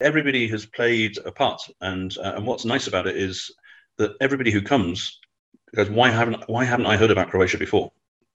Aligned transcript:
everybody 0.00 0.48
has 0.48 0.66
played 0.66 1.18
a 1.24 1.32
part, 1.32 1.60
and 1.80 2.16
uh, 2.18 2.34
and 2.36 2.46
what's 2.46 2.64
nice 2.64 2.86
about 2.86 3.06
it 3.06 3.16
is 3.16 3.50
that 3.98 4.12
everybody 4.20 4.50
who 4.50 4.60
comes 4.60 5.20
goes, 5.74 5.90
why 5.90 6.10
haven't 6.10 6.48
why 6.48 6.64
haven't 6.64 6.86
I 6.86 6.96
heard 6.96 7.10
about 7.10 7.30
Croatia 7.30 7.58
before? 7.58 7.92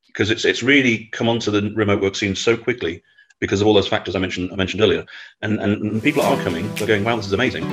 Because 0.07 0.29
it's 0.29 0.45
it's 0.45 0.63
really 0.63 1.09
come 1.11 1.29
onto 1.29 1.51
the 1.51 1.71
remote 1.75 2.01
work 2.01 2.15
scene 2.15 2.35
so 2.35 2.57
quickly 2.57 3.03
because 3.39 3.61
of 3.61 3.67
all 3.67 3.73
those 3.73 3.87
factors 3.87 4.15
I 4.15 4.19
mentioned 4.19 4.51
I 4.51 4.55
mentioned 4.55 4.81
earlier, 4.81 5.05
and 5.41 5.59
and, 5.59 6.01
people 6.01 6.21
are 6.21 6.41
coming. 6.43 6.73
They're 6.75 6.87
going, 6.87 7.03
wow, 7.03 7.15
this 7.15 7.27
is 7.27 7.33
amazing. 7.33 7.65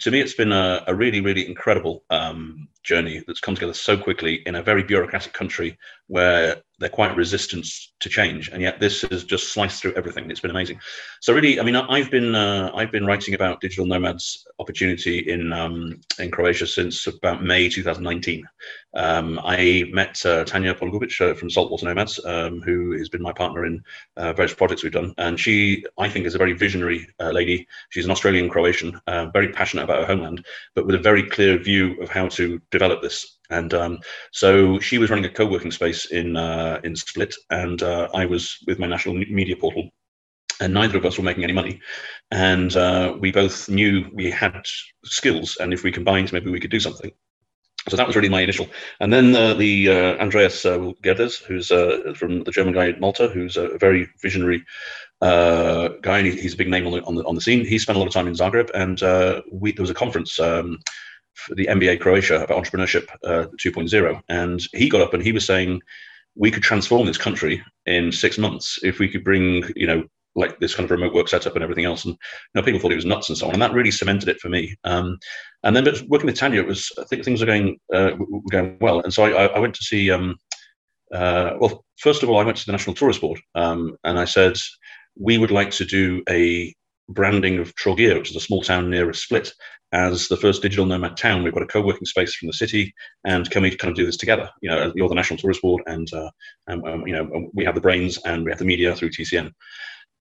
to 0.00 0.10
me, 0.10 0.20
it's 0.20 0.34
been 0.34 0.52
a, 0.52 0.82
a 0.86 0.94
really, 0.94 1.20
really 1.20 1.46
incredible 1.46 2.04
um, 2.10 2.68
journey 2.82 3.22
that's 3.26 3.40
come 3.40 3.54
together 3.54 3.74
so 3.74 3.96
quickly 3.96 4.42
in 4.46 4.54
a 4.54 4.62
very 4.62 4.82
bureaucratic 4.82 5.32
country 5.32 5.78
where 6.06 6.62
they're 6.80 6.88
quite 6.88 7.14
resistant 7.14 7.66
to 8.00 8.08
change, 8.08 8.48
and 8.48 8.62
yet 8.62 8.80
this 8.80 9.02
has 9.02 9.22
just 9.24 9.52
sliced 9.52 9.82
through 9.82 9.92
everything. 9.94 10.30
It's 10.30 10.40
been 10.40 10.50
amazing. 10.50 10.80
So 11.20 11.34
really, 11.34 11.60
I 11.60 11.62
mean, 11.62 11.76
I've 11.76 12.10
been 12.10 12.34
uh, 12.34 12.72
I've 12.74 12.90
been 12.90 13.04
writing 13.04 13.34
about 13.34 13.60
digital 13.60 13.84
nomads 13.84 14.46
opportunity 14.58 15.18
in 15.30 15.52
um, 15.52 16.00
in 16.18 16.30
Croatia 16.30 16.66
since 16.66 17.06
about 17.06 17.44
May 17.44 17.68
2019. 17.68 18.48
Um, 18.94 19.38
I 19.44 19.84
met 19.92 20.24
uh, 20.24 20.44
Tanya 20.44 20.74
Polegubic 20.74 21.20
uh, 21.20 21.34
from 21.34 21.50
Saltwater 21.50 21.84
Nomads, 21.84 22.18
um, 22.24 22.60
who 22.62 22.92
has 22.92 23.10
been 23.10 23.22
my 23.22 23.32
partner 23.32 23.66
in 23.66 23.84
uh, 24.16 24.32
various 24.32 24.54
projects 24.54 24.82
we've 24.82 24.92
done, 24.92 25.14
and 25.18 25.38
she 25.38 25.84
I 25.98 26.08
think 26.08 26.24
is 26.26 26.34
a 26.34 26.38
very 26.38 26.54
visionary 26.54 27.06
uh, 27.20 27.30
lady. 27.30 27.68
She's 27.90 28.06
an 28.06 28.10
Australian 28.10 28.48
Croatian, 28.48 28.98
uh, 29.06 29.26
very 29.26 29.48
passionate 29.48 29.84
about 29.84 30.00
her 30.00 30.06
homeland, 30.06 30.46
but 30.74 30.86
with 30.86 30.94
a 30.94 30.98
very 30.98 31.24
clear 31.24 31.58
view 31.58 32.00
of 32.00 32.08
how 32.08 32.28
to 32.28 32.60
develop 32.70 33.02
this. 33.02 33.36
And 33.50 33.74
um, 33.74 33.98
so 34.32 34.78
she 34.78 34.98
was 34.98 35.10
running 35.10 35.24
a 35.24 35.30
co-working 35.30 35.72
space 35.72 36.06
in 36.06 36.36
uh, 36.36 36.80
in 36.84 36.96
Split, 36.96 37.34
and 37.50 37.82
uh, 37.82 38.08
I 38.14 38.26
was 38.26 38.58
with 38.66 38.78
my 38.78 38.86
national 38.86 39.16
media 39.16 39.56
portal. 39.56 39.90
And 40.62 40.74
neither 40.74 40.98
of 40.98 41.06
us 41.06 41.16
were 41.16 41.24
making 41.24 41.42
any 41.42 41.54
money, 41.54 41.80
and 42.30 42.76
uh, 42.76 43.16
we 43.18 43.32
both 43.32 43.70
knew 43.70 44.04
we 44.12 44.30
had 44.30 44.60
skills, 45.04 45.56
and 45.58 45.72
if 45.72 45.82
we 45.82 45.90
combined, 45.90 46.34
maybe 46.34 46.50
we 46.50 46.60
could 46.60 46.70
do 46.70 46.80
something. 46.80 47.10
So 47.88 47.96
that 47.96 48.06
was 48.06 48.14
really 48.14 48.28
my 48.28 48.42
initial. 48.42 48.68
And 49.00 49.10
then 49.10 49.34
uh, 49.34 49.54
the 49.54 49.88
uh, 49.88 50.22
Andreas 50.22 50.66
uh, 50.66 50.92
Gerdes, 51.02 51.42
who's 51.42 51.68
from 52.18 52.44
the 52.44 52.50
German 52.50 52.74
guy 52.74 52.88
in 52.88 53.00
Malta, 53.00 53.28
who's 53.28 53.56
a 53.56 53.78
very 53.78 54.06
visionary 54.20 54.62
guy, 55.22 56.18
and 56.18 56.26
he's 56.26 56.52
a 56.52 56.58
big 56.58 56.68
name 56.68 56.86
on 56.86 56.92
the, 56.92 57.02
on 57.04 57.14
the, 57.14 57.24
on 57.24 57.34
the 57.34 57.40
scene. 57.40 57.64
He 57.64 57.78
spent 57.78 57.96
a 57.96 57.98
lot 57.98 58.08
of 58.08 58.12
time 58.12 58.28
in 58.28 58.34
Zagreb, 58.34 58.70
and 58.74 59.00
we, 59.50 59.72
there 59.72 59.82
was 59.82 59.88
a 59.88 59.94
conference 59.94 60.38
um, 60.38 60.78
the 61.50 61.66
MBA 61.66 62.00
Croatia 62.00 62.42
about 62.42 62.62
entrepreneurship 62.62 63.08
uh, 63.24 63.46
2.0, 63.58 64.20
and 64.28 64.60
he 64.72 64.88
got 64.88 65.00
up 65.00 65.14
and 65.14 65.22
he 65.22 65.32
was 65.32 65.44
saying 65.44 65.80
we 66.34 66.50
could 66.50 66.62
transform 66.62 67.06
this 67.06 67.18
country 67.18 67.62
in 67.86 68.12
six 68.12 68.38
months 68.38 68.78
if 68.82 68.98
we 68.98 69.08
could 69.08 69.24
bring 69.24 69.64
you 69.74 69.86
know 69.86 70.04
like 70.36 70.58
this 70.60 70.74
kind 70.74 70.84
of 70.84 70.90
remote 70.90 71.12
work 71.12 71.28
setup 71.28 71.54
and 71.54 71.62
everything 71.62 71.84
else. 71.84 72.04
And 72.04 72.14
you 72.14 72.18
know, 72.54 72.62
people 72.62 72.80
thought 72.80 72.92
it 72.92 72.96
was 72.96 73.04
nuts 73.04 73.28
and 73.28 73.38
so 73.38 73.46
on, 73.46 73.52
and 73.52 73.62
that 73.62 73.72
really 73.72 73.90
cemented 73.90 74.28
it 74.28 74.40
for 74.40 74.48
me. 74.48 74.76
Um, 74.84 75.18
and 75.64 75.74
then, 75.74 75.84
but 75.84 76.02
working 76.08 76.26
with 76.26 76.36
Tanya, 76.36 76.60
it 76.60 76.66
was 76.66 76.90
I 76.98 77.04
think 77.04 77.24
things 77.24 77.40
were 77.40 77.46
going 77.46 77.78
uh, 77.92 78.12
were 78.18 78.40
going 78.50 78.78
well, 78.80 79.00
and 79.00 79.12
so 79.12 79.24
I, 79.24 79.46
I 79.46 79.58
went 79.58 79.74
to 79.74 79.84
see. 79.84 80.10
Um, 80.10 80.36
uh, 81.12 81.56
well, 81.58 81.84
first 81.98 82.22
of 82.22 82.30
all, 82.30 82.38
I 82.38 82.44
went 82.44 82.56
to 82.58 82.66
the 82.66 82.72
National 82.72 82.94
Tourist 82.94 83.20
Board, 83.20 83.40
um, 83.56 83.96
and 84.04 84.18
I 84.18 84.24
said 84.24 84.56
we 85.18 85.38
would 85.38 85.50
like 85.50 85.72
to 85.72 85.84
do 85.84 86.22
a 86.28 86.72
branding 87.10 87.58
of 87.58 87.74
Trogir, 87.74 88.18
which 88.18 88.30
is 88.30 88.36
a 88.36 88.40
small 88.40 88.62
town 88.62 88.90
near 88.90 89.12
Split, 89.12 89.52
as 89.92 90.28
the 90.28 90.36
first 90.36 90.62
digital 90.62 90.86
nomad 90.86 91.16
town. 91.16 91.42
We've 91.42 91.52
got 91.52 91.62
a 91.62 91.66
co-working 91.66 92.06
space 92.06 92.34
from 92.34 92.46
the 92.46 92.52
city, 92.52 92.94
and 93.24 93.50
can 93.50 93.62
we 93.62 93.74
kind 93.76 93.90
of 93.90 93.96
do 93.96 94.06
this 94.06 94.16
together? 94.16 94.48
You 94.62 94.70
know, 94.70 94.92
you're 94.94 95.08
the 95.08 95.14
National 95.14 95.38
Tourist 95.38 95.62
Board, 95.62 95.82
and, 95.86 96.12
uh, 96.12 96.30
and 96.68 96.86
um, 96.86 97.06
you 97.06 97.14
know 97.14 97.50
we 97.54 97.64
have 97.64 97.74
the 97.74 97.80
brains 97.80 98.18
and 98.24 98.44
we 98.44 98.50
have 98.50 98.58
the 98.58 98.64
media 98.64 98.94
through 98.94 99.10
TCN. 99.10 99.52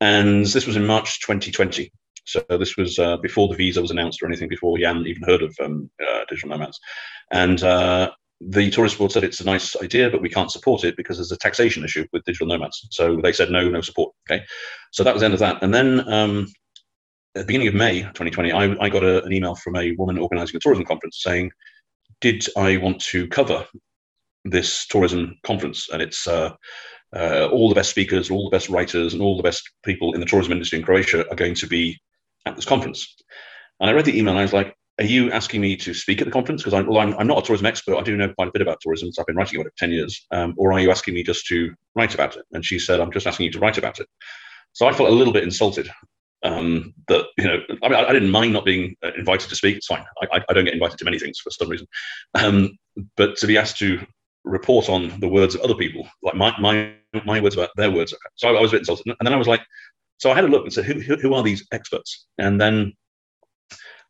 And 0.02 0.46
this 0.46 0.66
was 0.66 0.76
in 0.76 0.86
March 0.86 1.22
2020. 1.22 1.92
So 2.26 2.44
this 2.50 2.78
was 2.78 3.00
uh, 3.00 3.18
before 3.18 3.48
the 3.48 3.56
visa 3.56 3.82
was 3.82 3.92
announced 3.92 4.22
or 4.22 4.28
anything, 4.28 4.50
before 4.50 4.78
Jan 4.78 5.06
even 5.08 5.24
heard 5.24 5.42
of 5.42 5.56
um, 5.64 5.90
uh, 6.02 6.26
digital 6.30 6.50
nomads. 6.50 6.80
And 7.32 7.62
uh, 7.64 8.12
the 8.40 8.70
tourist 8.70 8.98
board 8.98 9.12
said 9.12 9.24
it's 9.24 9.42
a 9.42 9.46
nice 9.46 9.76
idea, 9.78 10.10
but 10.10 10.22
we 10.22 10.30
can't 10.30 10.52
support 10.52 10.84
it 10.84 10.96
because 10.96 11.18
there's 11.18 11.32
a 11.32 11.38
taxation 11.38 11.84
issue 11.84 12.06
with 12.14 12.24
digital 12.26 12.48
nomads. 12.48 12.88
So 12.92 13.18
they 13.18 13.34
said 13.34 13.50
no, 13.50 13.68
no 13.68 13.82
support. 13.82 14.14
Okay, 14.30 14.44
so 14.92 15.04
that 15.04 15.14
was 15.14 15.22
the 15.22 15.26
end 15.26 15.34
of 15.34 15.40
that. 15.42 15.62
And 15.62 15.74
then 15.74 16.08
um, 16.12 16.48
at 17.36 17.42
the 17.42 17.46
beginning 17.46 17.68
of 17.68 17.76
May 17.76 18.02
2020, 18.02 18.52
I, 18.52 18.76
I 18.80 18.90
got 18.90 19.04
a, 19.04 19.24
an 19.24 19.32
email 19.32 19.56
from 19.56 19.76
a 19.76 19.92
woman 19.98 20.18
organizing 20.18 20.56
a 20.56 20.60
tourism 20.60 20.86
conference 20.86 21.22
saying, 21.22 21.52
Did 22.22 22.46
I 22.58 22.78
want 22.78 23.00
to 23.02 23.28
cover 23.28 23.66
this 24.46 24.88
tourism 24.88 25.38
conference? 25.44 25.90
And 25.92 26.02
it's 26.02 26.28
uh, 26.28 26.56
uh, 27.16 27.50
all 27.52 27.70
the 27.70 27.76
best 27.76 27.92
speakers, 27.92 28.32
all 28.32 28.50
the 28.50 28.56
best 28.56 28.70
writers, 28.70 29.14
and 29.14 29.22
all 29.22 29.38
the 29.38 29.44
best 29.44 29.70
people 29.84 30.14
in 30.14 30.20
the 30.20 30.26
tourism 30.26 30.54
industry 30.54 30.80
in 30.80 30.86
Croatia 30.86 31.30
are 31.30 31.36
going 31.36 31.56
to 31.56 31.68
be 31.68 32.00
at 32.48 32.56
this 32.56 32.66
conference. 32.66 33.16
And 33.80 33.90
I 33.90 33.94
read 33.94 34.06
the 34.06 34.18
email 34.18 34.32
and 34.32 34.40
I 34.40 34.44
was 34.44 34.54
like, 34.54 34.76
are 35.00 35.06
you 35.06 35.32
asking 35.32 35.62
me 35.62 35.78
to 35.78 35.94
speak 35.94 36.20
at 36.20 36.26
the 36.26 36.32
conference? 36.32 36.62
Because 36.62 36.74
I'm, 36.74 36.88
well, 36.88 37.00
I'm, 37.00 37.14
I'm, 37.14 37.28
not 37.28 37.38
a 37.38 37.42
tourism 37.42 37.68
expert. 37.68 37.96
I 37.96 38.02
do 38.02 38.18
know 38.18 38.34
quite 38.34 38.50
a 38.50 38.52
bit 38.52 38.62
about 38.62 38.82
tourism. 38.82 39.14
So 39.14 39.22
I've 39.22 39.28
been 39.28 39.38
writing 39.38 39.58
about 39.58 39.68
it 39.68 39.74
for 39.78 39.86
10 39.86 39.92
years. 39.92 40.26
Um, 40.32 40.56
or 40.58 40.74
are 40.74 40.80
you 40.80 40.92
asking 40.92 41.14
me 41.14 41.24
just 41.24 41.46
to 41.48 41.74
write 41.96 42.14
about 42.14 42.36
it? 42.36 42.44
And 42.52 42.66
she 42.66 42.80
said, 42.80 43.00
I'm 43.00 43.12
just 43.12 43.26
asking 43.26 43.46
you 43.46 43.52
to 43.54 43.60
write 43.60 43.78
about 43.78 44.00
it. 44.00 44.08
So 44.74 44.88
I 44.88 44.94
felt 44.94 45.10
a 45.10 45.14
little 45.14 45.32
bit 45.32 45.44
insulted 45.44 45.90
um, 46.44 46.94
that 47.08 47.26
you 47.38 47.46
know, 47.46 47.60
I 47.84 47.90
mean, 47.90 48.00
I, 48.00 48.06
I, 48.08 48.14
didn't 48.14 48.32
mind 48.32 48.54
not 48.54 48.66
being 48.66 48.96
uh, 49.04 49.12
invited 49.18 49.50
to 49.50 49.56
speak. 49.56 49.78
It's 49.78 49.88
fine. 49.88 50.06
I, 50.22 50.42
I, 50.48 50.54
don't 50.54 50.66
get 50.66 50.74
invited 50.74 50.98
to 51.00 51.06
many 51.06 51.20
things 51.20 51.40
for 51.40 51.52
some 51.52 51.70
reason, 51.70 51.88
um, 52.36 52.78
but 53.18 53.38
to 53.38 53.48
be 53.48 53.58
asked 53.58 53.78
to 53.80 54.06
report 54.46 54.90
on 54.90 55.20
the 55.20 55.28
words 55.28 55.56
of 55.56 55.62
other 55.62 55.76
people, 55.76 56.08
like 56.24 56.36
my 56.36 56.56
my 56.60 56.94
my 57.26 57.42
words 57.42 57.56
about 57.56 57.70
their 57.76 57.92
words. 57.92 58.14
So 58.36 58.56
I, 58.56 58.62
was 58.62 58.72
a 58.72 58.76
bit 58.76 58.82
insulted, 58.82 59.06
and 59.08 59.26
then 59.26 59.34
I 59.34 59.38
was 59.38 59.48
like, 59.48 59.62
so 60.18 60.32
I 60.32 60.36
had 60.36 60.46
a 60.46 60.48
look 60.48 60.64
and 60.64 60.74
said, 60.74 60.86
who 60.86 61.00
who, 61.00 61.18
who 61.18 61.34
are 61.34 61.44
these 61.44 61.68
experts? 61.72 62.28
And 62.38 62.60
then 62.60 62.94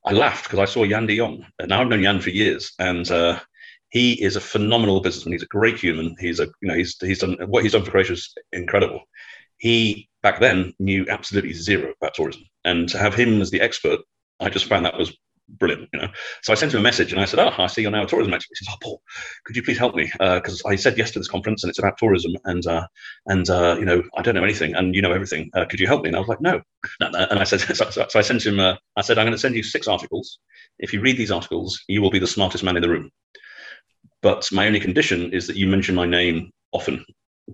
I 0.05 0.13
laughed 0.13 0.45
because 0.45 0.59
I 0.59 0.65
saw 0.65 0.85
Jan 0.85 1.07
de 1.07 1.17
Jong. 1.17 1.45
And 1.59 1.69
now 1.69 1.81
I've 1.81 1.87
known 1.87 2.03
Jan 2.03 2.21
for 2.21 2.29
years, 2.29 2.73
and 2.79 3.09
uh, 3.09 3.39
he 3.89 4.21
is 4.21 4.35
a 4.35 4.41
phenomenal 4.41 5.01
businessman. 5.01 5.33
He's 5.33 5.43
a 5.43 5.47
great 5.47 5.79
human. 5.79 6.15
He's 6.19 6.39
a 6.39 6.45
you 6.61 6.67
know 6.67 6.75
he's 6.75 6.95
he's 7.01 7.19
done 7.19 7.37
what 7.47 7.63
he's 7.63 7.73
done 7.73 7.83
for 7.83 7.91
Croatia 7.91 8.13
is 8.13 8.33
incredible. 8.51 9.01
He 9.57 10.08
back 10.23 10.39
then 10.39 10.73
knew 10.79 11.05
absolutely 11.09 11.53
zero 11.53 11.93
about 12.01 12.13
tourism. 12.13 12.43
And 12.65 12.89
to 12.89 12.97
have 12.97 13.15
him 13.15 13.41
as 13.41 13.51
the 13.51 13.61
expert, 13.61 13.99
I 14.39 14.49
just 14.49 14.65
found 14.65 14.85
that 14.85 14.97
was 14.97 15.15
brilliant, 15.57 15.89
you 15.93 15.99
know. 15.99 16.07
So 16.43 16.53
I 16.53 16.55
sent 16.55 16.73
him 16.73 16.79
a 16.79 16.83
message 16.83 17.11
and 17.11 17.21
I 17.21 17.25
said, 17.25 17.39
"Oh, 17.39 17.51
I 17.57 17.67
see 17.67 17.81
you're 17.81 17.91
now 17.91 18.03
a 18.03 18.07
tourism 18.07 18.33
expert." 18.33 18.55
He 18.57 18.65
says, 18.65 18.73
"Oh, 18.73 18.77
Paul, 18.81 19.01
could 19.45 19.55
you 19.55 19.63
please 19.63 19.77
help 19.77 19.95
me? 19.95 20.11
Because 20.19 20.61
uh, 20.65 20.69
I 20.69 20.75
said 20.75 20.97
yes 20.97 21.11
to 21.11 21.19
this 21.19 21.27
conference 21.27 21.63
and 21.63 21.69
it's 21.69 21.79
about 21.79 21.97
tourism, 21.97 22.33
and 22.45 22.65
uh, 22.67 22.87
and 23.25 23.49
uh, 23.49 23.75
you 23.79 23.85
know 23.85 24.03
I 24.17 24.21
don't 24.21 24.35
know 24.35 24.43
anything, 24.43 24.75
and 24.75 24.95
you 24.95 25.01
know 25.01 25.11
everything. 25.11 25.49
Uh, 25.55 25.65
could 25.65 25.79
you 25.79 25.87
help 25.87 26.03
me?" 26.03 26.09
And 26.09 26.15
I 26.15 26.19
was 26.19 26.29
like, 26.29 26.41
"No." 26.41 26.61
And 27.01 27.15
I 27.39 27.43
said, 27.43 27.59
so, 27.75 27.89
so, 27.89 28.05
so 28.07 28.19
I 28.19 28.21
sent 28.21 28.45
him. 28.45 28.59
Uh, 28.59 28.75
I 28.95 29.01
said, 29.01 29.17
"I'm 29.17 29.25
going 29.25 29.33
to 29.33 29.39
send 29.39 29.55
you 29.55 29.63
six 29.63 29.87
articles. 29.87 30.39
If 30.79 30.93
you 30.93 31.01
read 31.01 31.17
these 31.17 31.31
articles, 31.31 31.83
you 31.87 32.01
will 32.01 32.11
be 32.11 32.19
the 32.19 32.27
smartest 32.27 32.63
man 32.63 32.75
in 32.75 32.81
the 32.81 32.89
room." 32.89 33.11
but 34.21 34.49
my 34.51 34.67
only 34.67 34.81
condition 34.81 35.31
is 35.31 35.47
that 35.47 35.55
you 35.55 35.65
mention 35.65 35.95
my 35.95 36.05
name 36.05 36.51
often 36.73 37.05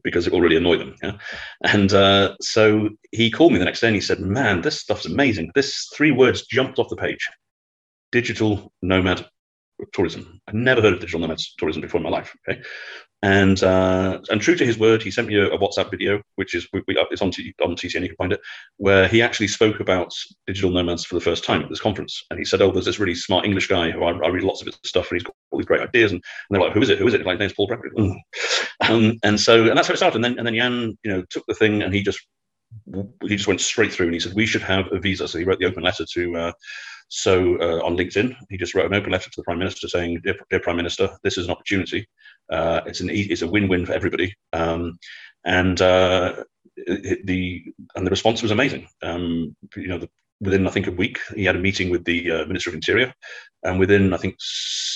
because 0.03 0.27
it 0.27 0.33
will 0.33 0.41
really 0.41 0.57
annoy 0.57 0.77
them. 0.77 0.95
Yeah? 1.01 1.17
And 1.63 1.93
uh, 1.93 2.35
so 2.41 2.89
he 3.11 3.31
called 3.31 3.53
me 3.53 3.59
the 3.59 3.65
next 3.65 3.81
day 3.81 3.87
and 3.87 3.95
he 3.95 4.01
said, 4.01 4.19
Man, 4.19 4.61
this 4.61 4.79
stuff's 4.79 5.05
amazing. 5.05 5.51
This 5.55 5.89
three 5.95 6.11
words 6.11 6.45
jumped 6.45 6.79
off 6.79 6.89
the 6.89 6.95
page 6.95 7.27
digital 8.11 8.71
nomad 8.81 9.25
tourism. 9.91 10.39
I'd 10.47 10.55
never 10.55 10.81
heard 10.81 10.93
of 10.93 10.99
digital 10.99 11.19
nomad 11.19 11.39
tourism 11.57 11.81
before 11.81 11.99
in 11.99 12.03
my 12.03 12.09
life. 12.09 12.35
Okay, 12.47 12.61
and 13.25 13.63
uh, 13.63 14.19
and 14.29 14.39
true 14.39 14.55
to 14.55 14.63
his 14.63 14.77
word, 14.77 15.01
he 15.01 15.09
sent 15.09 15.27
me 15.27 15.35
a, 15.35 15.47
a 15.47 15.57
WhatsApp 15.57 15.89
video, 15.89 16.21
which 16.35 16.53
is 16.53 16.67
we, 16.71 16.83
we, 16.87 16.95
it's 17.09 17.23
on 17.23 17.31
T, 17.31 17.55
on 17.59 17.75
TCN. 17.75 18.03
You 18.03 18.09
can 18.09 18.17
find 18.17 18.33
it, 18.33 18.41
where 18.77 19.07
he 19.07 19.23
actually 19.23 19.47
spoke 19.47 19.79
about 19.79 20.13
digital 20.45 20.69
nomads 20.69 21.05
for 21.05 21.15
the 21.15 21.21
first 21.21 21.43
time 21.43 21.63
at 21.63 21.69
this 21.69 21.81
conference. 21.81 22.23
And 22.29 22.37
he 22.37 22.45
said, 22.45 22.61
"Oh, 22.61 22.71
there's 22.71 22.85
this 22.85 22.99
really 22.99 23.15
smart 23.15 23.43
English 23.43 23.67
guy 23.67 23.89
who 23.89 24.03
I, 24.03 24.11
I 24.11 24.27
read 24.27 24.43
lots 24.43 24.61
of 24.61 24.67
his 24.67 24.77
stuff, 24.85 25.09
and 25.09 25.15
he's 25.15 25.23
got 25.23 25.33
all 25.49 25.57
these 25.57 25.65
great 25.65 25.81
ideas." 25.81 26.11
And, 26.11 26.21
and 26.21 26.55
they're 26.55 26.61
like, 26.61 26.73
"Who 26.73 26.83
is 26.83 26.89
it? 26.89 26.99
Who 26.99 27.07
is 27.07 27.15
it?" 27.15 27.25
Like, 27.25 27.39
name's 27.39 27.53
Paul 27.53 27.65
Bradbury. 27.65 27.89
Mm. 27.97 28.15
um, 28.87 29.17
and 29.23 29.39
so, 29.39 29.63
and 29.69 29.75
that's 29.75 29.87
how 29.87 29.95
it 29.95 29.97
started. 29.97 30.17
And 30.17 30.23
then 30.23 30.37
and 30.37 30.45
then 30.45 30.53
Jan, 30.53 30.95
you 31.03 31.11
know, 31.11 31.23
took 31.31 31.45
the 31.47 31.55
thing 31.55 31.81
and 31.81 31.95
he 31.95 32.03
just 32.03 32.19
he 33.23 33.35
just 33.37 33.47
went 33.47 33.61
straight 33.61 33.91
through 33.91 34.07
and 34.07 34.13
he 34.13 34.19
said 34.19 34.33
we 34.35 34.45
should 34.45 34.61
have 34.61 34.85
a 34.91 34.99
visa. 34.99 35.27
So 35.27 35.39
he 35.39 35.45
wrote 35.45 35.57
the 35.57 35.65
open 35.65 35.81
letter 35.81 36.05
to. 36.13 36.37
Uh, 36.37 36.51
so 37.07 37.57
uh, 37.59 37.85
on 37.85 37.97
LinkedIn, 37.97 38.35
he 38.49 38.57
just 38.57 38.73
wrote 38.73 38.87
an 38.87 38.93
open 38.93 39.11
letter 39.11 39.29
to 39.29 39.35
the 39.37 39.43
Prime 39.43 39.59
Minister 39.59 39.87
saying, 39.87 40.21
"Dear, 40.23 40.35
dear 40.49 40.59
Prime 40.59 40.77
Minister, 40.77 41.09
this 41.23 41.37
is 41.37 41.45
an 41.45 41.51
opportunity. 41.51 42.07
Uh, 42.51 42.81
it's 42.85 43.01
an 43.01 43.09
it's 43.11 43.41
a 43.41 43.47
win-win 43.47 43.85
for 43.85 43.93
everybody." 43.93 44.33
Um, 44.53 44.97
and 45.45 45.79
uh, 45.81 46.43
the 46.75 47.63
and 47.95 48.05
the 48.05 48.11
response 48.11 48.41
was 48.41 48.51
amazing. 48.51 48.87
Um, 49.03 49.55
you 49.75 49.87
know, 49.87 49.99
the, 49.99 50.09
within 50.41 50.67
I 50.67 50.71
think 50.71 50.87
a 50.87 50.91
week, 50.91 51.19
he 51.35 51.45
had 51.45 51.55
a 51.55 51.59
meeting 51.59 51.89
with 51.89 52.05
the 52.05 52.31
uh, 52.31 52.45
Minister 52.45 52.71
of 52.71 52.75
Interior, 52.75 53.13
and 53.63 53.79
within 53.79 54.13
I 54.13 54.17
think 54.17 54.37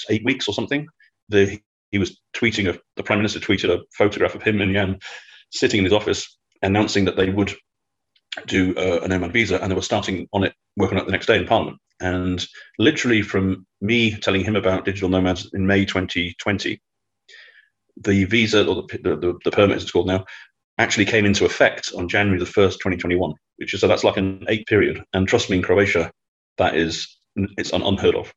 eight 0.09 0.25
weeks 0.25 0.47
or 0.47 0.53
something, 0.53 0.88
the 1.29 1.59
he 1.91 2.00
was 2.00 2.19
tweeting 2.35 2.73
a, 2.73 2.79
the 2.95 3.03
Prime 3.03 3.19
Minister 3.19 3.39
tweeted 3.39 3.69
a 3.69 3.83
photograph 3.97 4.35
of 4.35 4.44
him 4.44 4.62
and 4.62 4.73
Jan 4.73 5.00
sitting 5.51 5.79
in 5.79 5.85
his 5.85 5.94
office 5.94 6.38
announcing 6.62 7.05
that 7.05 7.15
they 7.15 7.29
would 7.29 7.53
do 8.45 8.75
uh, 8.75 8.99
a 9.03 9.07
nomad 9.07 9.33
visa, 9.33 9.61
and 9.61 9.71
they 9.71 9.75
were 9.75 9.81
starting 9.81 10.27
on 10.33 10.43
it, 10.43 10.53
working 10.77 10.97
on 10.97 11.03
it 11.03 11.05
the 11.05 11.11
next 11.11 11.25
day 11.25 11.37
in 11.37 11.45
Parliament. 11.45 11.77
And 11.99 12.45
literally, 12.77 13.21
from 13.21 13.65
me 13.81 14.15
telling 14.17 14.43
him 14.43 14.55
about 14.55 14.85
digital 14.85 15.09
nomads 15.09 15.49
in 15.53 15.67
May 15.67 15.85
2020, 15.85 16.81
the 18.01 18.23
visa 18.25 18.65
or 18.65 18.83
the, 18.83 18.97
the, 18.97 19.39
the 19.43 19.51
permit, 19.51 19.77
as 19.77 19.83
it's 19.83 19.91
called 19.91 20.07
now, 20.07 20.25
actually 20.77 21.05
came 21.05 21.25
into 21.25 21.45
effect 21.45 21.91
on 21.97 22.07
January 22.07 22.39
the 22.39 22.45
1st, 22.45 22.73
2021, 22.73 23.33
which 23.57 23.73
is 23.73 23.81
so 23.81 23.87
that's 23.87 24.05
like 24.05 24.17
an 24.17 24.45
eight 24.47 24.65
period. 24.67 25.03
And 25.13 25.27
trust 25.27 25.49
me, 25.49 25.57
in 25.57 25.63
Croatia, 25.63 26.11
that 26.57 26.75
is 26.75 27.19
it's 27.35 27.73
un- 27.73 27.83
unheard 27.83 28.15
of. 28.15 28.33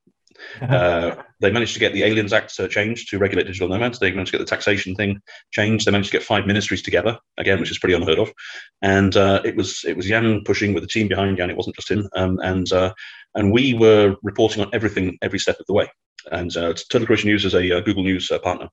Uh, 0.60 1.14
they 1.40 1.50
managed 1.50 1.74
to 1.74 1.80
get 1.80 1.92
the 1.92 2.04
Aliens 2.04 2.32
Act 2.32 2.58
uh, 2.58 2.68
changed 2.68 3.08
to 3.10 3.18
regulate 3.18 3.44
digital 3.44 3.68
nomads. 3.68 3.98
They 3.98 4.10
managed 4.10 4.32
to 4.32 4.38
get 4.38 4.44
the 4.44 4.50
taxation 4.50 4.94
thing 4.94 5.20
changed. 5.50 5.86
They 5.86 5.92
managed 5.92 6.10
to 6.10 6.18
get 6.18 6.26
five 6.26 6.46
ministries 6.46 6.82
together 6.82 7.18
again, 7.38 7.60
which 7.60 7.70
is 7.70 7.78
pretty 7.78 7.94
unheard 7.94 8.18
of. 8.18 8.32
And 8.80 9.16
uh, 9.16 9.42
it 9.44 9.56
was 9.56 9.84
it 9.86 9.96
was 9.96 10.06
Jan 10.06 10.42
pushing 10.44 10.74
with 10.74 10.82
the 10.82 10.88
team 10.88 11.08
behind 11.08 11.36
Jan. 11.36 11.50
It 11.50 11.56
wasn't 11.56 11.76
just 11.76 11.90
him. 11.90 12.08
Um, 12.14 12.38
and 12.42 12.70
uh, 12.72 12.92
and 13.34 13.52
we 13.52 13.74
were 13.74 14.16
reporting 14.22 14.62
on 14.62 14.70
everything 14.72 15.18
every 15.22 15.38
step 15.38 15.58
of 15.58 15.66
the 15.66 15.74
way. 15.74 15.88
And 16.30 16.56
uh, 16.56 16.74
Total 16.88 17.06
Croatia 17.06 17.26
News 17.26 17.44
is 17.44 17.54
a 17.54 17.78
uh, 17.78 17.80
Google 17.80 18.04
News 18.04 18.30
partner. 18.42 18.68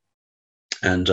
And 0.84 1.10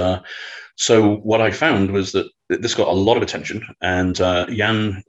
so 0.78 1.16
what 1.16 1.40
I 1.40 1.50
found 1.50 1.90
was 1.90 2.12
that 2.12 2.26
this 2.48 2.74
got 2.74 2.88
a 2.88 2.92
lot 2.92 3.16
of 3.16 3.22
attention, 3.22 3.66
and 3.80 4.14
Jan 4.14 5.02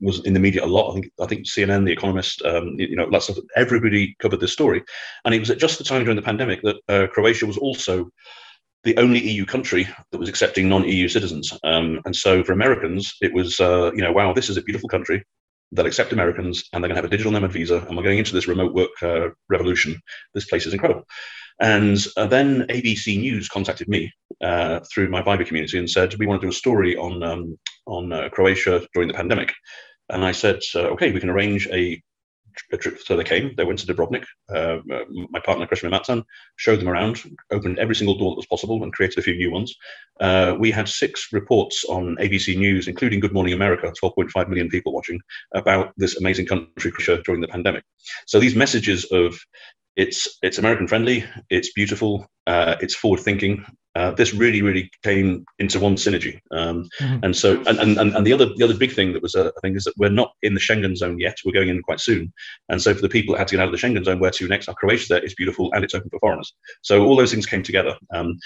was 0.00 0.24
in 0.24 0.34
the 0.34 0.40
media 0.40 0.64
a 0.64 0.66
lot. 0.66 0.90
I 0.90 0.94
think 0.94 1.12
I 1.20 1.26
think 1.26 1.46
CNN, 1.46 1.84
The 1.84 1.92
Economist, 1.92 2.42
um, 2.42 2.74
you 2.78 2.96
know, 2.96 3.06
lots 3.06 3.28
of 3.28 3.38
everybody 3.56 4.16
covered 4.18 4.40
this 4.40 4.52
story, 4.52 4.82
and 5.24 5.34
it 5.34 5.40
was 5.40 5.50
at 5.50 5.58
just 5.58 5.78
the 5.78 5.84
time 5.84 6.02
during 6.04 6.16
the 6.16 6.22
pandemic 6.22 6.62
that 6.62 6.76
uh, 6.88 7.06
Croatia 7.08 7.46
was 7.46 7.58
also 7.58 8.10
the 8.84 8.96
only 8.98 9.20
EU 9.20 9.46
country 9.46 9.88
that 10.10 10.18
was 10.18 10.28
accepting 10.28 10.68
non-EU 10.68 11.08
citizens. 11.08 11.58
Um, 11.64 12.00
and 12.04 12.14
so 12.14 12.44
for 12.44 12.52
Americans, 12.52 13.14
it 13.22 13.32
was 13.32 13.60
uh, 13.60 13.92
you 13.94 14.02
know, 14.02 14.12
wow, 14.12 14.32
this 14.32 14.50
is 14.50 14.56
a 14.56 14.62
beautiful 14.62 14.88
country. 14.88 15.24
They'll 15.72 15.86
accept 15.86 16.12
Americans, 16.12 16.64
and 16.72 16.82
they're 16.82 16.88
going 16.88 16.96
to 16.96 17.02
have 17.02 17.10
a 17.10 17.10
digital 17.10 17.32
nomad 17.32 17.52
visa, 17.52 17.78
and 17.78 17.96
we're 17.96 18.04
going 18.04 18.18
into 18.18 18.34
this 18.34 18.48
remote 18.48 18.74
work 18.74 19.02
uh, 19.02 19.30
revolution. 19.48 20.00
This 20.34 20.46
place 20.46 20.66
is 20.66 20.72
incredible. 20.72 21.04
And 21.60 21.98
uh, 22.16 22.26
then 22.26 22.66
ABC 22.68 23.18
News 23.18 23.48
contacted 23.48 23.88
me 23.88 24.12
uh, 24.40 24.80
through 24.92 25.08
my 25.08 25.22
Viber 25.22 25.46
community 25.46 25.78
and 25.78 25.88
said, 25.88 26.14
we 26.18 26.26
want 26.26 26.40
to 26.40 26.46
do 26.46 26.50
a 26.50 26.54
story 26.54 26.96
on 26.96 27.22
um, 27.22 27.58
on 27.86 28.12
uh, 28.12 28.28
Croatia 28.30 28.86
during 28.92 29.08
the 29.08 29.14
pandemic. 29.14 29.52
And 30.10 30.24
I 30.24 30.32
said, 30.32 30.60
uh, 30.74 30.88
okay, 30.88 31.12
we 31.12 31.20
can 31.20 31.30
arrange 31.30 31.66
a, 31.68 32.02
a, 32.72 32.76
trip. 32.76 32.98
So 33.00 33.16
they 33.16 33.24
came, 33.24 33.54
they 33.56 33.64
went 33.64 33.78
to 33.78 33.86
Dubrovnik. 33.86 34.24
Uh, 34.52 34.78
uh, 34.92 35.04
my 35.30 35.40
partner, 35.40 35.66
Krešimir 35.66 35.90
Macan, 35.90 36.24
showed 36.56 36.80
them 36.80 36.88
around, 36.88 37.22
opened 37.50 37.78
every 37.78 37.94
single 37.94 38.18
door 38.18 38.32
that 38.32 38.36
was 38.36 38.46
possible, 38.46 38.82
and 38.82 38.92
created 38.92 39.18
a 39.18 39.22
few 39.22 39.36
new 39.36 39.50
ones. 39.50 39.74
We 40.58 40.70
had 40.70 40.88
six 40.88 41.28
reports 41.32 41.84
on 41.88 42.16
ABC 42.16 42.56
News, 42.56 42.88
including 42.88 43.20
Good 43.20 43.32
Morning 43.32 43.54
America, 43.54 43.92
12.5 44.02 44.48
million 44.48 44.68
people 44.68 44.92
watching, 44.92 45.20
about 45.54 45.92
this 45.96 46.18
amazing 46.18 46.46
country, 46.46 46.90
Croatia, 46.90 47.22
during 47.22 47.40
the 47.40 47.48
pandemic. 47.48 47.84
So 48.26 48.40
these 48.40 48.56
messages 48.56 49.04
of 49.06 49.38
it's 49.96 50.38
it's 50.42 50.58
American 50.58 50.88
friendly, 50.88 51.24
it's 51.50 51.72
beautiful, 51.72 52.26
uh, 52.46 52.76
it's 52.80 52.94
forward 52.94 53.20
thinking. 53.20 53.64
Uh, 53.96 54.10
this 54.10 54.34
really, 54.34 54.60
really 54.60 54.90
came 55.04 55.44
into 55.60 55.78
one 55.78 55.94
synergy. 55.94 56.40
Um, 56.50 56.88
mm-hmm. 57.00 57.20
And 57.22 57.36
so, 57.36 57.62
and, 57.64 57.78
and, 57.78 57.96
and 57.96 58.26
the 58.26 58.32
other 58.32 58.46
the 58.56 58.64
other 58.64 58.76
big 58.76 58.92
thing 58.92 59.12
that 59.12 59.22
was, 59.22 59.36
uh, 59.36 59.52
I 59.56 59.60
think, 59.60 59.76
is 59.76 59.84
that 59.84 59.94
we're 59.96 60.08
not 60.08 60.32
in 60.42 60.54
the 60.54 60.60
Schengen 60.60 60.96
zone 60.96 61.20
yet. 61.20 61.36
We're 61.44 61.52
going 61.52 61.68
in 61.68 61.80
quite 61.80 62.00
soon. 62.00 62.32
And 62.68 62.82
so, 62.82 62.92
for 62.92 63.02
the 63.02 63.08
people 63.08 63.34
that 63.34 63.38
had 63.38 63.48
to 63.48 63.56
get 63.56 63.62
out 63.62 63.72
of 63.72 63.80
the 63.80 63.86
Schengen 63.86 64.04
zone, 64.04 64.18
where 64.18 64.32
to 64.32 64.48
next? 64.48 64.68
Our 64.68 64.74
Croatia 64.74 65.06
there 65.10 65.24
is 65.24 65.34
beautiful 65.34 65.70
and 65.72 65.84
it's 65.84 65.94
open 65.94 66.10
for 66.10 66.18
foreigners. 66.18 66.52
So 66.82 67.04
all 67.04 67.14
those 67.14 67.30
things 67.30 67.46
came 67.46 67.62
together. 67.62 67.96
Um, 68.12 68.36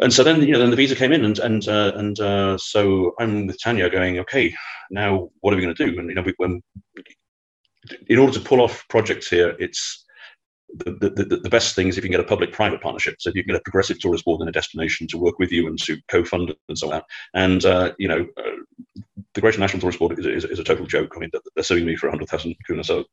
and 0.00 0.12
so 0.12 0.22
then, 0.22 0.42
you 0.42 0.52
know, 0.52 0.58
then 0.58 0.70
the 0.70 0.76
visa 0.76 0.94
came 0.94 1.12
in, 1.12 1.24
and 1.24 1.38
and 1.38 1.66
uh, 1.66 1.92
and 1.96 2.20
uh, 2.20 2.58
so 2.58 3.14
I'm 3.18 3.46
with 3.46 3.60
Tanya 3.60 3.88
going, 3.90 4.18
okay, 4.20 4.54
now 4.90 5.30
what 5.40 5.52
are 5.52 5.56
we 5.56 5.62
going 5.62 5.74
to 5.74 5.86
do? 5.86 5.98
And 5.98 6.08
you 6.08 6.14
know, 6.14 6.22
we, 6.22 6.34
when 6.36 6.62
in 8.06 8.18
order 8.18 8.32
to 8.32 8.40
pull 8.40 8.60
off 8.60 8.86
projects 8.88 9.28
here, 9.28 9.56
it's 9.58 10.04
the, 10.74 11.10
the, 11.10 11.40
the, 11.42 11.50
best 11.50 11.74
thing 11.74 11.88
is 11.88 11.96
if 11.96 12.04
you 12.04 12.10
can 12.10 12.18
get 12.18 12.24
a 12.24 12.28
public-private 12.28 12.80
partnership. 12.80 13.16
So 13.18 13.30
if 13.30 13.36
you 13.36 13.42
can 13.42 13.54
get 13.54 13.60
a 13.60 13.64
progressive 13.64 13.98
tourist 13.98 14.24
board 14.24 14.40
and 14.40 14.48
a 14.48 14.52
destination 14.52 15.06
to 15.08 15.18
work 15.18 15.38
with 15.38 15.50
you 15.50 15.66
and 15.66 15.78
to 15.84 15.96
co-fund 16.08 16.54
and 16.68 16.78
so 16.78 16.92
on. 16.92 17.02
And 17.34 17.64
uh, 17.64 17.92
you 17.98 18.08
know, 18.08 18.26
uh, 18.36 19.02
the 19.34 19.40
Greater 19.40 19.60
National 19.60 19.80
Tourist 19.80 19.98
Board 19.98 20.18
is, 20.18 20.26
is, 20.26 20.44
is, 20.44 20.58
a 20.58 20.64
total 20.64 20.86
joke. 20.86 21.12
I 21.16 21.20
mean, 21.20 21.30
they're 21.54 21.64
suing 21.64 21.86
me 21.86 21.96
for 21.96 22.08
100,000 22.08 22.54
kuna, 22.66 22.84
so 22.84 23.04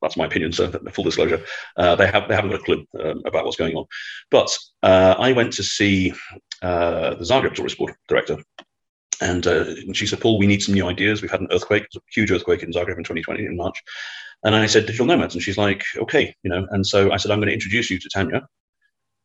that's 0.00 0.16
my 0.16 0.26
opinion. 0.26 0.52
So 0.52 0.70
full 0.92 1.04
disclosure, 1.04 1.44
uh, 1.76 1.94
they 1.96 2.06
have 2.06 2.28
they 2.28 2.34
haven't 2.34 2.50
got 2.50 2.60
a 2.60 2.64
clue 2.64 2.86
um, 3.00 3.22
about 3.26 3.44
what's 3.44 3.56
going 3.56 3.76
on. 3.76 3.84
But 4.30 4.56
uh, 4.82 5.14
I 5.18 5.32
went 5.32 5.52
to 5.54 5.62
see 5.62 6.12
uh, 6.62 7.14
the 7.14 7.24
Zagreb 7.24 7.54
Tourist 7.54 7.78
Board 7.78 7.94
director 8.08 8.38
and, 9.20 9.46
uh, 9.46 9.64
and, 9.66 9.96
she 9.96 10.06
said, 10.06 10.20
Paul, 10.20 10.38
we 10.38 10.46
need 10.46 10.62
some 10.62 10.74
new 10.74 10.86
ideas. 10.86 11.22
We've 11.22 11.30
had 11.30 11.40
an 11.40 11.48
earthquake, 11.50 11.86
a 11.96 12.00
huge 12.12 12.30
earthquake 12.30 12.62
in 12.62 12.70
Zagreb 12.70 12.98
in 12.98 13.04
2020 13.04 13.44
in 13.44 13.56
March. 13.56 13.82
And 14.44 14.54
I 14.54 14.66
said, 14.66 14.86
digital 14.86 15.06
nomads. 15.06 15.34
And 15.34 15.42
she's 15.42 15.58
like, 15.58 15.82
okay, 15.96 16.34
you 16.42 16.50
know. 16.50 16.66
And 16.70 16.86
so 16.86 17.10
I 17.10 17.16
said, 17.16 17.30
I'm 17.30 17.38
going 17.38 17.48
to 17.48 17.54
introduce 17.54 17.90
you 17.90 17.98
to 17.98 18.08
Tanya 18.12 18.46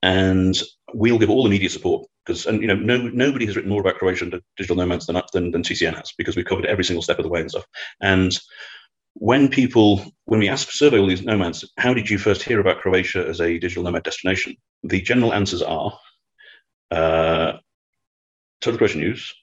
and 0.04 0.62
we'll 0.94 1.18
give 1.18 1.30
all 1.30 1.44
the 1.44 1.50
media 1.50 1.70
support 1.70 2.06
because, 2.26 2.46
and 2.46 2.62
you 2.62 2.68
know, 2.68 2.76
no, 2.76 2.98
nobody 2.98 3.46
has 3.46 3.56
written 3.56 3.72
more 3.72 3.80
about 3.80 3.96
Croatian 3.96 4.42
digital 4.58 4.76
nomads 4.76 5.06
than, 5.06 5.22
than, 5.32 5.52
than 5.52 5.64
TCN 5.64 5.96
has 5.96 6.12
because 6.18 6.36
we've 6.36 6.46
covered 6.46 6.66
every 6.66 6.84
single 6.84 7.02
step 7.02 7.20
of 7.20 7.24
the 7.24 7.30
way 7.30 7.40
and 7.40 7.50
stuff. 7.50 7.66
And 8.02 8.38
when 9.14 9.48
people, 9.48 10.04
when 10.26 10.42
we 10.42 10.50
ask, 10.50 10.72
survey 10.72 11.00
all 11.00 11.08
these 11.08 11.24
nomads, 11.24 11.64
how 11.78 11.94
did 11.94 12.10
you 12.10 12.18
first 12.18 12.44
hear 12.44 12.60
about 12.60 12.80
Croatia 12.80 13.26
as 13.26 13.40
a 13.40 13.58
digital 13.60 13.84
nomad 13.84 14.04
destination? 14.04 14.58
The 14.84 15.02
general 15.02 15.34
answers 15.34 15.62
are 15.62 15.98
uh, 16.92 17.54
Total 18.60 18.78
Croatian 18.78 19.02
News, 19.02 19.34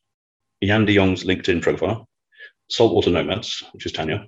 Jan 0.63 0.85
de 0.85 0.95
Jong's 0.95 1.25
LinkedIn 1.25 1.63
profile, 1.63 2.09
Saltwater 2.69 3.11
Nomads, 3.11 3.63
which 3.73 3.87
is 3.87 3.93
Tanya, 3.93 4.27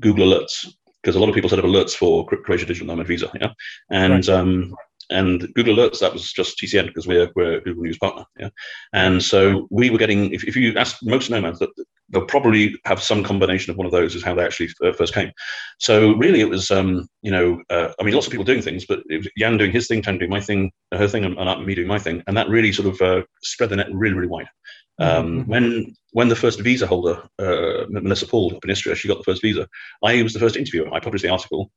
Google 0.00 0.26
Alerts, 0.26 0.66
because 1.02 1.16
a 1.16 1.20
lot 1.20 1.28
of 1.28 1.34
people 1.34 1.50
set 1.50 1.58
up 1.58 1.64
alerts 1.64 1.94
for 1.94 2.26
Croatia 2.26 2.66
Digital 2.66 2.88
Nomad 2.88 3.06
Visa, 3.06 3.30
yeah, 3.40 3.52
and 3.90 4.26
right. 4.26 4.28
um, 4.28 4.74
and 5.10 5.52
Google 5.54 5.76
Alerts 5.76 6.00
that 6.00 6.12
was 6.12 6.32
just 6.32 6.58
TCN 6.58 6.86
because 6.86 7.06
we're 7.06 7.30
we're 7.36 7.58
a 7.58 7.60
Google 7.60 7.84
News 7.84 7.98
partner, 7.98 8.24
yeah, 8.38 8.48
and 8.92 9.22
so 9.22 9.68
we 9.70 9.90
were 9.90 9.98
getting 9.98 10.32
if, 10.32 10.44
if 10.44 10.56
you 10.56 10.76
ask 10.76 10.98
most 11.02 11.30
nomads 11.30 11.58
that 11.60 11.70
they'll 12.08 12.24
probably 12.24 12.76
have 12.84 13.02
some 13.02 13.22
combination 13.22 13.70
of 13.70 13.76
one 13.76 13.86
of 13.86 13.92
those 13.92 14.14
is 14.14 14.22
how 14.22 14.34
they 14.34 14.44
actually 14.44 14.68
uh, 14.84 14.92
first 14.92 15.14
came. 15.14 15.30
So 15.78 16.12
really, 16.14 16.40
it 16.40 16.48
was 16.48 16.70
um, 16.70 17.06
you 17.22 17.30
know 17.30 17.62
uh, 17.70 17.92
I 18.00 18.04
mean 18.04 18.14
lots 18.14 18.26
of 18.26 18.32
people 18.32 18.44
doing 18.44 18.62
things, 18.62 18.86
but 18.86 19.00
it 19.06 19.18
was 19.18 19.28
Jan 19.38 19.58
doing 19.58 19.72
his 19.72 19.86
thing, 19.86 20.02
Tanya 20.02 20.20
doing 20.20 20.30
my 20.30 20.40
thing, 20.40 20.72
her 20.92 21.08
thing, 21.08 21.24
and, 21.24 21.38
and 21.38 21.66
me 21.66 21.74
doing 21.74 21.88
my 21.88 21.98
thing, 21.98 22.22
and 22.26 22.36
that 22.36 22.48
really 22.48 22.72
sort 22.72 22.88
of 22.88 23.00
uh, 23.00 23.22
spread 23.42 23.70
the 23.70 23.76
net 23.76 23.88
really 23.92 24.14
really 24.14 24.28
wide. 24.28 24.48
Um, 24.98 25.40
mm-hmm. 25.40 25.50
When 25.50 25.96
when 26.12 26.28
the 26.28 26.36
first 26.36 26.60
visa 26.60 26.86
holder, 26.86 27.22
uh, 27.38 27.84
Melissa 27.88 28.26
Paul 28.26 28.54
up 28.56 28.64
in 28.64 28.70
Istria, 28.70 28.96
she 28.96 29.08
got 29.08 29.18
the 29.18 29.24
first 29.24 29.42
visa. 29.42 29.68
I 30.02 30.22
was 30.22 30.32
the 30.32 30.40
first 30.40 30.56
interviewer. 30.56 30.92
I 30.92 31.00
published 31.00 31.22
the 31.22 31.30
article, 31.30 31.70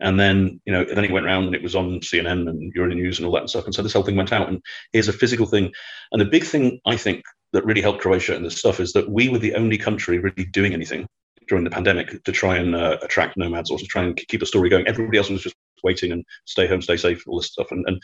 and 0.00 0.18
then 0.18 0.60
you 0.64 0.72
know 0.72 0.84
then 0.84 1.04
it 1.04 1.10
went 1.10 1.26
around 1.26 1.44
and 1.44 1.54
it 1.54 1.62
was 1.62 1.74
on 1.74 2.00
CNN 2.00 2.48
and 2.48 2.72
Euro 2.74 2.92
News 2.94 3.18
and 3.18 3.26
all 3.26 3.32
that 3.32 3.40
and 3.40 3.50
stuff. 3.50 3.64
And 3.64 3.74
so 3.74 3.82
this 3.82 3.92
whole 3.92 4.04
thing 4.04 4.16
went 4.16 4.32
out. 4.32 4.48
And 4.48 4.62
here's 4.92 5.08
a 5.08 5.12
physical 5.12 5.46
thing. 5.46 5.72
And 6.12 6.20
the 6.20 6.26
big 6.26 6.44
thing 6.44 6.80
I 6.86 6.96
think 6.96 7.24
that 7.52 7.64
really 7.64 7.82
helped 7.82 8.00
Croatia 8.00 8.36
and 8.36 8.44
this 8.44 8.58
stuff 8.58 8.78
is 8.78 8.92
that 8.92 9.10
we 9.10 9.28
were 9.28 9.38
the 9.38 9.56
only 9.56 9.76
country 9.76 10.18
really 10.18 10.44
doing 10.44 10.72
anything 10.72 11.08
during 11.48 11.64
the 11.64 11.70
pandemic 11.70 12.22
to 12.22 12.32
try 12.32 12.56
and 12.56 12.76
uh, 12.76 12.98
attract 13.02 13.36
nomads 13.36 13.72
or 13.72 13.78
to 13.78 13.84
try 13.86 14.04
and 14.04 14.16
keep 14.16 14.38
the 14.38 14.46
story 14.46 14.70
going. 14.70 14.86
Everybody 14.86 15.18
else 15.18 15.28
was 15.28 15.42
just 15.42 15.56
waiting 15.82 16.12
and 16.12 16.24
stay 16.44 16.66
home, 16.66 16.82
stay 16.82 16.96
safe, 16.96 17.22
all 17.26 17.38
this 17.38 17.48
stuff. 17.48 17.70
And, 17.70 17.84
and 17.86 18.00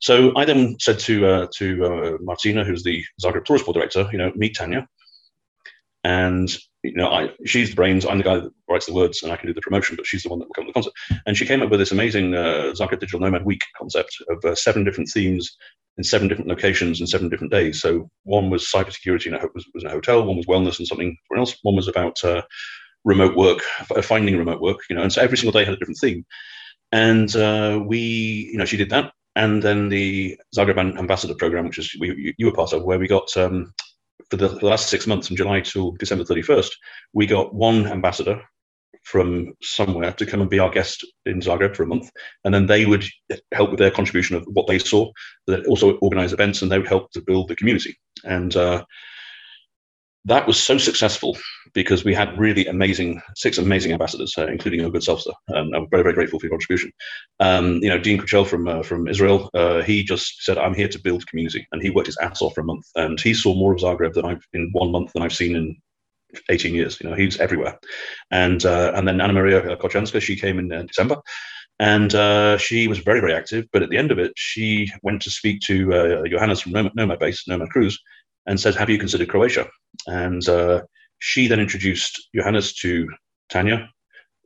so 0.00 0.36
I 0.36 0.44
then 0.44 0.76
said 0.80 0.98
to 1.00 1.26
uh, 1.26 1.46
to 1.56 1.84
uh, 1.84 2.18
Martina, 2.20 2.64
who's 2.64 2.82
the 2.82 3.04
Zagreb 3.22 3.44
Tourist 3.44 3.64
Board 3.64 3.76
director, 3.76 4.08
you 4.12 4.18
know, 4.18 4.32
meet 4.34 4.56
Tanya, 4.56 4.86
and 6.04 6.50
you 6.82 6.94
know, 6.94 7.10
I, 7.10 7.30
she's 7.44 7.70
the 7.70 7.76
brains. 7.76 8.06
I'm 8.06 8.18
the 8.18 8.24
guy 8.24 8.36
that 8.36 8.52
writes 8.68 8.86
the 8.86 8.94
words, 8.94 9.22
and 9.22 9.30
I 9.30 9.36
can 9.36 9.46
do 9.46 9.52
the 9.52 9.60
promotion. 9.60 9.96
But 9.96 10.06
she's 10.06 10.22
the 10.22 10.30
one 10.30 10.38
that 10.38 10.46
will 10.46 10.54
come 10.54 10.64
to 10.64 10.70
the 10.70 10.72
concert. 10.72 10.94
And 11.26 11.36
she 11.36 11.44
came 11.44 11.62
up 11.62 11.70
with 11.70 11.80
this 11.80 11.92
amazing 11.92 12.34
uh, 12.34 12.72
Zagreb 12.74 13.00
Digital 13.00 13.20
Nomad 13.20 13.44
Week 13.44 13.62
concept 13.76 14.16
of 14.30 14.42
uh, 14.44 14.54
seven 14.54 14.84
different 14.84 15.10
themes 15.12 15.56
in 15.98 16.04
seven 16.04 16.28
different 16.28 16.48
locations 16.48 17.00
and 17.00 17.08
seven 17.08 17.28
different 17.28 17.52
days. 17.52 17.82
So 17.82 18.08
one 18.22 18.48
was 18.48 18.64
cybersecurity, 18.64 19.26
and 19.26 19.36
was, 19.54 19.66
was 19.74 19.84
in 19.84 19.90
a 19.90 19.92
hotel. 19.92 20.24
One 20.24 20.38
was 20.38 20.46
wellness 20.46 20.78
and 20.78 20.88
something 20.88 21.14
else. 21.36 21.54
One 21.62 21.76
was 21.76 21.88
about 21.88 22.22
uh, 22.24 22.42
remote 23.04 23.36
work, 23.36 23.60
finding 24.02 24.38
remote 24.38 24.62
work. 24.62 24.78
You 24.88 24.96
know, 24.96 25.02
and 25.02 25.12
so 25.12 25.20
every 25.20 25.36
single 25.36 25.52
day 25.52 25.66
had 25.66 25.74
a 25.74 25.76
different 25.76 25.98
theme. 26.00 26.24
And 26.92 27.34
uh, 27.36 27.80
we, 27.84 27.98
you 28.52 28.58
know, 28.58 28.64
she 28.64 28.76
did 28.76 28.90
that. 28.90 29.12
And 29.36 29.62
then 29.62 29.88
the 29.88 30.36
Zagreb 30.56 30.78
Ambassador 30.98 31.34
program, 31.34 31.66
which 31.66 31.78
is 31.78 31.96
we, 32.00 32.34
you 32.36 32.46
were 32.46 32.52
part 32.52 32.72
of, 32.72 32.82
where 32.84 32.98
we 32.98 33.06
got 33.06 33.34
um, 33.36 33.72
for 34.30 34.36
the, 34.36 34.48
last 34.64 34.88
six 34.88 35.06
months 35.06 35.28
from 35.28 35.36
July 35.36 35.60
to 35.60 35.96
December 35.98 36.24
31st, 36.24 36.70
we 37.12 37.26
got 37.26 37.54
one 37.54 37.86
ambassador 37.86 38.42
from 39.02 39.54
somewhere 39.62 40.12
to 40.12 40.26
come 40.26 40.40
and 40.40 40.50
be 40.50 40.58
our 40.58 40.70
guest 40.70 41.04
in 41.26 41.40
Zagreb 41.40 41.74
for 41.74 41.84
a 41.84 41.86
month, 41.86 42.10
and 42.44 42.52
then 42.52 42.66
they 42.66 42.86
would 42.86 43.04
help 43.52 43.70
with 43.70 43.78
their 43.78 43.90
contribution 43.90 44.36
of 44.36 44.44
what 44.52 44.66
they 44.66 44.78
saw. 44.78 45.10
They 45.46 45.62
also 45.64 45.96
organise 45.98 46.32
events, 46.32 46.62
and 46.62 46.70
they 46.70 46.78
would 46.78 46.88
help 46.88 47.10
to 47.12 47.22
build 47.22 47.48
the 47.48 47.56
community. 47.56 47.98
And 48.24 48.54
uh, 48.54 48.84
that 50.26 50.46
was 50.46 50.62
so 50.62 50.76
successful 50.76 51.36
because 51.72 52.04
we 52.04 52.14
had 52.14 52.38
really 52.38 52.66
amazing 52.66 53.22
six 53.36 53.56
amazing 53.58 53.92
ambassadors, 53.92 54.34
uh, 54.36 54.46
including 54.46 54.84
a 54.84 54.90
good 54.90 55.02
Selfster. 55.02 55.32
Um, 55.54 55.70
I'm 55.74 55.88
very 55.90 56.02
very 56.02 56.14
grateful 56.14 56.38
for 56.38 56.46
your 56.46 56.52
contribution. 56.52 56.92
Um, 57.40 57.76
you 57.76 57.88
know, 57.88 57.98
Dean 57.98 58.18
Kuchel 58.18 58.46
from 58.46 58.68
uh, 58.68 58.82
from 58.82 59.08
Israel, 59.08 59.50
uh, 59.54 59.82
he 59.82 60.02
just 60.04 60.42
said, 60.42 60.58
"I'm 60.58 60.74
here 60.74 60.88
to 60.88 61.00
build 61.00 61.26
community," 61.26 61.66
and 61.72 61.80
he 61.80 61.90
worked 61.90 62.08
his 62.08 62.18
ass 62.18 62.42
off 62.42 62.54
for 62.54 62.60
a 62.60 62.64
month, 62.64 62.84
and 62.96 63.18
he 63.20 63.32
saw 63.32 63.54
more 63.54 63.72
of 63.72 63.80
Zagreb 63.80 64.12
than 64.12 64.26
I've 64.26 64.44
in 64.52 64.70
one 64.72 64.92
month 64.92 65.12
than 65.14 65.22
I've 65.22 65.34
seen 65.34 65.56
in 65.56 65.76
18 66.50 66.74
years. 66.74 66.98
You 67.00 67.08
know, 67.08 67.16
he's 67.16 67.40
everywhere. 67.40 67.78
And 68.30 68.64
uh, 68.64 68.92
and 68.94 69.08
then 69.08 69.20
Anna 69.20 69.32
Maria 69.32 69.76
Kochanska, 69.76 70.20
she 70.20 70.36
came 70.36 70.58
in 70.58 70.72
uh, 70.72 70.82
December, 70.82 71.16
and 71.78 72.14
uh, 72.14 72.58
she 72.58 72.88
was 72.88 72.98
very 72.98 73.20
very 73.20 73.34
active. 73.34 73.66
But 73.72 73.82
at 73.82 73.90
the 73.90 73.96
end 73.96 74.10
of 74.10 74.18
it, 74.18 74.32
she 74.36 74.90
went 75.02 75.22
to 75.22 75.30
speak 75.30 75.60
to 75.62 75.94
uh, 75.94 76.28
Johannes 76.28 76.60
from 76.60 76.72
Nomad, 76.72 76.94
Nomad 76.94 77.18
Base, 77.18 77.48
Nomad 77.48 77.70
Cruise, 77.70 77.98
and 78.46 78.58
says, 78.58 78.76
"Have 78.76 78.90
you 78.90 78.98
considered 78.98 79.28
Croatia?" 79.28 79.68
And 80.06 80.46
uh, 80.48 80.82
she 81.18 81.46
then 81.46 81.60
introduced 81.60 82.28
Johannes 82.34 82.74
to 82.76 83.08
Tanya, 83.48 83.88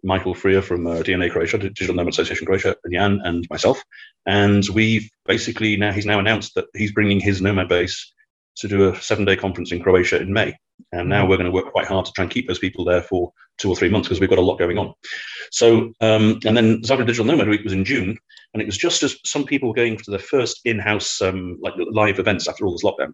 Michael 0.02 0.34
Freer 0.34 0.62
from 0.62 0.86
uh, 0.86 0.96
DNA 0.96 1.30
Croatia, 1.30 1.58
Digital 1.58 1.94
Nomad 1.94 2.12
Association 2.12 2.46
Croatia, 2.46 2.76
and 2.84 2.94
Jan 2.94 3.20
and 3.24 3.46
myself. 3.50 3.82
And 4.26 4.64
we've 4.72 5.08
basically 5.26 5.76
now 5.76 5.92
he's 5.92 6.06
now 6.06 6.18
announced 6.18 6.54
that 6.54 6.66
he's 6.74 6.92
bringing 6.92 7.20
his 7.20 7.40
Nomad 7.40 7.68
base 7.68 8.12
to 8.56 8.68
do 8.68 8.88
a 8.88 9.00
seven-day 9.00 9.36
conference 9.36 9.72
in 9.72 9.82
Croatia 9.82 10.20
in 10.20 10.32
May. 10.32 10.54
And 10.92 11.08
now 11.08 11.22
mm-hmm. 11.22 11.30
we're 11.30 11.36
going 11.36 11.50
to 11.50 11.52
work 11.52 11.72
quite 11.72 11.86
hard 11.86 12.06
to 12.06 12.12
try 12.12 12.22
and 12.22 12.30
keep 12.30 12.46
those 12.46 12.58
people 12.58 12.84
there 12.84 13.02
for 13.02 13.32
two 13.58 13.68
or 13.68 13.76
three 13.76 13.88
months 13.88 14.08
because 14.08 14.20
we've 14.20 14.30
got 14.30 14.38
a 14.38 14.42
lot 14.42 14.58
going 14.58 14.78
on. 14.78 14.92
So, 15.50 15.92
um, 16.00 16.38
and 16.44 16.56
then 16.56 16.82
Zagreb 16.82 17.06
Digital 17.06 17.24
Nomad 17.24 17.48
Week 17.48 17.64
was 17.64 17.72
in 17.72 17.84
June, 17.84 18.16
and 18.52 18.62
it 18.62 18.66
was 18.66 18.76
just 18.76 19.02
as 19.02 19.16
some 19.24 19.44
people 19.44 19.68
were 19.68 19.74
going 19.74 19.96
to 19.96 20.10
their 20.10 20.18
first 20.18 20.60
in-house 20.64 21.20
um, 21.20 21.58
like 21.60 21.74
live 21.76 22.18
events 22.18 22.48
after 22.48 22.64
all 22.64 22.72
this 22.72 22.82
lockdown. 22.82 23.12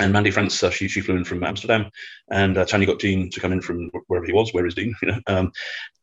And 0.00 0.14
Mandy 0.14 0.30
France, 0.30 0.62
uh, 0.62 0.70
she, 0.70 0.88
she 0.88 1.02
flew 1.02 1.16
in 1.16 1.24
from 1.24 1.44
Amsterdam, 1.44 1.90
and 2.30 2.56
uh, 2.56 2.64
Tanya 2.64 2.86
got 2.86 3.00
Dean 3.00 3.28
to 3.30 3.38
come 3.38 3.52
in 3.52 3.60
from 3.60 3.90
wherever 4.06 4.24
he 4.24 4.32
was. 4.32 4.52
Where 4.54 4.66
is 4.66 4.74
Dean? 4.74 4.94
You 5.02 5.12
know, 5.12 5.20
um, 5.26 5.52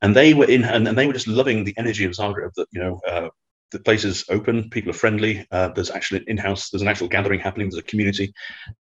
and 0.03 0.15
they 0.15 0.35
were 0.35 0.45
in, 0.45 0.63
and, 0.63 0.87
and, 0.87 0.95
they 0.95 1.07
were 1.07 1.13
just 1.13 1.27
loving 1.27 1.63
the 1.63 1.73
energy 1.77 2.05
of 2.05 2.11
Zagreb. 2.11 2.53
That 2.53 2.67
you 2.71 2.79
know, 2.79 2.99
uh, 3.07 3.29
the 3.71 3.79
place 3.79 4.03
is 4.03 4.23
open, 4.29 4.69
people 4.69 4.91
are 4.91 5.01
friendly. 5.01 5.47
Uh, 5.49 5.69
there's 5.69 5.89
actually 5.89 6.19
an 6.19 6.25
in-house, 6.27 6.69
there's 6.69 6.83
an 6.83 6.87
actual 6.87 7.07
gathering 7.07 7.39
happening. 7.39 7.69
There's 7.69 7.79
a 7.79 7.83
community, 7.83 8.33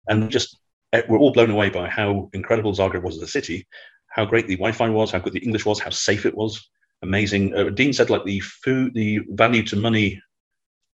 and 0.09 0.29
just 0.29 0.57
eh, 0.91 1.03
we're 1.07 1.17
all 1.17 1.31
blown 1.31 1.49
away 1.49 1.69
by 1.69 1.87
how 1.87 2.29
incredible 2.33 2.73
Zagreb 2.73 3.03
was 3.03 3.15
as 3.15 3.23
a 3.23 3.27
city, 3.27 3.65
how 4.09 4.25
great 4.25 4.47
the 4.47 4.57
Wi-Fi 4.57 4.89
was, 4.89 5.11
how 5.11 5.19
good 5.19 5.33
the 5.33 5.45
English 5.45 5.65
was, 5.65 5.79
how 5.79 5.91
safe 5.91 6.25
it 6.25 6.35
was. 6.35 6.69
Amazing. 7.03 7.55
Uh, 7.55 7.69
Dean 7.69 7.93
said 7.93 8.09
like 8.09 8.25
the 8.25 8.41
food, 8.41 8.93
the 8.93 9.19
value 9.29 9.63
to 9.63 9.77
money, 9.77 10.21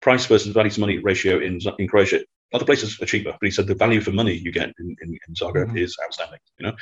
price 0.01 0.25
versus 0.25 0.53
value 0.53 0.71
to 0.71 0.79
money 0.79 0.97
ratio 0.97 1.39
in 1.39 1.59
in 1.77 1.87
Croatia 1.87 2.21
other 2.53 2.65
places 2.65 2.99
are 3.01 3.05
cheaper, 3.05 3.31
but 3.31 3.45
he 3.45 3.51
said 3.51 3.67
the 3.67 3.75
value 3.75 3.99
for 3.99 4.11
money 4.11 4.33
you 4.33 4.51
get 4.51 4.73
in, 4.79 4.95
in, 5.01 5.17
in 5.27 5.33
Zagreb 5.33 5.67
mm-hmm. 5.67 5.77
is 5.77 5.97
outstanding. 6.03 6.39
You 6.59 6.67
know, 6.67 6.75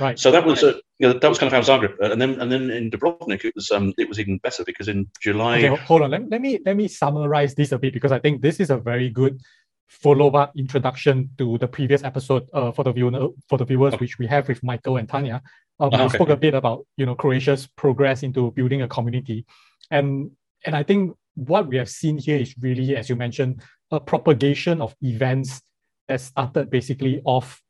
right? 0.00 0.18
So 0.18 0.30
that 0.30 0.44
was 0.44 0.62
right. 0.62 0.74
uh, 0.74 0.78
you 0.98 1.08
know, 1.08 1.18
that 1.18 1.28
was 1.28 1.38
kind 1.38 1.52
of 1.52 1.66
how 1.66 1.78
Zagreb, 1.78 1.94
uh, 2.02 2.10
and 2.12 2.20
then 2.20 2.40
and 2.40 2.50
then 2.50 2.70
in 2.70 2.90
Dubrovnik 2.90 3.44
it 3.44 3.54
was 3.54 3.70
um 3.70 3.92
it 3.98 4.08
was 4.08 4.18
even 4.18 4.38
better 4.38 4.64
because 4.64 4.88
in 4.88 5.08
July. 5.20 5.58
Okay, 5.58 5.82
hold 5.84 6.02
on. 6.02 6.10
Let, 6.10 6.28
let 6.28 6.40
me 6.40 6.58
let 6.64 6.76
me 6.76 6.88
summarize 6.88 7.54
this 7.54 7.72
a 7.72 7.78
bit 7.78 7.92
because 7.94 8.12
I 8.12 8.18
think 8.18 8.42
this 8.42 8.58
is 8.60 8.70
a 8.70 8.76
very 8.76 9.10
good 9.10 9.40
follow-up 9.88 10.52
introduction 10.56 11.28
to 11.36 11.58
the 11.58 11.68
previous 11.68 12.02
episode 12.02 12.48
uh, 12.54 12.72
for 12.72 12.82
the 12.82 12.92
viewer 12.92 13.28
for 13.48 13.58
the 13.58 13.64
viewers, 13.64 13.94
okay. 13.94 14.02
which 14.02 14.18
we 14.18 14.26
have 14.26 14.48
with 14.48 14.62
Michael 14.62 14.96
and 14.96 15.08
Tanya. 15.08 15.42
Um, 15.78 15.90
we 15.90 15.98
okay. 15.98 16.16
spoke 16.16 16.30
a 16.30 16.36
bit 16.36 16.54
about 16.54 16.86
you 16.96 17.06
know 17.06 17.14
Croatia's 17.14 17.66
progress 17.66 18.22
into 18.22 18.50
building 18.52 18.82
a 18.82 18.88
community, 18.88 19.46
and 19.90 20.30
and 20.64 20.74
I 20.74 20.82
think 20.82 21.16
what 21.34 21.66
we 21.66 21.76
have 21.76 21.88
seen 21.88 22.18
here 22.18 22.38
is 22.38 22.54
really, 22.60 22.96
as 22.96 23.08
you 23.08 23.16
mentioned, 23.16 23.62
a 23.92 24.00
propagation 24.00 24.80
of 24.80 24.96
events 25.02 25.60
that 26.08 26.20
started 26.20 26.70
basically 26.70 27.20
off, 27.24 27.62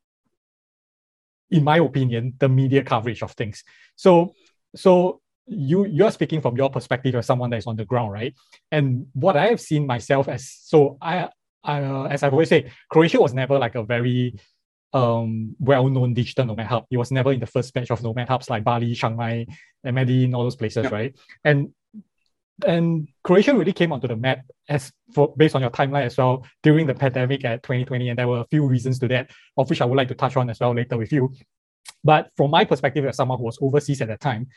in 1.50 1.64
my 1.64 1.79
opinion, 1.79 2.35
the 2.38 2.49
media 2.49 2.83
coverage 2.83 3.23
of 3.23 3.33
things. 3.33 3.64
So, 3.97 4.35
so 4.75 5.21
you 5.47 5.85
you're 5.87 6.12
speaking 6.12 6.41
from 6.41 6.57
your 6.57 6.71
perspective 6.71 7.14
as 7.17 7.26
someone 7.26 7.50
that 7.50 7.59
is 7.59 7.67
on 7.67 7.76
the 7.76 7.85
ground, 7.85 8.12
right? 8.12 8.35
And 8.71 9.07
what 9.12 9.37
I 9.37 9.49
have 9.49 9.61
seen 9.61 9.87
myself 9.87 10.29
as 10.29 10.49
so 10.49 10.97
I, 11.02 11.29
I 11.64 11.83
uh, 11.83 12.05
as 12.05 12.23
I've 12.23 12.33
always 12.33 12.49
say, 12.49 12.71
Croatia 12.88 13.21
was 13.21 13.35
never 13.35 13.59
like 13.59 13.75
a 13.75 13.83
very 13.83 14.38
um, 14.93 15.57
well-known 15.59 16.14
digital 16.14 16.47
nomad 16.47 16.67
hub. 16.67 16.85
It 16.91 16.97
was 16.97 17.11
never 17.11 17.33
in 17.33 17.41
the 17.41 17.47
first 17.47 17.75
batch 17.75 17.91
of 17.91 18.02
nomad 18.02 18.29
hubs 18.29 18.49
like 18.49 18.62
Bali, 18.62 18.95
Chiang 18.95 19.17
Mai, 19.17 19.47
and 19.83 19.95
Medellin, 19.95 20.35
all 20.35 20.45
those 20.45 20.57
places, 20.57 20.85
yeah. 20.85 20.91
right? 20.91 21.17
And 21.45 21.73
and 22.66 23.09
Croatia 23.25 23.54
really 23.54 23.73
came 23.73 23.92
onto 23.92 24.09
the 24.09 24.16
map 24.16 24.40
as 24.68 24.92
for 25.14 25.35
based 25.37 25.54
on 25.54 25.62
your 25.62 25.71
timeline 25.71 26.06
as 26.06 26.16
well 26.16 26.44
during 26.62 26.87
the 26.87 26.94
pandemic 26.94 27.44
at 27.44 27.62
2020, 27.62 28.11
and 28.11 28.18
there 28.18 28.28
were 28.28 28.40
a 28.40 28.47
few 28.47 28.66
reasons 28.66 28.99
to 29.00 29.09
that, 29.09 29.30
of 29.56 29.68
which 29.68 29.80
I 29.80 29.85
would 29.85 29.97
like 29.97 30.09
to 30.09 30.14
touch 30.14 30.37
on 30.37 30.50
as 30.50 30.61
well 30.61 30.75
later 30.75 30.97
with 30.97 31.12
you. 31.12 31.32
But 32.04 32.30
from 32.37 32.50
my 32.50 32.64
perspective, 32.64 33.04
as 33.06 33.16
someone 33.16 33.38
who 33.38 33.44
was 33.44 33.59
overseas 33.61 34.00
at 34.00 34.09
that 34.09 34.21
time, 34.21 34.49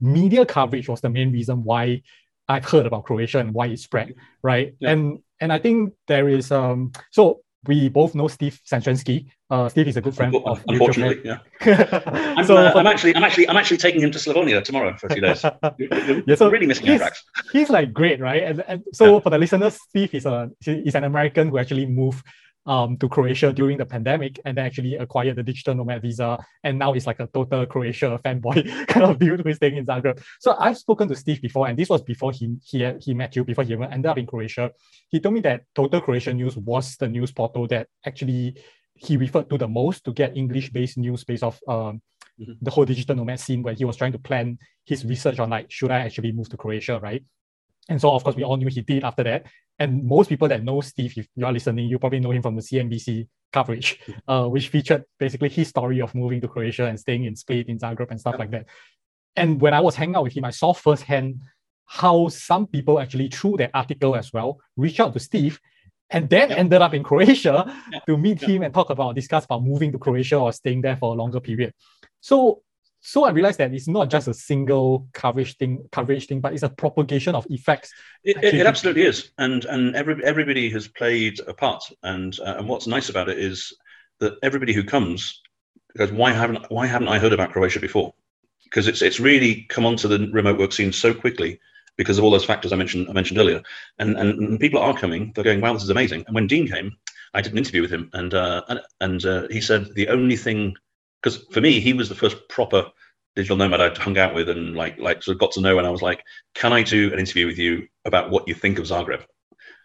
media 0.00 0.44
coverage 0.46 0.88
was 0.88 1.00
the 1.00 1.10
main 1.10 1.32
reason 1.32 1.62
why 1.64 2.02
I've 2.48 2.64
heard 2.64 2.86
about 2.86 3.04
Croatia 3.04 3.38
and 3.38 3.54
why 3.54 3.66
it 3.66 3.78
spread, 3.78 4.14
right? 4.42 4.74
Yeah. 4.80 4.90
And 4.90 5.18
and 5.40 5.52
I 5.52 5.58
think 5.58 5.94
there 6.08 6.28
is 6.28 6.50
um 6.52 6.92
so 7.10 7.40
we 7.66 7.88
both 7.88 8.14
know 8.14 8.28
Steve 8.28 8.60
Tsentserensky. 8.66 9.26
Uh, 9.48 9.68
Steve 9.68 9.88
is 9.88 9.96
a 9.96 10.00
good 10.00 10.14
friend 10.14 10.34
of 10.34 10.64
Unfortunately, 10.66 11.20
yeah. 11.24 11.38
I'm, 12.36 12.44
so, 12.44 12.56
uh, 12.56 12.72
I'm, 12.74 12.86
actually, 12.86 13.14
I'm 13.14 13.22
actually, 13.22 13.48
I'm 13.48 13.56
actually 13.56 13.76
taking 13.76 14.00
him 14.00 14.10
to 14.10 14.18
Slavonia 14.18 14.64
tomorrow 14.64 14.96
for 14.96 15.06
a 15.06 15.10
few 15.12 15.22
days. 15.22 15.44
You're, 15.78 16.22
yeah, 16.26 16.34
so 16.34 16.50
really 16.50 16.66
missing 16.66 16.86
he's, 16.86 16.98
tracks. 16.98 17.22
He's 17.52 17.70
like 17.70 17.92
great, 17.92 18.20
right? 18.20 18.42
And, 18.42 18.64
and 18.66 18.82
so 18.92 19.14
yeah. 19.14 19.20
for 19.20 19.30
the 19.30 19.38
listeners, 19.38 19.78
Steve 19.88 20.14
is 20.14 20.26
a 20.26 20.50
is 20.66 20.94
an 20.94 21.04
American 21.04 21.50
who 21.50 21.58
actually 21.58 21.86
moved 21.86 22.24
um, 22.66 22.96
to 22.98 23.08
Croatia 23.08 23.52
during 23.52 23.78
the 23.78 23.86
pandemic 23.86 24.38
and 24.44 24.56
then 24.56 24.66
actually 24.66 24.94
acquired 24.94 25.36
the 25.36 25.42
digital 25.42 25.74
nomad 25.74 26.02
visa. 26.02 26.38
And 26.62 26.78
now 26.78 26.92
it's 26.92 27.06
like 27.06 27.20
a 27.20 27.26
total 27.26 27.66
Croatia 27.66 28.20
fanboy 28.24 28.86
kind 28.86 29.06
of 29.06 29.18
dude 29.18 29.40
who's 29.40 29.56
staying 29.56 29.76
in 29.76 29.86
Zagreb. 29.86 30.22
So 30.40 30.54
I've 30.58 30.78
spoken 30.78 31.08
to 31.08 31.16
Steve 31.16 31.42
before, 31.42 31.68
and 31.68 31.78
this 31.78 31.88
was 31.88 32.02
before 32.02 32.32
he 32.32 32.56
he, 32.64 32.90
he 33.00 33.14
met 33.14 33.34
you, 33.36 33.44
before 33.44 33.64
he 33.64 33.72
even 33.72 33.92
ended 33.92 34.10
up 34.10 34.18
in 34.18 34.26
Croatia. 34.26 34.70
He 35.08 35.20
told 35.20 35.34
me 35.34 35.40
that 35.40 35.62
Total 35.74 36.00
Croatia 36.00 36.32
News 36.32 36.56
was 36.56 36.96
the 36.96 37.08
news 37.08 37.32
portal 37.32 37.66
that 37.68 37.88
actually 38.06 38.56
he 38.94 39.16
referred 39.16 39.50
to 39.50 39.58
the 39.58 39.68
most 39.68 40.04
to 40.04 40.12
get 40.12 40.36
English-based 40.36 40.98
news 40.98 41.24
based 41.24 41.42
off 41.42 41.58
um, 41.66 42.00
mm-hmm. 42.40 42.52
the 42.60 42.70
whole 42.70 42.84
digital 42.84 43.16
nomad 43.16 43.40
scene 43.40 43.62
where 43.62 43.74
he 43.74 43.84
was 43.84 43.96
trying 43.96 44.12
to 44.12 44.18
plan 44.18 44.58
his 44.84 45.04
research 45.04 45.38
on 45.38 45.50
like, 45.50 45.70
should 45.70 45.90
I 45.90 46.00
actually 46.00 46.32
move 46.32 46.48
to 46.50 46.56
Croatia, 46.56 47.00
right? 47.00 47.24
And 47.88 48.00
so, 48.00 48.12
of 48.12 48.22
course, 48.22 48.36
we 48.36 48.44
all 48.44 48.56
knew 48.56 48.68
he 48.68 48.80
did 48.80 49.04
after 49.04 49.24
that. 49.24 49.46
And 49.78 50.04
most 50.04 50.28
people 50.28 50.48
that 50.48 50.62
know 50.62 50.80
Steve, 50.80 51.14
if 51.16 51.26
you 51.34 51.44
are 51.44 51.52
listening, 51.52 51.88
you 51.88 51.98
probably 51.98 52.20
know 52.20 52.30
him 52.30 52.42
from 52.42 52.54
the 52.54 52.62
CNBC 52.62 53.26
coverage, 53.52 54.00
uh, 54.28 54.46
which 54.46 54.68
featured 54.68 55.04
basically 55.18 55.48
his 55.48 55.68
story 55.68 56.00
of 56.00 56.14
moving 56.14 56.40
to 56.40 56.48
Croatia 56.48 56.86
and 56.86 56.98
staying 56.98 57.24
in 57.24 57.34
Split, 57.34 57.68
in 57.68 57.78
Zagreb, 57.78 58.10
and 58.10 58.20
stuff 58.20 58.36
like 58.38 58.50
that. 58.52 58.66
And 59.34 59.60
when 59.60 59.74
I 59.74 59.80
was 59.80 59.96
hanging 59.96 60.16
out 60.16 60.24
with 60.24 60.34
him, 60.34 60.44
I 60.44 60.50
saw 60.50 60.72
firsthand 60.72 61.40
how 61.86 62.28
some 62.28 62.66
people 62.66 63.00
actually, 63.00 63.28
through 63.28 63.56
that 63.58 63.70
article 63.74 64.14
as 64.14 64.32
well, 64.32 64.58
reached 64.76 65.00
out 65.00 65.12
to 65.14 65.20
Steve 65.20 65.60
and 66.10 66.28
then 66.28 66.50
yeah. 66.50 66.56
ended 66.56 66.82
up 66.82 66.94
in 66.94 67.02
Croatia 67.02 67.64
yeah. 67.92 67.98
to 68.06 68.16
meet 68.16 68.40
yeah. 68.42 68.48
him 68.48 68.62
and 68.62 68.72
talk 68.72 68.90
about, 68.90 69.14
discuss 69.14 69.44
about 69.44 69.64
moving 69.64 69.90
to 69.92 69.98
Croatia 69.98 70.38
or 70.38 70.52
staying 70.52 70.82
there 70.82 70.96
for 70.96 71.14
a 71.14 71.16
longer 71.16 71.40
period. 71.40 71.72
So 72.20 72.62
so 73.02 73.24
I 73.24 73.30
realized 73.30 73.58
that 73.58 73.74
it's 73.74 73.88
not 73.88 74.08
just 74.08 74.28
a 74.28 74.34
single 74.34 75.08
coverage 75.12 75.56
thing, 75.56 75.84
coverage 75.92 76.26
thing, 76.26 76.40
but 76.40 76.54
it's 76.54 76.62
a 76.62 76.68
propagation 76.70 77.34
of 77.34 77.46
effects. 77.50 77.92
It, 78.24 78.42
it, 78.42 78.54
it 78.54 78.66
absolutely 78.66 79.02
is, 79.02 79.32
and 79.38 79.64
and 79.66 79.94
every, 79.94 80.24
everybody 80.24 80.70
has 80.70 80.88
played 80.88 81.40
a 81.46 81.52
part. 81.52 81.84
And 82.02 82.38
uh, 82.40 82.54
and 82.58 82.68
what's 82.68 82.86
nice 82.86 83.08
about 83.08 83.28
it 83.28 83.38
is 83.38 83.72
that 84.20 84.34
everybody 84.42 84.72
who 84.72 84.84
comes 84.84 85.42
goes, 85.96 86.12
why 86.12 86.32
haven't 86.32 86.70
why 86.70 86.86
haven't 86.86 87.08
I 87.08 87.18
heard 87.18 87.32
about 87.32 87.50
Croatia 87.50 87.80
before? 87.80 88.14
Because 88.64 88.88
it's 88.88 89.02
it's 89.02 89.20
really 89.20 89.66
come 89.68 89.84
onto 89.84 90.08
the 90.08 90.30
remote 90.32 90.58
work 90.58 90.72
scene 90.72 90.92
so 90.92 91.12
quickly, 91.12 91.58
because 91.96 92.18
of 92.18 92.24
all 92.24 92.30
those 92.30 92.44
factors 92.44 92.72
I 92.72 92.76
mentioned 92.76 93.08
I 93.08 93.12
mentioned 93.12 93.38
earlier. 93.38 93.62
And, 93.98 94.16
and, 94.16 94.60
people 94.60 94.80
are 94.80 94.96
coming. 94.96 95.32
They're 95.34 95.44
going, 95.44 95.60
wow, 95.60 95.72
this 95.72 95.82
is 95.82 95.90
amazing. 95.90 96.24
And 96.26 96.34
when 96.34 96.46
Dean 96.46 96.68
came, 96.68 96.96
I 97.34 97.42
did 97.42 97.52
an 97.52 97.58
interview 97.58 97.82
with 97.82 97.90
him, 97.90 98.10
and 98.12 98.32
uh, 98.34 98.62
and, 98.68 98.80
and 99.00 99.24
uh, 99.24 99.48
he 99.50 99.60
said 99.60 99.94
the 99.94 100.08
only 100.08 100.36
thing, 100.36 100.74
because 101.22 101.44
for 101.52 101.60
me, 101.60 101.80
he 101.80 101.92
was 101.92 102.08
the 102.08 102.14
first 102.14 102.48
proper 102.48 102.90
digital 103.34 103.56
nomad 103.56 103.80
I'd 103.80 103.96
hung 103.96 104.18
out 104.18 104.34
with 104.34 104.48
and 104.48 104.76
like 104.76 104.98
like 104.98 105.22
sort 105.22 105.36
of 105.36 105.40
got 105.40 105.52
to 105.52 105.60
know. 105.60 105.78
And 105.78 105.86
I 105.86 105.90
was 105.90 106.02
like, 106.02 106.22
can 106.54 106.72
I 106.72 106.82
do 106.82 107.12
an 107.12 107.18
interview 107.18 107.46
with 107.46 107.58
you 107.58 107.86
about 108.04 108.30
what 108.30 108.48
you 108.48 108.54
think 108.54 108.78
of 108.78 108.86
Zagreb? 108.86 109.24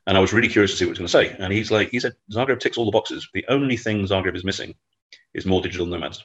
And 0.05 0.17
I 0.17 0.21
was 0.21 0.33
really 0.33 0.47
curious 0.47 0.71
to 0.71 0.77
see 0.77 0.85
what 0.85 0.97
he 0.97 1.03
was 1.03 1.11
going 1.11 1.27
to 1.27 1.35
say. 1.35 1.43
And 1.43 1.51
he's 1.51 1.69
like, 1.69 1.89
he 1.89 1.99
said, 1.99 2.13
Zagreb 2.31 2.59
ticks 2.59 2.77
all 2.77 2.85
the 2.85 2.91
boxes. 2.91 3.27
The 3.33 3.45
only 3.49 3.75
thing 3.75 4.05
Zagreb 4.05 4.35
is 4.35 4.45
missing 4.45 4.73
is 5.33 5.45
more 5.45 5.61
digital 5.61 5.85
nomads. 5.85 6.23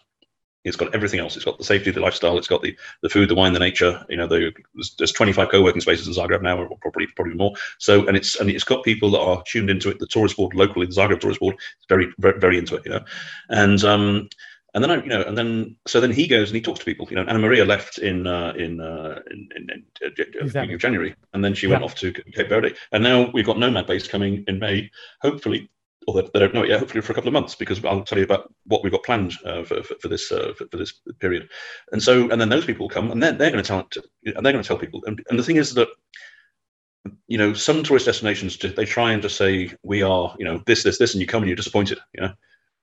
It's 0.64 0.76
got 0.76 0.94
everything 0.94 1.18
else. 1.18 1.34
It's 1.34 1.44
got 1.44 1.58
the 1.58 1.64
safety, 1.64 1.90
the 1.90 1.98
lifestyle. 1.98 2.38
It's 2.38 2.46
got 2.46 2.62
the, 2.62 2.76
the 3.02 3.08
food, 3.08 3.28
the 3.28 3.34
wine, 3.34 3.52
the 3.52 3.58
nature. 3.58 4.04
You 4.08 4.16
know, 4.16 4.28
the, 4.28 4.52
there's, 4.74 4.94
there's 4.96 5.10
25 5.10 5.48
co-working 5.50 5.80
spaces 5.80 6.06
in 6.06 6.14
Zagreb 6.14 6.42
now, 6.42 6.56
or 6.56 6.78
probably 6.80 7.08
probably 7.16 7.34
more. 7.34 7.52
So, 7.78 8.06
and 8.06 8.16
it's 8.16 8.38
and 8.38 8.48
it's 8.48 8.62
got 8.62 8.84
people 8.84 9.10
that 9.10 9.18
are 9.20 9.42
tuned 9.44 9.70
into 9.70 9.90
it. 9.90 9.98
The 9.98 10.06
tourist 10.06 10.36
board 10.36 10.54
locally, 10.54 10.86
the 10.86 10.92
Zagreb 10.92 11.18
tourist 11.18 11.40
board, 11.40 11.56
is 11.56 11.86
very 11.88 12.12
very, 12.18 12.38
very 12.38 12.58
into 12.58 12.76
it. 12.76 12.82
You 12.84 12.92
know, 12.92 13.04
and 13.48 13.82
um, 13.82 14.28
and 14.74 14.82
then 14.82 14.90
I, 14.90 15.02
you 15.02 15.08
know, 15.08 15.22
and 15.22 15.36
then 15.36 15.76
so 15.86 16.00
then 16.00 16.12
he 16.12 16.26
goes 16.26 16.48
and 16.48 16.56
he 16.56 16.62
talks 16.62 16.78
to 16.80 16.84
people. 16.84 17.06
You 17.10 17.16
know, 17.16 17.24
Anna 17.24 17.38
Maria 17.38 17.64
left 17.64 17.98
in 17.98 18.26
uh, 18.26 18.52
in, 18.56 18.80
uh, 18.80 19.20
in, 19.30 19.48
in, 19.56 19.70
in 19.70 19.84
uh, 20.04 20.10
exactly. 20.40 20.76
January, 20.76 21.14
and 21.34 21.44
then 21.44 21.54
she 21.54 21.66
yeah. 21.66 21.72
went 21.72 21.84
off 21.84 21.94
to 21.96 22.12
Cape 22.12 22.48
Verde, 22.48 22.74
and 22.92 23.02
now 23.02 23.30
we've 23.32 23.46
got 23.46 23.58
Nomad 23.58 23.86
Base 23.86 24.08
coming 24.08 24.44
in 24.46 24.58
May, 24.58 24.90
hopefully 25.20 25.70
or 26.06 26.22
they, 26.22 26.38
don't 26.38 26.54
know 26.54 26.62
it 26.62 26.70
yet, 26.70 26.80
hopefully 26.80 27.00
for 27.00 27.12
a 27.12 27.14
couple 27.14 27.28
of 27.28 27.32
months, 27.32 27.54
because 27.54 27.84
I'll 27.84 28.02
tell 28.02 28.18
you 28.18 28.24
about 28.24 28.52
what 28.66 28.82
we've 28.82 28.92
got 28.92 29.04
planned 29.04 29.34
uh, 29.44 29.62
for, 29.62 29.82
for, 29.82 29.94
for, 30.00 30.08
this 30.08 30.32
uh, 30.32 30.52
for, 30.56 30.66
for, 30.70 30.76
this 30.76 30.94
period. 31.20 31.48
And 31.92 32.02
so, 32.02 32.28
and 32.30 32.40
then 32.40 32.48
those 32.48 32.64
people 32.64 32.88
come, 32.88 33.10
and 33.10 33.22
then 33.22 33.38
they're 33.38 33.50
going 33.50 33.62
to 33.62 33.68
tell, 33.68 33.88
and 34.24 34.44
they're 34.44 34.52
going 34.52 34.62
to 34.62 34.68
tell 34.68 34.78
people. 34.78 35.02
And, 35.06 35.22
and 35.30 35.38
the 35.38 35.44
thing 35.44 35.56
is 35.56 35.74
that, 35.74 35.88
you 37.26 37.38
know, 37.38 37.52
some 37.52 37.82
tourist 37.82 38.06
destinations 38.06 38.56
they 38.58 38.84
try 38.84 39.12
and 39.12 39.22
just 39.22 39.36
say 39.36 39.72
we 39.82 40.02
are, 40.02 40.34
you 40.38 40.44
know, 40.44 40.62
this, 40.66 40.82
this, 40.82 40.98
this, 40.98 41.14
and 41.14 41.20
you 41.20 41.26
come 41.26 41.42
and 41.42 41.48
you're 41.48 41.56
disappointed. 41.56 41.98
You 42.14 42.22
know, 42.22 42.32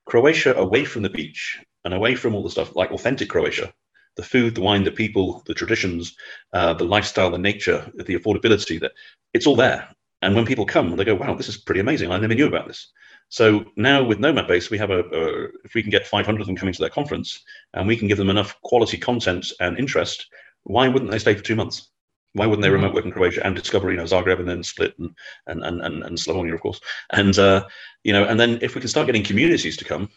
Croatia 0.06 0.54
away 0.56 0.84
from 0.84 1.02
the 1.02 1.10
beach 1.10 1.58
and 1.84 1.94
away 1.94 2.14
from 2.14 2.34
all 2.34 2.42
the 2.42 2.50
stuff 2.50 2.76
like 2.76 2.90
authentic 2.90 3.28
Croatia, 3.28 3.72
the 4.16 4.22
food, 4.22 4.54
the 4.54 4.60
wine, 4.60 4.84
the 4.84 4.90
people, 4.90 5.42
the 5.46 5.54
traditions, 5.54 6.16
uh, 6.52 6.74
the 6.74 6.84
lifestyle, 6.84 7.30
the 7.30 7.38
nature, 7.38 7.90
the 7.94 8.18
affordability, 8.18 8.80
that 8.80 8.92
it's 9.34 9.46
all 9.46 9.56
there. 9.56 9.88
And 10.22 10.34
when 10.34 10.46
people 10.46 10.66
come, 10.66 10.94
they 10.96 11.04
go, 11.04 11.14
"Wow, 11.14 11.34
this 11.34 11.48
is 11.48 11.56
pretty 11.56 11.80
amazing! 11.80 12.10
I 12.10 12.18
never 12.18 12.34
knew 12.34 12.46
about 12.46 12.68
this." 12.68 12.90
So 13.30 13.64
now 13.76 14.02
with 14.02 14.18
Nomad 14.18 14.48
Base, 14.48 14.70
we 14.70 14.78
have 14.78 14.90
a, 14.90 15.00
a, 15.00 15.44
if 15.64 15.74
we 15.74 15.82
can 15.82 15.90
get 15.90 16.06
500 16.06 16.40
of 16.40 16.46
them 16.46 16.56
coming 16.56 16.74
to 16.74 16.80
their 16.80 16.90
conference 16.90 17.42
and 17.74 17.86
we 17.86 17.96
can 17.96 18.08
give 18.08 18.18
them 18.18 18.28
enough 18.28 18.60
quality 18.62 18.98
content 18.98 19.52
and 19.60 19.78
interest, 19.78 20.26
why 20.64 20.88
wouldn't 20.88 21.12
they 21.12 21.18
stay 21.20 21.34
for 21.34 21.42
two 21.42 21.54
months? 21.54 21.90
Why 22.32 22.46
wouldn't 22.46 22.62
they 22.62 22.68
mm-hmm. 22.68 22.82
remote 22.82 22.94
work 22.94 23.04
in 23.04 23.12
Croatia 23.12 23.46
and 23.46 23.54
discover, 23.54 23.90
you 23.90 23.96
know, 23.96 24.04
Zagreb 24.04 24.40
and 24.40 24.48
then 24.48 24.62
Split 24.62 24.98
and 24.98 25.10
and 25.46 25.64
and 25.64 25.80
and, 25.80 26.02
and 26.02 26.18
Slavonia, 26.18 26.54
of 26.54 26.60
course, 26.60 26.80
and 27.10 27.36
uh, 27.38 27.66
you 28.04 28.12
know, 28.12 28.24
and 28.24 28.38
then 28.38 28.58
if 28.62 28.74
we 28.74 28.80
can 28.80 28.88
start 28.88 29.06
getting 29.06 29.24
communities 29.24 29.76
to 29.78 29.84
come, 29.84 30.10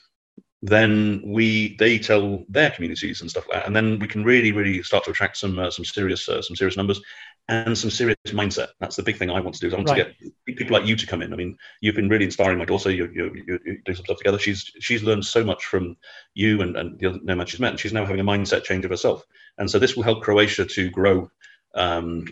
then 0.65 1.21
we 1.25 1.75
they 1.75 1.99
tell 1.99 2.45
their 2.47 2.71
communities 2.71 3.19
and 3.19 3.29
stuff 3.29 3.45
like 3.49 3.59
that, 3.59 3.67
and 3.67 3.75
then 3.75 3.99
we 3.99 4.07
can 4.07 4.23
really 4.23 4.53
really 4.53 4.81
start 4.81 5.03
to 5.03 5.11
attract 5.11 5.35
some 5.35 5.59
uh, 5.59 5.69
some 5.69 5.83
serious 5.83 6.29
uh, 6.29 6.41
some 6.41 6.55
serious 6.55 6.77
numbers 6.77 7.01
and 7.49 7.77
some 7.77 7.89
serious 7.89 8.15
mindset. 8.27 8.69
That's 8.79 8.95
the 8.95 9.03
big 9.03 9.17
thing 9.17 9.29
I 9.29 9.41
want 9.41 9.55
to 9.55 9.59
do. 9.59 9.67
Is 9.67 9.73
I 9.73 9.75
want 9.75 9.89
right. 9.89 10.17
to 10.17 10.23
get 10.23 10.57
people 10.57 10.77
like 10.77 10.87
you 10.87 10.95
to 10.95 11.05
come 11.05 11.21
in. 11.21 11.33
I 11.33 11.35
mean, 11.35 11.57
you've 11.81 11.95
been 11.95 12.07
really 12.07 12.23
inspiring 12.23 12.59
my 12.59 12.63
daughter. 12.63 12.91
You 12.91 13.11
you 13.13 13.43
you, 13.45 13.59
you 13.65 13.81
do 13.83 13.93
some 13.93 14.05
stuff 14.05 14.19
together. 14.19 14.39
She's 14.39 14.71
she's 14.79 15.03
learned 15.03 15.25
so 15.25 15.43
much 15.43 15.65
from 15.65 15.97
you 16.33 16.61
and 16.61 16.77
and 16.77 16.97
the 16.97 17.07
other 17.07 17.19
nomad 17.23 17.49
she's 17.49 17.59
met. 17.59 17.71
And 17.71 17.79
she's 17.79 17.91
now 17.91 18.05
having 18.05 18.21
a 18.21 18.23
mindset 18.23 18.63
change 18.63 18.85
of 18.85 18.91
herself, 18.91 19.21
and 19.57 19.69
so 19.69 19.79
this 19.79 19.97
will 19.97 20.03
help 20.03 20.23
Croatia 20.23 20.65
to 20.65 20.89
grow. 20.89 21.29
Um, 21.75 22.25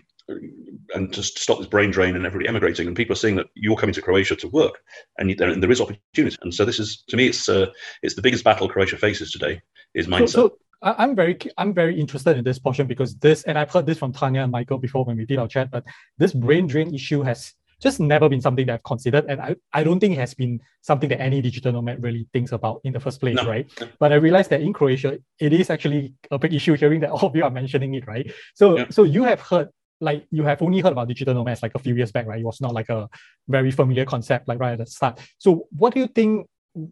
and 0.93 1.13
to 1.13 1.23
stop 1.23 1.57
this 1.57 1.67
brain 1.67 1.91
drain 1.91 2.15
and 2.15 2.25
everybody 2.25 2.47
emigrating. 2.47 2.87
And 2.87 2.95
people 2.95 3.13
are 3.13 3.17
seeing 3.17 3.35
that 3.35 3.47
you're 3.55 3.75
coming 3.75 3.93
to 3.93 4.01
Croatia 4.01 4.35
to 4.37 4.47
work, 4.49 4.79
and, 5.17 5.35
there, 5.37 5.49
and 5.49 5.61
there 5.61 5.71
is 5.71 5.81
opportunity. 5.81 6.37
And 6.41 6.53
so 6.53 6.65
this 6.65 6.79
is, 6.79 7.03
to 7.07 7.17
me, 7.17 7.27
it's 7.27 7.47
uh, 7.49 7.67
it's 8.01 8.15
the 8.15 8.21
biggest 8.21 8.43
battle 8.43 8.69
Croatia 8.69 8.97
faces 8.97 9.31
today 9.31 9.61
is 9.93 10.07
mindset. 10.07 10.29
So, 10.29 10.47
so 10.47 10.57
I'm 10.81 11.15
very 11.15 11.37
I'm 11.57 11.73
very 11.73 11.99
interested 11.99 12.37
in 12.37 12.43
this 12.43 12.59
portion 12.59 12.87
because 12.87 13.15
this, 13.17 13.43
and 13.43 13.57
I've 13.57 13.71
heard 13.71 13.85
this 13.85 13.97
from 13.97 14.13
Tanya 14.13 14.41
and 14.41 14.51
Michael 14.51 14.77
before 14.77 15.05
when 15.05 15.17
we 15.17 15.25
did 15.25 15.39
our 15.39 15.47
chat, 15.47 15.69
but 15.71 15.83
this 16.17 16.33
brain 16.33 16.67
drain 16.67 16.93
issue 16.93 17.21
has 17.21 17.53
just 17.81 17.99
never 17.99 18.29
been 18.29 18.41
something 18.41 18.67
that 18.67 18.73
I've 18.73 18.83
considered. 18.83 19.25
And 19.27 19.41
I, 19.41 19.55
I 19.73 19.83
don't 19.83 19.99
think 19.99 20.13
it 20.13 20.19
has 20.19 20.33
been 20.33 20.59
something 20.81 21.09
that 21.09 21.19
any 21.19 21.41
digital 21.41 21.73
nomad 21.73 22.01
really 22.01 22.27
thinks 22.31 22.51
about 22.51 22.79
in 22.83 22.93
the 22.93 22.99
first 22.99 23.19
place, 23.19 23.35
no. 23.35 23.47
right? 23.47 23.67
But 23.99 24.11
I 24.13 24.15
realized 24.15 24.51
that 24.51 24.61
in 24.61 24.71
Croatia, 24.71 25.17
it 25.39 25.51
is 25.51 25.69
actually 25.69 26.13
a 26.29 26.37
big 26.37 26.53
issue 26.53 26.75
hearing 26.75 26.99
that 27.01 27.09
all 27.09 27.27
of 27.27 27.35
you 27.35 27.43
are 27.43 27.49
mentioning 27.49 27.95
it, 27.95 28.05
right? 28.07 28.31
So 28.53 28.77
yeah. 28.77 28.85
so 28.89 29.03
you 29.03 29.23
have 29.23 29.41
heard 29.41 29.69
like 30.01 30.25
you 30.31 30.43
have 30.43 30.61
only 30.61 30.81
heard 30.81 30.91
about 30.91 31.07
digital 31.07 31.33
nomads 31.33 31.61
like 31.61 31.75
a 31.75 31.79
few 31.79 31.95
years 31.95 32.11
back, 32.11 32.25
right? 32.25 32.39
It 32.39 32.45
was 32.45 32.59
not 32.59 32.73
like 32.73 32.89
a 32.89 33.07
very 33.47 33.71
familiar 33.71 34.05
concept 34.05 34.47
like 34.47 34.59
right 34.59 34.73
at 34.73 34.79
the 34.79 34.85
start. 34.85 35.19
So 35.37 35.67
what 35.71 35.93
do 35.93 35.99
you 35.99 36.07
think 36.07 36.47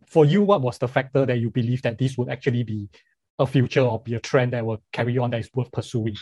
for 0.08 0.26
you, 0.26 0.44
what 0.44 0.62
was 0.62 0.78
the 0.78 0.88
factor 0.88 1.26
that 1.26 1.40
you 1.40 1.50
believe 1.50 1.82
that 1.82 1.98
this 1.98 2.18
would 2.18 2.30
actually 2.30 2.64
be 2.64 2.90
a 3.40 3.48
future 3.48 3.82
or 3.82 4.00
be 4.00 4.16
a 4.16 4.20
trend 4.20 4.54
that 4.54 4.66
will 4.66 4.82
carry 4.92 5.18
on 5.18 5.32
that 5.32 5.40
is 5.40 5.50
worth 5.54 5.72
pursuing? 5.72 6.16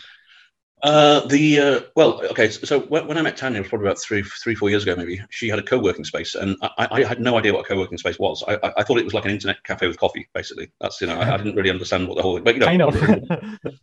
Uh, 0.80 1.26
the 1.26 1.58
uh, 1.58 1.80
well, 1.96 2.24
okay. 2.26 2.48
So, 2.48 2.78
when 2.78 3.18
I 3.18 3.22
met 3.22 3.36
Tanya, 3.36 3.58
it 3.58 3.62
was 3.62 3.68
probably 3.68 3.88
about 3.88 3.98
three, 3.98 4.22
three, 4.22 4.54
four 4.54 4.70
years 4.70 4.84
ago, 4.84 4.94
maybe. 4.94 5.20
She 5.28 5.48
had 5.48 5.58
a 5.58 5.62
co-working 5.62 6.04
space, 6.04 6.36
and 6.36 6.56
I, 6.62 6.86
I 6.92 7.02
had 7.02 7.20
no 7.20 7.36
idea 7.36 7.52
what 7.52 7.62
a 7.62 7.68
co-working 7.68 7.98
space 7.98 8.16
was. 8.16 8.44
I, 8.46 8.58
I, 8.76 8.84
thought 8.84 8.98
it 8.98 9.04
was 9.04 9.12
like 9.12 9.24
an 9.24 9.32
internet 9.32 9.64
cafe 9.64 9.88
with 9.88 9.98
coffee, 9.98 10.28
basically. 10.34 10.70
That's 10.80 11.00
you 11.00 11.08
know, 11.08 11.18
I, 11.18 11.34
I 11.34 11.36
didn't 11.36 11.56
really 11.56 11.70
understand 11.70 12.06
what 12.06 12.16
the 12.16 12.22
whole. 12.22 12.38
But 12.38 12.54
you 12.54 12.60
know, 12.60 12.66
kind 12.66 12.82
of. 12.82 12.94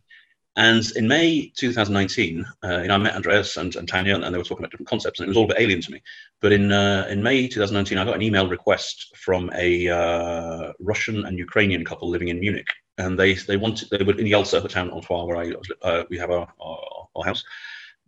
And 0.58 0.90
in 0.96 1.06
May 1.06 1.52
2019, 1.54 2.46
uh, 2.62 2.66
I 2.66 2.96
met 2.96 3.14
Andreas 3.14 3.58
and, 3.58 3.76
and 3.76 3.86
Tanya, 3.86 4.14
and 4.14 4.34
they 4.34 4.38
were 4.38 4.44
talking 4.44 4.64
about 4.64 4.70
different 4.70 4.88
concepts, 4.88 5.20
and 5.20 5.26
it 5.26 5.28
was 5.28 5.36
all 5.36 5.44
a 5.44 5.48
bit 5.48 5.60
alien 5.60 5.82
to 5.82 5.92
me. 5.92 6.02
But 6.40 6.52
in 6.52 6.72
uh, 6.72 7.06
in 7.10 7.22
May 7.22 7.46
2019, 7.46 7.98
I 7.98 8.04
got 8.06 8.14
an 8.14 8.22
email 8.22 8.48
request 8.48 9.14
from 9.16 9.50
a 9.54 9.88
uh, 9.88 10.72
Russian 10.80 11.26
and 11.26 11.38
Ukrainian 11.38 11.84
couple 11.84 12.08
living 12.08 12.28
in 12.28 12.40
Munich, 12.40 12.68
and 12.96 13.18
they 13.18 13.34
they 13.34 13.58
wanted 13.58 13.90
they 13.90 14.02
were 14.02 14.18
in 14.18 14.26
Jelsa, 14.26 14.62
the 14.62 14.68
town 14.68 14.90
on 14.90 15.02
where 15.26 15.36
I 15.36 15.52
uh, 15.82 16.04
we 16.08 16.16
have 16.16 16.30
our, 16.30 16.48
our, 16.58 17.08
our 17.16 17.24
house, 17.24 17.44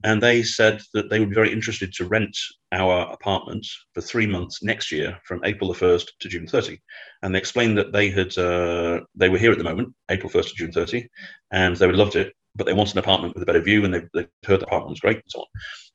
and 0.05 0.23
they 0.23 0.43
said 0.43 0.81
that 0.95 1.11
they 1.11 1.19
would 1.19 1.31
be 1.31 1.35
very 1.35 1.53
interested 1.53 1.93
to 1.95 2.07
rent 2.07 2.37
our 2.73 3.13
apartment 3.13 3.67
for 3.95 4.01
three 4.01 4.27
months 4.27 4.63
next 4.63 4.93
year 4.93 5.19
from 5.25 5.45
April 5.45 5.73
the 5.73 5.79
1st 5.79 6.07
to 6.21 6.29
June 6.29 6.47
30. 6.47 6.81
And 7.23 7.35
they 7.35 7.39
explained 7.39 7.77
that 7.79 7.93
they 7.93 8.11
had 8.11 8.37
uh, 8.39 9.01
they 9.17 9.29
were 9.29 9.39
here 9.39 9.51
at 9.51 9.59
the 9.59 9.65
moment, 9.65 9.95
April 10.11 10.31
1st 10.31 10.51
to 10.51 10.55
June 10.55 10.73
30, 10.73 11.09
and 11.51 11.77
they 11.77 11.87
would 11.87 11.97
loved 11.97 12.17
it, 12.17 12.33
but 12.57 12.67
they 12.67 12.73
wanted 12.73 12.95
an 12.95 13.01
apartment 13.01 13.35
with 13.35 13.43
a 13.43 13.47
better 13.47 13.61
view 13.61 13.85
and 13.85 13.95
they, 13.95 14.03
they 14.15 14.27
heard 14.45 14.61
the 14.61 14.67
apartment 14.67 14.91
was 14.91 15.01
great 15.01 15.17
and 15.17 15.25
so 15.29 15.41
on. 15.41 15.47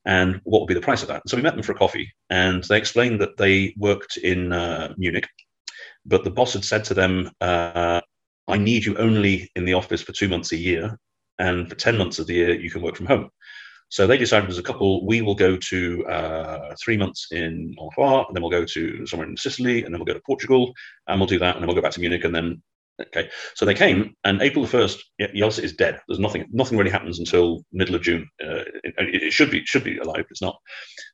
And 0.05 0.41
what 0.43 0.61
would 0.61 0.67
be 0.67 0.73
the 0.73 0.81
price 0.81 1.01
of 1.01 1.07
that? 1.07 1.21
And 1.23 1.29
so 1.29 1.37
we 1.37 1.43
met 1.43 1.55
them 1.55 1.63
for 1.63 1.71
a 1.71 1.77
coffee 1.77 2.11
and 2.29 2.63
they 2.65 2.77
explained 2.77 3.21
that 3.21 3.37
they 3.37 3.73
worked 3.77 4.17
in 4.17 4.51
uh, 4.51 4.93
Munich, 4.97 5.27
but 6.05 6.23
the 6.23 6.31
boss 6.31 6.53
had 6.53 6.65
said 6.65 6.83
to 6.85 6.93
them, 6.93 7.31
uh, 7.41 8.01
I 8.47 8.57
need 8.57 8.85
you 8.85 8.97
only 8.97 9.51
in 9.55 9.65
the 9.65 9.73
office 9.73 10.01
for 10.01 10.11
two 10.11 10.27
months 10.27 10.51
a 10.51 10.57
year. 10.57 10.99
And 11.39 11.67
for 11.67 11.75
10 11.75 11.97
months 11.97 12.19
of 12.19 12.27
the 12.27 12.35
year, 12.35 12.53
you 12.53 12.69
can 12.69 12.81
work 12.81 12.95
from 12.95 13.07
home. 13.07 13.29
So 13.89 14.07
they 14.07 14.17
decided 14.17 14.49
as 14.49 14.57
a 14.57 14.63
couple, 14.63 15.05
we 15.05 15.21
will 15.21 15.35
go 15.35 15.55
to 15.55 16.05
uh, 16.07 16.75
three 16.83 16.97
months 16.97 17.27
in 17.31 17.75
Montreal, 17.77 18.25
and 18.27 18.35
then 18.35 18.41
we'll 18.41 18.51
go 18.51 18.65
to 18.65 19.05
somewhere 19.05 19.27
in 19.27 19.37
Sicily, 19.37 19.83
and 19.83 19.93
then 19.93 19.99
we'll 19.99 20.05
go 20.05 20.15
to 20.15 20.21
Portugal, 20.25 20.73
and 21.07 21.19
we'll 21.19 21.27
do 21.27 21.39
that, 21.39 21.55
and 21.55 21.61
then 21.61 21.67
we'll 21.67 21.75
go 21.75 21.81
back 21.81 21.91
to 21.91 21.99
Munich, 21.99 22.23
and 22.23 22.33
then 22.33 22.61
Okay, 23.01 23.27
so 23.55 23.65
they 23.65 23.73
came, 23.73 24.15
and 24.23 24.39
April 24.43 24.63
the 24.63 24.69
first, 24.69 25.03
Jelsa 25.19 25.63
is 25.63 25.73
dead. 25.73 25.99
There's 26.07 26.19
nothing. 26.19 26.45
Nothing 26.51 26.77
really 26.77 26.91
happens 26.91 27.17
until 27.17 27.65
middle 27.71 27.95
of 27.95 28.03
June. 28.03 28.29
Uh, 28.39 28.65
it, 28.83 29.23
it, 29.23 29.33
should 29.33 29.49
be 29.49 29.65
should 29.65 29.83
be 29.83 29.97
alive. 29.97 30.25
It's 30.29 30.43
not. 30.43 30.59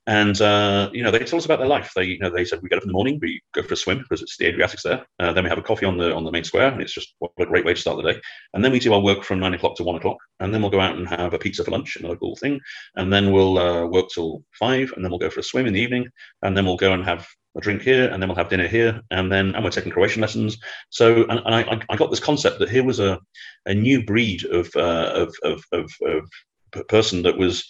And 0.06 0.40
uh, 0.42 0.90
you 0.92 1.04
know, 1.04 1.12
they 1.12 1.20
tell 1.20 1.38
us 1.40 1.46
about 1.46 1.60
their 1.60 1.70
life. 1.70 1.94
They 1.96 2.04
you 2.04 2.20
know 2.20 2.30
they 2.30 2.44
said 2.44 2.60
we 2.62 2.68
get 2.68 2.80
up 2.80 2.84
in 2.84 2.90
the 2.90 2.94
morning, 2.94 3.18
we 3.22 3.42
go 3.54 3.64
for 3.64 3.76
a 3.76 3.78
swim 3.78 4.00
because 4.00 4.22
it's 4.22 4.36
the 4.36 4.48
Adriatic's 4.48 4.84
there. 4.84 5.06
Uh, 5.20 5.32
then 5.32 5.46
we 5.46 5.50
have 5.50 5.58
a 5.58 5.64
coffee 5.64 5.86
on 5.86 5.98
the 5.98 6.14
on 6.14 6.26
the 6.26 6.32
main 6.32 6.44
square, 6.44 6.68
and 6.68 6.82
it's 6.82 6.94
just 6.94 7.16
what 7.20 7.32
a 7.40 7.46
great 7.46 7.64
way 7.64 7.74
to 7.74 7.80
start 7.80 7.96
the 7.96 8.12
day. 8.12 8.20
And 8.54 8.64
then 8.64 8.74
we 8.74 8.80
do 8.80 8.94
our 8.94 9.00
work 9.00 9.24
from 9.24 9.40
nine 9.40 9.54
o'clock 9.54 9.78
to 9.78 9.84
one 9.84 9.96
o'clock, 9.96 10.18
and 10.42 10.54
then 10.54 10.62
we'll 10.62 10.72
go 10.72 10.82
out 10.82 10.98
and 10.98 11.08
have 11.08 11.34
a 11.34 11.40
pizza 11.40 11.64
for 11.64 11.72
lunch, 11.72 11.96
another 11.96 12.18
cool 12.18 12.36
thing. 12.36 12.60
And 12.98 13.14
then 13.14 13.32
we'll 13.32 13.58
uh, 13.58 13.86
work 13.86 14.08
till 14.14 14.44
five, 14.52 14.92
and 14.96 15.06
then 15.06 15.12
we'll 15.12 15.20
go 15.20 15.30
for 15.30 15.40
a 15.40 15.44
swim 15.44 15.66
in 15.66 15.74
the 15.74 15.82
evening, 15.82 16.10
and 16.42 16.58
then 16.58 16.66
we'll 16.66 16.76
go 16.76 16.92
and 16.92 17.06
have 17.06 17.26
a 17.58 17.62
drink 17.62 17.82
here, 17.82 18.10
and 18.10 18.22
then 18.22 18.30
we'll 18.30 18.38
have 18.38 18.50
dinner 18.50 18.68
here, 18.68 19.02
and 19.12 19.32
then 19.32 19.56
and 19.56 19.64
we're 19.64 19.72
taking 19.72 19.92
Croatian 19.92 20.22
lessons. 20.22 20.58
So, 20.90 21.26
and, 21.28 21.40
and 21.46 21.56
I, 21.56 21.82
I 21.90 21.96
got 21.96 22.10
this 22.10 22.20
concept 22.20 22.60
that 22.60 22.70
here 22.70 22.84
was 22.84 23.00
a, 23.00 23.20
a 23.66 23.74
new 23.74 24.06
breed 24.06 24.46
of, 24.46 24.70
uh, 24.76 25.12
of, 25.16 25.36
of, 25.44 25.64
of, 25.72 25.92
of 26.04 26.88
person 26.88 27.24
that 27.24 27.38
was 27.38 27.66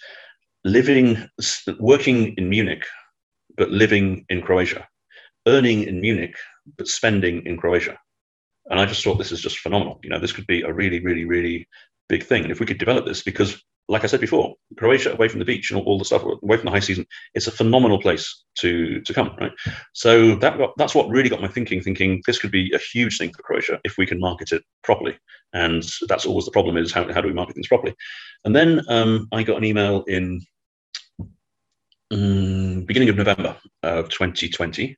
living, 0.65 1.29
working 1.79 2.33
in 2.37 2.49
Munich, 2.49 2.85
but 3.55 3.71
living 3.71 4.25
in 4.29 4.41
Croatia, 4.41 4.87
earning 5.47 5.83
in 5.83 6.01
Munich, 6.01 6.35
but 6.77 6.87
spending 6.87 7.45
in 7.45 7.57
Croatia. 7.57 7.97
And 8.69 8.79
I 8.79 8.85
just 8.85 9.03
thought 9.03 9.17
this 9.17 9.31
is 9.31 9.41
just 9.41 9.59
phenomenal. 9.59 9.99
You 10.03 10.09
know, 10.09 10.19
this 10.19 10.33
could 10.33 10.45
be 10.45 10.61
a 10.61 10.73
really, 10.73 10.99
really, 10.99 11.25
really 11.25 11.67
big 12.07 12.23
thing. 12.23 12.43
And 12.43 12.51
if 12.51 12.59
we 12.59 12.65
could 12.65 12.77
develop 12.77 13.05
this, 13.05 13.23
because 13.23 13.63
like 13.89 14.03
I 14.03 14.07
said 14.07 14.21
before, 14.21 14.53
Croatia 14.77 15.13
away 15.13 15.27
from 15.27 15.39
the 15.39 15.45
beach 15.45 15.71
and 15.71 15.79
all, 15.79 15.85
all, 15.85 15.97
the 15.97 16.05
stuff 16.05 16.23
away 16.23 16.57
from 16.57 16.65
the 16.65 16.71
high 16.71 16.79
season, 16.79 17.05
it's 17.33 17.47
a 17.47 17.51
phenomenal 17.51 17.99
place 17.99 18.45
to 18.59 19.01
to 19.01 19.13
come, 19.13 19.35
right? 19.41 19.51
So 19.93 20.35
that 20.35 20.57
got, 20.57 20.77
that's 20.77 20.93
what 20.93 21.09
really 21.09 21.29
got 21.29 21.41
my 21.41 21.47
thinking. 21.47 21.81
Thinking 21.81 22.21
this 22.27 22.37
could 22.37 22.51
be 22.51 22.71
a 22.73 22.77
huge 22.77 23.17
thing 23.17 23.33
for 23.33 23.41
Croatia 23.41 23.79
if 23.83 23.97
we 23.97 24.05
can 24.05 24.19
market 24.19 24.51
it 24.51 24.61
properly, 24.83 25.17
and 25.53 25.83
that's 26.07 26.25
always 26.25 26.45
the 26.45 26.51
problem 26.51 26.77
is 26.77 26.93
how 26.93 27.11
how 27.11 27.19
do 27.19 27.27
we 27.27 27.33
market 27.33 27.55
things 27.55 27.67
properly? 27.67 27.95
And 28.45 28.55
then 28.55 28.81
um, 28.89 29.27
I 29.31 29.43
got 29.43 29.57
an 29.57 29.65
email 29.65 30.03
in 30.07 30.39
um, 32.11 32.85
beginning 32.85 33.09
of 33.09 33.17
November 33.17 33.57
of 33.83 34.09
2020 34.09 34.95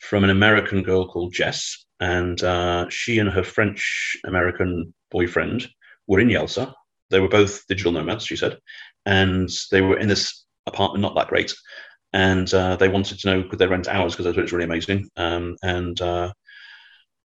from 0.00 0.24
an 0.24 0.30
American 0.30 0.82
girl 0.82 1.06
called 1.06 1.32
Jess, 1.32 1.86
and 2.00 2.42
uh, 2.42 2.88
she 2.88 3.18
and 3.18 3.30
her 3.30 3.44
French 3.44 4.16
American 4.26 4.92
boyfriend 5.10 5.68
were 6.08 6.20
in 6.20 6.28
Jelsa. 6.28 6.74
They 7.14 7.20
were 7.20 7.28
both 7.28 7.66
digital 7.68 7.92
nomads, 7.92 8.26
she 8.26 8.36
said, 8.36 8.58
and 9.06 9.48
they 9.70 9.80
were 9.80 9.98
in 9.98 10.08
this 10.08 10.44
apartment 10.66 11.02
not 11.02 11.14
that 11.14 11.28
great, 11.28 11.54
and 12.12 12.52
uh, 12.52 12.76
they 12.76 12.88
wanted 12.88 13.20
to 13.20 13.28
know 13.28 13.48
could 13.48 13.58
they 13.58 13.66
rent 13.66 13.88
ours 13.88 14.12
because 14.12 14.24
they 14.24 14.32
thought 14.32 14.40
it 14.40 14.42
was 14.42 14.52
really 14.52 14.64
amazing, 14.64 15.08
um, 15.16 15.56
and 15.62 16.00
uh, 16.00 16.32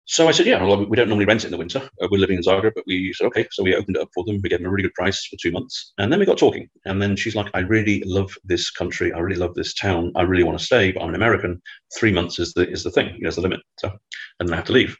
so 0.06 0.28
I 0.28 0.32
said, 0.32 0.44
yeah, 0.44 0.62
well, 0.62 0.84
we 0.84 0.96
don't 0.96 1.08
normally 1.08 1.24
rent 1.24 1.44
it 1.44 1.46
in 1.46 1.50
the 1.50 1.58
winter. 1.58 1.78
Uh, 2.00 2.08
we're 2.10 2.20
living 2.20 2.36
in 2.36 2.42
Zagreb, 2.42 2.72
but 2.74 2.84
we 2.86 3.12
said, 3.14 3.26
okay. 3.28 3.46
So 3.50 3.62
we 3.62 3.74
opened 3.74 3.96
it 3.96 4.02
up 4.02 4.10
for 4.14 4.22
them. 4.24 4.38
We 4.42 4.50
gave 4.50 4.58
them 4.58 4.66
a 4.66 4.70
really 4.70 4.82
good 4.82 4.94
price 4.94 5.24
for 5.24 5.36
two 5.40 5.50
months. 5.50 5.94
And 5.96 6.12
then 6.12 6.20
we 6.20 6.26
got 6.26 6.36
talking. 6.36 6.68
And 6.84 7.00
then 7.00 7.16
she's 7.16 7.34
like, 7.34 7.50
I 7.54 7.60
really 7.60 8.02
love 8.04 8.36
this 8.44 8.70
country. 8.70 9.14
I 9.14 9.20
really 9.20 9.40
love 9.40 9.54
this 9.54 9.72
town. 9.72 10.12
I 10.14 10.22
really 10.22 10.44
want 10.44 10.58
to 10.58 10.64
stay, 10.64 10.92
but 10.92 11.02
I'm 11.02 11.08
an 11.08 11.14
American. 11.14 11.60
Three 11.96 12.12
months 12.12 12.38
is 12.38 12.52
the, 12.52 12.68
is 12.68 12.84
the 12.84 12.90
thing, 12.90 13.16
know, 13.18 13.30
the 13.30 13.40
limit. 13.40 13.60
So, 13.78 13.88
and 14.40 14.48
then 14.48 14.52
I 14.52 14.56
have 14.56 14.66
to 14.66 14.72
leave. 14.72 14.94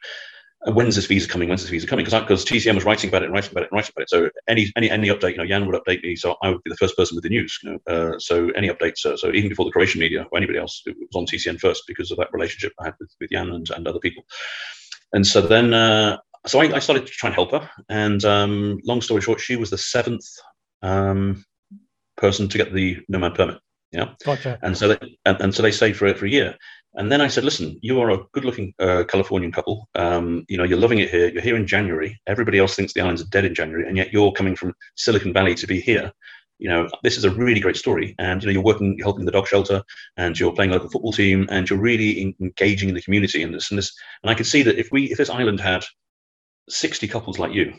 Uh, 0.66 0.72
when's 0.72 0.96
this 0.96 1.06
visa 1.06 1.28
coming? 1.28 1.48
When's 1.48 1.62
this 1.62 1.70
visa 1.70 1.86
coming? 1.86 2.04
Because 2.04 2.20
because 2.20 2.44
TCN 2.44 2.74
was 2.74 2.84
writing 2.84 3.08
about 3.08 3.22
it, 3.22 3.26
and 3.26 3.34
writing 3.34 3.50
about 3.50 3.64
it, 3.64 3.68
and 3.70 3.76
writing 3.76 3.92
about 3.94 4.02
it. 4.02 4.10
So 4.10 4.30
any 4.48 4.72
any 4.76 4.90
any 4.90 5.08
update, 5.08 5.32
you 5.32 5.38
know, 5.38 5.46
Jan 5.46 5.66
would 5.66 5.80
update 5.80 6.02
me, 6.02 6.16
so 6.16 6.36
I 6.42 6.50
would 6.50 6.62
be 6.62 6.70
the 6.70 6.76
first 6.76 6.96
person 6.96 7.16
with 7.16 7.24
the 7.24 7.30
news. 7.30 7.58
You 7.62 7.72
know, 7.72 7.92
uh, 7.92 8.18
so 8.18 8.50
any 8.50 8.68
updates, 8.68 8.98
so, 8.98 9.16
so 9.16 9.30
even 9.32 9.48
before 9.48 9.66
the 9.66 9.72
Croatian 9.72 10.00
media 10.00 10.26
or 10.30 10.38
anybody 10.38 10.58
else, 10.58 10.82
it 10.86 10.96
was 10.98 11.08
on 11.14 11.26
TCN 11.26 11.60
first 11.60 11.84
because 11.86 12.10
of 12.10 12.18
that 12.18 12.32
relationship 12.32 12.72
I 12.80 12.86
had 12.86 12.94
with, 12.98 13.10
with 13.20 13.30
Jan 13.30 13.50
and, 13.50 13.68
and 13.70 13.86
other 13.86 13.98
people. 13.98 14.24
And 15.12 15.26
so 15.26 15.40
then, 15.40 15.74
uh, 15.74 16.18
so 16.46 16.60
I, 16.60 16.74
I, 16.74 16.78
started 16.80 17.06
to 17.06 17.12
try 17.12 17.28
and 17.28 17.34
help 17.34 17.52
her. 17.52 17.70
And 17.88 18.24
um, 18.24 18.80
long 18.84 19.00
story 19.00 19.20
short, 19.20 19.40
she 19.40 19.56
was 19.56 19.70
the 19.70 19.78
seventh 19.78 20.26
um, 20.82 21.44
person 22.16 22.48
to 22.48 22.58
get 22.58 22.72
the 22.74 22.98
nomad 23.08 23.34
permit. 23.34 23.58
Yeah. 23.92 24.14
Gotcha. 24.24 24.58
And 24.62 24.76
so 24.76 24.88
they, 24.88 25.18
and, 25.24 25.40
and 25.40 25.54
so 25.54 25.62
they 25.62 25.70
stayed 25.70 25.96
for 25.96 26.06
it 26.06 26.18
for 26.18 26.26
a 26.26 26.30
year. 26.30 26.56
And 26.96 27.10
then 27.10 27.20
I 27.20 27.28
said, 27.28 27.44
listen, 27.44 27.78
you 27.82 28.00
are 28.00 28.10
a 28.10 28.18
good-looking 28.32 28.72
uh, 28.78 29.04
Californian 29.08 29.50
couple. 29.50 29.88
Um, 29.96 30.44
you 30.48 30.56
know, 30.56 30.64
you're 30.64 30.78
loving 30.78 31.00
it 31.00 31.10
here. 31.10 31.28
You're 31.28 31.42
here 31.42 31.56
in 31.56 31.66
January. 31.66 32.20
Everybody 32.26 32.58
else 32.58 32.76
thinks 32.76 32.92
the 32.92 33.00
islands 33.00 33.22
are 33.22 33.28
dead 33.28 33.44
in 33.44 33.54
January, 33.54 33.88
and 33.88 33.96
yet 33.96 34.12
you're 34.12 34.30
coming 34.32 34.54
from 34.54 34.74
Silicon 34.94 35.32
Valley 35.32 35.54
to 35.56 35.66
be 35.66 35.80
here 35.80 36.12
you 36.58 36.68
know, 36.68 36.88
this 37.02 37.16
is 37.16 37.24
a 37.24 37.30
really 37.30 37.60
great 37.60 37.76
story. 37.76 38.14
And, 38.18 38.42
you 38.42 38.46
know, 38.46 38.52
you're 38.52 38.62
working, 38.62 38.96
you're 38.96 39.06
helping 39.06 39.24
the 39.24 39.32
dog 39.32 39.46
shelter 39.46 39.82
and 40.16 40.38
you're 40.38 40.54
playing 40.54 40.70
a 40.70 40.74
local 40.74 40.88
football 40.88 41.12
team 41.12 41.46
and 41.50 41.68
you're 41.68 41.78
really 41.78 42.10
in, 42.10 42.34
engaging 42.40 42.88
in 42.88 42.94
the 42.94 43.02
community 43.02 43.42
and 43.42 43.54
this 43.54 43.70
and 43.70 43.78
this. 43.78 43.94
And 44.22 44.30
I 44.30 44.34
could 44.34 44.46
see 44.46 44.62
that 44.62 44.78
if 44.78 44.88
we, 44.92 45.10
if 45.10 45.18
this 45.18 45.30
island 45.30 45.60
had 45.60 45.84
60 46.68 47.08
couples 47.08 47.38
like 47.38 47.52
you, 47.52 47.74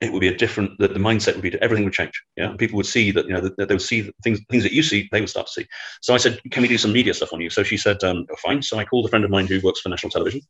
it 0.00 0.12
would 0.12 0.20
be 0.20 0.28
a 0.28 0.36
different, 0.36 0.78
the, 0.78 0.88
the 0.88 0.98
mindset 0.98 1.34
would 1.34 1.42
be, 1.42 1.50
that 1.50 1.62
everything 1.62 1.84
would 1.84 1.92
change. 1.92 2.22
Yeah. 2.36 2.54
People 2.56 2.76
would 2.78 2.86
see 2.86 3.10
that, 3.10 3.26
you 3.26 3.34
know, 3.34 3.40
that, 3.40 3.56
that 3.58 3.68
they 3.68 3.74
would 3.74 3.82
see 3.82 4.10
things, 4.22 4.40
things 4.48 4.62
that 4.62 4.72
you 4.72 4.82
see, 4.82 5.08
they 5.12 5.20
would 5.20 5.28
start 5.28 5.46
to 5.48 5.52
see. 5.52 5.66
So 6.00 6.14
I 6.14 6.16
said, 6.16 6.40
can 6.50 6.62
we 6.62 6.68
do 6.68 6.78
some 6.78 6.92
media 6.92 7.12
stuff 7.12 7.32
on 7.32 7.40
you? 7.40 7.50
So 7.50 7.62
she 7.62 7.76
said, 7.76 8.02
um, 8.02 8.24
oh, 8.30 8.36
fine. 8.42 8.62
So 8.62 8.78
I 8.78 8.84
called 8.84 9.04
a 9.06 9.08
friend 9.08 9.24
of 9.24 9.30
mine 9.30 9.46
who 9.46 9.60
works 9.60 9.80
for 9.80 9.90
national 9.90 10.10
television. 10.10 10.40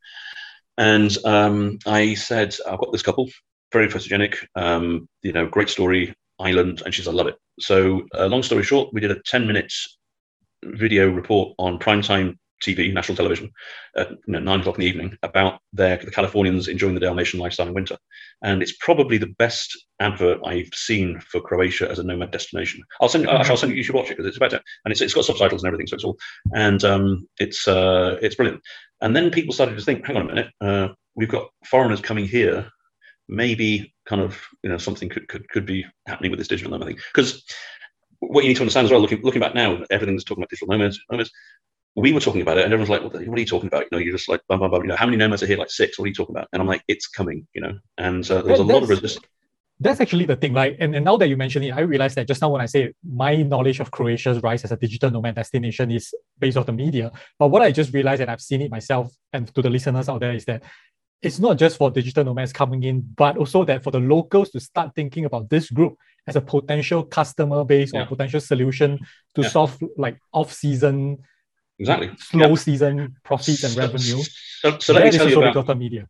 And 0.78 1.16
um, 1.24 1.78
I 1.86 2.14
said, 2.14 2.54
I've 2.66 2.78
got 2.78 2.92
this 2.92 3.02
couple, 3.02 3.28
very 3.72 3.88
photogenic, 3.88 4.36
um, 4.54 5.08
you 5.22 5.32
know, 5.32 5.46
great 5.46 5.68
story 5.68 6.14
island, 6.38 6.82
and 6.84 6.94
she's 6.94 7.08
I 7.08 7.12
love 7.12 7.26
it. 7.26 7.36
So, 7.58 8.02
uh, 8.16 8.26
long 8.26 8.42
story 8.42 8.62
short, 8.62 8.92
we 8.92 9.00
did 9.00 9.10
a 9.10 9.20
10 9.26 9.46
minutes 9.46 9.98
video 10.64 11.10
report 11.10 11.54
on 11.58 11.78
primetime 11.78 12.36
TV, 12.60 12.92
national 12.92 13.16
television, 13.16 13.50
at 13.96 14.10
you 14.10 14.16
know, 14.26 14.38
nine 14.38 14.60
o'clock 14.60 14.76
in 14.76 14.82
the 14.82 14.86
evening 14.86 15.16
about 15.22 15.60
their, 15.72 15.96
the 15.96 16.10
Californians 16.10 16.68
enjoying 16.68 16.94
the 16.94 17.00
Dalmatian 17.00 17.40
lifestyle 17.40 17.68
in 17.68 17.74
winter. 17.74 17.96
And 18.42 18.62
it's 18.62 18.76
probably 18.80 19.18
the 19.18 19.34
best 19.38 19.76
advert 20.00 20.40
I've 20.44 20.72
seen 20.74 21.20
for 21.20 21.40
Croatia 21.40 21.90
as 21.90 21.98
a 21.98 22.02
nomad 22.02 22.30
destination. 22.30 22.82
I'll 23.00 23.08
send, 23.08 23.26
mm-hmm. 23.26 23.50
I'll 23.50 23.56
send 23.56 23.72
you, 23.72 23.78
you 23.78 23.84
should 23.84 23.94
watch 23.94 24.10
it 24.10 24.16
because 24.16 24.26
it's 24.26 24.38
better. 24.38 24.60
And 24.84 24.92
it's, 24.92 25.00
it's 25.00 25.14
got 25.14 25.24
subtitles 25.24 25.62
and 25.62 25.68
everything. 25.68 25.86
So 25.86 25.94
it's 25.94 26.04
all, 26.04 26.18
and 26.54 26.82
um, 26.84 27.26
it's, 27.38 27.66
uh, 27.66 28.18
it's 28.22 28.34
brilliant. 28.34 28.62
And 29.00 29.16
then 29.16 29.30
people 29.30 29.54
started 29.54 29.76
to 29.76 29.84
think, 29.84 30.06
hang 30.06 30.16
on 30.16 30.22
a 30.22 30.34
minute, 30.34 30.50
uh, 30.60 30.88
we've 31.14 31.28
got 31.28 31.48
foreigners 31.64 32.00
coming 32.00 32.26
here 32.26 32.70
maybe 33.30 33.94
kind 34.06 34.20
of 34.20 34.42
you 34.62 34.68
know 34.68 34.76
something 34.76 35.08
could 35.08 35.26
could, 35.28 35.48
could 35.48 35.64
be 35.64 35.86
happening 36.06 36.30
with 36.30 36.38
this 36.38 36.48
digital 36.48 36.70
nomad 36.70 36.88
thing 36.88 36.98
because 37.14 37.44
what 38.18 38.42
you 38.42 38.48
need 38.48 38.56
to 38.56 38.62
understand 38.62 38.84
as 38.84 38.90
well 38.90 39.00
looking 39.00 39.22
looking 39.22 39.40
back 39.40 39.54
now 39.54 39.82
everything's 39.90 40.24
talking 40.24 40.42
about 40.42 40.50
digital 40.50 40.68
nomads 40.68 41.00
nomads 41.10 41.30
we 41.96 42.12
were 42.12 42.20
talking 42.20 42.42
about 42.42 42.57
it 42.57 42.64
and 42.64 42.72
everyone's 42.72 42.90
like 42.90 43.03
what, 43.03 43.12
what 43.12 43.37
are 43.37 43.40
you 43.40 43.46
talking 43.46 43.66
about 43.66 43.83
you 43.83 43.88
know 43.92 43.98
you're 43.98 44.16
just 44.16 44.29
like 44.29 44.40
blah, 44.48 44.57
blah, 44.57 44.68
blah. 44.68 44.79
you 44.79 44.87
know 44.87 44.96
how 44.96 45.07
many 45.07 45.16
nomads 45.16 45.42
are 45.42 45.46
here 45.46 45.59
like 45.59 45.70
six 45.70 45.98
what 45.98 46.05
are 46.05 46.09
you 46.09 46.14
talking 46.14 46.35
about 46.35 46.48
and 46.53 46.62
i'm 46.62 46.68
like 46.68 46.83
it's 46.88 47.07
coming 47.07 47.46
you 47.53 47.61
know 47.61 47.79
and 47.98 48.31
uh, 48.31 48.42
there 48.42 48.53
was 48.53 48.61
a 48.61 48.64
lot 48.64 48.83
of 48.83 48.88
resistance 48.88 49.26
that's 49.83 50.00
actually 50.00 50.26
the 50.26 50.37
thing, 50.37 50.53
right? 50.53 50.76
And, 50.79 50.94
and 50.94 51.07
now 51.07 51.16
that 51.16 51.29
you 51.29 51.38
mention 51.38 51.62
it, 51.62 51.70
I 51.70 51.81
realized 51.81 52.14
that 52.16 52.29
just 52.29 52.42
now 52.42 52.50
when 52.50 52.61
I 52.61 52.66
say 52.66 52.92
my 53.03 53.37
knowledge 53.37 53.81
of 53.81 53.90
Croatia's 53.90 54.42
rise 54.42 54.62
as 54.62 54.72
a 54.72 54.76
digital 54.76 55.11
nomad 55.11 55.37
destination 55.37 55.90
is 55.90 56.14
based 56.38 56.59
off 56.59 56.66
the 56.66 56.72
media. 56.72 57.11
But 57.38 57.48
what 57.48 57.62
I 57.62 57.72
just 57.72 57.94
realized, 57.94 58.20
and 58.20 58.31
I've 58.31 58.42
seen 58.42 58.61
it 58.61 58.70
myself, 58.70 59.11
and 59.33 59.53
to 59.55 59.62
the 59.62 59.70
listeners 59.70 60.11
out 60.11 60.20
there, 60.20 60.35
is 60.35 60.44
that 60.44 60.62
it's 61.22 61.38
not 61.38 61.57
just 61.57 61.79
for 61.79 61.90
digital 61.90 62.24
nomads 62.24 62.53
coming 62.53 62.83
in, 62.83 63.00
but 63.16 63.38
also 63.38 63.64
that 63.64 63.83
for 63.83 63.90
the 63.90 64.00
locals 64.00 64.50
to 64.50 64.61
start 64.61 64.94
thinking 64.94 65.24
about 65.24 65.48
this 65.48 65.70
group 65.70 65.96
as 66.26 66.37
a 66.37 66.42
potential 66.42 67.03
customer 67.03 67.64
base 67.64 67.90
yeah. 67.94 68.03
or 68.03 68.07
potential 68.07 68.40
solution 68.40 68.98
to 69.35 69.42
yeah. 69.42 69.48
solve 69.48 69.83
like 69.96 70.18
off-season, 70.33 71.18
exactly 71.80 72.10
slow 72.18 72.48
yeah. 72.48 72.54
season 72.54 73.16
profits 73.24 73.64
and 73.64 73.74
revenue. 73.76 74.22
So, 74.62 74.78
so 74.78 74.92
let 74.92 75.04
me 75.04 75.10
tell 75.10 75.28
you 75.28 75.42
about 75.42 75.78
media. 75.78 76.06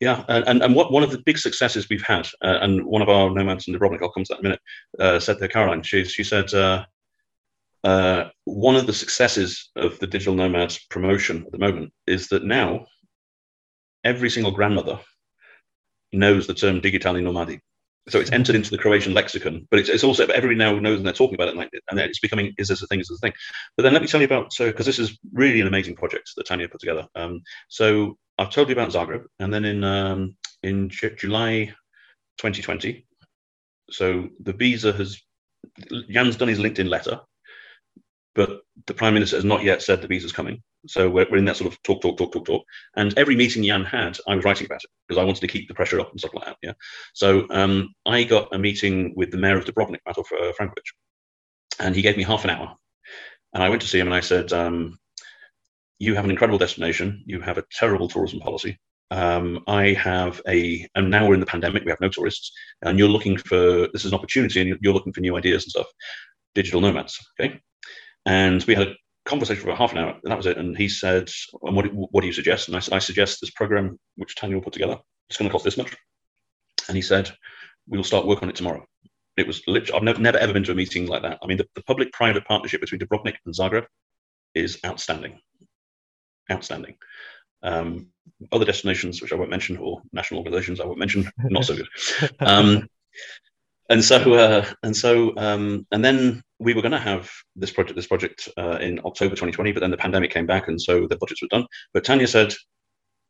Yeah, 0.00 0.24
and, 0.28 0.62
and 0.62 0.76
what 0.76 0.92
one 0.92 1.02
of 1.02 1.10
the 1.10 1.18
big 1.18 1.38
successes 1.38 1.88
we've 1.88 2.02
had, 2.02 2.28
uh, 2.44 2.58
and 2.62 2.86
one 2.86 3.02
of 3.02 3.08
our 3.08 3.30
nomads 3.30 3.66
in 3.66 3.74
Dubrovnik, 3.74 4.00
I'll 4.00 4.12
come 4.12 4.22
to 4.24 4.34
that 4.34 4.38
in 4.38 4.46
a 4.46 4.48
minute, 4.48 4.60
uh, 5.00 5.18
said 5.18 5.38
to 5.38 5.48
Caroline, 5.48 5.82
she, 5.82 6.04
she 6.04 6.22
said, 6.22 6.54
uh, 6.54 6.84
uh, 7.82 8.28
one 8.44 8.76
of 8.76 8.86
the 8.86 8.92
successes 8.92 9.70
of 9.74 9.98
the 9.98 10.06
digital 10.06 10.34
nomads 10.34 10.78
promotion 10.88 11.44
at 11.46 11.52
the 11.52 11.58
moment 11.58 11.92
is 12.06 12.28
that 12.28 12.44
now 12.44 12.86
every 14.04 14.30
single 14.30 14.52
grandmother 14.52 15.00
knows 16.12 16.46
the 16.46 16.54
term 16.54 16.80
digitali 16.80 17.22
nomadi. 17.22 17.60
So 18.08 18.20
it's 18.20 18.32
entered 18.32 18.54
into 18.54 18.70
the 18.70 18.78
Croatian 18.78 19.14
lexicon, 19.14 19.66
but 19.70 19.80
it's, 19.80 19.88
it's 19.88 20.04
also 20.04 20.26
everybody 20.26 20.56
now 20.56 20.78
knows 20.78 20.98
and 20.98 21.06
they're 21.06 21.12
talking 21.12 21.34
about 21.34 21.48
it, 21.48 21.56
and, 21.56 21.68
and 21.90 22.00
it's 22.00 22.20
becoming 22.20 22.54
is 22.58 22.68
this 22.68 22.82
a 22.82 22.86
thing, 22.86 23.00
is 23.00 23.08
this 23.08 23.18
a 23.18 23.20
thing. 23.20 23.32
But 23.76 23.82
then 23.82 23.92
let 23.92 24.02
me 24.02 24.08
tell 24.08 24.20
you 24.20 24.26
about 24.26 24.52
so 24.52 24.66
because 24.66 24.86
this 24.86 24.98
is 24.98 25.18
really 25.32 25.60
an 25.60 25.66
amazing 25.66 25.96
project 25.96 26.30
that 26.36 26.46
Tanya 26.46 26.68
put 26.68 26.80
together. 26.80 27.06
Um, 27.14 27.42
so 27.68 28.16
I've 28.38 28.50
told 28.50 28.68
you 28.68 28.72
about 28.72 28.90
Zagreb, 28.90 29.24
and 29.38 29.52
then 29.52 29.64
in 29.64 29.84
um, 29.84 30.36
in 30.62 30.88
J- 30.88 31.14
July 31.14 31.74
2020, 32.38 33.06
so 33.90 34.28
the 34.40 34.52
visa 34.52 34.92
has 34.92 35.20
Jan's 36.10 36.36
done 36.36 36.48
his 36.48 36.58
LinkedIn 36.60 36.88
letter, 36.88 37.20
but 38.38 38.60
the 38.86 38.94
prime 38.94 39.14
minister 39.14 39.34
has 39.34 39.44
not 39.44 39.64
yet 39.64 39.82
said 39.82 40.00
the 40.00 40.06
visa's 40.06 40.30
coming. 40.30 40.62
So 40.86 41.10
we're, 41.10 41.26
we're 41.28 41.38
in 41.38 41.44
that 41.46 41.56
sort 41.56 41.72
of 41.72 41.82
talk, 41.82 42.00
talk, 42.00 42.16
talk, 42.16 42.30
talk, 42.32 42.46
talk. 42.46 42.62
And 42.94 43.12
every 43.18 43.34
meeting 43.34 43.64
Jan 43.64 43.84
had, 43.84 44.16
I 44.28 44.36
was 44.36 44.44
writing 44.44 44.64
about 44.64 44.84
it 44.84 44.90
because 45.08 45.20
I 45.20 45.24
wanted 45.24 45.40
to 45.40 45.48
keep 45.48 45.66
the 45.66 45.74
pressure 45.74 45.98
up 45.98 46.12
and 46.12 46.20
stuff 46.20 46.34
like 46.34 46.44
that. 46.44 46.56
Yeah. 46.62 46.74
So 47.14 47.48
um, 47.50 47.92
I 48.06 48.22
got 48.22 48.54
a 48.54 48.58
meeting 48.58 49.12
with 49.16 49.32
the 49.32 49.38
mayor 49.38 49.58
of 49.58 49.64
Dubrovnik, 49.64 49.98
Mato 50.06 50.20
uh, 50.20 50.52
Frankovic, 50.52 50.86
and 51.80 51.96
he 51.96 52.02
gave 52.02 52.16
me 52.16 52.22
half 52.22 52.44
an 52.44 52.50
hour. 52.50 52.76
And 53.54 53.62
I 53.64 53.70
went 53.70 53.82
to 53.82 53.88
see 53.88 53.98
him 53.98 54.06
and 54.06 54.14
I 54.14 54.20
said, 54.20 54.52
um, 54.52 55.00
"You 55.98 56.14
have 56.14 56.24
an 56.24 56.30
incredible 56.30 56.58
destination. 56.58 57.24
You 57.26 57.40
have 57.40 57.58
a 57.58 57.64
terrible 57.72 58.06
tourism 58.06 58.38
policy. 58.38 58.78
Um, 59.10 59.64
I 59.66 59.94
have 59.94 60.40
a, 60.46 60.86
and 60.94 61.10
now 61.10 61.26
we're 61.26 61.34
in 61.34 61.40
the 61.40 61.46
pandemic. 61.46 61.84
We 61.84 61.90
have 61.90 62.00
no 62.00 62.08
tourists, 62.08 62.52
and 62.82 63.00
you're 63.00 63.08
looking 63.08 63.36
for 63.36 63.88
this 63.92 64.04
is 64.04 64.12
an 64.12 64.18
opportunity, 64.18 64.60
and 64.60 64.78
you're 64.80 64.94
looking 64.94 65.12
for 65.12 65.22
new 65.22 65.36
ideas 65.36 65.64
and 65.64 65.70
stuff. 65.72 65.88
Digital 66.54 66.80
nomads, 66.80 67.18
okay." 67.40 67.60
And 68.28 68.62
we 68.64 68.74
had 68.74 68.88
a 68.88 68.94
conversation 69.24 69.62
for 69.62 69.70
about 69.70 69.78
half 69.78 69.92
an 69.92 69.98
hour, 69.98 70.10
and 70.10 70.30
that 70.30 70.36
was 70.36 70.44
it. 70.44 70.58
And 70.58 70.76
he 70.76 70.86
said, 70.86 71.30
"And 71.62 71.74
what, 71.74 71.86
what 71.94 72.20
do 72.20 72.26
you 72.26 72.32
suggest?" 72.34 72.68
And 72.68 72.76
I 72.76 72.80
said, 72.80 72.92
"I 72.92 72.98
suggest 72.98 73.40
this 73.40 73.50
program 73.50 73.98
which 74.16 74.36
Tanya 74.36 74.56
will 74.56 74.62
put 74.62 74.74
together. 74.74 74.98
It's 75.30 75.38
going 75.38 75.48
to 75.48 75.52
cost 75.52 75.64
this 75.64 75.78
much." 75.78 75.96
And 76.88 76.94
he 76.94 77.00
said, 77.00 77.32
"We'll 77.88 78.04
start 78.04 78.26
work 78.26 78.42
on 78.42 78.50
it 78.50 78.56
tomorrow." 78.56 78.84
It 79.38 79.46
was 79.46 79.62
literally, 79.66 79.96
I've 79.96 80.02
never, 80.04 80.20
never 80.20 80.36
ever 80.36 80.52
been 80.52 80.64
to 80.64 80.72
a 80.72 80.74
meeting 80.74 81.06
like 81.06 81.22
that. 81.22 81.38
I 81.42 81.46
mean, 81.46 81.56
the, 81.56 81.66
the 81.74 81.82
public-private 81.84 82.44
partnership 82.44 82.82
between 82.82 83.00
Dubrovnik 83.00 83.36
and 83.46 83.54
Zagreb 83.54 83.86
is 84.54 84.78
outstanding, 84.84 85.40
outstanding. 86.52 86.96
Um, 87.62 88.08
other 88.52 88.66
destinations, 88.66 89.22
which 89.22 89.32
I 89.32 89.36
won't 89.36 89.48
mention, 89.48 89.78
or 89.78 90.02
national 90.12 90.40
organizations 90.40 90.80
I 90.80 90.86
won't 90.86 90.98
mention, 90.98 91.30
not 91.38 91.64
so 91.64 91.76
good. 91.76 91.88
Um, 92.40 92.88
and 93.88 94.04
so 94.04 94.34
uh, 94.34 94.66
and 94.82 94.94
so 94.94 95.34
um, 95.38 95.86
and 95.92 96.04
then 96.04 96.42
we 96.58 96.74
were 96.74 96.82
going 96.82 96.92
to 96.92 96.98
have 96.98 97.30
this 97.56 97.70
project 97.70 97.96
this 97.96 98.06
project 98.06 98.48
uh, 98.58 98.78
in 98.80 98.98
October 99.04 99.34
2020, 99.34 99.72
but 99.72 99.80
then 99.80 99.90
the 99.90 99.96
pandemic 99.96 100.30
came 100.30 100.46
back, 100.46 100.68
and 100.68 100.80
so 100.80 101.06
the 101.06 101.16
budgets 101.16 101.42
were 101.42 101.48
done. 101.48 101.66
But 101.92 102.04
Tanya 102.04 102.26
said, 102.26 102.54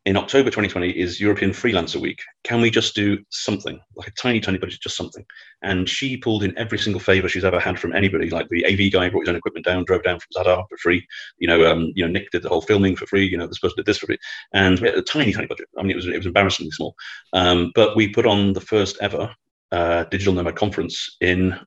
in 0.09 0.17
October 0.17 0.49
2020 0.49 0.91
is 0.91 1.21
European 1.21 1.51
Freelancer 1.51 2.01
Week. 2.01 2.23
Can 2.43 2.62
we 2.62 2.71
just 2.71 2.95
do 2.95 3.19
something 3.29 3.79
like 3.95 4.09
a 4.09 4.12
tiny, 4.12 4.41
tiny 4.41 4.57
budget, 4.57 4.81
just 4.81 4.97
something? 4.97 5.23
And 5.62 5.87
she 5.87 6.17
pulled 6.17 6.43
in 6.43 6.57
every 6.57 6.79
single 6.79 7.01
favor 7.01 7.29
she's 7.29 7.45
ever 7.45 7.61
had 7.61 7.79
from 7.79 7.95
anybody. 7.95 8.31
Like 8.31 8.49
the 8.49 8.64
AV 8.64 8.91
guy 8.91 9.11
brought 9.11 9.23
his 9.23 9.29
own 9.29 9.37
equipment 9.37 9.67
down, 9.67 9.85
drove 9.85 10.05
down 10.05 10.19
from 10.19 10.45
Zadar 10.45 10.64
for 10.67 10.79
free. 10.79 11.07
You 11.38 11.49
know, 11.49 11.71
um, 11.71 11.93
you 11.95 12.07
know, 12.07 12.11
Nick 12.11 12.31
did 12.31 12.43
the 12.43 12.49
whole 12.49 12.62
filming 12.62 12.97
for 12.97 13.07
free. 13.07 13.27
You 13.27 13.37
know, 13.37 13.47
this 13.47 13.59
person 13.59 13.77
did 13.77 13.87
this 13.87 13.99
for 13.99 14.07
free, 14.07 14.19
and 14.55 14.79
we 14.81 14.88
had 14.88 14.97
a 14.97 15.03
tiny, 15.03 15.33
tiny 15.33 15.47
budget. 15.47 15.69
I 15.77 15.83
mean, 15.83 15.91
it 15.91 15.97
was 15.97 16.07
it 16.07 16.17
was 16.17 16.27
embarrassingly 16.27 16.71
small. 16.71 16.95
Um, 17.35 17.73
but 17.75 17.95
we 17.95 18.09
put 18.09 18.25
on 18.25 18.55
the 18.55 18.62
first 18.62 18.97
ever 19.03 19.35
uh, 19.73 20.05
digital 20.05 20.33
nomad 20.33 20.57
conference 20.57 21.17
in 21.21 21.59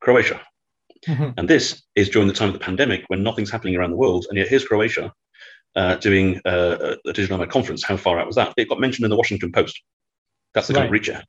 Croatia. 0.00 0.40
Mm-hmm. 1.06 1.30
And 1.36 1.48
this 1.48 1.82
is 1.94 2.08
during 2.08 2.28
the 2.28 2.34
time 2.34 2.48
of 2.48 2.54
the 2.54 2.60
pandemic 2.60 3.04
when 3.08 3.22
nothing's 3.22 3.50
happening 3.50 3.76
around 3.76 3.90
the 3.90 3.96
world. 3.96 4.26
And 4.28 4.38
yet 4.38 4.48
here's 4.48 4.64
Croatia 4.64 5.12
uh, 5.76 5.96
doing 5.96 6.40
uh, 6.44 6.96
a 7.06 7.12
digital 7.12 7.36
nomad 7.36 7.50
conference. 7.50 7.84
How 7.84 7.96
far 7.96 8.18
out 8.18 8.26
was 8.26 8.36
that? 8.36 8.54
It 8.56 8.68
got 8.68 8.80
mentioned 8.80 9.04
in 9.04 9.10
the 9.10 9.16
Washington 9.16 9.52
Post. 9.52 9.80
That's 10.54 10.66
the 10.66 10.74
right. 10.74 10.80
kind 10.80 10.86
of 10.86 10.92
reach 10.92 11.08
it 11.08 11.24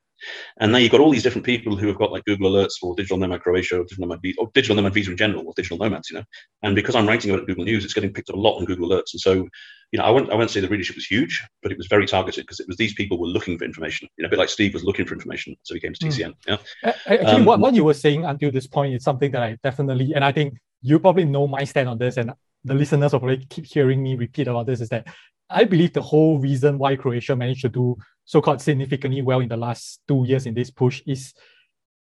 And 0.58 0.72
now 0.72 0.78
you've 0.78 0.90
got 0.90 1.00
all 1.00 1.10
these 1.10 1.22
different 1.22 1.44
people 1.44 1.76
who 1.76 1.86
have 1.86 1.98
got 1.98 2.10
like 2.10 2.24
Google 2.24 2.50
Alerts 2.50 2.78
for 2.80 2.94
Digital 2.94 3.18
Nomad 3.18 3.42
Croatia 3.42 3.78
or 3.78 3.84
Digital 3.84 4.08
Nomad 4.08 4.20
or 4.38 4.50
Digital 4.54 4.76
Nomad 4.76 4.94
Visa 4.94 5.10
in 5.10 5.16
general, 5.16 5.46
or 5.46 5.52
Digital 5.54 5.78
Nomads, 5.78 6.10
you 6.10 6.16
know. 6.16 6.24
And 6.62 6.74
because 6.74 6.94
I'm 6.94 7.06
writing 7.06 7.30
about 7.30 7.46
Google 7.46 7.64
News, 7.64 7.84
it's 7.84 7.94
getting 7.94 8.12
picked 8.12 8.30
up 8.30 8.36
a 8.36 8.40
lot 8.40 8.58
on 8.58 8.64
Google 8.64 8.88
Alerts. 8.88 9.12
And 9.12 9.20
so, 9.20 9.48
you 9.92 9.98
know, 9.98 10.04
I 10.04 10.10
won't, 10.10 10.30
I 10.30 10.36
won't 10.36 10.50
say 10.50 10.60
the 10.60 10.68
readership 10.68 10.96
was 10.96 11.06
huge, 11.06 11.44
but 11.62 11.72
it 11.72 11.78
was 11.78 11.88
very 11.88 12.06
targeted 12.06 12.44
because 12.44 12.60
it 12.60 12.68
was 12.68 12.76
these 12.76 12.94
people 12.94 13.18
were 13.18 13.26
looking 13.26 13.58
for 13.58 13.64
information, 13.64 14.08
you 14.16 14.22
know, 14.22 14.28
a 14.28 14.30
bit 14.30 14.38
like 14.38 14.48
Steve 14.48 14.72
was 14.72 14.84
looking 14.84 15.04
for 15.04 15.14
information. 15.14 15.56
So 15.62 15.74
he 15.74 15.80
came 15.80 15.92
to 15.92 16.06
TCN. 16.06 16.34
Mm. 16.46 16.58
Yeah. 16.82 16.92
Actually, 17.06 17.26
um, 17.26 17.44
what, 17.44 17.58
what 17.58 17.74
you 17.74 17.84
were 17.84 17.94
saying 17.94 18.24
until 18.24 18.52
this 18.52 18.66
point 18.66 18.94
is 18.94 19.02
something 19.02 19.32
that 19.32 19.42
I 19.42 19.58
definitely, 19.62 20.12
and 20.14 20.24
I 20.24 20.30
think 20.30 20.54
you 20.80 20.98
probably 21.00 21.24
know 21.24 21.48
my 21.48 21.64
stand 21.64 21.88
on 21.88 21.98
this, 21.98 22.16
and 22.18 22.32
the 22.64 22.74
listeners 22.74 23.12
will 23.12 23.20
probably 23.20 23.44
keep 23.46 23.66
hearing 23.66 24.02
me 24.02 24.14
repeat 24.14 24.46
about 24.46 24.66
this, 24.66 24.80
is 24.80 24.88
that 24.90 25.08
I 25.48 25.64
believe 25.64 25.92
the 25.92 26.02
whole 26.02 26.38
reason 26.38 26.78
why 26.78 26.94
Croatia 26.94 27.34
managed 27.34 27.62
to 27.62 27.68
do 27.68 27.96
so-called 28.24 28.60
significantly 28.60 29.22
well 29.22 29.40
in 29.40 29.48
the 29.48 29.56
last 29.56 30.00
two 30.06 30.24
years 30.24 30.46
in 30.46 30.54
this 30.54 30.70
push 30.70 31.02
is 31.06 31.34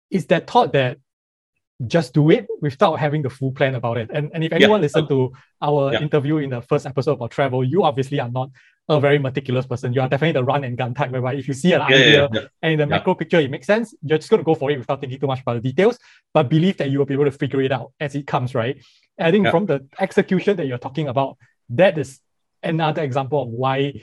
is 0.09 0.25
that 0.27 0.49
thought 0.49 0.71
that 0.71 0.99
just 1.87 2.13
do 2.13 2.29
it 2.29 2.47
without 2.61 2.95
having 2.95 3.21
the 3.21 3.29
full 3.29 3.51
plan 3.51 3.75
about 3.75 3.97
it. 3.97 4.09
And, 4.13 4.31
and 4.33 4.43
if 4.43 4.51
anyone 4.53 4.79
yeah. 4.79 4.83
listened 4.83 5.09
to 5.09 5.33
our 5.61 5.93
yeah. 5.93 6.01
interview 6.01 6.37
in 6.37 6.49
the 6.49 6.61
first 6.61 6.85
episode 6.85 7.13
about 7.13 7.31
travel, 7.31 7.63
you 7.63 7.83
obviously 7.83 8.19
are 8.19 8.29
not 8.29 8.49
a 8.89 8.99
very 8.99 9.17
meticulous 9.17 9.65
person. 9.65 9.93
You 9.93 10.01
are 10.01 10.09
definitely 10.09 10.33
the 10.33 10.43
run 10.43 10.63
and 10.63 10.77
gun 10.77 10.93
type, 10.93 11.11
whereby 11.11 11.35
if 11.35 11.47
you 11.47 11.53
see 11.53 11.71
an 11.73 11.81
yeah, 11.81 11.85
idea 11.85 12.49
and 12.61 12.73
in 12.73 12.79
the 12.79 12.87
macro 12.87 13.15
picture 13.15 13.39
it 13.39 13.49
makes 13.49 13.67
sense, 13.67 13.95
you're 14.03 14.17
just 14.17 14.29
going 14.29 14.39
to 14.39 14.43
go 14.43 14.55
for 14.55 14.71
it 14.71 14.77
without 14.77 14.99
thinking 14.99 15.19
too 15.19 15.27
much 15.27 15.41
about 15.41 15.61
the 15.61 15.69
details, 15.69 15.97
but 16.33 16.49
believe 16.49 16.77
that 16.77 16.89
you 16.89 16.99
will 16.99 17.05
be 17.05 17.13
able 17.13 17.25
to 17.25 17.31
figure 17.31 17.61
it 17.61 17.71
out 17.71 17.93
as 17.99 18.15
it 18.15 18.27
comes, 18.27 18.53
right? 18.53 18.83
And 19.17 19.27
I 19.27 19.31
think 19.31 19.47
from 19.49 19.65
the 19.65 19.87
execution 19.99 20.57
that 20.57 20.67
you're 20.67 20.77
talking 20.77 21.07
about, 21.07 21.37
that 21.69 21.97
is 21.97 22.19
another 22.61 23.03
example 23.03 23.43
of 23.43 23.49
why 23.49 24.01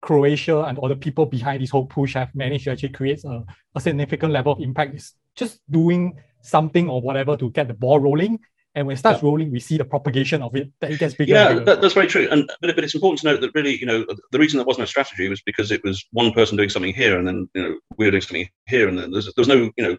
Croatia 0.00 0.62
and 0.62 0.78
all 0.78 0.88
the 0.88 0.96
people 0.96 1.26
behind 1.26 1.62
this 1.62 1.70
whole 1.70 1.86
push 1.86 2.14
have 2.14 2.34
managed 2.34 2.64
to 2.64 2.72
actually 2.72 2.90
create 2.90 3.24
a, 3.24 3.44
a 3.74 3.80
significant 3.80 4.32
level 4.32 4.52
of 4.52 4.60
impact 4.60 4.94
is 4.94 5.14
just 5.34 5.60
doing 5.70 6.18
something 6.42 6.88
or 6.88 7.00
whatever 7.00 7.36
to 7.36 7.50
get 7.50 7.68
the 7.68 7.74
ball 7.74 8.00
rolling. 8.00 8.38
And 8.74 8.86
when 8.86 8.94
it 8.94 8.98
starts 8.98 9.22
yeah. 9.22 9.28
rolling, 9.28 9.50
we 9.50 9.60
see 9.60 9.76
the 9.76 9.84
propagation 9.84 10.42
of 10.42 10.54
it 10.54 10.70
that 10.80 10.92
it 10.92 10.98
gets 10.98 11.14
bigger. 11.14 11.34
Yeah, 11.34 11.54
that, 11.60 11.80
that's 11.80 11.94
very 11.94 12.06
true. 12.06 12.28
And 12.30 12.48
but, 12.60 12.74
but 12.74 12.84
it's 12.84 12.94
important 12.94 13.20
to 13.20 13.26
note 13.26 13.40
that 13.40 13.54
really, 13.54 13.76
you 13.76 13.86
know, 13.86 14.04
the 14.30 14.38
reason 14.38 14.58
there 14.58 14.66
was 14.66 14.78
no 14.78 14.84
strategy 14.84 15.28
was 15.28 15.42
because 15.42 15.72
it 15.72 15.82
was 15.82 16.04
one 16.12 16.32
person 16.32 16.56
doing 16.56 16.68
something 16.68 16.94
here, 16.94 17.18
and 17.18 17.26
then 17.26 17.48
you 17.54 17.62
know 17.62 17.78
we 17.96 18.04
were 18.04 18.12
doing 18.12 18.20
something 18.20 18.48
here, 18.66 18.86
and 18.86 18.98
then 18.98 19.10
there's 19.10 19.32
there's 19.34 19.48
no 19.48 19.70
you 19.76 19.82
know 19.82 19.96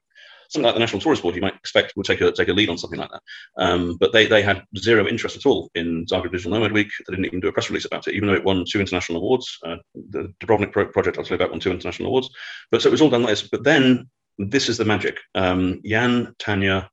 something 0.49 0.65
like 0.65 0.75
the 0.75 0.79
National 0.79 1.01
Tourist 1.01 1.21
Board, 1.21 1.35
you 1.35 1.41
might 1.41 1.55
expect 1.55 1.93
will 1.95 2.03
take 2.03 2.21
a 2.21 2.31
take 2.31 2.47
a 2.47 2.53
lead 2.53 2.69
on 2.69 2.77
something 2.77 2.99
like 2.99 3.11
that. 3.11 3.21
Um, 3.57 3.97
but 3.99 4.11
they 4.11 4.25
they 4.25 4.41
had 4.41 4.63
zero 4.77 5.07
interest 5.07 5.37
at 5.37 5.45
all 5.45 5.69
in 5.75 6.05
Zagreb 6.05 6.31
Digital 6.31 6.51
Nomad 6.51 6.71
Week. 6.71 6.89
They 7.07 7.15
didn't 7.15 7.25
even 7.25 7.39
do 7.39 7.47
a 7.47 7.53
press 7.53 7.69
release 7.69 7.85
about 7.85 8.07
it, 8.07 8.15
even 8.15 8.27
though 8.27 8.35
it 8.35 8.43
won 8.43 8.65
two 8.69 8.79
international 8.79 9.19
awards. 9.19 9.57
Uh, 9.63 9.77
the 10.09 10.33
Dubrovnik 10.39 10.71
pro- 10.71 10.87
project, 10.87 11.17
I'll 11.17 11.23
tell 11.23 11.37
you 11.37 11.43
about, 11.43 11.51
won 11.51 11.59
two 11.59 11.71
international 11.71 12.09
awards. 12.09 12.29
But 12.71 12.81
so 12.81 12.89
it 12.89 12.91
was 12.91 13.01
all 13.01 13.09
done 13.09 13.21
like 13.21 13.31
this. 13.31 13.47
But 13.47 13.63
then 13.63 14.09
this 14.39 14.69
is 14.69 14.77
the 14.77 14.85
magic. 14.85 15.19
Um, 15.35 15.81
Jan, 15.85 16.33
Tanya, 16.39 16.89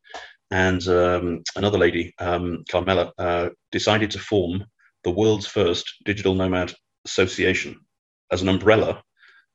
and 0.50 0.86
um, 0.88 1.42
another 1.54 1.78
lady, 1.78 2.12
um, 2.18 2.64
Carmela, 2.68 3.12
uh, 3.18 3.48
decided 3.70 4.10
to 4.12 4.18
form 4.18 4.64
the 5.04 5.10
world's 5.10 5.46
first 5.46 5.94
digital 6.04 6.34
nomad 6.34 6.72
association 7.04 7.80
as 8.32 8.42
an 8.42 8.48
umbrella 8.48 9.02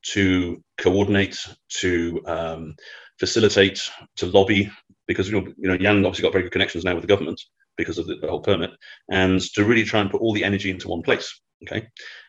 to 0.02 0.62
coordinate, 0.78 1.38
to 1.80 2.22
um, 2.26 2.74
facilitate, 3.20 3.80
to 4.16 4.26
lobby, 4.26 4.70
because 5.06 5.28
you 5.30 5.40
know, 5.40 5.46
you 5.58 5.68
know, 5.68 5.76
Jan 5.76 6.04
obviously 6.04 6.22
got 6.22 6.32
very 6.32 6.44
good 6.44 6.52
connections 6.52 6.84
now 6.84 6.94
with 6.94 7.02
the 7.02 7.08
government 7.08 7.40
because 7.76 7.98
of 7.98 8.06
the, 8.06 8.16
the 8.16 8.28
whole 8.28 8.40
permit, 8.40 8.70
and 9.10 9.40
to 9.40 9.64
really 9.64 9.84
try 9.84 10.00
and 10.00 10.10
put 10.10 10.20
all 10.20 10.32
the 10.32 10.44
energy 10.44 10.70
into 10.70 10.88
one 10.88 11.02
place. 11.02 11.40
Okay, 11.62 11.88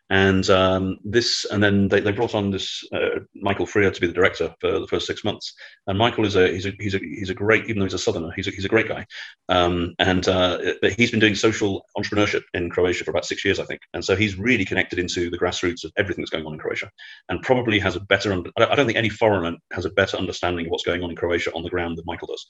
and 0.10 0.48
um, 0.50 0.98
this, 1.04 1.46
and 1.46 1.63
then 1.63 1.88
they, 1.88 2.00
they 2.00 2.12
brought 2.12 2.36
on 2.36 2.52
this 2.52 2.84
uh, 2.93 3.22
Michael 3.34 3.65
Freer 3.65 3.89
to 3.89 4.02
be 4.02 4.06
the 4.06 4.13
director 4.13 4.54
for 4.60 4.80
the 4.80 4.88
first 4.88 5.08
six 5.08 5.24
months. 5.24 5.56
And 5.88 5.98
Michael 5.98 6.26
is 6.26 6.36
a 6.36 6.50
he's 6.50 6.67
a 6.67 6.72
he's 6.80 6.93
a 6.93 7.00
he's 7.00 7.30
a 7.32 7.34
great, 7.34 7.65
even 7.65 7.80
though 7.80 7.86
he's 7.86 7.96
a 7.96 8.00
southerner, 8.00 8.32
he's 8.36 8.48
a, 8.48 8.52
he's 8.52 8.65
a 8.65 8.69
great 8.69 8.88
guy. 8.88 9.08
Um, 9.50 9.96
and 10.00 10.28
uh, 10.28 10.60
he's 10.98 11.10
been 11.10 11.19
doing 11.19 11.36
social 11.36 11.86
entrepreneurship 11.98 12.43
in 12.54 12.69
Croatia 12.69 13.06
for 13.06 13.12
about 13.12 13.26
six 13.26 13.43
years, 13.43 13.60
I 13.60 13.65
think. 13.65 13.82
And 13.93 14.06
so 14.06 14.15
he's 14.15 14.38
really 14.38 14.65
connected 14.65 15.00
into 15.00 15.32
the 15.32 15.39
grassroots 15.39 15.84
of 15.84 15.91
everything 15.98 16.22
that's 16.22 16.32
going 16.32 16.46
on 16.46 16.54
in 16.54 16.60
Croatia, 16.60 16.91
and 17.30 17.41
probably 17.41 17.80
has 17.80 17.96
a 17.96 18.02
better. 18.02 18.34
I 18.58 18.76
don't 18.76 18.86
think 18.86 19.00
any 19.00 19.10
foreigner 19.10 19.58
has 19.72 19.86
a 19.86 19.91
better 19.91 20.17
understanding 20.17 20.67
of 20.67 20.72
what's 20.72 20.86
going 20.86 21.02
on 21.02 21.10
in 21.10 21.15
Croatia 21.15 21.52
on 21.54 21.63
the 21.63 21.69
ground 21.69 21.98
than 21.98 22.06
Michael 22.06 22.28
does. 22.28 22.46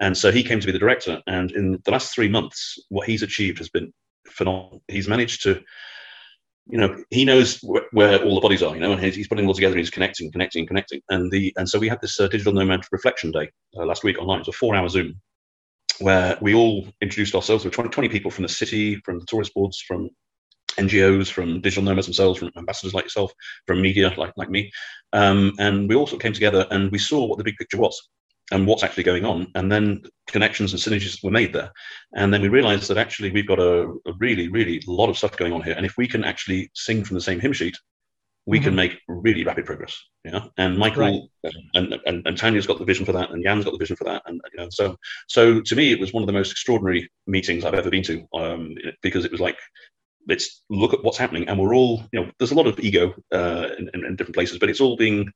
And 0.00 0.14
so 0.16 0.30
he 0.30 0.44
came 0.44 0.60
to 0.60 0.66
be 0.66 0.72
the 0.72 0.78
director. 0.78 1.22
And 1.26 1.52
in 1.52 1.78
the 1.84 1.90
last 1.90 2.14
three 2.14 2.28
months, 2.28 2.78
what 2.88 3.06
he's 3.06 3.22
achieved 3.22 3.58
has 3.58 3.70
been 3.70 3.92
phenomenal. 4.28 4.82
He's 4.88 5.08
managed 5.08 5.42
to 5.44 5.62
you 6.68 6.78
know, 6.78 7.02
he 7.10 7.24
knows 7.24 7.60
wh- 7.60 7.92
where 7.92 8.22
all 8.22 8.34
the 8.34 8.40
bodies 8.40 8.62
are, 8.62 8.74
you 8.74 8.80
know, 8.80 8.92
and 8.92 9.02
he's, 9.02 9.14
he's 9.14 9.28
putting 9.28 9.44
them 9.44 9.48
all 9.48 9.54
together. 9.54 9.76
He's 9.76 9.90
connecting, 9.90 10.30
connecting, 10.30 10.66
connecting. 10.66 11.00
And 11.08 11.30
the 11.30 11.52
and 11.56 11.68
so 11.68 11.78
we 11.78 11.88
had 11.88 12.00
this 12.00 12.20
uh, 12.20 12.28
digital 12.28 12.52
nomad 12.52 12.84
reflection 12.92 13.30
day 13.30 13.50
uh, 13.76 13.84
last 13.84 14.04
week 14.04 14.18
online. 14.18 14.38
It 14.38 14.46
was 14.46 14.48
a 14.48 14.58
four-hour 14.58 14.88
Zoom 14.88 15.20
where 16.00 16.38
we 16.40 16.54
all 16.54 16.86
introduced 17.00 17.34
ourselves. 17.34 17.62
There 17.64 17.70
were 17.70 17.74
20, 17.74 17.90
20 17.90 18.08
people 18.08 18.30
from 18.30 18.42
the 18.42 18.48
city, 18.48 18.96
from 19.04 19.18
the 19.18 19.26
tourist 19.26 19.54
boards, 19.54 19.80
from 19.80 20.10
NGOs, 20.76 21.30
from 21.30 21.60
digital 21.60 21.82
nomads 21.82 22.06
themselves, 22.06 22.38
from 22.38 22.52
ambassadors 22.56 22.94
like 22.94 23.06
yourself, 23.06 23.32
from 23.66 23.80
media 23.80 24.12
like 24.16 24.32
like 24.36 24.50
me, 24.50 24.70
um, 25.12 25.54
and 25.58 25.88
we 25.88 25.96
all 25.96 26.06
sort 26.06 26.20
of 26.20 26.22
came 26.22 26.34
together 26.34 26.66
and 26.70 26.92
we 26.92 26.98
saw 26.98 27.26
what 27.26 27.38
the 27.38 27.44
big 27.44 27.56
picture 27.56 27.78
was 27.78 28.00
and 28.50 28.66
what's 28.66 28.82
actually 28.82 29.02
going 29.02 29.24
on. 29.24 29.46
And 29.54 29.70
then 29.70 30.02
connections 30.26 30.72
and 30.72 30.80
synergies 30.80 31.22
were 31.22 31.30
made 31.30 31.52
there. 31.52 31.70
And 32.14 32.32
then 32.32 32.42
we 32.42 32.48
realized 32.48 32.88
that 32.88 32.98
actually 32.98 33.30
we've 33.30 33.46
got 33.46 33.58
a, 33.58 33.82
a 34.06 34.12
really, 34.18 34.48
really 34.48 34.82
lot 34.86 35.10
of 35.10 35.18
stuff 35.18 35.36
going 35.36 35.52
on 35.52 35.62
here. 35.62 35.74
And 35.74 35.84
if 35.84 35.96
we 35.96 36.08
can 36.08 36.24
actually 36.24 36.70
sing 36.74 37.04
from 37.04 37.14
the 37.14 37.20
same 37.20 37.40
hymn 37.40 37.52
sheet, 37.52 37.76
we 38.46 38.56
mm-hmm. 38.56 38.64
can 38.64 38.74
make 38.74 38.98
really 39.08 39.44
rapid 39.44 39.66
progress. 39.66 40.02
Yeah. 40.24 40.46
And 40.56 40.78
Michael 40.78 41.30
right. 41.44 41.52
and, 41.74 41.94
and, 42.06 42.26
and 42.26 42.36
Tanya's 42.36 42.66
got 42.66 42.78
the 42.78 42.84
vision 42.84 43.04
for 43.04 43.12
that, 43.12 43.30
and 43.30 43.44
Jan's 43.44 43.64
got 43.64 43.72
the 43.72 43.78
vision 43.78 43.96
for 43.96 44.04
that. 44.04 44.22
And 44.24 44.40
you 44.52 44.60
know, 44.60 44.68
so 44.70 44.96
so 45.28 45.60
to 45.60 45.76
me, 45.76 45.92
it 45.92 46.00
was 46.00 46.14
one 46.14 46.22
of 46.22 46.26
the 46.26 46.32
most 46.32 46.50
extraordinary 46.50 47.10
meetings 47.26 47.64
I've 47.64 47.74
ever 47.74 47.90
been 47.90 48.02
to, 48.04 48.26
um, 48.34 48.74
because 49.02 49.26
it 49.26 49.32
was 49.32 49.40
like 49.40 49.58
let's 50.26 50.62
look 50.70 50.94
at 50.94 51.04
what's 51.04 51.18
happening, 51.18 51.46
and 51.48 51.58
we're 51.58 51.74
all 51.74 52.02
you 52.12 52.20
know, 52.20 52.30
there's 52.38 52.52
a 52.52 52.54
lot 52.54 52.66
of 52.66 52.78
ego 52.80 53.14
uh, 53.32 53.68
in, 53.78 53.90
in, 53.92 54.04
in 54.06 54.16
different 54.16 54.34
places, 54.34 54.58
but 54.58 54.70
it's 54.70 54.80
all 54.80 54.96
being 54.96 55.30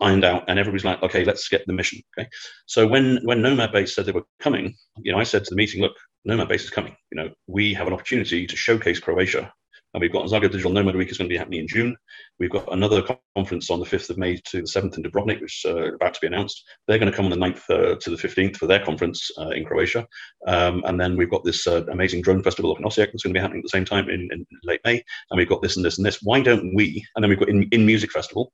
ironed 0.00 0.24
out 0.24 0.44
and 0.48 0.58
everybody's 0.58 0.84
like 0.84 1.02
okay 1.02 1.24
let's 1.24 1.48
get 1.48 1.66
the 1.66 1.72
mission. 1.72 2.00
Okay. 2.18 2.28
So 2.66 2.86
when 2.86 3.20
when 3.24 3.42
nomad 3.42 3.72
base 3.72 3.94
said 3.94 4.06
they 4.06 4.12
were 4.12 4.24
coming 4.40 4.74
you 5.02 5.12
know 5.12 5.18
i 5.18 5.24
said 5.24 5.44
to 5.44 5.50
the 5.50 5.56
meeting 5.56 5.82
look 5.82 5.96
nomad 6.24 6.48
base 6.48 6.64
is 6.64 6.70
coming. 6.70 6.96
You 7.10 7.22
know 7.22 7.30
we 7.46 7.74
have 7.74 7.86
an 7.86 7.92
opportunity 7.92 8.46
to 8.46 8.56
showcase 8.56 9.00
croatia. 9.00 9.52
And 9.94 10.02
we've 10.02 10.12
got 10.12 10.26
zagreb 10.26 10.52
digital 10.52 10.70
nomad 10.70 10.96
week 10.96 11.10
is 11.10 11.16
going 11.16 11.30
to 11.30 11.32
be 11.32 11.38
happening 11.38 11.60
in 11.60 11.66
june. 11.66 11.96
We've 12.38 12.50
got 12.50 12.70
another 12.72 13.02
conference 13.34 13.70
on 13.70 13.80
the 13.80 13.86
5th 13.86 14.10
of 14.10 14.18
may 14.18 14.36
to 14.36 14.60
the 14.60 14.68
7th 14.68 14.98
in 14.98 15.02
dubrovnik 15.02 15.40
which 15.40 15.64
is 15.64 15.70
uh, 15.70 15.94
about 15.94 16.12
to 16.12 16.20
be 16.20 16.26
announced. 16.26 16.62
They're 16.86 16.98
going 16.98 17.10
to 17.10 17.16
come 17.16 17.24
on 17.24 17.30
the 17.30 17.36
9th 17.36 17.70
uh, 17.70 17.96
to 17.98 18.10
the 18.10 18.16
15th 18.16 18.58
for 18.58 18.66
their 18.66 18.84
conference 18.84 19.30
uh, 19.38 19.48
in 19.48 19.64
croatia. 19.64 20.06
Um, 20.46 20.82
and 20.86 21.00
then 21.00 21.16
we've 21.16 21.30
got 21.30 21.42
this 21.42 21.66
uh, 21.66 21.84
amazing 21.90 22.20
drone 22.20 22.42
festival 22.42 22.70
up 22.70 22.78
in 22.78 22.84
osijek 22.84 23.12
that's 23.12 23.22
going 23.22 23.32
to 23.32 23.38
be 23.38 23.40
happening 23.40 23.60
at 23.60 23.64
the 23.64 23.70
same 23.70 23.86
time 23.86 24.10
in, 24.10 24.28
in 24.30 24.46
late 24.62 24.82
may. 24.84 25.02
And 25.30 25.38
we've 25.38 25.48
got 25.48 25.62
this 25.62 25.76
and 25.76 25.84
this 25.84 25.96
and 25.96 26.04
this. 26.04 26.20
Why 26.22 26.42
don't 26.42 26.74
we 26.74 27.04
and 27.16 27.22
then 27.22 27.30
we've 27.30 27.38
got 27.38 27.48
in, 27.48 27.66
in 27.72 27.86
music 27.86 28.12
festival 28.12 28.52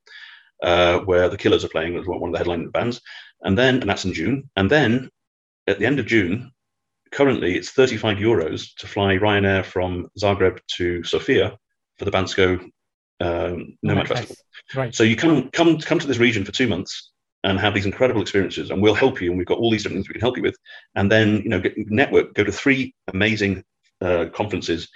uh, 0.65 1.01
where 1.01 1.29
the 1.29 1.37
Killers 1.37 1.65
are 1.65 1.69
playing 1.69 1.97
as 1.97 2.07
one 2.07 2.23
of 2.23 2.33
the 2.33 2.43
headlining 2.43 2.73
bands, 2.73 3.01
and 3.43 3.57
then 3.57 3.81
and 3.81 3.89
that's 3.89 4.05
in 4.05 4.15
June, 4.15 4.51
and 4.57 4.71
then 4.71 5.11
at 5.67 5.79
the 5.79 5.87
end 5.87 5.99
of 5.99 6.07
June, 6.07 6.51
currently 7.13 7.57
it's 7.57 7.71
35 7.71 8.17
euros 8.17 8.75
to 8.79 8.87
fly 8.87 9.17
Ryanair 9.17 9.65
from 9.65 10.09
Zagreb 10.19 10.59
to 10.77 11.05
Sofia 11.05 11.57
for 11.99 12.05
the 12.05 12.11
Bansko 12.11 12.61
um, 13.21 13.77
Nomad 13.83 14.09
right, 14.11 14.19
Festival. 14.19 14.37
Right. 14.75 14.95
So 14.95 15.05
you 15.05 15.17
come 15.17 15.51
come 15.51 15.79
come 15.79 15.99
to 15.99 16.07
this 16.07 16.19
region 16.19 16.45
for 16.45 16.53
two 16.53 16.67
months 16.67 17.13
and 17.45 17.61
have 17.61 17.75
these 17.75 17.87
incredible 17.87 18.23
experiences, 18.23 18.71
and 18.71 18.81
we'll 18.81 18.95
help 18.95 19.21
you, 19.21 19.31
and 19.31 19.39
we've 19.39 19.47
got 19.47 19.59
all 19.59 19.71
these 19.71 19.83
different 19.83 19.99
things 19.99 20.09
we 20.09 20.15
can 20.15 20.23
help 20.23 20.39
you 20.39 20.43
with, 20.43 20.57
and 20.95 21.13
then 21.13 21.43
you 21.43 21.51
know 21.51 21.61
get, 21.61 21.75
network, 21.77 22.33
go 22.33 22.43
to 22.43 22.53
three 22.53 22.95
amazing 23.09 23.63
uh, 24.01 24.27
conferences 24.33 24.89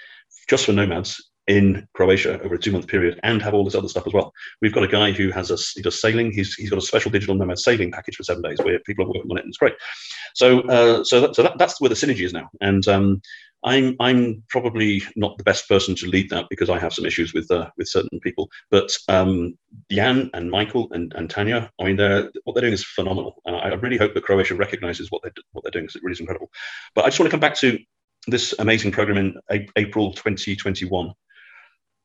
just 0.47 0.65
for 0.65 0.73
nomads 0.73 1.28
in 1.49 1.87
Croatia 1.95 2.39
over 2.43 2.55
a 2.55 2.59
two 2.59 2.71
month 2.71 2.87
period 2.87 3.19
and 3.23 3.41
have 3.41 3.55
all 3.55 3.65
this 3.65 3.73
other 3.73 3.89
stuff 3.89 4.05
as 4.05 4.13
well. 4.13 4.31
We've 4.61 4.73
got 4.73 4.83
a 4.83 4.87
guy 4.87 5.11
who 5.11 5.31
has 5.31 5.49
a 5.49 5.57
he 5.73 5.81
does 5.81 5.99
sailing. 5.99 6.31
He's 6.31 6.53
he's 6.53 6.69
got 6.69 6.77
a 6.77 6.81
special 6.81 7.09
digital 7.11 7.35
nomad 7.35 7.57
sailing 7.57 7.91
package 7.91 8.15
for 8.15 8.23
seven 8.23 8.43
days 8.43 8.59
where 8.59 8.79
people 8.85 9.03
are 9.03 9.07
working 9.07 9.31
on 9.31 9.37
it 9.37 9.41
and 9.41 9.49
it's 9.49 9.57
great. 9.57 9.73
So 10.35 10.61
uh, 10.61 11.03
so 11.03 11.21
that, 11.21 11.35
so 11.35 11.43
that, 11.43 11.57
that's 11.57 11.81
where 11.81 11.89
the 11.89 11.95
synergy 11.95 12.23
is 12.23 12.33
now. 12.33 12.49
And 12.61 12.87
um, 12.87 13.21
I'm 13.65 13.95
I'm 13.99 14.43
probably 14.47 15.01
not 15.15 15.39
the 15.39 15.43
best 15.43 15.67
person 15.67 15.95
to 15.95 16.07
lead 16.07 16.29
that 16.29 16.45
because 16.51 16.69
I 16.69 16.77
have 16.77 16.93
some 16.93 17.05
issues 17.05 17.33
with 17.33 17.49
uh, 17.49 17.71
with 17.77 17.87
certain 17.87 18.19
people. 18.19 18.47
But 18.69 18.95
um, 19.07 19.57
Jan 19.91 20.29
and 20.35 20.51
Michael 20.51 20.87
and, 20.91 21.11
and 21.15 21.31
Tanya, 21.31 21.71
I 21.81 21.83
mean, 21.83 21.95
they're, 21.95 22.29
what 22.43 22.53
they're 22.53 22.61
doing 22.61 22.73
is 22.73 22.85
phenomenal, 22.85 23.41
and 23.45 23.55
I, 23.55 23.69
really 23.69 23.97
hope 23.97 24.13
that 24.13 24.23
Croatia 24.23 24.53
recognises 24.53 25.09
what 25.09 25.23
they 25.23 25.31
what 25.53 25.63
they're 25.63 25.71
doing 25.71 25.85
because 25.85 25.95
it 25.95 26.03
really 26.03 26.13
is 26.13 26.19
incredible. 26.19 26.51
But 26.93 27.05
I 27.05 27.07
just 27.07 27.19
want 27.19 27.27
to 27.27 27.31
come 27.31 27.39
back 27.39 27.55
to 27.55 27.79
this 28.27 28.53
amazing 28.59 28.91
program 28.91 29.17
in 29.17 29.65
April 29.75 30.13
2021 30.13 31.11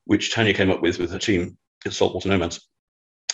which 0.06 0.32
Tanya 0.32 0.54
came 0.54 0.70
up 0.70 0.82
with 0.82 0.98
with 0.98 1.10
her 1.10 1.18
team 1.18 1.56
at 1.86 1.92
Saltwater 1.92 2.28
Nomads. 2.28 2.60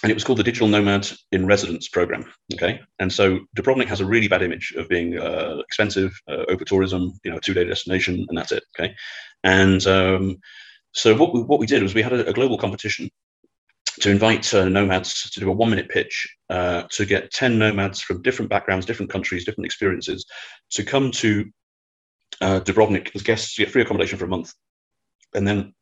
and 0.02 0.10
it 0.10 0.14
was 0.14 0.24
called 0.24 0.38
the 0.38 0.44
Digital 0.44 0.68
Nomad 0.68 1.08
in 1.32 1.46
Residence 1.46 1.88
Program. 1.88 2.24
Okay, 2.54 2.80
and 2.98 3.12
so 3.12 3.40
Dubrovnik 3.56 3.88
has 3.88 4.00
a 4.00 4.06
really 4.06 4.28
bad 4.28 4.42
image 4.42 4.72
of 4.76 4.88
being 4.88 5.18
uh, 5.18 5.58
expensive, 5.58 6.12
uh, 6.28 6.44
over 6.48 6.64
tourism, 6.64 7.12
you 7.24 7.30
know, 7.30 7.38
two-day 7.38 7.64
destination, 7.64 8.24
and 8.28 8.38
that's 8.38 8.52
it. 8.52 8.62
Okay, 8.78 8.94
and 9.44 9.86
um, 9.86 10.38
so 10.92 11.14
what 11.14 11.34
we, 11.34 11.40
what 11.42 11.60
we 11.60 11.66
did 11.66 11.82
was 11.82 11.94
we 11.94 12.02
had 12.02 12.12
a, 12.12 12.28
a 12.28 12.32
global 12.32 12.56
competition 12.56 13.10
to 14.00 14.10
invite 14.10 14.54
uh, 14.54 14.68
nomads 14.68 15.30
to 15.30 15.40
do 15.40 15.50
a 15.50 15.54
one-minute 15.54 15.90
pitch 15.90 16.34
uh, 16.48 16.82
to 16.90 17.04
get 17.04 17.30
ten 17.30 17.58
nomads 17.58 18.00
from 18.00 18.22
different 18.22 18.50
backgrounds, 18.50 18.86
different 18.86 19.12
countries, 19.12 19.44
different 19.44 19.66
experiences 19.66 20.24
to 20.70 20.82
come 20.82 21.10
to 21.10 21.44
uh, 22.40 22.60
Dubrovnik 22.60 23.14
as 23.14 23.22
guests, 23.22 23.54
to 23.54 23.64
get 23.64 23.70
free 23.70 23.82
accommodation 23.82 24.18
for 24.18 24.24
a 24.24 24.28
month, 24.28 24.54
and 25.34 25.46
then 25.46 25.74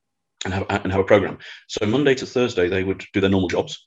and 0.44 0.54
have 0.54 0.66
and 0.68 0.92
have 0.92 1.00
a 1.00 1.04
program. 1.04 1.38
So 1.66 1.86
Monday 1.86 2.14
to 2.16 2.26
Thursday 2.26 2.68
they 2.68 2.84
would 2.84 3.04
do 3.12 3.20
their 3.20 3.30
normal 3.30 3.48
jobs 3.48 3.86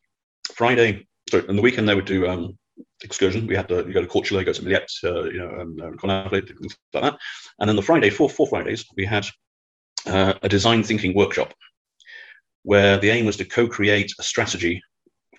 Friday, 0.54 1.08
sorry, 1.30 1.48
on 1.48 1.56
the 1.56 1.62
weekend 1.62 1.88
they 1.88 1.96
would 1.96 2.06
do 2.06 2.28
um, 2.28 2.58
excursion. 3.04 3.48
We 3.48 3.56
had 3.56 3.68
to 3.70 3.84
go 3.84 4.02
to 4.02 4.08
Korčula, 4.08 4.46
go 4.46 4.54
to 4.54 4.62
Mljet, 4.62 4.90
uh, 5.04 5.24
you 5.24 5.40
know, 5.40 5.62
and 5.62 5.82
uh, 5.82 6.30
things 6.30 6.78
like 6.94 7.04
that. 7.04 7.18
And 7.60 7.70
then 7.70 7.76
the 7.76 7.82
Friday, 7.82 8.10
four 8.10 8.30
four 8.30 8.48
Fridays, 8.48 8.86
we 8.96 9.06
had 9.06 9.26
uh, 10.06 10.34
a 10.42 10.50
design 10.50 10.84
thinking 10.84 11.16
workshop 11.16 11.54
where 12.64 12.98
the 12.98 13.10
aim 13.10 13.26
was 13.26 13.38
to 13.38 13.46
co-create 13.46 14.14
a 14.20 14.24
strategy 14.24 14.82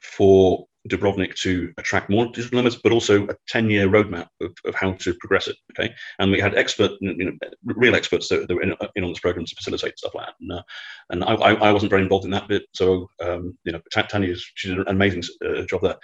for 0.00 0.66
Dubrovnik 0.88 1.34
to 1.36 1.72
attract 1.78 2.10
more 2.10 2.26
digital 2.26 2.56
nomads, 2.56 2.76
but 2.76 2.90
also 2.92 3.26
a 3.28 3.36
10 3.48 3.70
year 3.70 3.88
roadmap 3.88 4.26
of, 4.40 4.52
of 4.64 4.74
how 4.74 4.92
to 4.92 5.14
progress 5.14 5.46
it. 5.46 5.56
Okay. 5.72 5.94
And 6.18 6.32
we 6.32 6.40
had 6.40 6.56
expert, 6.56 6.92
you 7.00 7.24
know, 7.24 7.32
real 7.64 7.94
experts 7.94 8.28
that, 8.28 8.48
that 8.48 8.54
were 8.54 8.62
in, 8.62 8.74
in, 8.96 9.04
on 9.04 9.10
this 9.10 9.20
program 9.20 9.46
to 9.46 9.54
facilitate 9.54 9.98
stuff 9.98 10.14
like 10.14 10.26
that. 10.26 10.34
And, 10.40 10.52
uh, 10.52 10.62
and 11.10 11.24
I, 11.24 11.34
I, 11.34 11.72
wasn't 11.72 11.90
very 11.90 12.02
involved 12.02 12.24
in 12.24 12.32
that 12.32 12.48
bit. 12.48 12.64
So, 12.74 13.08
um, 13.20 13.56
you 13.64 13.72
know, 13.72 13.80
Tanya, 13.92 14.34
she 14.54 14.68
did 14.68 14.78
an 14.78 14.84
amazing 14.88 15.22
uh, 15.44 15.62
job 15.62 15.82
there. 15.82 15.96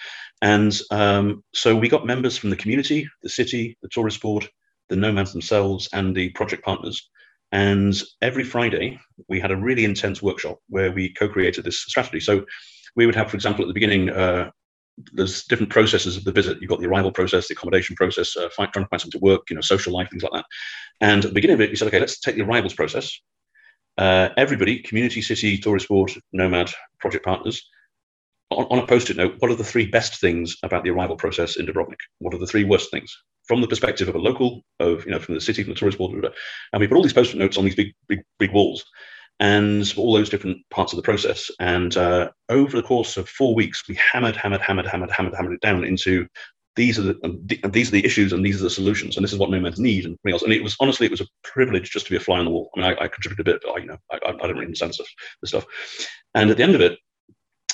And 0.42 0.78
um, 0.92 1.42
so 1.52 1.74
we 1.74 1.88
got 1.88 2.06
members 2.06 2.36
from 2.36 2.50
the 2.50 2.56
community, 2.56 3.08
the 3.22 3.28
city, 3.28 3.76
the 3.82 3.88
tourist 3.88 4.22
board, 4.22 4.48
the 4.88 4.96
nomads 4.96 5.32
themselves, 5.32 5.88
and 5.92 6.14
the 6.14 6.30
project 6.30 6.64
partners. 6.64 7.10
And 7.50 8.00
every 8.22 8.44
Friday, 8.44 9.00
we 9.28 9.40
had 9.40 9.50
a 9.50 9.56
really 9.56 9.84
intense 9.84 10.22
workshop 10.22 10.58
where 10.68 10.92
we 10.92 11.12
co 11.14 11.28
created 11.28 11.64
this 11.64 11.80
strategy. 11.80 12.20
So, 12.20 12.44
we 12.96 13.06
would 13.06 13.14
have, 13.14 13.30
for 13.30 13.36
example, 13.36 13.64
at 13.64 13.68
the 13.68 13.74
beginning, 13.74 14.10
uh, 14.10 14.50
there's 15.12 15.44
different 15.44 15.72
processes 15.72 16.16
of 16.16 16.24
the 16.24 16.32
visit. 16.32 16.58
You've 16.60 16.70
got 16.70 16.80
the 16.80 16.88
arrival 16.88 17.12
process, 17.12 17.48
the 17.48 17.54
accommodation 17.54 17.96
process, 17.96 18.36
uh, 18.36 18.48
find, 18.50 18.72
trying 18.72 18.84
to 18.84 18.88
find 18.88 19.00
something 19.00 19.20
to 19.20 19.24
work, 19.24 19.42
you 19.50 19.56
know, 19.56 19.62
social 19.62 19.92
life, 19.92 20.08
things 20.10 20.22
like 20.22 20.32
that. 20.32 20.44
And 21.00 21.24
at 21.24 21.30
the 21.30 21.34
beginning 21.34 21.54
of 21.54 21.60
it, 21.60 21.70
we 21.70 21.76
said, 21.76 21.88
okay, 21.88 22.00
let's 22.00 22.18
take 22.18 22.36
the 22.36 22.42
arrivals 22.42 22.74
process. 22.74 23.18
Uh, 23.96 24.28
everybody, 24.36 24.80
community, 24.80 25.22
city, 25.22 25.58
tourist 25.58 25.88
board, 25.88 26.12
nomad, 26.32 26.72
project 27.00 27.24
partners, 27.24 27.68
on, 28.50 28.64
on 28.70 28.78
a 28.78 28.86
post-it 28.86 29.16
note, 29.16 29.36
what 29.38 29.50
are 29.50 29.56
the 29.56 29.64
three 29.64 29.86
best 29.86 30.20
things 30.20 30.56
about 30.62 30.84
the 30.84 30.90
arrival 30.90 31.16
process 31.16 31.56
in 31.56 31.66
Dubrovnik? 31.66 32.00
What 32.18 32.34
are 32.34 32.38
the 32.38 32.46
three 32.46 32.64
worst 32.64 32.90
things 32.90 33.16
from 33.46 33.60
the 33.60 33.68
perspective 33.68 34.08
of 34.08 34.14
a 34.14 34.18
local, 34.18 34.62
of 34.80 35.04
you 35.04 35.10
know, 35.10 35.18
from 35.18 35.34
the 35.34 35.40
city, 35.40 35.62
from 35.62 35.72
the 35.72 35.78
tourist 35.78 35.98
board, 35.98 36.24
and 36.72 36.80
we 36.80 36.86
put 36.86 36.96
all 36.96 37.02
these 37.02 37.12
post-it 37.12 37.38
notes 37.38 37.58
on 37.58 37.64
these 37.64 37.74
big, 37.74 37.94
big, 38.08 38.20
big 38.38 38.52
walls 38.52 38.84
and 39.40 39.92
all 39.96 40.12
those 40.12 40.30
different 40.30 40.58
parts 40.70 40.92
of 40.92 40.96
the 40.96 41.02
process. 41.02 41.50
And 41.60 41.96
uh, 41.96 42.30
over 42.48 42.76
the 42.76 42.86
course 42.86 43.16
of 43.16 43.28
four 43.28 43.54
weeks, 43.54 43.84
we 43.88 43.96
hammered, 43.96 44.36
hammered, 44.36 44.60
hammered, 44.60 44.86
hammered, 44.86 45.10
hammered, 45.10 45.34
hammered 45.34 45.54
it 45.54 45.60
down 45.60 45.84
into 45.84 46.26
these 46.76 46.98
are 46.98 47.02
the 47.02 47.18
um, 47.24 47.40
these 47.70 47.88
are 47.88 47.92
the 47.92 48.04
issues 48.04 48.32
and 48.32 48.46
these 48.46 48.60
are 48.60 48.64
the 48.64 48.70
solutions 48.70 49.16
and 49.16 49.24
this 49.24 49.32
is 49.32 49.38
what 49.38 49.50
nomads 49.50 49.80
need 49.80 50.04
and 50.04 50.14
everything 50.14 50.32
else. 50.32 50.42
And 50.42 50.52
it 50.52 50.62
was 50.62 50.76
honestly 50.78 51.06
it 51.06 51.10
was 51.10 51.20
a 51.20 51.26
privilege 51.42 51.90
just 51.90 52.06
to 52.06 52.10
be 52.12 52.16
a 52.16 52.20
fly 52.20 52.38
on 52.38 52.44
the 52.44 52.52
wall. 52.52 52.70
I 52.76 52.80
mean, 52.80 52.90
I, 52.90 53.04
I 53.04 53.08
contributed 53.08 53.40
a 53.40 53.52
bit, 53.52 53.62
but 53.64 53.72
I, 53.72 53.78
you 53.78 53.86
know, 53.86 53.98
I, 54.10 54.16
I 54.16 54.32
don't 54.32 54.52
really 54.52 54.66
understand 54.66 54.94
the 55.40 55.48
stuff. 55.48 55.66
And 56.34 56.50
at 56.50 56.56
the 56.56 56.62
end 56.62 56.76
of 56.76 56.80
it, 56.80 56.98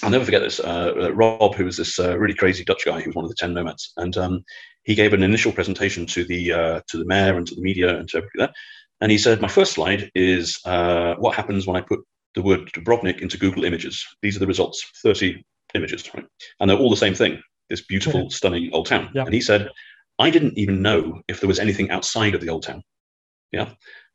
I'll 0.02 0.10
never 0.10 0.24
forget 0.24 0.42
this. 0.42 0.58
Uh, 0.58 1.12
Rob, 1.14 1.54
who 1.54 1.66
was 1.66 1.76
this 1.76 1.98
uh, 1.98 2.18
really 2.18 2.34
crazy 2.34 2.64
Dutch 2.64 2.84
guy, 2.84 3.00
who 3.00 3.10
was 3.10 3.14
one 3.14 3.24
of 3.24 3.30
the 3.30 3.36
ten 3.38 3.54
nomads, 3.54 3.92
and 3.96 4.16
um, 4.16 4.44
he 4.84 4.94
gave 4.94 5.12
an 5.12 5.22
initial 5.22 5.52
presentation 5.52 6.06
to 6.06 6.24
the 6.24 6.52
uh, 6.52 6.80
to 6.88 6.98
the 6.98 7.06
mayor 7.06 7.36
and 7.36 7.46
to 7.46 7.54
the 7.54 7.62
media 7.62 7.96
and 7.96 8.08
to 8.08 8.18
everybody 8.18 8.38
there. 8.38 8.52
And 9.00 9.10
he 9.10 9.18
said, 9.18 9.40
my 9.40 9.48
first 9.48 9.72
slide 9.72 10.10
is 10.14 10.58
uh, 10.64 11.14
what 11.18 11.34
happens 11.34 11.66
when 11.66 11.76
I 11.76 11.80
put 11.80 12.00
the 12.34 12.42
word 12.42 12.70
Dubrovnik 12.72 13.20
into 13.20 13.38
Google 13.38 13.64
Images. 13.64 14.04
These 14.22 14.36
are 14.36 14.40
the 14.40 14.46
results, 14.46 14.84
30 15.02 15.44
images, 15.74 16.12
right? 16.14 16.24
And 16.60 16.68
they're 16.68 16.78
all 16.78 16.90
the 16.90 16.96
same 16.96 17.14
thing, 17.14 17.40
this 17.70 17.82
beautiful, 17.82 18.30
stunning 18.30 18.70
old 18.72 18.86
town. 18.86 19.10
Yeah. 19.14 19.24
And 19.24 19.34
he 19.34 19.40
said, 19.40 19.68
I 20.18 20.30
didn't 20.30 20.58
even 20.58 20.82
know 20.82 21.22
if 21.28 21.40
there 21.40 21.48
was 21.48 21.58
anything 21.58 21.90
outside 21.90 22.34
of 22.34 22.40
the 22.40 22.48
old 22.48 22.62
town. 22.62 22.82
Yeah. 23.52 23.70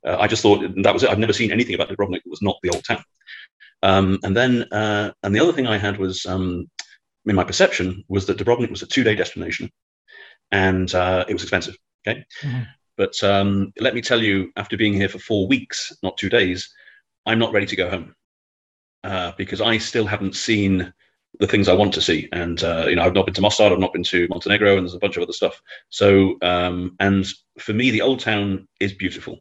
Uh, 0.06 0.18
I 0.18 0.28
just 0.28 0.42
thought 0.42 0.64
that 0.84 0.94
was 0.94 1.04
it. 1.04 1.10
I've 1.10 1.20
never 1.20 1.34
seen 1.34 1.52
anything 1.52 1.76
about 1.76 1.90
Dubrovnik 1.90 2.24
that 2.24 2.30
was 2.30 2.42
not 2.42 2.58
the 2.64 2.70
old 2.70 2.84
town. 2.84 3.04
Um, 3.84 4.20
and 4.24 4.36
then, 4.36 4.64
uh, 4.72 5.12
and 5.24 5.36
the 5.36 5.40
other 5.40 5.54
thing 5.54 5.68
I 5.68 5.78
had 5.78 5.98
was, 5.98 6.26
um, 6.26 6.70
in 7.26 7.36
my 7.36 7.44
perception, 7.44 8.04
was 8.08 8.26
that 8.26 8.38
Dubrovnik 8.38 8.72
was 8.72 8.82
a 8.82 8.88
two 8.88 9.04
day 9.04 9.16
destination 9.16 9.70
and 10.52 10.94
uh, 10.94 11.26
it 11.28 11.34
was 11.34 11.44
expensive. 11.44 11.76
Okay. 12.08 12.26
Mm-hmm. 12.42 12.64
But 13.00 13.24
um, 13.24 13.72
let 13.80 13.96
me 13.96 14.02
tell 14.02 14.22
you, 14.22 14.52
after 14.58 14.76
being 14.76 14.94
here 14.94 15.08
for 15.08 15.20
four 15.20 15.48
weeks, 15.48 15.96
not 16.04 16.18
two 16.18 16.28
days, 16.28 16.70
I'm 17.26 17.40
not 17.40 17.54
ready 17.54 17.66
to 17.66 17.76
go 17.78 17.90
home 17.90 18.14
uh, 19.06 19.32
because 19.38 19.62
I 19.62 19.78
still 19.78 20.06
haven't 20.06 20.36
seen 20.36 20.94
the 21.40 21.48
things 21.48 21.70
I 21.70 21.76
want 21.76 21.94
to 21.94 22.02
see. 22.02 22.28
And 22.34 22.62
uh, 22.62 22.88
you 22.90 22.98
know, 22.98 23.04
I've 23.04 23.14
not 23.14 23.26
been 23.26 23.36
to 23.36 23.42
Mostar, 23.42 23.72
I've 23.72 23.80
not 23.80 23.94
been 23.94 24.04
to 24.04 24.28
Montenegro, 24.28 24.76
and 24.76 24.86
there's 24.86 24.96
a 24.96 25.00
bunch 25.00 25.16
of 25.16 25.24
other 25.24 25.32
stuff. 25.32 25.62
So, 25.88 26.36
um, 26.42 26.98
and 27.00 27.26
for 27.58 27.72
me, 27.72 27.90
the 27.90 28.02
old 28.02 28.20
town 28.20 28.68
is 28.82 28.92
beautiful, 28.92 29.40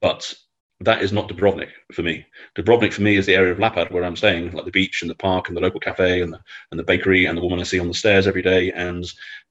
but 0.00 0.32
that 0.80 1.02
is 1.02 1.12
not 1.12 1.28
Dubrovnik 1.28 1.72
for 1.92 2.02
me. 2.02 2.24
Dubrovnik 2.56 2.94
for 2.94 3.02
me 3.02 3.16
is 3.16 3.26
the 3.26 3.34
area 3.34 3.52
of 3.52 3.58
Lapad 3.58 3.90
where 3.90 4.04
I'm 4.04 4.16
staying, 4.16 4.52
like 4.52 4.64
the 4.64 4.70
beach 4.70 5.02
and 5.02 5.10
the 5.10 5.14
park 5.14 5.48
and 5.48 5.56
the 5.58 5.60
local 5.60 5.80
cafe 5.80 6.22
and 6.22 6.32
the, 6.32 6.40
and 6.70 6.80
the 6.80 6.84
bakery 6.84 7.26
and 7.26 7.36
the 7.36 7.42
woman 7.42 7.60
I 7.60 7.64
see 7.64 7.80
on 7.80 7.88
the 7.88 7.94
stairs 7.94 8.26
every 8.26 8.42
day. 8.42 8.72
And 8.72 9.04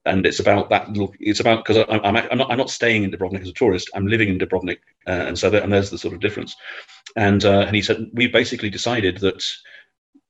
and 0.05 0.25
it's 0.25 0.39
about 0.39 0.69
that 0.69 0.89
little. 0.89 1.13
It's 1.19 1.39
about 1.39 1.65
because 1.65 1.85
I'm, 1.89 2.01
I'm, 2.03 2.15
I'm 2.15 2.37
not 2.37 2.51
I'm 2.51 2.57
not 2.57 2.69
staying 2.69 3.03
in 3.03 3.11
Dubrovnik 3.11 3.41
as 3.41 3.49
a 3.49 3.53
tourist. 3.53 3.89
I'm 3.95 4.07
living 4.07 4.29
in 4.29 4.37
Dubrovnik, 4.37 4.77
uh, 5.07 5.25
and 5.27 5.37
so 5.37 5.49
that, 5.49 5.63
and 5.63 5.71
there's 5.71 5.89
the 5.89 5.97
sort 5.97 6.13
of 6.13 6.19
difference. 6.19 6.55
And 7.15 7.43
uh, 7.43 7.61
and 7.61 7.75
he 7.75 7.81
said 7.81 8.07
we 8.13 8.27
basically 8.27 8.69
decided 8.69 9.17
that 9.19 9.43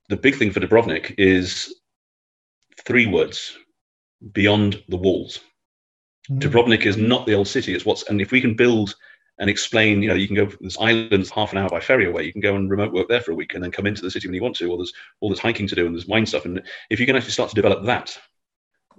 the 0.10 0.18
big 0.18 0.36
thing 0.36 0.52
for 0.52 0.60
Dubrovnik 0.60 1.16
is 1.18 1.76
three 2.86 3.06
words: 3.06 3.58
beyond 4.32 4.82
the 4.90 4.98
walls. 4.98 5.40
Mm. 6.30 6.40
Dubrovnik 6.40 6.86
is 6.86 6.98
not 6.98 7.26
the 7.26 7.36
old 7.36 7.48
city. 7.48 7.74
It's 7.74 7.86
what's 7.86 8.04
and 8.04 8.22
if 8.22 8.32
we 8.32 8.42
can 8.42 8.56
build 8.56 8.96
and 9.38 9.50
explain, 9.50 10.02
you 10.02 10.08
know, 10.08 10.16
you 10.16 10.28
can 10.28 10.36
go 10.38 10.50
this 10.62 10.80
island 10.80 11.30
half 11.36 11.52
an 11.52 11.58
hour 11.58 11.68
by 11.68 11.82
ferry 11.82 12.08
away. 12.08 12.24
You 12.24 12.32
can 12.32 12.42
go 12.42 12.56
and 12.56 12.70
remote 12.70 12.94
work 12.94 13.10
there 13.10 13.20
for 13.20 13.32
a 13.32 13.36
week 13.36 13.54
and 13.54 13.62
then 13.62 13.72
come 13.72 13.86
into 13.86 14.02
the 14.02 14.10
city 14.10 14.28
when 14.28 14.34
you 14.34 14.42
want 14.42 14.56
to, 14.56 14.72
or 14.72 14.78
there's 14.78 14.94
all 15.20 15.30
this 15.30 15.40
hiking 15.40 15.68
to 15.68 15.76
do 15.76 15.86
and 15.86 15.94
there's 15.94 16.08
wine 16.08 16.26
stuff. 16.26 16.46
And 16.46 16.62
if 16.90 17.02
you 17.02 17.06
can 17.06 17.18
actually 17.18 17.32
start 17.32 17.50
to 17.50 17.56
develop 17.56 17.84
that, 17.86 18.18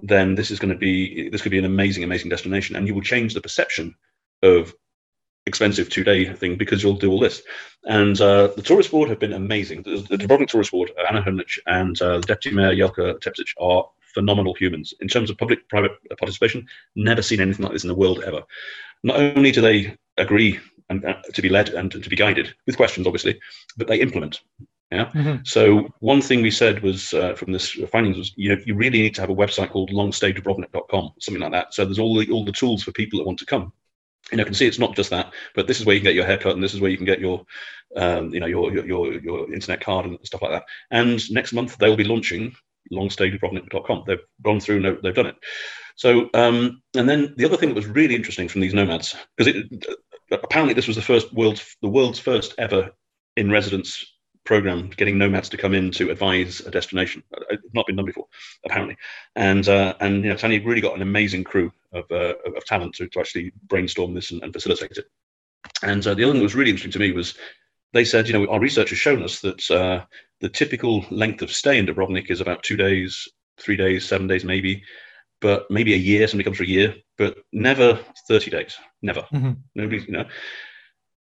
then 0.02 0.34
this 0.34 0.50
is 0.50 0.58
going 0.58 0.72
to 0.72 0.78
be 0.78 1.28
this 1.28 1.42
could 1.42 1.52
be 1.52 1.58
an 1.58 1.64
amazing, 1.64 2.04
amazing 2.04 2.28
destination, 2.28 2.76
and 2.76 2.86
you 2.86 2.94
will 2.94 3.02
change 3.02 3.34
the 3.34 3.40
perception 3.40 3.94
of 4.42 4.74
expensive 5.46 5.88
two 5.88 6.04
day 6.04 6.32
thing 6.32 6.56
because 6.56 6.82
you'll 6.82 6.94
do 6.94 7.10
all 7.10 7.20
this. 7.20 7.42
And 7.84 8.20
uh, 8.20 8.48
the 8.48 8.62
tourist 8.62 8.90
board 8.90 9.08
have 9.08 9.20
been 9.20 9.32
amazing. 9.32 9.82
The, 9.82 10.04
the 10.08 10.16
Dubrovnik 10.16 10.48
tourist 10.48 10.72
board, 10.72 10.90
Anna 11.08 11.22
Hrnic 11.22 11.58
and 11.66 12.00
uh, 12.02 12.18
the 12.18 12.26
deputy 12.26 12.56
mayor 12.56 12.74
Jelka 12.74 13.18
Tepsic 13.20 13.48
are 13.58 13.88
phenomenal 14.12 14.54
humans 14.54 14.94
in 15.00 15.08
terms 15.08 15.30
of 15.30 15.38
public 15.38 15.68
private 15.68 15.92
participation. 16.18 16.66
Never 16.96 17.22
seen 17.22 17.40
anything 17.40 17.62
like 17.62 17.72
this 17.72 17.84
in 17.84 17.88
the 17.88 17.94
world 17.94 18.22
ever. 18.26 18.42
Not 19.02 19.16
only 19.16 19.52
do 19.52 19.60
they 19.60 19.96
agree 20.16 20.58
and 20.88 21.04
uh, 21.04 21.20
to 21.32 21.42
be 21.42 21.48
led 21.48 21.70
and 21.70 21.90
to 21.90 22.10
be 22.10 22.16
guided 22.16 22.54
with 22.66 22.76
questions, 22.76 23.06
obviously, 23.06 23.38
but 23.76 23.86
they 23.86 24.00
implement. 24.00 24.40
Yeah. 24.92 25.06
Mm-hmm. 25.06 25.42
So 25.44 25.88
one 25.98 26.22
thing 26.22 26.42
we 26.42 26.50
said 26.50 26.82
was 26.82 27.12
uh, 27.12 27.34
from 27.34 27.52
this 27.52 27.70
findings 27.90 28.16
was 28.16 28.32
you 28.36 28.54
know 28.54 28.62
you 28.64 28.76
really 28.76 29.02
need 29.02 29.16
to 29.16 29.20
have 29.20 29.30
a 29.30 29.34
website 29.34 29.70
called 29.70 29.90
longstaydubrovnik.com, 29.90 31.12
something 31.18 31.42
like 31.42 31.52
that. 31.52 31.74
So 31.74 31.84
there's 31.84 31.98
all 31.98 32.16
the 32.16 32.30
all 32.30 32.44
the 32.44 32.52
tools 32.52 32.84
for 32.84 32.92
people 32.92 33.18
that 33.18 33.26
want 33.26 33.38
to 33.40 33.46
come. 33.46 33.72
You 34.30 34.38
know, 34.38 34.44
can 34.44 34.54
see 34.54 34.66
it's 34.66 34.78
not 34.78 34.96
just 34.96 35.10
that, 35.10 35.32
but 35.54 35.66
this 35.66 35.80
is 35.80 35.86
where 35.86 35.94
you 35.94 36.00
can 36.00 36.06
get 36.06 36.14
your 36.14 36.26
haircut, 36.26 36.54
and 36.54 36.62
this 36.62 36.74
is 36.74 36.80
where 36.80 36.90
you 36.90 36.96
can 36.96 37.06
get 37.06 37.20
your, 37.20 37.44
um, 37.96 38.32
you 38.32 38.40
know, 38.40 38.46
your, 38.46 38.72
your 38.72 38.86
your 38.86 39.12
your 39.20 39.52
internet 39.52 39.80
card 39.80 40.06
and 40.06 40.18
stuff 40.22 40.42
like 40.42 40.52
that. 40.52 40.64
And 40.92 41.20
next 41.32 41.52
month 41.52 41.78
they 41.78 41.88
will 41.88 41.96
be 41.96 42.04
launching 42.04 42.54
longstaydubrovnik.com. 42.92 44.04
They've 44.06 44.18
gone 44.42 44.60
through, 44.60 44.80
no, 44.80 44.96
they've 45.02 45.14
done 45.14 45.26
it. 45.26 45.36
So, 45.96 46.28
um, 46.34 46.82
and 46.94 47.08
then 47.08 47.34
the 47.36 47.44
other 47.44 47.56
thing 47.56 47.70
that 47.70 47.74
was 47.74 47.86
really 47.86 48.14
interesting 48.14 48.48
from 48.48 48.60
these 48.60 48.74
nomads, 48.74 49.16
because 49.36 49.64
apparently 50.30 50.74
this 50.74 50.86
was 50.86 50.96
the 50.96 51.02
first 51.02 51.32
world's 51.32 51.76
the 51.82 51.88
world's 51.88 52.18
first 52.18 52.54
ever 52.58 52.90
in 53.36 53.50
residence 53.50 54.04
program 54.46 54.90
getting 54.96 55.18
nomads 55.18 55.48
to 55.50 55.56
come 55.56 55.74
in 55.74 55.90
to 55.90 56.10
advise 56.10 56.60
a 56.60 56.70
destination. 56.70 57.22
Uh, 57.36 57.44
it's 57.50 57.74
not 57.74 57.86
been 57.86 57.96
done 57.96 58.06
before, 58.06 58.26
apparently. 58.64 58.96
And 59.34 59.68
uh, 59.68 59.94
and 60.00 60.24
you 60.24 60.30
know, 60.30 60.36
Tanya 60.36 60.62
really 60.64 60.80
got 60.80 60.96
an 60.96 61.02
amazing 61.02 61.44
crew 61.44 61.70
of, 61.92 62.04
uh, 62.10 62.34
of 62.56 62.64
talent 62.64 62.94
to, 62.94 63.08
to 63.08 63.20
actually 63.20 63.52
brainstorm 63.68 64.14
this 64.14 64.30
and, 64.30 64.42
and 64.42 64.52
facilitate 64.52 64.92
it. 64.92 65.06
And 65.82 66.06
uh, 66.06 66.14
the 66.14 66.24
other 66.24 66.32
thing 66.32 66.40
that 66.40 66.44
was 66.44 66.54
really 66.54 66.70
interesting 66.70 66.92
to 66.92 66.98
me 66.98 67.12
was 67.12 67.34
they 67.92 68.04
said, 68.04 68.28
you 68.28 68.32
know, 68.32 68.50
our 68.50 68.60
research 68.60 68.90
has 68.90 68.98
shown 68.98 69.22
us 69.22 69.40
that 69.40 69.70
uh, 69.70 70.04
the 70.40 70.48
typical 70.48 71.04
length 71.10 71.42
of 71.42 71.50
stay 71.50 71.78
in 71.78 71.86
Dubrovnik 71.86 72.30
is 72.30 72.40
about 72.40 72.62
two 72.62 72.76
days, 72.76 73.28
three 73.58 73.76
days, 73.76 74.06
seven 74.06 74.26
days, 74.26 74.44
maybe, 74.44 74.82
but 75.40 75.70
maybe 75.70 75.92
a 75.92 75.98
year. 75.98 76.26
Somebody 76.26 76.44
comes 76.44 76.56
for 76.56 76.64
a 76.64 76.68
year, 76.68 76.94
but 77.18 77.36
never 77.52 77.98
30 78.28 78.50
days. 78.50 78.76
Never. 79.02 79.22
Mm-hmm. 79.32 79.52
Nobody, 79.74 80.02
you 80.02 80.12
know 80.12 80.26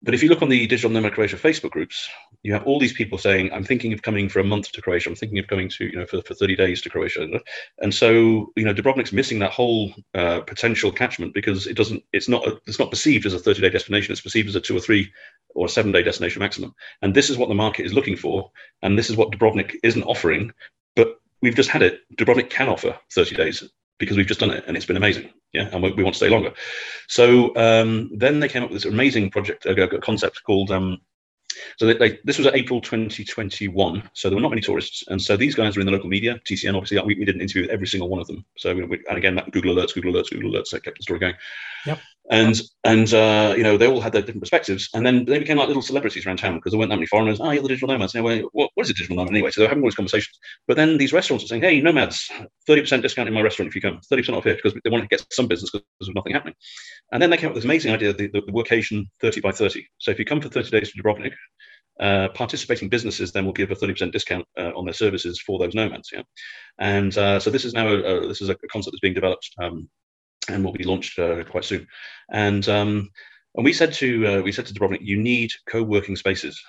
but 0.07 0.15
if 0.15 0.23
you 0.23 0.29
look 0.29 0.41
on 0.41 0.49
the 0.49 0.67
Digital 0.69 0.89
Nomad 0.89 1.15
Croatia 1.15 1.37
Facebook 1.37 1.73
groups, 1.73 2.09
you 2.45 2.53
have 2.53 2.63
all 2.65 2.79
these 2.79 2.93
people 2.93 3.19
saying, 3.19 3.53
"I'm 3.53 3.65
thinking 3.65 3.93
of 3.93 4.03
coming 4.03 4.29
for 4.29 4.39
a 4.39 4.45
month 4.45 4.71
to 4.73 4.81
Croatia. 4.81 5.11
I'm 5.11 5.17
thinking 5.17 5.41
of 5.41 5.49
coming 5.49 5.69
to 5.71 5.85
you 5.85 5.97
know 5.99 6.07
for, 6.07 6.23
for 6.23 6.33
30 6.33 6.55
days 6.55 6.81
to 6.83 6.89
Croatia." 6.89 7.29
And 7.81 7.93
so 7.93 8.53
you 8.55 8.65
know 8.65 8.73
Dubrovnik's 8.73 9.13
missing 9.13 9.41
that 9.41 9.51
whole 9.51 9.93
uh, 10.15 10.41
potential 10.41 10.93
catchment 10.93 11.35
because 11.35 11.67
it 11.67 11.77
doesn't. 11.77 12.05
It's 12.13 12.29
not. 12.29 12.47
A, 12.47 12.59
it's 12.67 12.79
not 12.79 12.91
perceived 12.91 13.27
as 13.27 13.35
a 13.35 13.39
30 13.41 13.61
day 13.61 13.69
destination. 13.69 14.13
It's 14.13 14.21
perceived 14.21 14.49
as 14.49 14.57
a 14.57 14.61
two 14.61 14.77
or 14.77 14.81
three 14.81 15.13
or 15.57 15.69
seven 15.69 15.91
day 15.91 16.05
destination 16.05 16.41
maximum. 16.41 16.73
And 17.03 17.13
this 17.13 17.29
is 17.29 17.37
what 17.37 17.49
the 17.49 17.55
market 17.57 17.85
is 17.85 17.93
looking 17.93 18.17
for, 18.17 18.53
and 18.83 18.97
this 18.97 19.11
is 19.11 19.17
what 19.17 19.33
Dubrovnik 19.33 19.75
isn't 19.83 20.05
offering. 20.05 20.53
But 20.95 21.21
we've 21.43 21.57
just 21.57 21.71
had 21.71 21.83
it. 21.83 22.01
Dubrovnik 22.17 22.49
can 22.49 22.69
offer 22.69 22.97
30 23.11 23.35
days 23.35 23.65
because 23.99 24.17
we've 24.17 24.27
just 24.27 24.41
done 24.41 24.51
it 24.51 24.65
and 24.67 24.77
it's 24.77 24.87
been 24.87 24.97
amazing. 24.97 25.31
Yeah, 25.53 25.69
and 25.73 25.83
we, 25.83 25.93
we 25.93 26.03
want 26.03 26.15
to 26.15 26.19
stay 26.19 26.29
longer. 26.29 26.53
So 27.09 27.57
um, 27.57 28.11
then 28.15 28.41
they 28.41 28.49
came 28.49 28.63
up 28.63 28.71
with 28.71 28.83
this 28.83 28.93
amazing 28.93 29.31
project, 29.31 29.65
a, 29.67 29.83
a 29.83 30.01
concept 30.01 30.43
called. 30.45 30.71
Um, 30.71 30.99
so 31.79 31.87
they, 31.87 31.95
they, 31.95 32.19
this 32.25 32.37
was 32.37 32.47
April 32.49 32.81
2021. 32.83 34.11
So 34.13 34.29
there 34.29 34.37
were 34.37 34.43
not 34.43 34.51
many 34.51 34.61
tourists, 34.61 35.05
and 35.09 35.21
so 35.21 35.37
these 35.37 35.55
guys 35.55 35.75
were 35.75 35.81
in 35.81 35.87
the 35.87 35.93
local 35.93 36.11
media. 36.11 36.39
TCN, 36.47 36.75
obviously, 36.75 36.99
we, 37.01 37.15
we 37.15 37.25
did 37.25 37.37
an 37.37 37.41
interview 37.41 37.63
with 37.63 37.71
every 37.71 37.87
single 37.87 38.11
one 38.11 38.21
of 38.21 38.27
them. 38.27 38.45
So 38.59 38.75
we, 38.75 38.83
and 39.09 39.17
again, 39.17 39.35
that 39.37 39.51
Google 39.53 39.75
alerts, 39.75 39.95
Google 39.95 40.13
alerts, 40.13 40.31
Google 40.31 40.53
alerts, 40.53 40.71
that 40.71 40.85
kept 40.85 40.99
the 40.99 41.03
story 41.03 41.21
going. 41.21 41.35
Yep 41.87 41.99
and 42.31 42.61
and 42.85 43.13
uh, 43.15 43.55
you 43.57 43.63
know 43.63 43.77
they 43.77 43.87
all 43.87 44.01
had 44.01 44.13
their 44.13 44.23
different 44.23 44.43
perspectives, 44.43 44.89
and 44.95 45.07
then 45.07 45.25
they 45.25 45.39
became 45.39 45.59
like 45.59 45.69
little 45.69 45.83
celebrities 45.83 46.27
around 46.27 46.39
town 46.39 46.57
because 46.57 46.73
there 46.73 46.79
weren't 46.79 46.91
that 46.91 46.97
many 46.97 47.07
foreigners. 47.07 47.39
Oh, 47.41 47.51
you're 47.51 47.63
the 47.63 47.69
digital 47.69 47.89
nomads. 47.89 48.15
Anyway, 48.15 48.43
what, 48.53 48.71
what 48.75 48.85
is 48.85 48.91
a 48.91 48.95
digital 48.95 49.17
nomad 49.17 49.33
anyway? 49.33 49.51
So 49.51 49.61
they're 49.61 49.69
having 49.69 49.83
all 49.83 49.91
these 49.91 49.97
conversations. 49.97 50.39
But 50.67 50.77
then 50.77 50.99
these 50.99 51.13
restaurants 51.13 51.45
are 51.45 51.49
saying, 51.49 51.63
"Hey, 51.63 51.81
nomads, 51.81 52.31
thirty 52.67 52.81
percent 52.81 53.03
discount 53.03 53.29
in 53.29 53.35
my 53.35 53.43
restaurant 53.43 53.69
if 53.69 53.75
you 53.75 53.81
come, 53.81 54.01
thirty 54.09 54.23
percent 54.23 54.37
off 54.37 54.45
here," 54.45 54.57
because 54.57 54.79
they 54.83 54.91
want 54.91 55.09
to 55.09 55.09
get 55.09 55.25
some 55.33 55.47
business 55.47 55.71
because 55.71 55.87
there's 56.01 56.15
nothing 56.15 56.33
happening. 56.33 56.55
And 57.13 57.23
then 57.23 57.31
they 57.31 57.37
came 57.37 57.49
up 57.49 57.55
with 57.55 57.63
this 57.63 57.69
amazing 57.69 57.93
idea, 57.93 58.13
the, 58.13 58.27
the, 58.29 58.41
the 58.41 58.53
workation 58.53 59.07
thirty 59.21 59.41
by 59.41 59.53
thirty. 59.53 59.87
So 59.99 60.11
if 60.11 60.19
you 60.19 60.25
come 60.25 60.41
for 60.41 60.49
thirty 60.49 60.71
days 60.71 60.91
to 60.93 61.03
Dubrovnik, 61.03 61.33
uh, 62.01 62.29
participating 62.35 62.89
businesses 62.89 63.33
then 63.33 63.47
will 63.47 63.53
give 63.53 63.71
a 63.71 63.75
30% 63.75 64.13
discount 64.13 64.45
uh, 64.59 64.73
on 64.77 64.85
their 64.85 64.93
services 64.93 65.41
for 65.41 65.59
those 65.59 65.75
nomads. 65.75 66.11
Yeah, 66.13 66.23
and 66.79 67.17
uh, 67.17 67.41
so 67.41 67.51
this 67.51 67.65
is 67.65 67.73
now 67.73 67.89
a, 67.89 68.27
this 68.27 68.43
is 68.43 68.49
a 68.49 68.57
concept 68.71 68.93
that's 68.93 69.01
being 69.01 69.15
developed 69.15 69.49
um, 69.63 69.89
and 70.49 70.65
will 70.65 70.73
be 70.73 70.85
launched 70.85 71.19
uh, 71.19 71.45
quite 71.45 71.65
soon. 71.65 71.87
And 72.31 72.69
um, 72.69 73.11
and 73.57 73.65
we 73.65 73.73
said 73.73 73.93
to 73.95 74.27
uh, 74.27 74.41
we 74.43 74.53
said 74.53 74.67
to 74.67 74.75
Dubrovnik, 74.75 75.01
you 75.01 75.17
need 75.17 75.51
co-working 75.69 76.17
spaces. 76.17 76.61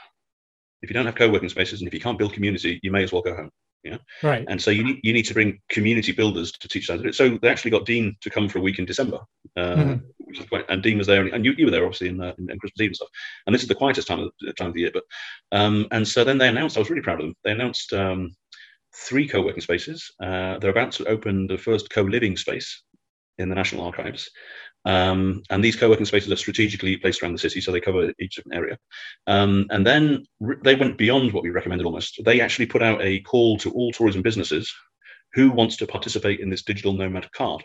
If 0.81 0.89
you 0.89 0.93
don't 0.93 1.05
have 1.05 1.15
co-working 1.15 1.49
spaces 1.49 1.81
and 1.81 1.87
if 1.87 1.93
you 1.93 1.99
can't 1.99 2.17
build 2.17 2.33
community, 2.33 2.79
you 2.83 2.91
may 2.91 3.03
as 3.03 3.11
well 3.11 3.21
go 3.21 3.35
home. 3.35 3.51
Yeah. 3.83 3.97
Right. 4.21 4.45
And 4.47 4.61
so 4.61 4.71
you 4.71 4.83
need 4.83 4.99
you 5.03 5.13
need 5.13 5.23
to 5.23 5.33
bring 5.33 5.59
community 5.69 6.11
builders 6.11 6.51
to 6.51 6.67
teach 6.67 6.87
that. 6.87 7.15
So 7.15 7.37
they 7.41 7.49
actually 7.49 7.71
got 7.71 7.85
Dean 7.85 8.15
to 8.21 8.29
come 8.29 8.49
for 8.49 8.59
a 8.59 8.61
week 8.61 8.79
in 8.79 8.85
December, 8.85 9.19
uh, 9.55 9.75
mm-hmm. 9.75 10.05
which 10.17 10.39
is 10.39 10.45
quite. 10.45 10.65
And 10.69 10.83
Dean 10.83 10.97
was 10.97 11.07
there, 11.07 11.25
and 11.25 11.45
you, 11.45 11.53
you 11.57 11.65
were 11.65 11.71
there 11.71 11.85
obviously 11.85 12.09
in, 12.09 12.21
uh, 12.21 12.33
in, 12.37 12.51
in, 12.51 12.59
Christmas 12.59 12.81
Eve 12.81 12.89
and 12.89 12.95
stuff. 12.95 13.09
And 13.45 13.53
this 13.53 13.61
is 13.61 13.67
the 13.67 13.75
quietest 13.75 14.07
time 14.07 14.19
of 14.19 14.31
the 14.41 14.53
time 14.53 14.69
of 14.69 14.73
the 14.73 14.81
year. 14.81 14.91
But 14.93 15.03
um, 15.51 15.87
and 15.91 16.07
so 16.07 16.23
then 16.23 16.37
they 16.37 16.47
announced. 16.47 16.75
I 16.75 16.81
was 16.81 16.89
really 16.89 17.01
proud 17.01 17.19
of 17.19 17.27
them. 17.27 17.35
They 17.43 17.51
announced 17.51 17.93
um, 17.93 18.35
three 18.95 19.27
co-working 19.27 19.61
spaces. 19.61 20.11
Uh, 20.21 20.57
they're 20.59 20.71
about 20.71 20.91
to 20.93 21.05
open 21.05 21.47
the 21.47 21.57
first 21.57 21.89
co-living 21.89 22.35
space 22.35 22.83
in 23.37 23.49
the 23.49 23.55
National 23.55 23.85
Archives. 23.85 24.29
Um, 24.85 25.43
and 25.49 25.63
these 25.63 25.75
co-working 25.75 26.05
spaces 26.05 26.31
are 26.31 26.37
strategically 26.37 26.95
placed 26.97 27.21
around 27.21 27.33
the 27.33 27.39
city, 27.39 27.59
so 27.59 27.71
they 27.71 27.81
cover 27.81 28.13
each 28.19 28.35
different 28.35 28.55
area. 28.55 28.77
Um, 29.27 29.65
and 29.69 29.85
then 29.85 30.25
re- 30.39 30.55
they 30.63 30.75
went 30.75 30.97
beyond 30.97 31.33
what 31.33 31.43
we 31.43 31.49
recommended 31.49 31.85
almost. 31.85 32.21
They 32.23 32.39
actually 32.39 32.67
put 32.67 32.81
out 32.81 33.01
a 33.01 33.19
call 33.21 33.57
to 33.59 33.71
all 33.71 33.91
tourism 33.91 34.21
businesses 34.21 34.73
who 35.33 35.51
wants 35.51 35.75
to 35.77 35.87
participate 35.87 36.39
in 36.39 36.49
this 36.49 36.63
digital 36.63 36.93
nomad 36.93 37.29
card. 37.33 37.63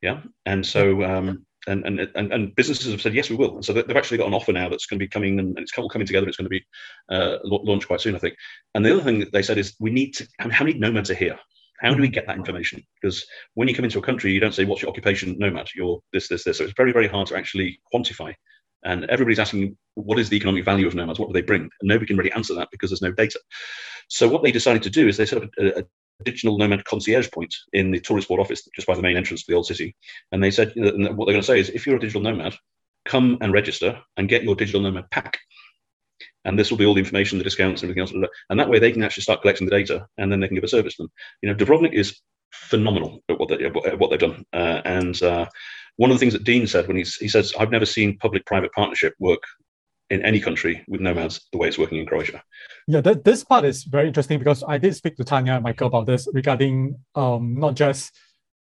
Yeah, 0.00 0.22
and 0.46 0.64
so 0.64 1.02
um, 1.04 1.46
and, 1.66 1.84
and 1.84 2.00
and 2.14 2.32
and 2.32 2.54
businesses 2.54 2.92
have 2.92 3.00
said 3.00 3.14
yes, 3.14 3.28
we 3.28 3.36
will. 3.36 3.56
And 3.56 3.64
so 3.64 3.72
they've 3.72 3.96
actually 3.96 4.18
got 4.18 4.28
an 4.28 4.34
offer 4.34 4.52
now 4.52 4.68
that's 4.68 4.86
going 4.86 4.98
to 4.98 5.04
be 5.04 5.08
coming 5.08 5.38
and 5.38 5.58
it's 5.58 5.76
all 5.76 5.88
coming 5.88 6.06
together. 6.06 6.28
It's 6.28 6.36
going 6.36 6.46
to 6.46 6.50
be 6.50 6.64
uh, 7.10 7.38
launched 7.44 7.88
quite 7.88 8.00
soon, 8.00 8.14
I 8.14 8.18
think. 8.18 8.36
And 8.74 8.84
the 8.84 8.92
other 8.92 9.02
thing 9.02 9.20
that 9.20 9.32
they 9.32 9.42
said 9.42 9.58
is 9.58 9.74
we 9.80 9.90
need 9.90 10.12
to. 10.14 10.28
How 10.38 10.64
many 10.64 10.78
nomads 10.78 11.10
are 11.10 11.14
here? 11.14 11.38
How 11.80 11.92
do 11.92 12.00
we 12.00 12.08
hmm. 12.08 12.14
get 12.14 12.26
that 12.26 12.36
information? 12.36 12.82
Because 13.00 13.26
when 13.54 13.68
you 13.68 13.74
come 13.74 13.84
into 13.84 13.98
a 13.98 14.02
country, 14.02 14.32
you 14.32 14.40
don't 14.40 14.54
say, 14.54 14.64
What's 14.64 14.82
your 14.82 14.90
occupation? 14.90 15.38
Nomad, 15.38 15.68
you're 15.74 16.00
this, 16.12 16.28
this, 16.28 16.44
this. 16.44 16.58
So 16.58 16.64
it's 16.64 16.74
very, 16.76 16.92
very 16.92 17.08
hard 17.08 17.28
to 17.28 17.36
actually 17.36 17.80
quantify. 17.92 18.34
And 18.84 19.04
everybody's 19.06 19.38
asking, 19.38 19.76
What 19.94 20.18
is 20.18 20.28
the 20.28 20.36
economic 20.36 20.64
value 20.64 20.86
of 20.86 20.94
nomads? 20.94 21.18
What 21.18 21.28
do 21.28 21.32
they 21.32 21.42
bring? 21.42 21.62
And 21.62 21.88
nobody 21.88 22.06
can 22.06 22.16
really 22.16 22.32
answer 22.32 22.54
that 22.54 22.68
because 22.70 22.90
there's 22.90 23.02
no 23.02 23.12
data. 23.12 23.40
So 24.08 24.28
what 24.28 24.42
they 24.42 24.52
decided 24.52 24.82
to 24.84 24.90
do 24.90 25.08
is 25.08 25.16
they 25.16 25.26
set 25.26 25.42
up 25.42 25.50
uh, 25.60 25.64
a, 25.64 25.80
a 25.80 26.24
digital 26.24 26.58
nomad 26.58 26.84
concierge 26.84 27.30
point 27.30 27.54
in 27.72 27.90
the 27.90 28.00
tourist 28.00 28.28
board 28.28 28.40
office 28.40 28.66
just 28.74 28.86
by 28.86 28.94
the 28.94 29.02
main 29.02 29.16
entrance 29.16 29.44
to 29.44 29.52
the 29.52 29.56
old 29.56 29.66
city. 29.66 29.94
And 30.32 30.42
they 30.42 30.50
said, 30.50 30.72
what 30.76 30.96
they're 30.96 31.16
going 31.16 31.40
to 31.40 31.42
say 31.42 31.60
is, 31.60 31.70
if 31.70 31.86
you're 31.86 31.96
a 31.96 32.00
digital 32.00 32.22
nomad, 32.22 32.56
come 33.04 33.38
and 33.40 33.52
register 33.52 34.00
and 34.16 34.28
get 34.28 34.42
your 34.42 34.56
digital 34.56 34.80
nomad 34.80 35.10
pack 35.10 35.38
and 36.46 36.58
this 36.58 36.70
will 36.70 36.78
be 36.78 36.86
all 36.86 36.94
the 36.94 37.00
information, 37.00 37.38
the 37.38 37.44
discounts, 37.44 37.82
and 37.82 37.90
everything 37.90 38.20
else. 38.22 38.30
And 38.48 38.58
that 38.58 38.70
way, 38.70 38.78
they 38.78 38.92
can 38.92 39.02
actually 39.02 39.24
start 39.24 39.42
collecting 39.42 39.66
the 39.66 39.76
data, 39.76 40.06
and 40.16 40.30
then 40.30 40.40
they 40.40 40.46
can 40.46 40.54
give 40.54 40.64
a 40.64 40.68
service 40.68 40.94
to 40.96 41.02
them. 41.02 41.12
You 41.42 41.48
know, 41.48 41.54
Dubrovnik 41.56 41.92
is 41.92 42.20
phenomenal 42.52 43.20
at 43.28 43.38
what, 43.38 43.48
they, 43.48 43.64
at 43.64 43.98
what 43.98 44.10
they've 44.10 44.18
done. 44.18 44.44
Uh, 44.52 44.80
and 44.84 45.20
uh, 45.22 45.46
one 45.96 46.10
of 46.10 46.14
the 46.14 46.20
things 46.20 46.32
that 46.32 46.44
Dean 46.44 46.66
said 46.66 46.86
when 46.86 46.96
he's, 46.96 47.16
he 47.16 47.28
says, 47.28 47.52
"I've 47.58 47.72
never 47.72 47.84
seen 47.84 48.18
public-private 48.18 48.72
partnership 48.72 49.14
work 49.18 49.42
in 50.08 50.24
any 50.24 50.40
country 50.40 50.84
with 50.86 51.00
nomads 51.00 51.48
the 51.50 51.58
way 51.58 51.68
it's 51.68 51.78
working 51.78 51.98
in 51.98 52.06
Croatia." 52.06 52.42
Yeah, 52.86 53.00
th- 53.00 53.24
this 53.24 53.42
part 53.42 53.64
is 53.64 53.82
very 53.82 54.06
interesting 54.06 54.38
because 54.38 54.62
I 54.66 54.78
did 54.78 54.94
speak 54.94 55.16
to 55.16 55.24
Tanya 55.24 55.54
and 55.54 55.64
Michael 55.64 55.88
about 55.88 56.06
this 56.06 56.28
regarding 56.32 56.98
um, 57.16 57.56
not 57.58 57.74
just 57.74 58.12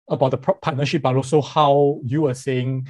about 0.09 0.31
the 0.31 0.39
partnership, 0.39 1.03
but 1.03 1.16
also 1.16 1.43
how 1.43 2.01
you 2.05 2.22
were 2.22 2.35
saying 2.35 2.89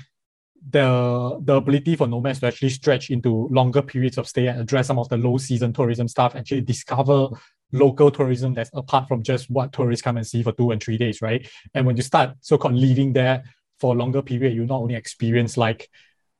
the 0.68 1.38
the 1.42 1.54
ability 1.54 1.96
for 1.96 2.06
nomads 2.06 2.40
to 2.40 2.46
actually 2.46 2.70
stretch 2.70 3.10
into 3.10 3.48
longer 3.50 3.82
periods 3.82 4.18
of 4.18 4.26
stay 4.26 4.48
and 4.48 4.60
address 4.60 4.88
some 4.88 4.98
of 4.98 5.08
the 5.08 5.16
low 5.16 5.38
season 5.38 5.72
tourism 5.72 6.08
stuff, 6.08 6.34
actually 6.34 6.60
discover 6.60 7.28
local 7.72 8.10
tourism 8.10 8.54
that's 8.54 8.70
apart 8.74 9.08
from 9.08 9.22
just 9.22 9.50
what 9.50 9.72
tourists 9.72 10.02
come 10.02 10.16
and 10.16 10.26
see 10.26 10.42
for 10.42 10.52
two 10.52 10.70
and 10.70 10.82
three 10.82 10.96
days, 10.96 11.20
right? 11.20 11.48
And 11.74 11.86
when 11.86 11.96
you 11.96 12.02
start 12.02 12.30
so-called 12.40 12.74
living 12.74 13.12
there 13.12 13.44
for 13.80 13.94
a 13.94 13.98
longer 13.98 14.22
period, 14.22 14.54
you 14.54 14.64
not 14.66 14.80
only 14.80 14.94
experience 14.94 15.56
like 15.56 15.88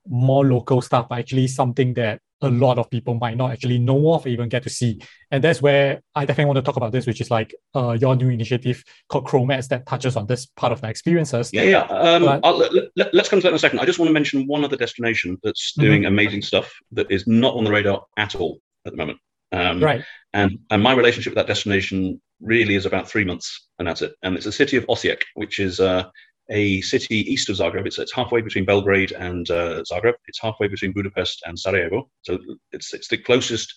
more 0.09 0.45
local 0.45 0.81
stuff, 0.81 1.09
but 1.09 1.19
actually 1.19 1.49
something 1.49 1.95
that 1.95 2.21
a 2.43 2.51
lot 2.51 2.79
of 2.79 2.91
people 2.91 3.15
might 3.15 3.37
not 3.37 3.51
actually 3.51 3.79
know 3.79 4.13
of 4.13 4.27
or 4.27 4.29
even 4.29 4.49
get 4.49 4.63
to 4.63 4.71
see. 4.71 5.01
And 5.31 5.43
that's 5.43 5.63
where 5.63 6.03
I 6.15 6.25
definitely 6.25 6.47
want 6.47 6.57
to 6.57 6.63
talk 6.63 6.77
about 6.77 6.93
this, 6.93 7.07
which 7.07 7.21
is 7.21 7.31
like 7.31 7.55
uh, 7.75 7.97
your 7.99 8.15
new 8.15 8.29
initiative 8.29 8.85
called 9.09 9.27
Chromads 9.27 9.69
that 9.69 9.87
touches 9.87 10.17
on 10.17 10.27
this 10.27 10.47
part 10.47 10.73
of 10.73 10.81
the 10.81 10.89
experiences. 10.89 11.51
Yeah, 11.53 11.63
yeah. 11.63 11.83
Um, 11.83 12.25
but, 12.25 12.71
let, 12.97 13.15
us 13.15 13.29
come 13.29 13.41
to 13.41 13.45
that 13.45 13.51
in 13.51 13.55
a 13.55 13.59
second. 13.59 13.81
I 13.81 13.87
just 13.87 13.99
want 13.99 14.09
to 14.09 14.13
mention 14.13 14.47
one 14.47 14.65
other 14.65 14.77
destination 14.77 15.39
that's 15.43 15.73
mm-hmm. 15.73 15.83
doing 15.83 16.03
mm-hmm. 16.03 16.13
amazing 16.13 16.43
stuff 16.43 16.73
that 16.93 17.11
is 17.11 17.27
not 17.27 17.55
on 17.55 17.65
the 17.65 17.73
radar 17.73 18.05
at 18.17 18.35
all 18.35 18.61
at 18.85 18.93
the 18.93 18.99
moment. 18.99 19.19
Um, 19.53 19.83
right. 19.83 20.05
And 20.33 20.59
and 20.71 20.83
my 20.83 20.93
relationship 20.93 21.31
with 21.31 21.37
that 21.37 21.47
destination 21.47 22.21
really 22.41 22.75
is 22.75 22.85
about 22.85 23.09
three 23.09 23.25
months, 23.25 23.69
and 23.79 23.89
that's 23.89 24.03
it. 24.03 24.15
And 24.23 24.37
it's 24.37 24.45
the 24.45 24.53
city 24.53 24.77
of 24.77 24.87
Osijek, 24.87 25.23
which 25.35 25.59
is 25.59 25.81
uh, 25.81 26.05
a 26.51 26.81
city 26.83 27.31
east 27.33 27.49
of 27.49 27.57
Zagreb. 27.57 27.87
It's, 27.87 27.99
it's 27.99 28.15
halfway 28.15 28.41
between 28.41 28.65
Belgrade 28.65 29.13
and 29.13 29.49
uh, 29.51 29.83
Zagreb. 29.91 30.15
It's 30.27 30.41
halfway 30.41 30.69
between 30.69 30.93
Budapest 30.93 31.43
and 31.47 31.59
Sarajevo. 31.59 32.09
So 32.23 32.39
it's, 32.73 32.95
it's 32.95 33.09
the 33.09 33.19
closest 33.19 33.75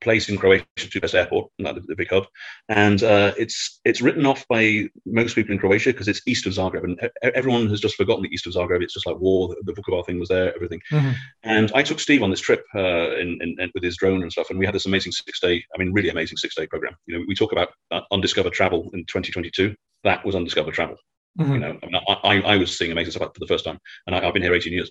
place 0.00 0.28
in 0.28 0.36
Croatia 0.36 0.64
to 0.76 1.00
best 1.00 1.14
airport, 1.14 1.50
not 1.58 1.74
the, 1.74 1.80
the 1.82 1.96
big 1.96 2.10
hub. 2.10 2.26
And 2.68 3.02
uh, 3.02 3.32
it's 3.38 3.80
it's 3.84 4.02
written 4.02 4.26
off 4.26 4.46
by 4.48 4.88
most 5.04 5.34
people 5.34 5.52
in 5.52 5.58
Croatia 5.58 5.90
because 5.90 6.08
it's 6.08 6.22
east 6.26 6.46
of 6.46 6.52
Zagreb, 6.52 6.84
and 6.84 7.10
everyone 7.34 7.68
has 7.68 7.80
just 7.80 7.96
forgotten 7.96 8.22
the 8.22 8.28
east 8.28 8.46
of 8.46 8.52
Zagreb. 8.52 8.82
It's 8.82 8.94
just 8.94 9.06
like 9.06 9.18
war. 9.18 9.48
The, 9.48 9.72
the 9.72 9.80
Vukovar 9.80 10.04
thing 10.04 10.18
was 10.18 10.28
there, 10.28 10.54
everything. 10.54 10.80
Mm-hmm. 10.92 11.12
And 11.44 11.72
I 11.74 11.82
took 11.82 12.00
Steve 12.00 12.22
on 12.22 12.30
this 12.30 12.40
trip 12.40 12.64
uh, 12.74 13.16
in, 13.16 13.38
in, 13.40 13.56
in, 13.58 13.70
with 13.74 13.82
his 13.82 13.96
drone 13.96 14.22
and 14.22 14.32
stuff, 14.32 14.50
and 14.50 14.58
we 14.58 14.66
had 14.66 14.74
this 14.74 14.86
amazing 14.86 15.12
six 15.12 15.40
day, 15.40 15.64
I 15.74 15.78
mean, 15.78 15.92
really 15.92 16.10
amazing 16.10 16.36
six 16.36 16.54
day 16.54 16.66
program. 16.66 16.96
You 17.06 17.18
know, 17.18 17.24
we 17.26 17.34
talk 17.34 17.52
about 17.52 17.70
uh, 17.90 18.00
undiscovered 18.10 18.52
travel 18.52 18.90
in 18.92 19.00
2022. 19.06 19.74
That 20.04 20.24
was 20.24 20.34
undiscovered 20.34 20.74
travel. 20.74 20.96
Mm-hmm. 21.38 21.52
You 21.52 21.58
know, 21.58 21.78
I, 21.82 21.86
mean, 21.86 22.42
I, 22.46 22.52
I, 22.52 22.56
was 22.56 22.76
seeing 22.76 22.92
amazing 22.92 23.12
stuff 23.12 23.34
for 23.34 23.40
the 23.40 23.46
first 23.46 23.64
time, 23.64 23.78
and 24.06 24.16
I, 24.16 24.24
have 24.24 24.32
been 24.32 24.42
here 24.42 24.54
18 24.54 24.72
years. 24.72 24.90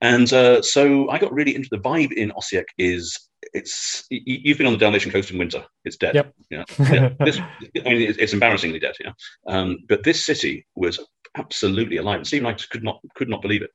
And 0.00 0.32
uh, 0.32 0.62
so 0.62 1.10
I 1.10 1.18
got 1.18 1.32
really 1.32 1.54
into 1.54 1.68
the 1.70 1.78
vibe 1.78 2.12
in 2.12 2.30
Osijek. 2.30 2.64
Is 2.78 3.18
it's 3.52 4.04
you've 4.10 4.58
been 4.58 4.66
on 4.66 4.72
the 4.72 4.78
Dalmatian 4.78 5.10
coast 5.10 5.30
in 5.30 5.38
winter. 5.38 5.64
It's 5.84 5.96
dead. 5.96 6.14
Yep. 6.14 6.34
Yeah. 6.50 6.64
this, 7.24 7.38
I 7.38 7.88
mean, 7.88 8.14
it's 8.18 8.32
embarrassingly 8.32 8.78
dead. 8.78 8.94
Yeah. 9.00 9.12
Um, 9.46 9.78
but 9.88 10.04
this 10.04 10.24
city 10.24 10.66
was 10.74 11.00
absolutely 11.36 11.98
alive. 11.98 12.18
And 12.18 12.26
Steve 12.26 12.44
and 12.44 12.48
I 12.48 12.58
could 12.70 12.82
not 12.82 13.00
could 13.14 13.28
not 13.28 13.42
believe 13.42 13.62
it. 13.62 13.70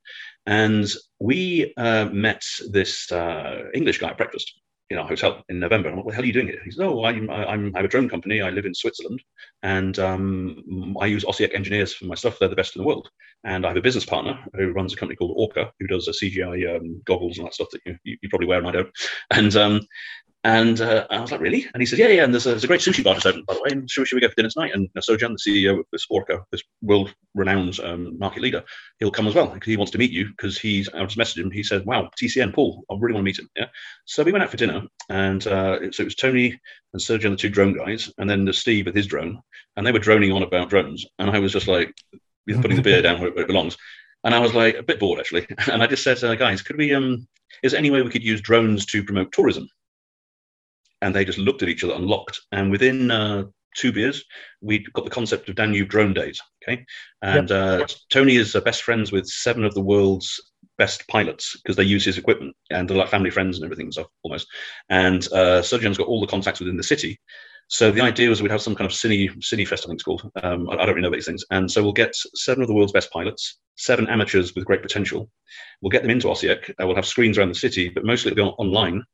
And 0.46 0.86
we 1.20 1.72
uh, 1.76 2.06
met 2.06 2.42
this 2.70 3.10
uh, 3.12 3.64
English 3.74 3.98
guy 3.98 4.08
at 4.08 4.18
breakfast, 4.18 4.52
in 4.90 4.98
our 4.98 5.06
hotel 5.06 5.42
in 5.48 5.58
November. 5.58 5.88
I'm 5.88 5.96
like, 5.96 6.04
what 6.04 6.12
the 6.12 6.16
hell 6.16 6.22
are 6.22 6.26
you 6.26 6.32
doing 6.32 6.46
here? 6.46 6.60
He 6.64 6.70
said, 6.70 6.86
oh, 6.86 7.04
I'm, 7.04 7.28
I'm, 7.28 7.74
I 7.74 7.78
have 7.78 7.84
a 7.84 7.88
drone 7.88 8.08
company. 8.08 8.40
I 8.40 8.50
live 8.50 8.66
in 8.66 8.74
Switzerland 8.74 9.20
and 9.62 9.98
um, 9.98 10.96
I 11.00 11.06
use 11.06 11.24
Osijek 11.24 11.54
engineers 11.54 11.92
for 11.92 12.04
my 12.04 12.14
stuff. 12.14 12.38
They're 12.38 12.48
the 12.48 12.56
best 12.56 12.76
in 12.76 12.82
the 12.82 12.86
world. 12.86 13.08
And 13.44 13.64
I 13.64 13.68
have 13.68 13.76
a 13.76 13.82
business 13.82 14.04
partner 14.04 14.38
who 14.54 14.72
runs 14.72 14.92
a 14.92 14.96
company 14.96 15.16
called 15.16 15.36
Orqa, 15.36 15.70
who 15.80 15.86
does 15.86 16.08
a 16.08 16.12
CGI 16.12 16.76
um, 16.76 17.02
goggles 17.04 17.38
and 17.38 17.46
that 17.46 17.54
stuff 17.54 17.68
that 17.72 17.80
you, 17.84 17.96
you, 18.04 18.16
you, 18.22 18.28
probably 18.28 18.46
wear 18.46 18.58
and 18.58 18.68
I 18.68 18.72
don't. 18.72 18.90
And, 19.30 19.56
um, 19.56 19.80
And 20.46 20.80
uh, 20.80 21.08
I 21.10 21.18
was 21.18 21.32
like, 21.32 21.40
really? 21.40 21.66
And 21.74 21.82
he 21.82 21.86
said, 21.86 21.98
yeah, 21.98 22.06
yeah. 22.06 22.22
And 22.22 22.32
there's 22.32 22.46
a, 22.46 22.50
there's 22.50 22.62
a 22.62 22.68
great 22.68 22.80
sushi 22.80 23.02
bar 23.02 23.14
just 23.14 23.26
open, 23.26 23.42
by 23.48 23.54
the 23.54 23.62
way. 23.62 23.70
And 23.72 23.90
should, 23.90 24.06
should 24.06 24.14
we 24.14 24.20
go 24.20 24.28
for 24.28 24.36
dinner 24.36 24.48
tonight? 24.48 24.70
And 24.74 24.88
uh, 24.96 25.00
Srđan, 25.00 25.34
the 25.36 25.42
CEO 25.44 25.80
of 25.80 25.86
this 25.90 26.06
Orqa, 26.06 26.44
this 26.52 26.62
world-renowned 26.82 27.80
um, 27.80 28.16
market 28.16 28.42
leader, 28.42 28.62
he'll 29.00 29.10
come 29.10 29.26
as 29.26 29.34
well 29.34 29.48
because 29.48 29.66
he 29.66 29.76
wants 29.76 29.90
to 29.90 29.98
meet 29.98 30.12
you. 30.12 30.28
Because 30.28 30.56
he's, 30.56 30.88
I 30.90 31.04
just 31.04 31.18
messaged 31.18 31.42
him. 31.42 31.50
He 31.50 31.64
said, 31.64 31.84
wow, 31.84 32.10
TCN, 32.16 32.54
Paul, 32.54 32.84
I 32.88 32.94
really 32.94 33.14
want 33.14 33.22
to 33.22 33.28
meet 33.28 33.40
him. 33.40 33.48
Yeah. 33.56 33.66
So 34.04 34.22
we 34.22 34.30
went 34.30 34.44
out 34.44 34.50
for 34.52 34.56
dinner, 34.56 34.82
and 35.08 35.44
uh, 35.48 35.90
so 35.90 36.02
it 36.02 36.04
was 36.04 36.14
Tony 36.14 36.60
and 36.92 37.02
Sergio, 37.02 37.30
the 37.30 37.36
two 37.36 37.48
drone 37.48 37.76
guys, 37.76 38.12
and 38.18 38.30
then 38.30 38.44
the 38.44 38.52
Steve 38.52 38.86
with 38.86 38.94
his 38.94 39.08
drone, 39.08 39.40
and 39.76 39.84
they 39.84 39.90
were 39.90 39.98
droning 39.98 40.30
on 40.30 40.44
about 40.44 40.70
drones, 40.70 41.04
and 41.18 41.28
I 41.28 41.40
was 41.40 41.52
just 41.52 41.66
like 41.66 41.92
putting 42.46 42.76
the 42.76 42.82
beer 42.82 43.02
down 43.02 43.20
where 43.20 43.36
it 43.36 43.48
belongs. 43.48 43.76
And 44.22 44.32
I 44.32 44.38
was 44.38 44.54
like 44.54 44.76
a 44.76 44.84
bit 44.84 45.00
bored 45.00 45.18
actually, 45.18 45.48
and 45.72 45.82
I 45.82 45.88
just 45.88 46.04
said, 46.04 46.22
uh, 46.22 46.36
guys, 46.36 46.62
could 46.62 46.76
we? 46.76 46.94
Um, 46.94 47.26
is 47.64 47.72
there 47.72 47.80
any 47.80 47.90
way 47.90 48.02
we 48.02 48.10
could 48.10 48.22
use 48.22 48.40
drones 48.40 48.86
to 48.86 49.02
promote 49.02 49.32
tourism? 49.32 49.68
And 51.02 51.14
they 51.14 51.24
just 51.24 51.38
looked 51.38 51.62
at 51.62 51.68
each 51.68 51.84
other 51.84 51.94
and 51.94 52.06
locked. 52.06 52.40
And 52.52 52.70
within 52.70 53.10
uh, 53.10 53.44
two 53.76 53.92
beers, 53.92 54.24
we 54.60 54.84
got 54.94 55.04
the 55.04 55.10
concept 55.10 55.48
of 55.48 55.54
Danube 55.54 55.88
Drone 55.88 56.14
Days. 56.14 56.40
Okay, 56.62 56.84
and 57.22 57.50
yep. 57.50 57.82
uh, 57.82 57.86
Tony 58.10 58.36
is 58.36 58.56
uh, 58.56 58.60
best 58.60 58.82
friends 58.82 59.12
with 59.12 59.26
seven 59.26 59.64
of 59.64 59.74
the 59.74 59.82
world's 59.82 60.40
best 60.78 61.06
pilots 61.08 61.58
because 61.62 61.76
they 61.76 61.84
use 61.84 62.04
his 62.04 62.18
equipment 62.18 62.54
and 62.70 62.88
they're 62.88 62.96
like 62.96 63.08
family 63.08 63.30
friends 63.30 63.56
and 63.56 63.64
everything 63.64 63.90
stuff 63.90 64.06
almost. 64.22 64.46
And 64.88 65.26
uh, 65.28 65.62
Srđan's 65.62 65.98
got 65.98 66.08
all 66.08 66.20
the 66.20 66.26
contacts 66.26 66.60
within 66.60 66.76
the 66.76 66.82
city. 66.82 67.18
So 67.68 67.90
the 67.90 68.00
idea 68.00 68.28
was 68.28 68.42
we'd 68.42 68.50
have 68.52 68.62
some 68.62 68.76
kind 68.76 68.88
of 68.88 68.96
cine 68.96 69.28
cine 69.38 69.66
fest, 69.66 69.84
I 69.84 69.88
think 69.88 69.96
it's 69.96 70.04
called. 70.04 70.30
Um, 70.42 70.68
I, 70.70 70.74
I, 70.74 70.86
don't 70.86 70.94
really 70.94 71.02
know 71.02 71.10
these 71.10 71.26
things. 71.26 71.44
And 71.50 71.70
so 71.70 71.82
we'll 71.82 71.92
get 71.92 72.14
seven 72.34 72.62
of 72.62 72.68
the 72.68 72.74
world's 72.74 72.92
best 72.92 73.10
pilots, 73.10 73.58
seven 73.76 74.08
amateurs 74.08 74.54
with 74.54 74.64
great 74.64 74.82
potential. 74.82 75.28
We'll 75.82 75.90
get 75.90 76.02
them 76.02 76.10
into 76.10 76.28
Osijek. 76.28 76.70
Uh, 76.70 76.86
we'll 76.86 76.94
have 76.94 77.06
screens 77.06 77.38
around 77.38 77.48
the 77.48 77.56
city, 77.56 77.88
but 77.88 78.04
mostly 78.04 78.30
it'll 78.30 78.44
be 78.44 78.48
on, 78.48 78.54
online. 78.58 79.04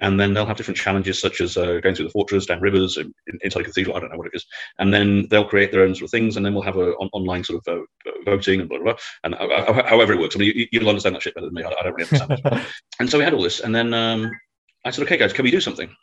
And 0.00 0.18
then 0.18 0.32
they'll 0.32 0.46
have 0.46 0.56
different 0.56 0.78
challenges, 0.78 1.20
such 1.20 1.42
as 1.42 1.58
uh, 1.58 1.80
going 1.80 1.94
through 1.94 2.06
the 2.06 2.12
fortress, 2.12 2.46
down 2.46 2.62
rivers, 2.62 2.96
in, 2.96 3.12
inside 3.42 3.60
a 3.60 3.64
cathedral. 3.64 3.94
I 3.94 4.00
don't 4.00 4.10
know 4.10 4.16
what 4.16 4.28
it 4.28 4.36
is. 4.36 4.46
And 4.78 4.92
then 4.92 5.26
they'll 5.28 5.44
create 5.44 5.70
their 5.70 5.82
own 5.82 5.94
sort 5.94 6.04
of 6.04 6.10
things, 6.10 6.36
and 6.36 6.46
then 6.46 6.54
we'll 6.54 6.62
have 6.62 6.76
a 6.76 6.92
on, 6.94 7.10
online 7.12 7.44
sort 7.44 7.62
of 7.66 7.80
uh, 7.80 8.10
voting 8.24 8.60
and 8.60 8.68
blah 8.68 8.78
blah. 8.78 8.92
blah. 8.92 9.00
And 9.24 9.34
uh, 9.34 9.46
uh, 9.46 9.86
however 9.86 10.14
it 10.14 10.20
works, 10.20 10.36
I 10.36 10.38
mean, 10.38 10.66
you, 10.72 10.80
will 10.80 10.88
understand 10.88 11.14
that 11.14 11.22
shit 11.22 11.34
better 11.34 11.46
than 11.46 11.54
me. 11.54 11.64
I, 11.64 11.68
I 11.68 11.82
don't 11.82 11.94
really 11.94 12.08
understand. 12.10 12.40
It. 12.44 12.66
And 13.00 13.10
so 13.10 13.18
we 13.18 13.24
had 13.24 13.34
all 13.34 13.42
this, 13.42 13.60
and 13.60 13.74
then 13.74 13.92
um, 13.92 14.30
I 14.84 14.90
said, 14.90 15.04
okay, 15.04 15.18
guys, 15.18 15.34
can 15.34 15.44
we 15.44 15.50
do 15.50 15.60
something? 15.60 15.94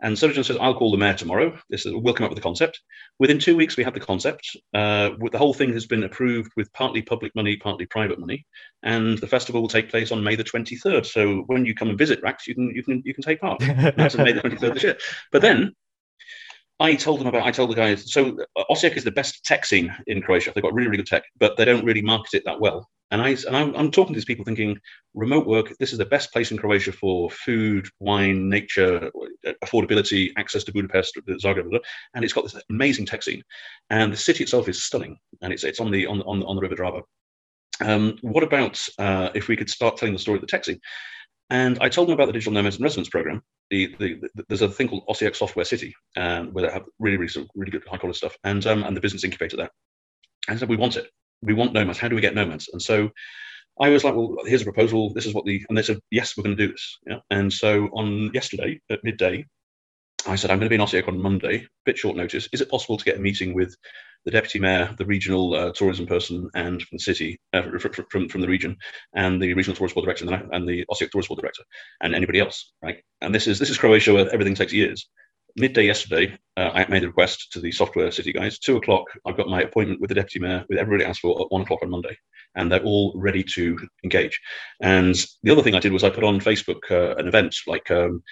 And 0.00 0.16
Srđan 0.16 0.44
says, 0.44 0.58
I'll 0.60 0.74
call 0.74 0.90
the 0.90 0.98
mayor 0.98 1.14
tomorrow. 1.14 1.58
This 1.70 1.86
is, 1.86 1.94
we'll 1.94 2.12
come 2.12 2.24
up 2.24 2.30
with 2.30 2.36
the 2.36 2.42
concept. 2.42 2.80
Within 3.18 3.38
two 3.38 3.56
weeks, 3.56 3.76
we 3.76 3.84
had 3.84 3.94
the 3.94 4.00
concept. 4.00 4.54
Uh, 4.74 5.10
the 5.32 5.38
whole 5.38 5.54
thing 5.54 5.72
has 5.72 5.86
been 5.86 6.04
approved 6.04 6.52
with 6.56 6.72
partly 6.74 7.00
public 7.00 7.34
money, 7.34 7.56
partly 7.56 7.86
private 7.86 8.18
money. 8.18 8.44
And 8.82 9.16
the 9.18 9.26
festival 9.26 9.62
will 9.62 9.68
take 9.68 9.88
place 9.90 10.12
on 10.12 10.22
May 10.22 10.36
the 10.36 10.44
23rd. 10.44 11.06
So 11.06 11.44
when 11.46 11.64
you 11.64 11.74
come 11.74 11.88
and 11.88 11.98
visit 11.98 12.20
RAX, 12.22 12.46
you 12.46 12.54
can, 12.54 12.72
you 12.74 12.82
can, 12.82 13.02
you 13.06 13.14
can 13.14 13.22
take 13.22 13.40
part. 13.40 13.58
That's 13.96 14.14
on 14.14 14.24
May 14.24 14.32
the 14.32 14.42
23rd 14.42 14.74
this 14.74 14.82
year. 14.82 14.98
But 15.32 15.40
then 15.40 15.74
I 16.78 16.94
told 16.94 17.20
them 17.20 17.26
about, 17.26 17.46
I 17.46 17.50
told 17.50 17.70
the 17.70 17.74
guys, 17.74 18.12
so 18.12 18.36
uh, 18.54 18.64
Osijek 18.70 18.96
is 18.96 19.04
the 19.04 19.10
best 19.10 19.44
tech 19.44 19.64
scene 19.64 19.94
in 20.06 20.20
Croatia. 20.20 20.52
They've 20.54 20.62
got 20.62 20.74
really, 20.74 20.88
really 20.88 20.98
good 20.98 21.06
tech, 21.06 21.24
but 21.38 21.56
they 21.56 21.64
don't 21.64 21.84
really 21.86 22.02
market 22.02 22.34
it 22.34 22.44
that 22.44 22.60
well. 22.60 22.88
And, 23.10 23.22
I, 23.22 23.30
and 23.30 23.56
I'm, 23.56 23.74
I'm 23.76 23.90
talking 23.90 24.14
to 24.14 24.18
these 24.18 24.24
people 24.24 24.44
thinking, 24.44 24.78
remote 25.14 25.46
work, 25.46 25.72
this 25.78 25.92
is 25.92 25.98
the 25.98 26.04
best 26.04 26.32
place 26.32 26.50
in 26.50 26.58
Croatia 26.58 26.92
for 26.92 27.30
food, 27.30 27.88
wine, 28.00 28.48
nature, 28.48 29.10
affordability, 29.64 30.32
access 30.36 30.64
to 30.64 30.72
Budapest, 30.72 31.16
Zagreb, 31.42 31.78
and 32.14 32.24
it's 32.24 32.32
got 32.32 32.44
this 32.44 32.60
amazing 32.68 33.06
tech 33.06 33.22
scene. 33.22 33.42
And 33.90 34.12
the 34.12 34.16
city 34.16 34.42
itself 34.42 34.68
is 34.68 34.82
stunning, 34.82 35.18
and 35.40 35.52
it's, 35.52 35.62
it's 35.62 35.78
on, 35.78 35.90
the, 35.92 36.06
on, 36.06 36.20
on, 36.22 36.42
on 36.42 36.56
the 36.56 36.62
River 36.62 36.74
Drava. 36.74 37.02
Um, 37.80 38.18
what 38.22 38.42
about 38.42 38.84
uh, 38.98 39.30
if 39.34 39.48
we 39.48 39.56
could 39.56 39.70
start 39.70 39.96
telling 39.96 40.14
the 40.14 40.18
story 40.18 40.36
of 40.36 40.40
the 40.40 40.48
tech 40.48 40.64
scene? 40.64 40.80
And 41.48 41.78
I 41.80 41.88
told 41.88 42.08
them 42.08 42.14
about 42.14 42.26
the 42.26 42.32
Digital 42.32 42.54
Nomads 42.54 42.76
and 42.76 42.82
Residence 42.82 43.08
program. 43.08 43.40
The, 43.70 43.94
the, 44.00 44.20
the, 44.34 44.44
there's 44.48 44.62
a 44.62 44.68
thing 44.68 44.88
called 44.88 45.06
Osijek 45.08 45.36
Software 45.36 45.64
City, 45.64 45.94
um, 46.16 46.52
where 46.52 46.66
they 46.66 46.72
have 46.72 46.84
really, 46.98 47.18
really, 47.18 47.48
really 47.54 47.70
good 47.70 47.84
high 47.86 47.98
quality 47.98 48.16
stuff, 48.16 48.36
and 48.42 48.66
um, 48.66 48.82
and 48.82 48.96
the 48.96 49.00
business 49.00 49.22
incubator 49.22 49.56
there. 49.56 49.70
And 50.48 50.56
I 50.56 50.58
said, 50.58 50.68
we 50.68 50.76
want 50.76 50.96
it 50.96 51.08
we 51.42 51.54
want 51.54 51.72
nomads. 51.72 51.98
How 51.98 52.08
do 52.08 52.14
we 52.14 52.20
get 52.22 52.34
nomads? 52.34 52.68
And 52.72 52.80
so 52.80 53.10
I 53.80 53.90
was 53.90 54.04
like, 54.04 54.14
well, 54.14 54.36
here's 54.44 54.62
a 54.62 54.64
proposal. 54.64 55.12
This 55.12 55.26
is 55.26 55.34
what 55.34 55.44
the, 55.44 55.64
and 55.68 55.76
they 55.76 55.82
said, 55.82 55.98
yes, 56.10 56.36
we're 56.36 56.44
going 56.44 56.56
to 56.56 56.66
do 56.66 56.72
this. 56.72 56.98
Yeah. 57.06 57.18
And 57.30 57.52
so 57.52 57.86
on 57.92 58.30
yesterday 58.32 58.80
at 58.90 59.04
midday, 59.04 59.46
I 60.26 60.36
said, 60.36 60.50
I'm 60.50 60.58
going 60.58 60.68
to 60.68 60.76
be 60.76 60.80
in 60.80 60.80
Osijek 60.80 61.08
on 61.08 61.22
Monday, 61.22 61.66
bit 61.84 61.98
short 61.98 62.16
notice. 62.16 62.48
Is 62.52 62.60
it 62.60 62.70
possible 62.70 62.96
to 62.96 63.04
get 63.04 63.16
a 63.16 63.20
meeting 63.20 63.54
with 63.54 63.76
the 64.24 64.32
deputy 64.32 64.58
mayor, 64.58 64.92
the 64.98 65.04
regional 65.04 65.54
uh, 65.54 65.72
tourism 65.72 66.04
person, 66.04 66.50
and 66.54 66.82
from 66.82 66.96
the 66.96 67.02
city, 67.02 67.38
uh, 67.52 67.62
from, 67.78 68.28
from, 68.28 68.40
the 68.40 68.48
region, 68.48 68.76
and 69.14 69.40
the 69.40 69.54
regional 69.54 69.76
tourism 69.76 69.94
board 69.94 70.06
director, 70.06 70.24
and 70.24 70.34
the, 70.34 70.56
and 70.56 70.68
the 70.68 70.84
Osijek 70.90 71.10
tourist 71.10 71.28
board 71.28 71.40
director, 71.40 71.62
and 72.00 72.12
anybody 72.12 72.40
else, 72.40 72.72
right? 72.82 72.96
And 73.20 73.32
this 73.32 73.46
is 73.46 73.60
this 73.60 73.70
is 73.70 73.78
Croatia 73.78 74.14
where 74.14 74.28
everything 74.32 74.56
takes 74.56 74.72
years 74.72 75.08
midday 75.56 75.84
yesterday, 75.84 76.38
uh, 76.56 76.70
I 76.72 76.86
made 76.88 77.02
a 77.02 77.08
request 77.08 77.52
to 77.52 77.60
the 77.60 77.72
software 77.72 78.10
city 78.10 78.32
guys. 78.32 78.58
Two 78.58 78.76
o'clock, 78.76 79.06
I've 79.26 79.36
got 79.36 79.48
my 79.48 79.62
appointment 79.62 80.00
with 80.00 80.08
the 80.08 80.14
deputy 80.14 80.38
mayor, 80.38 80.64
with 80.68 80.78
everybody 80.78 81.04
asked 81.04 81.20
for 81.20 81.40
at 81.40 81.50
one 81.50 81.62
o'clock 81.62 81.80
on 81.82 81.90
Monday, 81.90 82.16
and 82.54 82.70
they're 82.70 82.82
all 82.82 83.12
ready 83.16 83.42
to 83.54 83.78
engage. 84.04 84.40
And 84.80 85.14
the 85.42 85.52
other 85.52 85.62
thing 85.62 85.74
I 85.74 85.80
did 85.80 85.92
was 85.92 86.04
I 86.04 86.10
put 86.10 86.24
on 86.24 86.40
Facebook 86.40 86.90
uh, 86.90 87.16
an 87.16 87.26
event 87.26 87.56
like. 87.66 87.90
Um, 87.90 88.22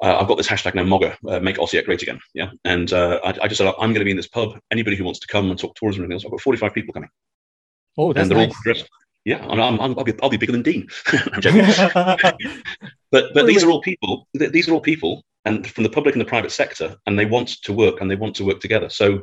uh, 0.00 0.16
I've 0.20 0.28
got 0.28 0.36
this 0.36 0.46
hashtag 0.46 0.76
now, 0.76 0.84
MOGA, 0.84 1.16
uh, 1.26 1.40
make 1.40 1.56
Osijek 1.56 1.84
great 1.84 2.02
again. 2.02 2.20
Yeah. 2.32 2.50
And 2.64 2.92
uh, 2.92 3.18
I, 3.24 3.30
I, 3.42 3.48
just 3.48 3.58
said, 3.58 3.66
I'm 3.66 3.92
going 3.92 3.94
to 3.94 4.04
be 4.04 4.12
in 4.12 4.16
this 4.16 4.28
pub. 4.28 4.56
Anybody 4.70 4.94
who 4.94 5.02
wants 5.02 5.18
to 5.18 5.26
come 5.26 5.50
and 5.50 5.58
talk 5.58 5.74
tourism 5.74 6.04
and 6.04 6.12
everything 6.12 6.24
else, 6.24 6.24
I've 6.24 6.38
got 6.38 6.40
45 6.40 6.72
people 6.72 6.94
coming. 6.94 7.10
Oh, 7.96 8.12
that's 8.12 8.22
and 8.22 8.30
they're 8.30 8.46
nice. 8.46 8.54
all 8.54 8.62
dressed. 8.62 8.88
Yeah, 9.24 9.44
I'm, 9.44 9.60
I'm, 9.60 9.98
I'll, 9.98 10.04
be, 10.04 10.14
I'll 10.22 10.30
be 10.30 10.36
bigger 10.36 10.52
than 10.52 10.62
Dean. 10.62 10.86
but 13.10 13.34
but 13.34 13.46
these 13.46 13.64
are 13.64 13.70
all 13.70 13.82
people. 13.82 14.28
These 14.34 14.68
are 14.68 14.72
all 14.72 14.80
people 14.80 15.24
and 15.48 15.66
from 15.66 15.84
the 15.84 15.90
public 15.90 16.14
and 16.14 16.20
the 16.20 16.34
private 16.34 16.52
sector, 16.52 16.96
and 17.06 17.18
they 17.18 17.24
want 17.26 17.48
to 17.62 17.72
work 17.72 18.00
and 18.00 18.10
they 18.10 18.16
want 18.16 18.36
to 18.36 18.44
work 18.44 18.60
together. 18.60 18.88
So 18.88 19.22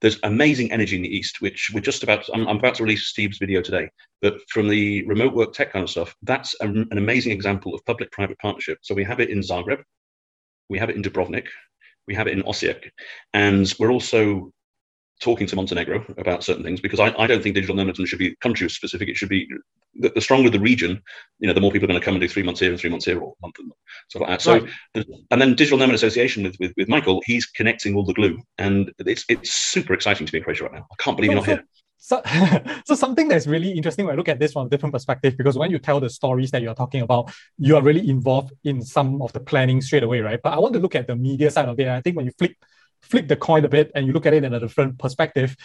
there's 0.00 0.18
amazing 0.22 0.70
energy 0.70 0.96
in 0.96 1.02
the 1.02 1.16
East, 1.16 1.40
which 1.40 1.70
we're 1.72 1.80
just 1.80 2.02
about. 2.02 2.28
I'm, 2.32 2.44
mm. 2.44 2.48
I'm 2.48 2.58
about 2.58 2.76
to 2.76 2.82
release 2.82 3.06
Steve's 3.06 3.38
video 3.38 3.60
today, 3.62 3.88
but 4.20 4.34
from 4.48 4.68
the 4.68 5.04
remote 5.06 5.34
work 5.34 5.52
tech 5.52 5.72
kind 5.72 5.82
of 5.82 5.90
stuff, 5.90 6.14
that's 6.22 6.54
a, 6.60 6.66
an 6.66 6.98
amazing 6.98 7.32
example 7.32 7.74
of 7.74 7.84
public-private 7.86 8.38
partnership. 8.38 8.78
So 8.82 8.94
we 8.94 9.04
have 9.04 9.20
it 9.20 9.30
in 9.30 9.40
Zagreb, 9.40 9.82
we 10.68 10.78
have 10.78 10.90
it 10.90 10.96
in 10.96 11.02
Dubrovnik, 11.02 11.48
we 12.06 12.14
have 12.14 12.26
it 12.26 12.34
in 12.36 12.42
Osijek, 12.42 12.90
and 13.32 13.72
we're 13.78 13.92
also 13.92 14.52
talking 15.20 15.46
to 15.46 15.56
Montenegro 15.56 16.04
about 16.18 16.44
certain 16.44 16.64
things 16.64 16.80
because 16.80 17.00
I, 17.00 17.14
I 17.18 17.26
don't 17.26 17.42
think 17.42 17.54
digital 17.54 17.76
nomadism 17.76 18.06
should 18.06 18.18
be 18.18 18.34
country 18.36 18.68
specific. 18.68 19.08
It 19.08 19.16
should 19.16 19.28
be 19.28 19.48
the, 19.94 20.10
the, 20.10 20.20
stronger 20.20 20.50
the 20.50 20.60
region, 20.60 21.02
you 21.38 21.46
know, 21.46 21.54
the 21.54 21.60
more 21.60 21.70
people 21.70 21.86
are 21.86 21.92
going 21.92 22.00
to 22.00 22.04
come 22.04 22.14
and 22.14 22.20
do 22.20 22.28
three 22.28 22.42
months 22.42 22.60
here 22.60 22.70
and 22.70 22.78
three 22.78 22.90
months 22.90 23.06
here 23.06 23.20
or 23.20 23.34
month 23.40 23.58
and 23.58 23.72
stuff 24.08 24.22
like 24.22 24.30
that. 24.30 24.42
So, 24.42 24.60
right. 24.60 25.06
and 25.30 25.40
then 25.40 25.54
digital 25.54 25.78
nomad 25.78 25.94
association 25.94 26.42
with, 26.42 26.56
with, 26.58 26.72
with 26.76 26.88
Michael, 26.88 27.22
he's 27.24 27.46
connecting 27.46 27.94
all 27.94 28.04
the 28.04 28.14
glue, 28.14 28.40
and 28.58 28.92
it's 28.98 29.24
it's 29.28 29.52
super 29.52 29.94
exciting 29.94 30.26
to 30.26 30.32
be 30.32 30.38
in 30.38 30.44
Croatia 30.44 30.64
right 30.64 30.74
now. 30.74 30.86
I 30.90 31.02
can't 31.02 31.16
believe 31.16 31.30
you're 31.30 31.40
not 31.40 31.46
here. 31.46 31.64
So, 31.96 32.20
so 32.86 32.94
something 32.94 33.28
that's 33.28 33.46
really 33.46 33.70
interesting 33.70 34.04
when 34.04 34.14
I 34.14 34.16
look 34.16 34.28
at 34.28 34.38
this 34.38 34.52
from 34.52 34.66
a 34.66 34.68
different 34.68 34.92
perspective, 34.92 35.38
because 35.38 35.56
when 35.56 35.70
you 35.70 35.78
tell 35.78 36.00
the 36.00 36.10
stories 36.10 36.50
that 36.50 36.60
you're 36.60 36.74
talking 36.74 37.00
about, 37.00 37.32
you 37.56 37.76
are 37.76 37.82
really 37.82 38.06
involved 38.08 38.52
in 38.64 38.82
some 38.82 39.22
of 39.22 39.32
the 39.32 39.40
planning 39.40 39.80
straight 39.80 40.02
away, 40.02 40.20
right? 40.20 40.40
But 40.42 40.52
I 40.52 40.58
want 40.58 40.74
to 40.74 40.80
look 40.80 40.94
at 40.94 41.06
the 41.06 41.16
media 41.16 41.50
side 41.50 41.66
of 41.66 41.80
it. 41.80 41.88
I 41.88 42.02
think 42.02 42.16
when 42.16 42.26
you 42.26 42.32
flip 42.36 42.52
flip 43.04 43.28
the 43.28 43.36
coin 43.36 43.64
a 43.64 43.68
bit 43.68 43.90
and 43.94 44.06
you 44.06 44.12
look 44.12 44.26
at 44.26 44.34
it 44.34 44.44
in 44.44 44.54
a 44.54 44.60
different 44.60 44.98
perspective, 44.98 45.56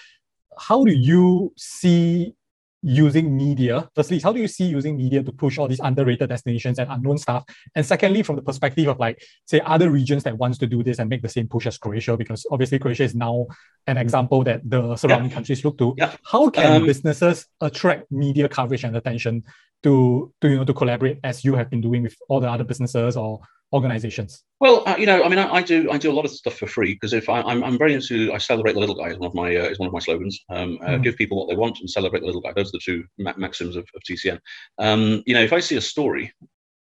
how 0.58 0.84
do 0.84 0.92
you 0.92 1.54
see 1.58 2.34
using 2.82 3.36
media? 3.36 3.90
Firstly, 3.96 4.20
how 4.20 4.32
do 4.32 4.40
you 4.40 4.48
see 4.48 4.66
using 4.66 4.96
media 4.98 5.22
to 5.22 5.32
push 5.32 5.58
all 5.58 5.68
these 5.68 5.80
underrated 5.82 6.30
destinations 6.30 6.80
and 6.80 6.90
unknown 6.90 7.18
stuff? 7.18 7.44
And 7.76 7.86
secondly, 7.86 8.24
from 8.24 8.36
the 8.38 8.42
perspective 8.42 8.88
of 8.88 9.00
like, 9.00 9.22
say, 9.46 9.60
other 9.62 9.90
regions 9.90 10.24
that 10.24 10.38
wants 10.38 10.58
to 10.60 10.68
do 10.68 10.84
this 10.84 11.00
and 11.00 11.10
make 11.10 11.22
the 11.22 11.30
same 11.30 11.48
push 11.48 11.68
as 11.68 11.78
Croatia, 11.78 12.16
because 12.16 12.46
obviously 12.52 12.80
Croatia 12.80 13.04
is 13.04 13.16
now 13.16 13.48
an 13.88 13.98
example 13.98 14.44
that 14.44 14.62
the 14.64 14.96
surrounding 14.96 15.30
yeah. 15.30 15.36
countries 15.36 15.64
look 15.66 15.78
to. 15.78 15.94
Yeah. 15.98 16.16
How 16.24 16.50
can 16.50 16.82
um, 16.82 16.86
businesses 16.86 17.46
attract 17.62 18.12
media 18.12 18.48
coverage 18.48 18.84
and 18.84 18.96
attention 18.96 19.44
to, 19.84 20.34
to 20.42 20.50
you 20.50 20.58
know 20.58 20.66
to 20.66 20.74
collaborate 20.74 21.20
as 21.24 21.44
you 21.46 21.56
have 21.56 21.70
been 21.70 21.82
doing 21.82 22.04
with 22.04 22.16
all 22.28 22.40
the 22.40 22.50
other 22.50 22.64
businesses 22.64 23.16
or 23.16 23.40
organizations? 23.74 24.44
Well, 24.60 24.84
uh, 24.88 24.96
you 24.98 25.06
know, 25.06 25.24
I 25.24 25.30
mean, 25.30 25.40
I, 25.40 25.56
I, 25.56 25.62
do 25.62 25.90
I 25.92 25.98
do 25.98 26.12
a 26.12 26.14
lot 26.14 26.26
of 26.26 26.32
stuff 26.32 26.56
for 26.56 26.68
free 26.68 26.94
because 26.94 27.14
if 27.14 27.30
I, 27.30 27.40
am 27.40 27.48
I'm, 27.48 27.64
I'm 27.64 27.78
very 27.78 27.94
into 27.94 28.34
I 28.34 28.38
celebrate 28.38 28.74
the 28.74 28.80
little 28.80 28.96
guy 28.96 29.10
is 29.10 29.18
one 29.18 29.28
of 29.28 29.34
my 29.34 29.56
uh, 29.56 29.70
is 29.70 29.80
one 29.80 29.88
of 29.88 29.94
my 29.94 30.00
slogans. 30.00 30.40
Um, 30.50 30.80
uh, 30.82 30.90
mm. 30.90 31.04
Give 31.04 31.16
people 31.16 31.38
what 31.38 31.50
they 31.50 31.56
want 31.56 31.80
and 31.80 31.90
celebrate 31.90 32.22
the 32.22 32.26
little 32.26 32.42
guy. 32.42 32.52
Those 32.54 32.70
are 32.70 32.74
the 32.74 32.82
two 32.84 33.06
ma- 33.18 33.34
maxims 33.38 33.76
of, 33.76 33.88
of 33.96 34.02
TCN. 34.10 34.40
Um, 34.78 35.24
you 35.26 35.34
know, 35.34 35.44
if 35.44 35.54
I 35.54 35.60
see 35.60 35.78
a 35.78 35.82
story, 35.82 36.34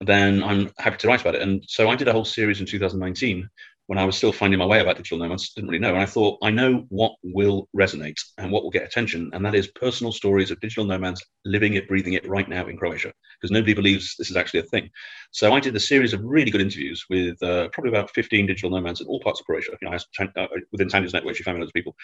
then 0.01 0.43
I'm 0.43 0.71
happy 0.79 0.99
to 0.99 1.09
write 1.09 1.21
about 1.21 1.35
it. 1.35 1.43
And 1.43 1.65
so 1.67 1.89
I 1.89 1.97
did 1.97 2.09
a 2.09 2.13
whole 2.13 2.25
series 2.25 2.61
in 2.61 2.67
2019 2.67 3.49
when 3.87 3.99
I 3.99 4.05
was 4.05 4.17
still 4.17 4.33
finding 4.33 4.59
my 4.59 4.67
way 4.67 4.81
about 4.81 4.97
digital 4.97 5.19
nomads, 5.19 5.53
didn't 5.53 5.71
really 5.71 5.81
know. 5.81 5.95
And 5.95 6.03
I 6.03 6.07
thought, 6.07 6.39
I 6.43 6.51
know 6.51 6.87
what 6.89 7.15
will 7.23 7.69
resonate 7.77 8.21
and 8.39 8.51
what 8.51 8.65
will 8.65 8.71
get 8.71 8.85
attention, 8.85 9.31
and 9.33 9.45
that 9.45 9.55
is 9.55 9.69
personal 9.69 10.13
stories 10.13 10.51
of 10.51 10.61
digital 10.61 10.85
nomads 10.85 11.25
living 11.45 11.75
it, 11.75 11.89
breathing 11.89 12.15
it 12.15 12.29
right 12.29 12.49
now 12.49 12.67
in 12.67 12.77
Croatia, 12.77 13.13
because 13.41 13.53
nobody 13.53 13.75
believes 13.75 14.17
this 14.19 14.31
is 14.31 14.37
actually 14.37 14.61
a 14.61 14.65
thing. 14.65 14.91
So 15.31 15.53
I 15.53 15.61
did 15.61 15.77
a 15.77 15.81
series 15.81 16.13
of 16.13 16.21
really 16.25 16.51
good 16.51 16.61
interviews 16.61 17.05
with 17.09 17.41
uh, 17.43 17.69
probably 17.73 17.91
about 17.91 18.11
15 18.11 18.47
digital 18.47 18.71
nomads 18.71 19.01
in 19.01 19.07
all 19.07 19.21
parts 19.21 19.41
of 19.41 19.47
Croatia. 19.47 19.73
You 19.81 19.91
know, 19.91 19.97
uh, 20.37 20.47
within 20.73 20.89
Tanya's 20.89 21.13
network, 21.13 21.37
she 21.37 21.45
found 21.45 21.59
loads 21.59 21.71
of 21.71 21.75
people, 21.75 21.95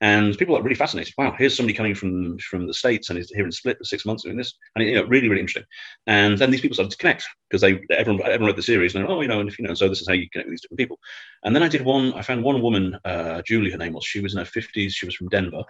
and 0.00 0.36
people 0.38 0.56
are 0.56 0.62
really 0.62 0.74
fascinated. 0.74 1.12
Wow, 1.18 1.34
here's 1.38 1.56
somebody 1.56 1.74
coming 1.74 1.94
from 1.94 2.38
from 2.38 2.66
the 2.66 2.74
states 2.74 3.10
and 3.10 3.18
is 3.18 3.30
here 3.30 3.44
in 3.44 3.52
Split 3.52 3.78
for 3.78 3.84
six 3.84 4.06
months 4.06 4.24
doing 4.24 4.36
this, 4.36 4.54
and 4.74 4.86
you 4.86 4.94
know, 4.94 5.04
really, 5.04 5.28
really 5.28 5.40
interesting. 5.40 5.64
And 6.06 6.38
then 6.38 6.50
these 6.50 6.60
people 6.60 6.74
started 6.74 6.92
to 6.92 6.96
connect 6.96 7.26
because 7.50 7.60
they 7.60 7.80
everyone 7.90 8.22
everyone 8.22 8.46
read 8.46 8.56
the 8.56 8.62
series 8.62 8.94
and 8.94 9.06
oh, 9.06 9.20
you 9.20 9.28
know, 9.28 9.40
and 9.40 9.48
if 9.48 9.58
you 9.58 9.66
know, 9.66 9.74
so 9.74 9.88
this 9.88 10.00
is 10.00 10.08
how 10.08 10.14
you 10.14 10.28
connect 10.30 10.48
with 10.48 10.54
these 10.54 10.62
different 10.62 10.78
people. 10.78 10.98
And 11.46 11.54
then 11.54 11.62
I 11.62 11.68
did 11.68 11.82
one, 11.82 12.12
I 12.14 12.22
found 12.22 12.42
one 12.42 12.60
woman, 12.60 12.98
uh, 13.04 13.40
Julie, 13.46 13.70
her 13.70 13.78
name 13.78 13.92
was, 13.92 14.04
she 14.04 14.20
was 14.20 14.34
in 14.34 14.40
her 14.40 14.44
50s, 14.44 14.90
she 14.90 15.06
was 15.06 15.14
from 15.14 15.28
Denver, 15.28 15.62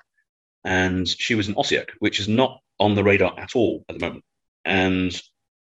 and 0.64 1.06
she 1.06 1.34
was 1.34 1.48
in 1.48 1.54
Osijek, 1.54 1.90
which 1.98 2.18
is 2.18 2.28
not 2.28 2.60
on 2.80 2.94
the 2.94 3.04
radar 3.04 3.38
at 3.38 3.54
all 3.54 3.84
at 3.90 3.98
the 3.98 4.04
moment. 4.04 4.24
And 4.64 5.20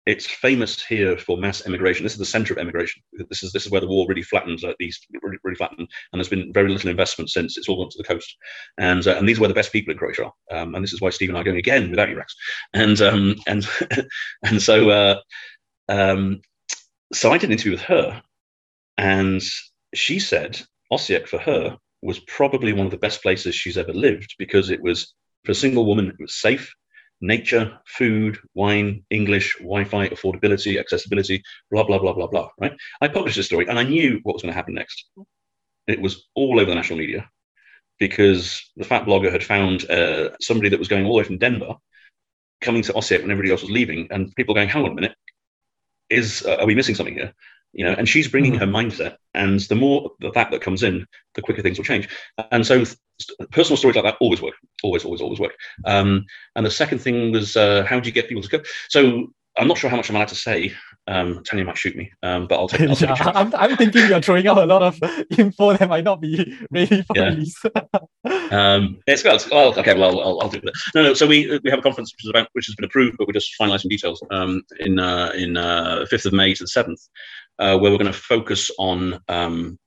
it's 0.07 0.27
famous 0.27 0.81
here 0.81 1.19
for 1.19 1.37
mass 1.37 1.67
immigration. 1.67 2.05
This 2.05 2.13
is 2.13 2.21
the 2.21 2.25
center 2.25 2.55
of 2.55 2.61
immigration. 2.61 3.03
This 3.29 3.43
is 3.43 3.51
this 3.51 3.67
is 3.67 3.73
where 3.73 3.81
the 3.81 3.89
war 3.89 4.07
really 4.09 4.23
flattened 4.23 4.63
at 4.63 4.77
least 4.79 5.09
really, 5.21 5.39
really 5.43 5.57
flattened, 5.57 5.81
and 5.81 5.89
there's 6.21 6.29
been 6.29 6.53
very 6.53 6.69
little 6.69 6.89
investment 6.89 7.29
since 7.29 7.59
it's 7.59 7.69
all 7.69 7.83
gone 7.83 7.91
to 7.91 7.99
the 7.99 8.05
coast. 8.05 8.37
And 8.79 9.05
uh, 9.05 9.17
and 9.17 9.29
these 9.29 9.41
were 9.41 9.49
the 9.49 9.55
best 9.55 9.73
people 9.73 9.91
in 9.91 9.99
Croatia, 9.99 10.31
um, 10.53 10.77
and 10.77 10.85
this 10.85 10.93
is 10.93 11.01
why 11.01 11.11
Steve 11.11 11.31
and 11.31 11.37
I 11.37 11.41
are 11.41 11.45
going 11.45 11.59
again 11.59 11.91
without 11.91 12.09
you, 12.09 12.17
Rex. 12.17 12.37
And 12.73 13.01
um, 13.01 13.35
and 13.49 13.69
and 14.45 14.63
so 14.63 14.91
uh, 14.91 15.21
um, 15.89 16.41
so 17.13 17.33
I 17.33 17.39
did 17.39 17.51
an 17.51 17.53
interview 17.55 17.73
with 17.73 17.83
her, 17.83 18.23
and 18.97 19.43
she 19.99 20.19
said 20.19 20.61
Osijek 20.93 21.27
for 21.27 21.39
her 21.39 21.77
was 22.03 22.21
probably 22.21 22.73
one 22.73 22.87
of 22.87 22.93
the 22.93 22.99
best 22.99 23.23
places 23.23 23.55
she's 23.55 23.79
ever 23.79 23.93
lived 23.93 24.35
because 24.39 24.71
it 24.71 24.83
was 24.83 25.15
for 25.45 25.53
a 25.53 25.55
single 25.55 25.87
woman 25.87 26.09
it 26.09 26.17
was 26.21 26.35
safe. 26.41 26.73
Nature 27.23 27.79
food 27.87 28.39
wine 28.55 29.03
english 29.09 29.57
wi-fi 29.59 30.07
affordability 30.09 30.79
accessibility 30.79 31.43
blah 31.71 31.83
blah 31.83 31.99
blah 31.99 32.13
blah 32.13 32.27
blah 32.27 32.49
right? 32.61 32.75
I 33.01 33.09
published 33.09 33.37
this 33.37 33.47
story 33.47 33.67
and 33.67 33.79
i 33.79 33.85
knew 33.85 34.21
what 34.23 34.35
was 34.35 34.43
going 34.43 34.53
to 34.53 34.57
happen 34.57 34.75
next. 34.75 35.07
It 35.87 35.99
was 36.01 36.27
all 36.35 36.61
over 36.61 36.69
the 36.69 36.75
national 36.75 36.99
media 36.99 37.31
because 37.99 38.71
the 38.77 38.85
fat 38.85 39.07
blogger 39.07 39.33
had 39.33 39.43
found 39.43 39.89
uh, 39.89 40.37
somebody 40.43 40.69
that 40.69 40.79
was 40.79 40.89
going 40.89 41.07
all 41.07 41.13
the 41.13 41.19
way 41.19 41.25
from 41.25 41.39
denver 41.39 41.75
coming 42.61 42.83
to 42.83 42.93
Osijek 42.93 43.23
when 43.23 43.31
everybody 43.31 43.51
else 43.51 43.63
was 43.63 43.71
leaving 43.71 44.09
and 44.11 44.35
people 44.35 44.55
going 44.55 44.69
hang 44.69 44.85
on 44.85 44.93
a 44.93 44.95
minute. 44.95 45.15
Is 46.11 46.45
uh, 46.47 46.57
are 46.61 46.67
we 46.67 46.75
missing 46.75 46.95
something 46.95 47.15
here 47.15 47.33
you 47.77 47.85
know 47.85 47.93
and 47.93 48.09
she's 48.09 48.27
bringing 48.27 48.55
mm-hmm. 48.55 48.61
her 48.61 48.67
mindset 48.67 49.17
and 49.35 49.61
the 49.61 49.75
more 49.75 50.11
that 50.21 50.51
that 50.51 50.61
comes 50.61 50.83
in 50.83 51.07
the 51.35 51.43
quicker 51.43 51.63
things 51.63 51.79
will 51.79 51.85
change 51.85 52.09
and 52.51 52.67
so 52.67 52.85
personal 53.53 53.77
stories 53.77 53.95
like 53.95 54.05
that 54.05 54.17
always 54.21 54.43
work 54.43 54.55
always 54.83 55.05
always 55.05 55.21
always 55.21 55.39
work 55.39 55.55
um, 55.85 56.25
and 56.57 56.67
the 56.67 56.71
second 56.71 56.99
thing 56.99 57.31
was 57.33 57.57
uh, 57.57 57.85
how 57.85 58.01
do 58.01 58.09
you 58.09 58.13
get 58.13 58.29
people 58.29 58.43
to 58.43 58.49
go 58.49 58.61
so 58.89 59.29
I'm 59.59 59.69
not 59.69 59.79
sure 59.79 59.89
how 59.89 59.97
much 59.97 60.11
I'm 60.11 60.17
allowed 60.17 60.29
to 60.29 60.35
say. 60.35 60.75
Um, 61.09 61.43
Tanya 61.45 61.65
might 61.65 61.79
shoot 61.79 61.97
me, 61.97 62.11
um, 62.23 62.47
but 62.47 62.57
I'll 62.57 62.69
take. 62.69 62.91
I'll 62.91 62.97
yeah, 62.97 63.15
I'm, 63.35 63.55
I'm 63.55 63.77
thinking 63.77 64.07
you're 64.09 64.21
throwing 64.21 64.47
out 64.47 64.59
a 64.59 64.67
lot 64.67 64.83
of 64.83 64.99
info 65.39 65.73
that 65.73 65.89
might 65.89 66.05
not 66.05 66.21
be 66.21 66.59
ready 66.71 67.03
for 67.03 67.17
yeah. 67.17 67.25
release. 67.29 67.57
um, 68.51 68.99
it's, 69.07 69.25
well, 69.25 69.79
okay, 69.79 69.95
well, 69.95 70.11
I'll, 70.11 70.21
I'll, 70.21 70.41
I'll, 70.43 70.49
do 70.49 70.59
it. 70.59 70.75
No, 70.95 71.03
no. 71.05 71.15
So 71.15 71.27
we 71.27 71.59
we 71.63 71.71
have 71.71 71.79
a 71.79 71.83
conference 71.83 72.13
which 72.13 72.25
is 72.25 72.31
about 72.31 72.49
which 72.53 72.67
has 72.67 72.75
been 72.75 72.85
approved, 72.85 73.17
but 73.19 73.27
we're 73.27 73.33
just 73.33 73.55
finalising 73.59 73.89
details. 73.89 74.23
Um, 74.31 74.63
in 74.81 74.99
uh, 74.99 75.31
in 75.35 75.57
uh, 75.57 76.05
fifth 76.11 76.27
of 76.27 76.33
May 76.33 76.53
to 76.53 76.65
the 76.65 76.69
seventh, 76.69 77.01
uh, 77.59 77.79
where 77.79 77.91
we're 77.91 77.99
going 77.99 78.13
to 78.13 78.19
focus 78.19 78.71
on 78.79 79.21
um, 79.29 79.79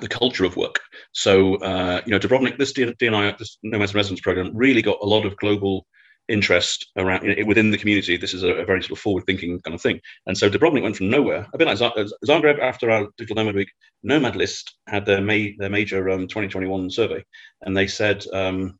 the 0.00 0.08
culture 0.08 0.44
of 0.44 0.56
work. 0.56 0.80
So, 1.12 1.56
uh, 1.56 2.02
you 2.04 2.12
know, 2.12 2.18
Dubrovnik, 2.18 2.58
this 2.58 2.72
DNI, 2.72 3.38
this 3.38 3.58
Nomads 3.62 3.94
Residence 3.94 4.20
program, 4.20 4.50
really 4.54 4.82
got 4.82 4.98
a 5.02 5.06
lot 5.06 5.24
of 5.24 5.36
global 5.36 5.86
interest 6.28 6.90
around 6.96 7.22
you 7.22 7.36
know, 7.36 7.44
within 7.46 7.70
the 7.70 7.78
community. 7.78 8.16
This 8.16 8.34
is 8.34 8.42
a, 8.42 8.54
a, 8.54 8.64
very 8.64 8.82
sort 8.82 8.92
of 8.92 8.98
forward-thinking 8.98 9.60
kind 9.60 9.74
of 9.74 9.80
thing. 9.80 10.00
And 10.26 10.36
so 10.36 10.50
Dubrovnik 10.50 10.82
went 10.82 10.96
from 10.96 11.08
nowhere, 11.08 11.46
a 11.52 11.58
bit 11.58 11.68
like 11.68 11.78
Zagreb 11.78 12.58
after 12.58 12.90
our 12.90 13.06
Digital 13.16 13.36
Nomad 13.36 13.54
Week. 13.54 13.70
Nomad 14.02 14.36
List 14.36 14.76
had 14.88 15.06
their 15.06 15.20
May 15.20 15.54
their 15.56 15.70
major 15.70 16.08
um, 16.10 16.22
2021 16.26 16.90
survey, 16.90 17.24
and 17.62 17.76
they 17.76 17.86
said 17.86 18.24
um, 18.32 18.78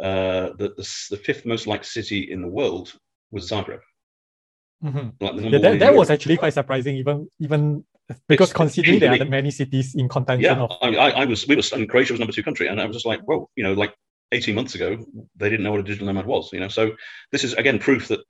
uh, 0.00 0.50
that 0.58 0.76
the, 0.76 1.06
the, 1.10 1.16
fifth 1.16 1.44
most 1.44 1.66
liked 1.66 1.86
city 1.86 2.30
in 2.30 2.40
the 2.40 2.48
world 2.48 2.92
was 3.30 3.50
Zagreb. 3.50 3.80
Mm-hmm. 4.84 5.24
Like 5.24 5.52
yeah, 5.52 5.58
that, 5.58 5.78
that 5.80 5.94
was 5.94 6.10
actually 6.10 6.36
quite 6.36 6.54
surprising, 6.54 6.96
even 6.96 7.28
even 7.40 7.84
because 8.28 8.50
it's, 8.50 8.56
considering 8.56 9.00
there 9.00 9.20
are 9.20 9.24
many 9.24 9.50
cities 9.50 9.94
in 9.94 10.08
contention. 10.08 10.56
Yeah, 10.56 10.64
of... 10.64 10.70
I, 10.80 11.10
I, 11.10 11.24
was 11.24 11.46
we 11.46 11.56
was 11.56 11.72
and 11.72 11.88
Croatia 11.88 12.12
was 12.12 12.20
number 12.20 12.32
two 12.32 12.42
country, 12.42 12.68
and 12.68 12.80
I 12.80 12.86
was 12.86 12.96
just 12.96 13.06
like, 13.06 13.20
whoa, 13.22 13.50
you 13.56 13.64
know, 13.64 13.72
like 13.72 13.94
18 14.32 14.54
months 14.54 14.74
ago, 14.74 14.98
they 15.36 15.48
didn't 15.48 15.64
know 15.64 15.70
what 15.70 15.80
a 15.80 15.84
digital 15.84 16.06
nomad 16.06 16.26
was, 16.26 16.52
you 16.52 16.60
know. 16.60 16.68
So 16.68 16.92
this 17.32 17.44
is 17.44 17.54
again 17.54 17.78
proof 17.78 18.08
that 18.08 18.20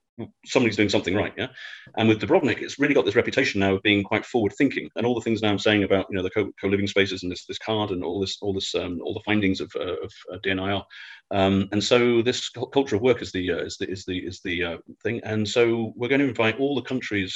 somebody's 0.44 0.76
doing 0.76 0.88
something 0.88 1.14
right, 1.14 1.32
yeah. 1.36 1.48
And 1.96 2.08
with 2.08 2.20
Dubrovnik, 2.20 2.60
it's 2.60 2.78
really 2.78 2.94
got 2.94 3.04
this 3.04 3.16
reputation 3.16 3.60
now 3.60 3.74
of 3.74 3.82
being 3.82 4.02
quite 4.02 4.24
forward 4.24 4.52
thinking, 4.56 4.90
and 4.96 5.06
all 5.06 5.14
the 5.14 5.20
things 5.20 5.42
now 5.42 5.50
I'm 5.50 5.58
saying 5.58 5.84
about 5.84 6.06
you 6.10 6.16
know 6.16 6.22
the 6.22 6.30
co 6.30 6.50
living 6.64 6.86
spaces 6.86 7.22
and 7.22 7.32
this 7.32 7.46
this 7.46 7.58
card 7.58 7.90
and 7.90 8.04
all 8.04 8.20
this 8.20 8.38
all 8.40 8.52
this 8.52 8.74
um, 8.74 9.00
all 9.02 9.14
the 9.14 9.22
findings 9.24 9.60
of 9.60 9.70
uh, 9.76 9.96
of 10.02 10.12
uh, 10.32 10.38
DNIR. 10.44 10.84
Um, 11.30 11.68
and 11.72 11.82
so 11.82 12.22
this 12.22 12.48
culture 12.48 12.96
of 12.96 13.02
work 13.02 13.22
is 13.22 13.32
the 13.32 13.52
uh, 13.52 13.58
is 13.58 13.76
the 13.76 13.90
is 13.90 14.04
the 14.04 14.18
is 14.18 14.40
the 14.44 14.64
uh, 14.64 14.76
thing. 15.02 15.20
And 15.24 15.46
so 15.46 15.92
we're 15.96 16.08
going 16.08 16.20
to 16.20 16.28
invite 16.28 16.58
all 16.58 16.74
the 16.74 16.82
countries 16.82 17.34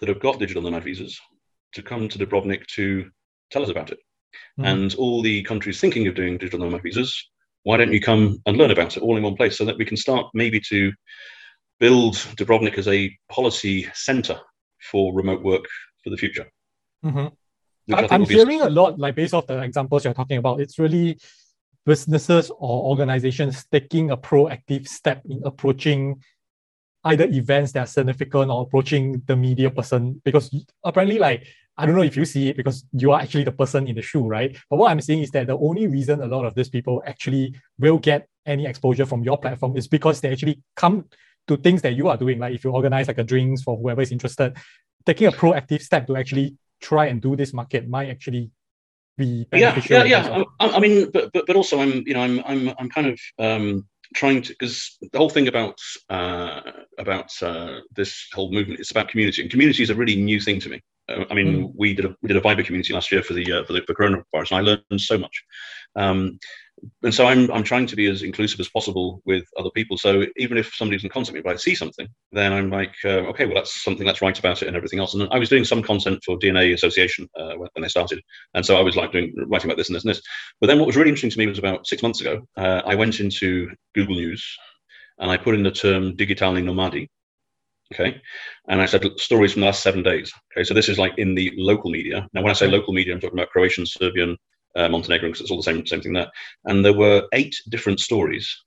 that 0.00 0.08
have 0.08 0.20
got 0.20 0.38
digital 0.38 0.62
nomad 0.62 0.84
visas 0.84 1.18
to 1.74 1.82
come 1.82 2.08
to 2.08 2.18
Dubrovnik 2.18 2.66
to 2.66 3.10
tell 3.50 3.62
us 3.62 3.70
about 3.70 3.90
it. 3.90 3.98
Mm-hmm. 4.58 4.64
And 4.64 4.94
all 4.96 5.22
the 5.22 5.42
countries 5.42 5.80
thinking 5.80 6.06
of 6.06 6.14
doing 6.14 6.38
digital 6.38 6.60
nomad 6.60 6.82
visas 6.82 7.28
why 7.68 7.76
don't 7.76 7.92
you 7.92 8.00
come 8.00 8.40
and 8.46 8.56
learn 8.56 8.70
about 8.70 8.96
it 8.96 9.02
all 9.02 9.18
in 9.18 9.22
one 9.22 9.36
place 9.36 9.58
so 9.58 9.64
that 9.66 9.76
we 9.76 9.84
can 9.84 9.98
start 9.98 10.24
maybe 10.32 10.58
to 10.58 10.90
build 11.78 12.14
Dubrovnik 12.38 12.78
as 12.78 12.88
a 12.88 13.14
policy 13.30 13.86
center 13.92 14.40
for 14.90 15.12
remote 15.12 15.42
work 15.42 15.66
for 16.02 16.08
the 16.08 16.16
future. 16.16 16.46
Mm-hmm. 17.04 17.94
I, 17.94 18.14
am 18.14 18.24
hearing 18.24 18.62
a 18.62 18.70
lot, 18.70 18.98
like 18.98 19.16
based 19.16 19.34
off 19.34 19.46
the 19.46 19.60
examples 19.60 20.06
you're 20.06 20.14
talking 20.14 20.38
about, 20.38 20.60
it's 20.62 20.78
really 20.78 21.18
businesses 21.84 22.50
or 22.50 22.88
organizations 22.88 23.66
taking 23.70 24.12
a 24.12 24.16
proactive 24.16 24.88
step 24.88 25.20
in 25.28 25.42
approaching 25.44 26.22
either 27.04 27.26
events 27.26 27.72
that 27.72 27.80
are 27.80 27.86
significant 27.86 28.50
or 28.50 28.62
approaching 28.62 29.22
the 29.26 29.36
media 29.36 29.70
person 29.70 30.22
because 30.24 30.48
apparently 30.82 31.18
like 31.18 31.46
I 31.78 31.86
don't 31.86 31.94
know 31.94 32.02
if 32.02 32.16
you 32.16 32.24
see 32.24 32.48
it 32.48 32.56
because 32.56 32.84
you 32.92 33.12
are 33.12 33.20
actually 33.20 33.44
the 33.44 33.52
person 33.52 33.86
in 33.86 33.94
the 33.94 34.02
shoe, 34.02 34.26
right? 34.26 34.56
But 34.68 34.76
what 34.76 34.90
I'm 34.90 35.00
saying 35.00 35.22
is 35.22 35.30
that 35.30 35.46
the 35.46 35.56
only 35.56 35.86
reason 35.86 36.20
a 36.20 36.26
lot 36.26 36.44
of 36.44 36.54
these 36.54 36.68
people 36.68 37.02
actually 37.06 37.54
will 37.78 37.98
get 37.98 38.28
any 38.44 38.66
exposure 38.66 39.06
from 39.06 39.22
your 39.22 39.38
platform 39.38 39.76
is 39.76 39.86
because 39.86 40.20
they 40.20 40.32
actually 40.32 40.60
come 40.74 41.04
to 41.46 41.56
things 41.56 41.80
that 41.82 41.94
you 41.94 42.08
are 42.08 42.16
doing. 42.16 42.40
Like 42.40 42.54
if 42.54 42.64
you 42.64 42.72
organize 42.72 43.06
like 43.06 43.18
a 43.18 43.24
drinks 43.24 43.62
for 43.62 43.76
whoever 43.76 44.02
is 44.02 44.10
interested, 44.10 44.56
taking 45.06 45.28
a 45.28 45.32
proactive 45.32 45.80
step 45.80 46.08
to 46.08 46.16
actually 46.16 46.56
try 46.80 47.06
and 47.06 47.22
do 47.22 47.36
this 47.36 47.52
market 47.52 47.88
might 47.88 48.10
actually 48.10 48.50
be 49.16 49.46
beneficial. 49.50 49.98
Yeah, 49.98 50.04
yeah, 50.04 50.38
yeah. 50.38 50.44
I, 50.58 50.70
I, 50.70 50.80
mean, 50.80 51.10
but, 51.12 51.32
but 51.32 51.46
but 51.46 51.56
also 51.56 51.80
I'm 51.80 52.02
you 52.06 52.14
know 52.14 52.20
I'm 52.20 52.42
I'm 52.44 52.74
I'm 52.78 52.88
kind 52.88 53.06
of 53.06 53.20
um 53.38 53.86
trying 54.14 54.42
to 54.42 54.48
because 54.50 54.96
the 55.12 55.18
whole 55.18 55.30
thing 55.30 55.48
about 55.48 55.78
uh, 56.08 56.60
about 56.98 57.30
uh, 57.42 57.80
this 57.94 58.28
whole 58.32 58.50
movement 58.52 58.80
is 58.80 58.90
about 58.90 59.08
community, 59.08 59.42
and 59.42 59.50
community 59.50 59.82
is 59.82 59.90
a 59.90 59.94
really 59.94 60.16
new 60.16 60.40
thing 60.40 60.60
to 60.60 60.68
me. 60.68 60.80
Uh, 61.08 61.24
I 61.30 61.34
mean, 61.34 61.68
mm. 61.68 61.72
we 61.76 61.94
did 61.94 62.04
a 62.04 62.16
we 62.22 62.28
did 62.28 62.36
a 62.36 62.40
Viber 62.40 62.64
community 62.64 62.92
last 62.92 63.10
year 63.10 63.22
for 63.22 63.34
the 63.34 63.52
uh, 63.52 63.64
for 63.64 63.72
the 63.72 63.82
for 63.82 63.94
coronavirus, 63.94 64.52
and 64.52 64.58
I 64.58 64.60
learned 64.60 65.00
so 65.00 65.18
much. 65.18 65.44
Um, 65.96 66.38
and 67.02 67.14
so 67.14 67.26
I'm 67.26 67.50
I'm 67.50 67.64
trying 67.64 67.86
to 67.86 67.96
be 67.96 68.06
as 68.06 68.22
inclusive 68.22 68.60
as 68.60 68.68
possible 68.68 69.20
with 69.24 69.44
other 69.58 69.70
people. 69.70 69.96
So 69.98 70.26
even 70.36 70.58
if 70.58 70.74
somebody 70.74 70.96
doesn't 70.96 71.12
contact 71.12 71.34
me, 71.34 71.40
but 71.40 71.54
I 71.54 71.56
see 71.56 71.74
something, 71.74 72.06
then 72.32 72.52
I'm 72.52 72.70
like, 72.70 72.94
uh, 73.04 73.26
okay, 73.30 73.46
well 73.46 73.56
that's 73.56 73.82
something 73.82 74.06
that's 74.06 74.22
right 74.22 74.38
about 74.38 74.62
it 74.62 74.68
and 74.68 74.76
everything 74.76 74.98
else. 74.98 75.14
And 75.14 75.28
I 75.30 75.38
was 75.38 75.48
doing 75.48 75.64
some 75.64 75.82
content 75.82 76.22
for 76.24 76.38
DNA 76.38 76.74
Association 76.74 77.28
uh, 77.36 77.54
when, 77.54 77.68
they 77.80 77.88
started, 77.88 78.22
and 78.54 78.64
so 78.64 78.76
I 78.76 78.82
was 78.82 78.96
like 78.96 79.12
doing 79.12 79.34
writing 79.48 79.68
about 79.68 79.76
this 79.76 79.88
and 79.88 79.96
this 79.96 80.04
and 80.04 80.10
this. 80.10 80.22
But 80.60 80.68
then 80.68 80.78
what 80.78 80.86
was 80.86 80.96
really 80.96 81.10
interesting 81.10 81.30
to 81.30 81.38
me 81.38 81.46
was 81.46 81.58
about 81.58 81.86
six 81.86 82.02
months 82.02 82.20
ago, 82.20 82.46
uh, 82.56 82.82
I 82.86 82.94
went 82.94 83.20
into 83.20 83.70
Google 83.94 84.14
News 84.14 84.44
and 85.18 85.30
I 85.30 85.36
put 85.36 85.54
in 85.54 85.62
the 85.62 85.70
term 85.70 86.16
digitalni 86.16 86.62
nomadi. 86.62 87.08
Okay. 87.94 88.20
And 88.68 88.82
I 88.82 88.86
said 88.86 89.04
stories 89.18 89.52
from 89.52 89.60
the 89.60 89.66
last 89.66 89.82
seven 89.82 90.02
days. 90.02 90.32
Okay. 90.52 90.64
So 90.64 90.74
this 90.74 90.88
is 90.88 90.98
like 90.98 91.16
in 91.16 91.34
the 91.34 91.52
local 91.56 91.90
media. 91.90 92.28
Now, 92.32 92.42
when 92.42 92.50
I 92.50 92.54
say 92.54 92.66
local 92.68 92.92
media, 92.92 93.14
I'm 93.14 93.20
talking 93.20 93.38
about 93.38 93.50
Croatian, 93.50 93.86
Serbian, 93.86 94.36
uh, 94.76 94.88
Montenegro 94.88 95.28
because 95.28 95.40
it's 95.40 95.50
all 95.50 95.56
the 95.56 95.62
same 95.62 95.86
same 95.86 96.02
thing 96.02 96.12
there. 96.12 96.30
And 96.64 96.84
there 96.84 96.92
were 96.92 97.26
eight 97.32 97.54
different 97.70 98.00
stories 98.00 98.64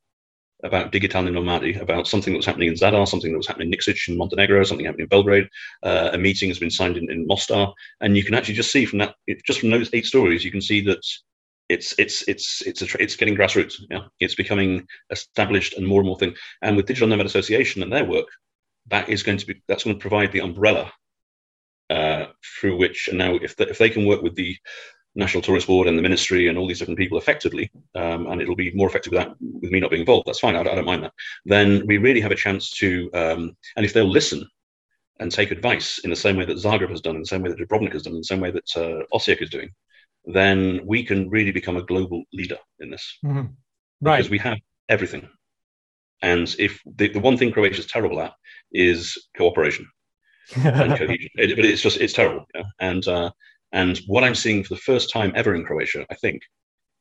about 0.64 0.92
Digitalni 0.92 1.32
Nomadi, 1.32 1.80
about 1.80 2.08
something 2.08 2.34
that 2.34 2.38
was 2.38 2.46
happening 2.46 2.70
in 2.70 2.76
Zadar, 2.76 3.08
something 3.08 3.32
that 3.32 3.38
was 3.38 3.48
happening 3.48 3.72
in 3.72 3.80
Nikšić 3.80 4.10
in 4.10 4.18
Montenegro, 4.18 4.64
something 4.64 4.86
happening 4.86 5.06
in 5.06 5.10
Belgrade. 5.10 5.48
Uh, 5.84 6.12
a 6.14 6.18
meeting 6.18 6.50
has 6.50 6.60
been 6.60 6.70
signed 6.70 6.98
in, 6.98 7.10
in 7.10 7.26
Mostar, 7.28 7.74
and 8.02 8.16
you 8.16 8.24
can 8.24 8.36
actually 8.36 8.54
just 8.56 8.72
see 8.72 8.86
from 8.86 9.00
that, 9.00 9.16
just 9.46 9.60
from 9.60 9.72
those 9.72 9.90
eight 9.94 10.06
stories, 10.06 10.44
you 10.44 10.52
can 10.52 10.62
see 10.62 10.82
that 10.82 11.04
it's 11.70 11.96
it's 11.98 12.28
it's 12.28 12.62
it's 12.64 12.82
a, 12.82 13.02
it's 13.02 13.16
getting 13.16 13.36
grassroots. 13.36 13.76
Yeah, 13.90 14.02
it's 14.20 14.36
becoming 14.36 14.86
established 15.10 15.76
and 15.78 15.88
more 15.88 16.02
and 16.02 16.08
more 16.08 16.20
thing. 16.20 16.36
And 16.62 16.76
with 16.76 16.86
Digital 16.86 17.08
Nomad 17.08 17.26
Association 17.26 17.82
and 17.82 17.92
their 17.92 18.06
work, 18.06 18.28
that 18.88 19.10
is 19.10 19.24
going 19.24 19.38
to 19.38 19.46
be 19.46 19.62
that's 19.68 19.84
going 19.84 19.96
to 19.96 20.02
provide 20.02 20.32
the 20.32 20.42
umbrella 20.42 20.92
uh, 21.90 22.26
through 22.60 22.78
which 22.78 23.08
and 23.08 23.18
now 23.18 23.36
if 23.36 23.56
the, 23.56 23.70
if 23.70 23.78
they 23.78 23.90
can 23.90 24.06
work 24.06 24.22
with 24.22 24.36
the 24.36 24.58
National 25.16 25.44
Tourist 25.44 25.68
Board 25.68 25.88
and 25.88 25.98
the 25.98 26.02
ministry 26.02 26.48
and 26.48 26.58
all 26.58 26.68
these 26.68 26.80
different 26.80 26.98
people 26.98 27.18
effectively, 27.18 27.70
um, 27.96 28.28
and 28.28 28.42
it'll 28.42 28.56
be 28.56 28.72
more 28.74 28.88
effective 28.88 29.12
without 29.12 29.36
with 29.42 29.72
me 29.72 29.80
not 29.80 29.90
being 29.90 30.02
involved. 30.02 30.26
That's 30.26 30.40
fine. 30.40 30.56
I, 30.56 30.62
I 30.62 30.64
don't 30.64 30.86
mind 30.86 31.04
that. 31.04 31.14
Then 31.46 31.86
we 31.86 31.98
really 31.98 32.22
have 32.22 32.32
a 32.32 32.36
chance 32.36 32.72
to, 32.78 33.10
um, 33.14 33.58
and 33.76 33.86
if 33.86 33.94
they'll 33.94 34.10
listen 34.10 34.48
and 35.20 35.32
take 35.32 35.52
advice 35.52 36.00
in 36.00 36.10
the 36.10 36.16
same 36.16 36.38
way 36.38 36.46
that 36.46 36.58
Zagreb 36.58 36.90
has 36.90 37.02
done, 37.02 37.16
in 37.16 37.22
the 37.22 37.28
same 37.28 37.42
way 37.42 37.50
that 37.50 37.60
Dubrovnik 37.60 37.94
has 37.94 38.04
done, 38.04 38.14
in 38.14 38.20
the 38.20 38.24
same 38.24 38.40
way 38.40 38.52
that 38.52 38.78
uh, 38.78 39.04
Osijek 39.14 39.42
is 39.42 39.50
doing, 39.50 39.70
then 40.26 40.80
we 40.86 41.04
can 41.04 41.30
really 41.30 41.52
become 41.52 41.78
a 41.78 41.84
global 41.84 42.24
leader 42.32 42.58
in 42.80 42.90
this. 42.90 43.18
Mm-hmm. 43.26 43.48
Right. 44.02 44.18
Because 44.18 44.32
we 44.32 44.40
have 44.40 44.60
everything. 44.88 45.28
And 46.22 46.54
if 46.60 46.80
the, 46.86 47.10
the 47.10 47.20
one 47.20 47.38
thing 47.38 47.52
Croatia 47.52 47.80
is 47.80 47.88
terrible 47.88 48.22
at 48.22 48.34
is 48.72 49.18
cooperation 49.36 49.88
and 50.56 50.96
cohesion, 50.98 51.30
it, 51.36 51.56
but 51.56 51.66
it's 51.66 51.82
just 51.82 52.00
it's 52.00 52.14
terrible. 52.14 52.46
Yeah? 52.54 52.64
And 52.80 53.08
uh, 53.08 53.32
and 53.72 54.00
what 54.08 54.24
I'm 54.24 54.36
seeing 54.36 54.64
for 54.64 54.76
the 54.76 54.82
first 54.82 55.12
time 55.12 55.32
ever 55.36 55.56
in 55.56 55.66
Croatia, 55.66 56.06
I 56.12 56.16
think, 56.16 56.42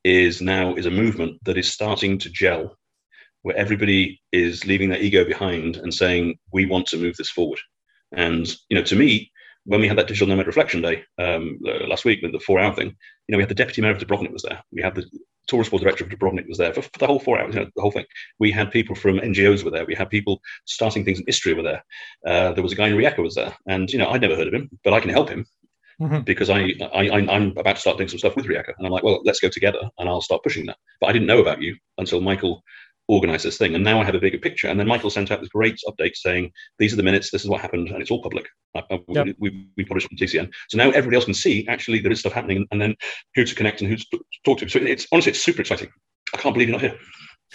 is 0.05 0.41
now 0.41 0.75
is 0.75 0.87
a 0.87 0.91
movement 0.91 1.43
that 1.45 1.59
is 1.59 1.71
starting 1.71 2.19
to 2.19 2.31
gel, 2.31 2.77
where 3.43 3.57
everybody 3.57 4.21
is 4.33 4.67
leaving 4.67 4.89
their 4.89 5.01
ego 5.01 5.25
behind 5.25 5.77
and 5.77 5.93
saying 5.93 6.39
we 6.53 6.67
want 6.67 6.87
to 6.89 6.97
move 6.97 7.17
this 7.17 7.31
forward. 7.31 7.61
And 8.13 8.49
you 8.69 8.77
know, 8.77 8.85
to 8.85 8.97
me, 8.97 9.31
when 9.65 9.81
we 9.81 9.89
had 9.89 9.99
that 9.99 10.07
digital 10.07 10.29
nomad 10.29 10.47
reflection 10.47 10.81
day 10.81 11.05
um, 11.19 11.59
uh, 11.67 11.87
last 11.87 12.05
week, 12.05 12.21
with 12.23 12.33
the 12.33 12.41
four-hour 12.41 12.75
thing, 12.75 12.89
you 12.89 13.33
know, 13.33 13.37
we 13.37 13.43
had 13.43 13.51
the 13.51 13.55
deputy 13.55 13.83
mayor 13.83 13.93
of 13.93 13.99
Dubrovnik 13.99 14.33
was 14.33 14.43
there. 14.43 14.63
We 14.73 14.83
had 14.83 14.95
the 14.95 15.05
tourist 15.47 15.71
board 15.71 15.83
director 15.83 16.05
of 16.05 16.11
Dubrovnik 16.11 16.49
was 16.49 16.59
there 16.59 16.73
for, 16.73 16.83
for 16.83 16.99
the 16.99 17.07
whole 17.07 17.19
four 17.19 17.41
hours, 17.41 17.55
you 17.55 17.61
know, 17.61 17.71
the 17.75 17.83
whole 17.83 17.91
thing. 17.91 18.07
We 18.39 18.51
had 18.51 18.71
people 18.71 18.95
from 18.95 19.19
NGOs 19.19 19.65
were 19.65 19.71
there. 19.71 19.85
We 19.85 19.95
had 19.95 20.11
people 20.11 20.41
starting 20.65 21.05
things 21.05 21.19
in 21.19 21.29
Istria 21.29 21.57
were 21.57 21.63
there. 21.63 21.85
Uh, 22.27 22.53
there 22.53 22.63
was 22.63 22.73
a 22.73 22.77
guy 22.77 22.89
in 22.89 22.97
Rijeka 22.97 23.23
was 23.23 23.35
there, 23.35 23.57
and 23.67 23.91
you 23.91 23.99
know, 23.99 24.09
I'd 24.11 24.21
never 24.21 24.37
heard 24.37 24.49
of 24.49 24.55
him, 24.55 24.71
but 24.85 24.93
I 24.93 25.01
can 25.01 25.11
help 25.11 25.29
him 25.29 25.47
mm-hmm. 26.01 26.21
because 26.21 26.51
I, 26.51 26.73
I, 26.93 27.09
I 27.09 27.37
am 27.37 27.55
about 27.57 27.77
to 27.77 27.81
start 27.81 27.97
doing 27.97 28.09
some 28.09 28.19
stuff 28.19 28.37
with 28.37 28.47
Rijeka, 28.47 28.73
and 28.79 28.87
I'm 28.87 28.93
like, 28.93 29.03
well, 29.03 29.21
let's 29.25 29.41
go 29.41 29.49
together, 29.49 29.81
and 29.99 30.09
I'll 30.09 30.21
start 30.21 30.43
pushing 30.43 30.67
that. 30.67 30.79
But 31.01 31.09
I 31.09 31.13
didn't 31.13 31.29
know 31.29 31.41
about 31.41 31.61
you 31.61 31.77
until 31.99 32.21
Michael 32.21 32.63
organized 33.11 33.45
this 33.45 33.59
thing, 33.59 33.75
and 33.75 33.85
now 33.85 34.01
I 34.01 34.05
have 34.05 34.15
a 34.15 34.21
bigger 34.21 34.39
picture. 34.39 34.69
And 34.69 34.79
then 34.79 34.87
Michael 34.87 35.11
sent 35.11 35.31
out 35.31 35.41
this 35.41 35.49
great 35.49 35.79
update 35.89 36.17
saying 36.17 36.53
these 36.79 36.93
are 36.93 36.97
the 36.97 37.03
minutes, 37.03 37.31
this 37.31 37.43
is 37.43 37.51
what 37.51 37.61
happened, 37.61 37.89
and 37.89 38.01
it's 38.01 38.11
all 38.11 38.23
public. 38.23 38.47
yep. 39.09 39.29
we, 39.39 39.69
we 39.77 39.85
published 39.85 40.09
on 40.11 40.17
TCN, 40.17 40.51
so 40.69 40.79
now 40.79 40.91
everybody 40.91 41.17
else 41.17 41.25
can 41.25 41.35
see 41.35 41.67
actually 41.69 42.01
there 42.01 42.13
is 42.13 42.21
stuff 42.21 42.33
happening, 42.33 42.67
and 42.71 42.81
then 42.81 42.95
who 43.35 43.45
to 43.45 43.55
connect 43.55 43.81
and 43.81 43.91
who 43.91 43.97
to 43.97 44.21
talk 44.45 44.59
to. 44.59 44.69
So 44.69 44.79
it's 44.79 45.07
honestly 45.13 45.31
it's 45.31 45.43
super 45.43 45.61
exciting. 45.61 45.89
I 46.35 46.39
can't 46.39 46.55
believe 46.55 46.69
you're 46.69 46.79
not 46.79 46.89
here. 46.89 46.99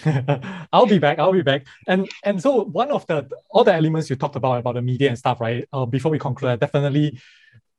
I'll 0.72 0.86
be 0.86 0.98
back. 0.98 1.18
I'll 1.18 1.32
be 1.32 1.42
back. 1.42 1.66
And 1.88 2.08
and 2.24 2.40
so 2.40 2.64
one 2.64 2.90
of 2.90 3.06
the 3.06 3.28
all 3.50 3.64
the 3.64 3.74
elements 3.74 4.10
you 4.10 4.16
talked 4.16 4.36
about 4.36 4.58
about 4.58 4.74
the 4.74 4.82
media 4.82 5.08
and 5.08 5.18
stuff, 5.18 5.40
right? 5.40 5.66
Uh, 5.72 5.86
before 5.86 6.10
we 6.10 6.18
conclude, 6.18 6.60
definitely 6.60 7.18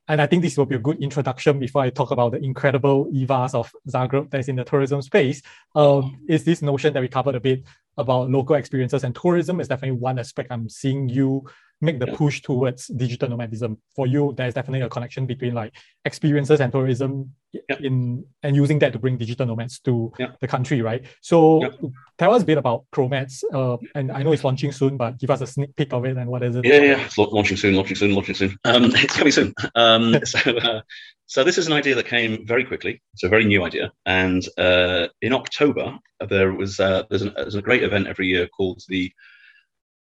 and 0.07 0.21
I 0.21 0.27
think 0.27 0.41
this 0.41 0.57
will 0.57 0.65
be 0.65 0.75
a 0.75 0.79
good 0.79 1.01
introduction 1.03 1.59
before 1.59 1.81
I 1.81 1.89
talk 1.89 2.11
about 2.11 2.31
the 2.31 2.43
incredible 2.43 3.07
EVAs 3.11 3.53
of 3.53 3.71
Zagreb 3.89 4.29
that's 4.29 4.47
in 4.47 4.55
the 4.55 4.63
tourism 4.63 5.01
space. 5.01 5.41
Um, 5.75 6.21
is 6.29 6.43
this 6.43 6.61
notion 6.61 6.93
that 6.93 7.01
we 7.01 7.07
covered 7.07 7.35
a 7.35 7.39
bit 7.39 7.63
about 7.97 8.29
local 8.29 8.55
experiences 8.55 9.03
and 9.03 9.15
tourism 9.15 9.59
is 9.59 9.67
definitely 9.67 9.97
one 9.97 10.19
aspect 10.19 10.51
I'm 10.51 10.69
seeing 10.69 11.09
you 11.09 11.45
make 11.81 11.99
the 11.99 12.07
push 12.07 12.41
towards 12.41 12.87
digital 12.87 13.29
nomadism. 13.29 13.77
For 13.95 14.07
you, 14.07 14.33
there's 14.35 14.53
definitely 14.53 14.81
a 14.81 14.89
connection 14.89 15.25
between 15.25 15.53
like 15.53 15.73
experiences 16.05 16.59
and 16.59 16.71
tourism 16.71 17.33
in 17.79 18.25
and 18.43 18.55
using 18.55 18.79
that 18.79 18.93
to 18.93 18.99
bring 18.99 19.17
digital 19.17 19.45
nomads 19.45 19.79
to 19.79 20.11
the 20.41 20.47
country, 20.47 20.81
right? 20.81 21.05
So 21.21 21.91
tell 22.17 22.33
us 22.33 22.43
a 22.43 22.45
bit 22.45 22.57
about 22.57 22.85
Chromads. 22.91 23.43
Uh, 23.53 23.77
and 23.95 24.11
I 24.11 24.23
know 24.23 24.31
it's 24.31 24.43
launching 24.43 24.71
soon, 24.71 24.97
but 24.97 25.19
give 25.19 25.29
us 25.29 25.41
a 25.41 25.47
sneak 25.47 25.75
peek 25.75 25.93
of 25.93 26.05
it 26.05 26.17
and 26.17 26.29
what 26.29 26.43
is 26.43 26.55
it? 26.55 26.65
Yeah, 26.65 26.81
yeah, 26.81 27.05
it's 27.05 27.17
launching 27.17 27.57
soon, 27.57 27.75
launching 27.75 27.95
soon, 27.95 28.13
launching 28.13 28.35
soon. 28.35 28.57
Um, 28.65 28.85
it's 28.95 29.15
coming 29.15 29.31
soon. 29.31 29.53
Um, 29.75 30.19
so, 30.25 30.57
uh, 30.57 30.81
so 31.25 31.43
this 31.43 31.57
is 31.57 31.67
an 31.67 31.73
idea 31.73 31.95
that 31.95 32.07
came 32.07 32.45
very 32.45 32.63
quickly. 32.63 33.01
It's 33.13 33.23
a 33.23 33.29
very 33.29 33.45
new 33.45 33.63
idea, 33.63 33.91
and 34.05 34.47
uh, 34.57 35.07
in 35.21 35.33
October 35.33 35.97
there 36.29 36.53
was 36.53 36.79
uh, 36.79 37.03
there's, 37.09 37.21
an, 37.21 37.33
there's 37.35 37.55
a 37.55 37.61
great 37.61 37.83
event 37.83 38.07
every 38.07 38.27
year 38.27 38.47
called 38.47 38.81
the 38.87 39.11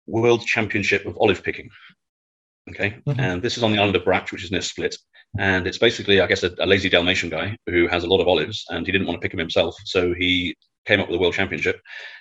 World 0.07 0.45
Championship 0.47 1.07
of 1.07 1.17
Olive 1.19 1.43
Picking. 1.43 1.69
Okay, 2.71 2.97
mm-hmm. 3.07 3.21
and 3.21 3.43
this 3.43 3.57
is 3.57 3.63
on 3.63 3.73
the 3.73 3.79
island 3.79 3.95
of 3.95 4.03
Brač, 4.03 4.33
which 4.33 4.43
is 4.43 4.51
near 4.51 4.61
Split, 4.61 4.97
and 5.39 5.67
it's 5.67 5.79
basically, 5.79 6.21
I 6.21 6.27
guess, 6.27 6.43
a, 6.43 6.53
a, 6.59 6.67
lazy 6.67 6.89
Dalmatian 6.89 7.31
guy 7.31 7.57
who 7.67 7.87
has 7.87 8.03
a 8.03 8.09
lot 8.09 8.21
of 8.21 8.27
olives, 8.27 8.65
and 8.71 8.85
he 8.85 8.91
didn't 8.91 9.07
want 9.07 9.21
to 9.21 9.23
pick 9.23 9.31
them 9.31 9.39
himself, 9.39 9.77
so 9.85 10.13
he 10.15 10.57
came 10.85 11.01
up 11.01 11.09
with 11.09 11.17
a 11.17 11.21
world 11.21 11.35
championship. 11.35 11.81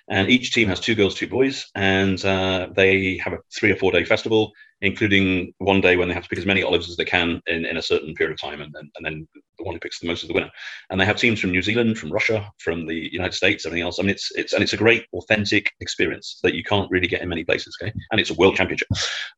And 0.09 0.29
each 0.29 0.51
team 0.51 0.67
has 0.67 0.79
two 0.79 0.95
girls, 0.95 1.15
two 1.15 1.27
boys, 1.27 1.65
and 1.73 2.23
uh, 2.23 2.67
they 2.75 3.17
have 3.23 3.33
a 3.33 3.39
three 3.57 3.71
or 3.71 3.75
four 3.75 3.91
day 3.91 4.05
festival 4.05 4.51
including 4.81 5.53
one 5.59 5.81
day 5.81 5.97
when 5.97 6.07
they 6.07 6.13
have 6.13 6.23
to 6.23 6.29
pick 6.29 6.39
as 6.39 6.45
many 6.45 6.63
olives 6.63 6.89
as 6.89 6.97
they 6.97 7.05
can 7.05 7.41
in, 7.47 7.65
in 7.65 7.77
a 7.77 7.81
certain 7.81 8.13
period 8.13 8.33
of 8.33 8.41
time, 8.41 8.61
and 8.61 8.73
then, 8.73 8.89
and 8.95 9.05
then 9.05 9.27
the 9.57 9.63
one 9.63 9.75
who 9.75 9.79
picks 9.79 9.99
the 9.99 10.07
most 10.07 10.23
is 10.23 10.27
the 10.27 10.33
winner. 10.33 10.51
And 10.89 10.99
they 10.99 11.05
have 11.05 11.17
teams 11.17 11.39
from 11.39 11.51
New 11.51 11.61
Zealand, 11.61 11.97
from 11.97 12.11
Russia, 12.11 12.51
from 12.59 12.85
the 12.85 13.09
United 13.11 13.33
States, 13.33 13.65
everything 13.65 13.83
else. 13.83 13.99
I 13.99 14.03
mean, 14.03 14.11
it's 14.11 14.31
it's 14.35 14.53
and 14.53 14.61
it's 14.61 14.73
a 14.73 14.77
great 14.77 15.05
authentic 15.13 15.71
experience 15.79 16.39
that 16.43 16.55
you 16.55 16.63
can't 16.63 16.89
really 16.91 17.07
get 17.07 17.21
in 17.21 17.29
many 17.29 17.43
places. 17.43 17.77
Okay, 17.81 17.93
and 18.11 18.19
it's 18.19 18.31
a 18.31 18.35
world 18.35 18.55
championship. 18.55 18.87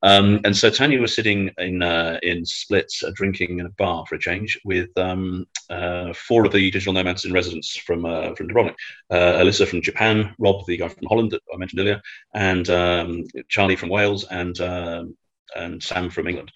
Um, 0.04 0.40
and 0.44 0.56
so 0.56 0.70
Tanya 0.70 1.00
was 1.00 1.16
sitting 1.16 1.52
in 1.58 1.84
uh, 1.84 2.20
in 2.24 2.46
Split, 2.46 2.92
uh, 3.06 3.12
drinking 3.14 3.60
in 3.60 3.66
a 3.66 3.72
bar 3.78 4.06
for 4.08 4.16
a 4.16 4.20
change 4.20 4.60
with 4.66 4.90
um, 4.98 5.46
uh, 5.70 6.14
four 6.14 6.46
of 6.46 6.52
the 6.52 6.72
digital 6.72 6.94
nomads 6.94 7.26
in 7.26 7.34
residence 7.34 7.76
from 7.76 8.06
uh, 8.06 8.34
from 8.36 8.48
Dubrovnik. 8.48 8.76
Uh, 9.10 9.40
Alyssa 9.40 9.68
from 9.68 9.82
Japan, 9.82 10.34
Rob, 10.40 10.66
the 10.66 10.78
guy 10.78 10.88
from 10.88 11.08
Holland 11.08 11.32
that 11.32 11.42
I 11.54 11.58
mentioned 11.58 11.80
earlier, 11.82 12.02
and 12.34 12.70
um, 12.70 13.24
Charlie 13.50 13.76
from 13.76 13.90
Wales, 13.90 14.26
and 14.26 14.60
um, 14.60 15.16
and 15.56 15.82
Sam 15.82 16.10
from 16.10 16.28
England. 16.28 16.52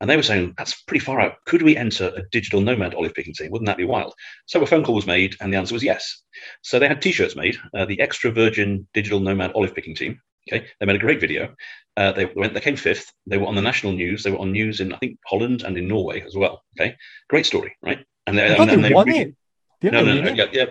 And 0.00 0.10
they 0.10 0.16
were 0.16 0.22
saying, 0.22 0.54
that's 0.58 0.82
pretty 0.82 1.04
far 1.04 1.20
out. 1.20 1.36
Could 1.46 1.62
we 1.62 1.76
enter 1.76 2.12
a 2.14 2.22
digital 2.30 2.60
nomad 2.60 2.94
olive 2.94 3.14
picking 3.14 3.32
team? 3.32 3.50
Wouldn't 3.50 3.66
that 3.66 3.78
be 3.78 3.84
wild? 3.84 4.12
So 4.44 4.60
a 4.60 4.66
phone 4.66 4.84
call 4.84 4.94
was 4.94 5.06
made, 5.06 5.36
and 5.40 5.52
the 5.52 5.56
answer 5.56 5.72
was 5.72 5.82
yes. 5.82 6.22
So 6.62 6.78
they 6.78 6.88
had 6.88 7.00
t 7.00 7.12
shirts 7.12 7.34
made, 7.34 7.56
uh, 7.74 7.86
the 7.86 8.00
Extra 8.00 8.30
Virgin 8.30 8.86
Digital 8.92 9.20
Nomad 9.20 9.52
Olive 9.52 9.74
Picking 9.74 9.94
Team. 9.94 10.20
Okay, 10.52 10.66
they 10.78 10.86
made 10.86 10.96
a 10.96 11.00
great 11.00 11.20
video. 11.20 11.54
Uh, 11.96 12.12
they 12.12 12.26
went, 12.36 12.54
they 12.54 12.60
came 12.60 12.76
fifth. 12.76 13.10
They 13.26 13.38
were 13.38 13.46
on 13.46 13.56
the 13.56 13.62
national 13.62 13.94
news. 13.94 14.22
They 14.22 14.30
were 14.30 14.38
on 14.38 14.52
news 14.52 14.80
in 14.80 14.92
I 14.92 14.98
think 14.98 15.18
Holland 15.26 15.62
and 15.62 15.76
in 15.78 15.88
Norway 15.88 16.20
as 16.20 16.36
well. 16.36 16.62
Okay, 16.78 16.94
great 17.28 17.46
story, 17.46 17.74
right? 17.82 18.04
And 18.26 18.38
they, 18.38 18.54
and, 18.54 18.70
and 18.70 18.84
they 18.84 18.92
won 18.92 19.06
really, 19.06 19.34
it. 19.82 19.92
No, 19.92 20.04
no, 20.04 20.20
no, 20.20 20.32
yeah, 20.32 20.46
yeah. 20.52 20.66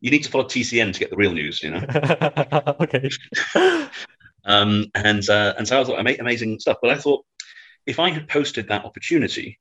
You 0.00 0.10
need 0.10 0.24
to 0.24 0.30
follow 0.30 0.44
TCN 0.44 0.92
to 0.92 0.98
get 0.98 1.10
the 1.10 1.16
real 1.16 1.32
news, 1.32 1.62
you 1.62 1.70
know. 1.70 1.84
okay. 2.80 3.08
um, 4.44 4.86
and 4.94 5.28
uh, 5.28 5.54
and 5.56 5.66
so 5.66 5.80
I 5.80 5.84
thought, 5.84 5.98
amazing 6.20 6.60
stuff. 6.60 6.78
But 6.82 6.90
I 6.90 6.96
thought 6.96 7.24
if 7.86 7.98
I 7.98 8.10
had 8.10 8.28
posted 8.28 8.68
that 8.68 8.84
opportunity 8.84 9.58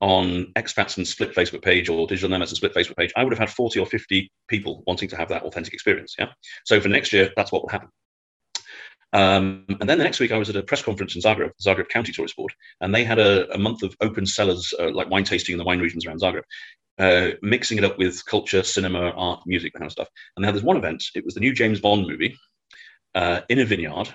on 0.00 0.52
expats 0.56 0.96
and 0.96 1.06
split 1.06 1.34
Facebook 1.34 1.62
page 1.62 1.88
or 1.88 2.06
digital 2.06 2.28
nomads 2.28 2.50
and 2.50 2.56
split 2.56 2.74
Facebook 2.74 2.96
page, 2.96 3.12
I 3.16 3.24
would 3.24 3.32
have 3.32 3.38
had 3.38 3.50
40 3.50 3.80
or 3.80 3.86
50 3.86 4.30
people 4.48 4.82
wanting 4.86 5.08
to 5.08 5.16
have 5.16 5.28
that 5.28 5.44
authentic 5.44 5.72
experience. 5.72 6.16
Yeah. 6.18 6.28
So 6.64 6.80
for 6.80 6.88
next 6.88 7.12
year, 7.12 7.30
that's 7.36 7.52
what 7.52 7.62
will 7.62 7.70
happen. 7.70 7.88
Um, 9.14 9.64
and 9.68 9.88
then 9.88 9.98
the 9.98 10.04
next 10.04 10.18
week, 10.18 10.32
I 10.32 10.38
was 10.38 10.50
at 10.50 10.56
a 10.56 10.62
press 10.62 10.82
conference 10.82 11.14
in 11.14 11.22
Zagreb, 11.22 11.52
the 11.56 11.70
Zagreb 11.70 11.88
County 11.88 12.10
Tourist 12.10 12.36
Board, 12.36 12.52
and 12.80 12.92
they 12.92 13.04
had 13.04 13.20
a, 13.20 13.50
a 13.54 13.58
month 13.58 13.84
of 13.84 13.96
open 14.00 14.26
cellars, 14.26 14.74
uh, 14.78 14.90
like 14.90 15.08
wine 15.08 15.22
tasting 15.22 15.52
in 15.52 15.58
the 15.58 15.64
wine 15.64 15.78
regions 15.78 16.04
around 16.04 16.20
Zagreb, 16.20 16.42
uh, 16.98 17.36
mixing 17.40 17.78
it 17.78 17.84
up 17.84 17.96
with 17.96 18.24
culture, 18.26 18.64
cinema, 18.64 19.10
art, 19.10 19.40
music, 19.46 19.72
kind 19.72 19.86
of 19.86 19.92
stuff. 19.92 20.08
And 20.36 20.42
they 20.42 20.48
had 20.48 20.56
this 20.56 20.64
one 20.64 20.76
event. 20.76 21.04
It 21.14 21.24
was 21.24 21.34
the 21.34 21.40
new 21.40 21.54
James 21.54 21.80
Bond 21.80 22.08
movie 22.08 22.36
uh, 23.14 23.40
in 23.48 23.58
a 23.58 23.64
vineyard, 23.64 24.08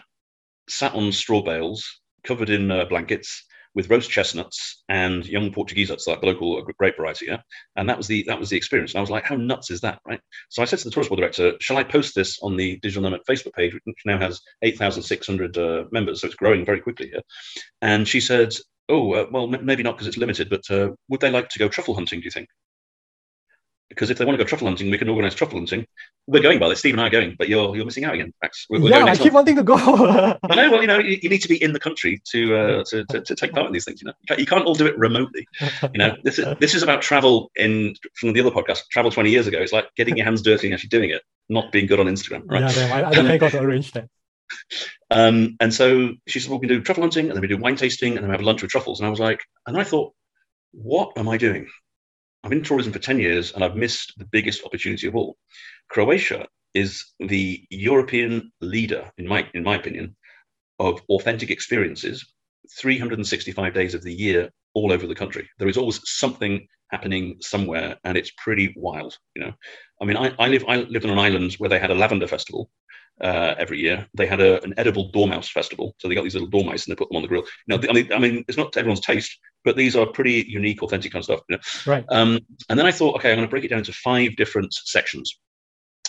sat 0.67 0.93
on 0.93 1.11
straw 1.11 1.41
bales, 1.41 2.01
covered 2.23 2.49
in 2.49 2.71
uh, 2.71 2.85
blankets 2.85 3.45
with 3.75 3.89
roast 3.89 4.09
chestnuts 4.09 4.83
and 4.89 5.25
young 5.27 5.51
Portugizac, 5.51 6.05
like 6.07 6.21
the 6.21 6.25
local 6.25 6.61
grape 6.77 6.97
variety. 6.97 7.27
Yeah, 7.27 7.41
and 7.75 7.87
that 7.87 7.97
was 7.97 8.07
the 8.07 8.23
that 8.27 8.39
was 8.39 8.49
the 8.49 8.57
experience. 8.57 8.93
And 8.93 8.99
I 8.99 9.01
was 9.01 9.11
like, 9.11 9.23
how 9.23 9.35
nuts 9.35 9.69
is 9.71 9.81
that, 9.81 9.99
right? 10.07 10.19
So 10.49 10.61
I 10.61 10.65
said 10.65 10.79
to 10.79 10.85
the 10.85 10.91
tourist 10.91 11.09
board 11.09 11.19
director, 11.19 11.53
shall 11.61 11.77
I 11.77 11.83
post 11.83 12.15
this 12.15 12.39
on 12.41 12.57
the 12.57 12.77
Digital 12.81 13.03
Nomad 13.03 13.21
Facebook 13.29 13.53
page, 13.53 13.73
which 13.73 14.05
now 14.05 14.17
has 14.17 14.41
eight 14.63 14.77
thousand 14.77 15.03
six 15.03 15.27
hundred 15.27 15.57
uh, 15.57 15.85
members, 15.91 16.21
so 16.21 16.27
it's 16.27 16.35
growing 16.35 16.65
very 16.65 16.81
quickly 16.81 17.09
here. 17.09 17.21
And 17.81 18.07
she 18.07 18.21
said, 18.21 18.55
oh, 18.89 19.13
uh, 19.13 19.27
well, 19.31 19.53
m- 19.53 19.65
maybe 19.65 19.83
not 19.83 19.95
because 19.95 20.07
it's 20.07 20.17
limited, 20.17 20.49
but 20.49 20.69
uh, 20.71 20.89
would 21.07 21.21
they 21.21 21.31
like 21.31 21.49
to 21.49 21.59
go 21.59 21.69
truffle 21.69 21.95
hunting? 21.95 22.19
Do 22.21 22.25
you 22.25 22.31
think? 22.31 22.49
Because 23.89 24.09
if 24.09 24.17
they 24.17 24.25
want 24.25 24.37
to 24.37 24.43
go 24.43 24.47
truffle 24.47 24.67
hunting, 24.67 24.91
we 24.91 24.97
can 24.97 25.09
organise 25.09 25.33
truffle 25.33 25.57
hunting. 25.57 25.85
We're 26.27 26.43
going, 26.43 26.59
by 26.59 26.69
this. 26.69 26.79
Steve 26.79 26.93
and 26.93 27.01
I 27.01 27.07
are 27.07 27.09
going, 27.09 27.35
but 27.37 27.49
you're 27.49 27.75
you're 27.75 27.85
missing 27.85 28.05
out 28.05 28.13
again, 28.13 28.33
Max. 28.41 28.67
We're, 28.69 28.81
we're 28.81 28.89
yeah, 28.91 29.03
I 29.03 29.15
keep 29.15 29.33
month. 29.33 29.47
wanting 29.47 29.55
to 29.55 29.63
go. 29.63 29.75
I 29.75 30.55
know. 30.55 30.71
Well, 30.71 30.81
you 30.81 30.87
know, 30.87 30.99
you, 30.99 31.17
you, 31.21 31.29
need 31.29 31.41
to 31.41 31.47
be 31.47 31.61
in 31.61 31.73
the 31.73 31.79
country 31.79 32.21
to, 32.31 32.55
uh, 32.55 32.83
to, 32.89 33.03
to, 33.05 33.21
to 33.21 33.35
take 33.35 33.51
part 33.51 33.65
in 33.65 33.73
these 33.73 33.85
things. 33.85 34.01
You 34.01 34.07
know, 34.07 34.13
you 34.21 34.27
can't, 34.27 34.39
you 34.39 34.45
can't, 34.45 34.65
all 34.65 34.75
do 34.75 34.85
it 34.85 34.97
remotely. 34.97 35.47
You 35.81 35.97
know, 35.97 36.15
this 36.23 36.37
is 36.37 36.45
this 36.59 36.75
is 36.75 36.83
about 36.83 37.01
travel. 37.01 37.51
In 37.55 37.95
from 38.15 38.33
the 38.33 38.41
other 38.41 38.51
podcast, 38.51 38.87
travel 38.89 39.11
twenty 39.11 39.31
years 39.31 39.47
ago. 39.47 39.59
It's 39.59 39.73
like 39.73 39.93
getting 39.95 40.17
your 40.17 40.25
hands 40.25 40.41
dirty 40.41 40.67
and 40.67 40.73
actually 40.75 40.89
doing 40.89 41.09
it, 41.09 41.23
not 41.49 41.71
being 41.71 41.87
good 41.87 41.99
on 41.99 42.05
Instagram. 42.05 42.43
Right? 42.45 42.61
Yeah, 42.61 42.71
damn, 42.71 42.93
I, 42.93 43.07
I 43.07 43.11
definitely 43.11 43.37
got 43.39 43.51
to 43.51 43.61
arrange 43.61 43.91
that. 43.93 44.07
Um, 45.11 45.57
and 45.59 45.73
so 45.73 46.11
she 46.27 46.39
said, 46.39 46.51
"Well, 46.51 46.59
we 46.59 46.67
can 46.67 46.77
do 46.77 46.83
truffle 46.83 47.01
hunting, 47.01 47.27
and 47.27 47.35
then 47.35 47.41
we 47.41 47.47
do 47.47 47.57
wine 47.57 47.75
tasting, 47.75 48.13
and 48.13 48.21
then 48.21 48.29
we 48.29 48.33
have 48.33 48.43
lunch 48.43 48.61
with 48.61 48.69
truffles." 48.69 48.99
And 48.99 49.07
I 49.07 49.09
was 49.09 49.19
like, 49.19 49.39
and 49.65 49.75
I 49.75 49.83
thought, 49.83 50.13
what 50.71 51.13
am 51.17 51.27
I 51.27 51.37
doing? 51.37 51.67
I've 52.43 52.49
been 52.49 52.59
in 52.59 52.65
tourism 52.65 52.93
for 52.93 52.99
10 52.99 53.19
years 53.19 53.51
and 53.53 53.63
I've 53.63 53.75
missed 53.75 54.13
the 54.17 54.25
biggest 54.25 54.63
opportunity 54.63 55.07
of 55.07 55.15
all. 55.15 55.37
Croatia 55.89 56.47
is 56.73 57.03
the 57.19 57.63
European 57.69 58.51
leader, 58.61 59.11
in 59.17 59.27
my, 59.27 59.47
in 59.53 59.63
my 59.63 59.75
opinion, 59.75 60.15
of 60.79 61.01
authentic 61.09 61.49
experiences 61.49 62.25
365 62.77 63.73
days 63.73 63.93
of 63.93 64.03
the 64.03 64.13
year 64.13 64.49
all 64.73 64.91
over 64.91 65.07
the 65.07 65.15
country. 65.15 65.49
There 65.57 65.67
is 65.67 65.77
always 65.77 65.99
something 66.05 66.67
happening 66.91 67.37
somewhere, 67.41 67.97
and 68.03 68.17
it's 68.17 68.31
pretty 68.37 68.73
wild. 68.77 69.17
You 69.35 69.45
know, 69.45 69.53
I 70.01 70.05
mean, 70.05 70.17
I, 70.17 70.33
I 70.39 70.47
live 70.47 70.63
I 70.67 70.77
lived 70.77 71.05
on 71.05 71.11
an 71.11 71.19
island 71.19 71.53
where 71.55 71.69
they 71.69 71.79
had 71.79 71.91
a 71.91 71.95
lavender 71.95 72.27
festival 72.27 72.69
uh, 73.21 73.55
every 73.57 73.79
year. 73.79 74.07
They 74.13 74.27
had 74.27 74.41
a, 74.41 74.63
an 74.63 74.73
edible 74.77 75.11
dormouse 75.11 75.49
festival, 75.49 75.95
so 75.97 76.07
they 76.07 76.15
got 76.15 76.23
these 76.23 76.35
little 76.35 76.49
dormice 76.49 76.85
and 76.85 76.91
they 76.91 76.97
put 76.97 77.09
them 77.09 77.17
on 77.17 77.21
the 77.21 77.27
grill. 77.27 77.43
You 77.67 77.77
know, 77.77 77.89
I 77.89 77.93
mean, 77.93 78.13
I 78.13 78.19
mean, 78.19 78.45
it's 78.47 78.57
not 78.57 78.73
to 78.73 78.79
everyone's 78.79 79.01
taste, 79.01 79.37
but 79.63 79.75
these 79.75 79.95
are 79.95 80.05
pretty 80.05 80.45
unique, 80.47 80.83
authentic 80.83 81.11
kind 81.11 81.21
of 81.21 81.25
stuff. 81.25 81.41
You 81.49 81.57
know? 81.57 81.61
Right. 81.91 82.05
Um, 82.09 82.39
and 82.69 82.77
then 82.77 82.85
I 82.85 82.91
thought, 82.91 83.15
okay, 83.17 83.31
I'm 83.31 83.37
going 83.37 83.47
to 83.47 83.51
break 83.51 83.63
it 83.63 83.69
down 83.69 83.79
into 83.79 83.93
five 83.93 84.35
different 84.35 84.73
sections 84.73 85.39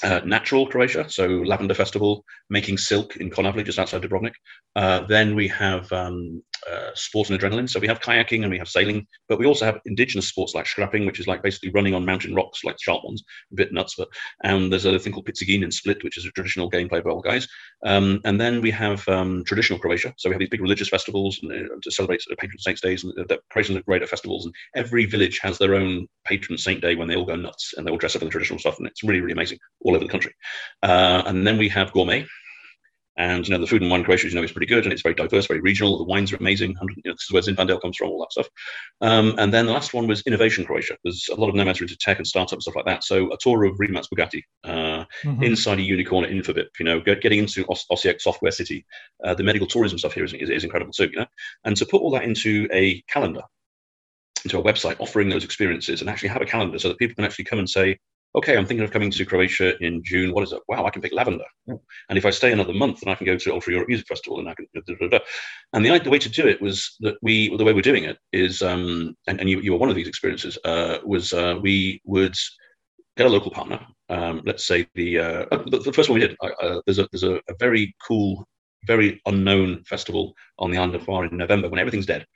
uh, 0.02 0.20
natural 0.24 0.66
Croatia, 0.66 1.08
so 1.08 1.26
Lavender 1.26 1.74
Festival, 1.74 2.24
making 2.48 2.78
silk 2.78 3.16
in 3.16 3.30
Konavle, 3.30 3.64
just 3.64 3.78
outside 3.78 4.02
Dubrovnik. 4.02 4.34
Uh, 4.76 5.00
then 5.00 5.34
we 5.34 5.48
have 5.48 5.92
um, 5.92 6.42
uh, 6.70 6.90
and 7.14 7.40
adrenaline. 7.40 7.68
So 7.68 7.80
we 7.80 7.88
have 7.88 8.00
kayaking 8.00 8.42
and 8.42 8.50
we 8.50 8.58
have 8.58 8.68
sailing, 8.68 9.06
but 9.28 9.38
we 9.38 9.46
also 9.46 9.64
have 9.64 9.80
indigenous 9.84 10.28
sports 10.28 10.54
like 10.54 10.66
scrapping, 10.66 11.06
which 11.06 11.20
is 11.20 11.26
like 11.26 11.42
basically 11.42 11.70
running 11.70 11.94
on 11.94 12.04
mountain 12.04 12.34
rocks, 12.34 12.64
like 12.64 12.76
sharp 12.80 13.04
ones, 13.04 13.22
a 13.52 13.54
bit 13.54 13.72
nuts. 13.72 13.94
But 13.96 14.08
and 14.42 14.70
there's 14.72 14.84
a 14.84 14.98
thing 14.98 15.12
called 15.12 15.26
picigin 15.26 15.62
in 15.62 15.70
Split, 15.70 16.02
which 16.04 16.18
is 16.18 16.24
a 16.24 16.30
traditional 16.30 16.70
gameplay 16.70 17.02
by 17.02 17.10
old 17.10 17.24
guys. 17.24 17.46
Um, 17.84 18.20
and 18.24 18.40
then 18.40 18.60
we 18.60 18.70
have 18.70 19.06
um, 19.08 19.44
traditional 19.44 19.78
Croatia. 19.78 20.12
So 20.16 20.28
we 20.28 20.34
have 20.34 20.40
these 20.40 20.48
big 20.48 20.60
religious 20.60 20.88
festivals 20.88 21.40
and, 21.42 21.52
uh, 21.52 21.76
to 21.82 21.90
celebrate 21.90 22.22
uh, 22.30 22.34
patron 22.38 22.58
saints 22.58 22.80
days. 22.80 23.04
And 23.04 23.14
the 23.16 23.38
Croatians 23.50 23.78
are 23.78 23.82
great 23.82 24.02
at 24.02 24.08
festivals, 24.08 24.44
and 24.44 24.54
every 24.74 25.06
village 25.06 25.38
has 25.42 25.58
their 25.58 25.74
own 25.74 26.06
patron 26.24 26.58
saint 26.58 26.80
day 26.80 26.94
when 26.94 27.08
they 27.08 27.16
all 27.16 27.24
go 27.24 27.36
nuts 27.36 27.74
and 27.76 27.86
they 27.86 27.90
all 27.90 27.98
dress 27.98 28.16
up 28.16 28.22
in 28.22 28.26
the 28.26 28.32
traditional 28.32 28.58
stuff, 28.58 28.78
and 28.78 28.86
it's 28.86 29.02
really 29.02 29.20
really 29.20 29.32
amazing 29.32 29.58
all 29.82 29.94
over 29.94 30.04
the 30.04 30.10
country. 30.10 30.34
Uh, 30.82 31.22
and 31.26 31.46
then 31.46 31.58
we 31.58 31.68
have 31.68 31.92
gourmet, 31.92 32.26
and 33.20 33.46
you 33.46 33.52
know, 33.52 33.60
the 33.60 33.66
food 33.66 33.82
and 33.82 33.90
wine 33.90 34.02
Croatia, 34.02 34.28
you 34.28 34.34
know, 34.34 34.42
is 34.42 34.50
pretty 34.50 34.66
good 34.66 34.84
and 34.84 34.94
it's 34.94 35.02
very 35.02 35.14
diverse, 35.14 35.46
very 35.46 35.60
regional. 35.60 35.98
The 35.98 36.04
wines 36.04 36.32
are 36.32 36.36
amazing. 36.36 36.70
You 36.80 37.02
know, 37.04 37.12
this 37.12 37.24
is 37.24 37.30
where 37.30 37.42
Zinfandel 37.42 37.82
comes 37.82 37.98
from, 37.98 38.08
all 38.08 38.20
that 38.20 38.32
stuff. 38.32 38.48
Um, 39.02 39.34
and 39.36 39.52
then 39.52 39.66
the 39.66 39.72
last 39.72 39.92
one 39.92 40.06
was 40.06 40.22
innovation 40.22 40.64
Croatia. 40.64 40.96
There's 41.04 41.28
a 41.30 41.34
lot 41.34 41.50
of 41.50 41.54
nomads 41.54 41.82
into 41.82 41.98
tech 41.98 42.16
and 42.16 42.26
startup 42.26 42.54
and 42.54 42.62
stuff 42.62 42.76
like 42.76 42.86
that. 42.86 43.04
So 43.04 43.30
a 43.30 43.36
tour 43.38 43.64
of 43.64 43.78
Rimac 43.78 44.04
Bugatti 44.10 44.42
uh, 44.64 45.04
mm-hmm. 45.22 45.42
inside 45.42 45.80
a 45.80 45.82
unicorn 45.82 46.24
at 46.24 46.30
Infobip, 46.30 46.68
you 46.78 46.86
know, 46.86 46.98
getting 47.00 47.40
into 47.40 47.66
Os- 47.68 47.86
Osijek 47.92 48.22
Software 48.22 48.52
City. 48.52 48.86
Uh, 49.22 49.34
the 49.34 49.44
medical 49.44 49.68
tourism 49.68 49.98
stuff 49.98 50.14
here 50.14 50.24
is, 50.24 50.32
is, 50.32 50.48
is 50.48 50.64
incredible 50.64 50.92
too, 50.92 51.10
you 51.12 51.18
know. 51.18 51.26
And 51.64 51.76
to 51.76 51.84
put 51.84 52.00
all 52.00 52.10
that 52.12 52.24
into 52.24 52.68
a 52.72 53.02
calendar, 53.02 53.42
into 54.44 54.58
a 54.58 54.62
website 54.62 54.98
offering 54.98 55.28
those 55.28 55.44
experiences 55.44 56.00
and 56.00 56.08
actually 56.08 56.30
have 56.30 56.40
a 56.40 56.46
calendar 56.46 56.78
so 56.78 56.88
that 56.88 56.98
people 56.98 57.16
can 57.16 57.26
actually 57.26 57.44
come 57.44 57.58
and 57.58 57.68
say, 57.68 57.98
okay, 58.34 58.56
I'm 58.56 58.66
thinking 58.66 58.84
of 58.84 58.90
coming 58.90 59.10
to 59.10 59.24
Croatia 59.24 59.76
in 59.84 60.02
June. 60.04 60.32
What 60.32 60.44
is 60.44 60.52
it? 60.52 60.60
Wow, 60.68 60.84
I 60.84 60.90
can 60.90 61.02
pick 61.02 61.12
lavender. 61.12 61.44
And 61.66 62.18
if 62.18 62.24
I 62.24 62.30
stay 62.30 62.52
another 62.52 62.72
month, 62.72 63.00
then 63.00 63.12
I 63.12 63.16
can 63.16 63.26
go 63.26 63.36
to 63.36 63.52
Ultra 63.52 63.72
Europe 63.72 63.88
Music 63.88 64.06
Festival 64.06 64.38
and 64.38 64.48
I 64.48 64.54
can. 64.54 64.66
Da, 64.74 64.94
da, 65.00 65.08
da. 65.08 65.18
And 65.72 65.84
the, 65.84 65.98
the 65.98 66.10
way 66.10 66.18
to 66.18 66.28
do 66.28 66.46
it 66.46 66.60
was 66.60 66.96
that 67.00 67.16
we, 67.22 67.54
the 67.56 67.64
way 67.64 67.72
we're 67.72 67.82
doing 67.82 68.04
it 68.04 68.18
is, 68.32 68.62
um, 68.62 69.16
and, 69.26 69.40
and 69.40 69.50
you, 69.50 69.60
you 69.60 69.72
were 69.72 69.78
one 69.78 69.88
of 69.88 69.96
these 69.96 70.08
experiences, 70.08 70.58
uh, 70.64 70.98
was 71.04 71.32
uh, 71.32 71.58
we 71.60 72.00
would 72.04 72.36
get 73.16 73.26
a 73.26 73.30
local 73.30 73.50
partner. 73.50 73.84
Um, 74.08 74.42
let's 74.44 74.66
say 74.66 74.86
the, 74.94 75.18
uh, 75.18 75.46
the, 75.66 75.78
the 75.84 75.92
first 75.92 76.08
one 76.08 76.18
we 76.18 76.26
did. 76.26 76.36
Uh, 76.40 76.80
there's 76.86 76.98
a 76.98 77.08
there's 77.12 77.22
a, 77.22 77.36
a, 77.48 77.54
very 77.58 77.94
cool, 78.06 78.46
very 78.86 79.20
unknown 79.26 79.84
festival 79.84 80.34
on 80.58 80.70
the 80.70 80.78
island 80.78 80.94
of 80.94 81.02
Hvar 81.02 81.30
in 81.30 81.36
November 81.36 81.68
when 81.68 81.78
everything's 81.78 82.06
dead, 82.06 82.26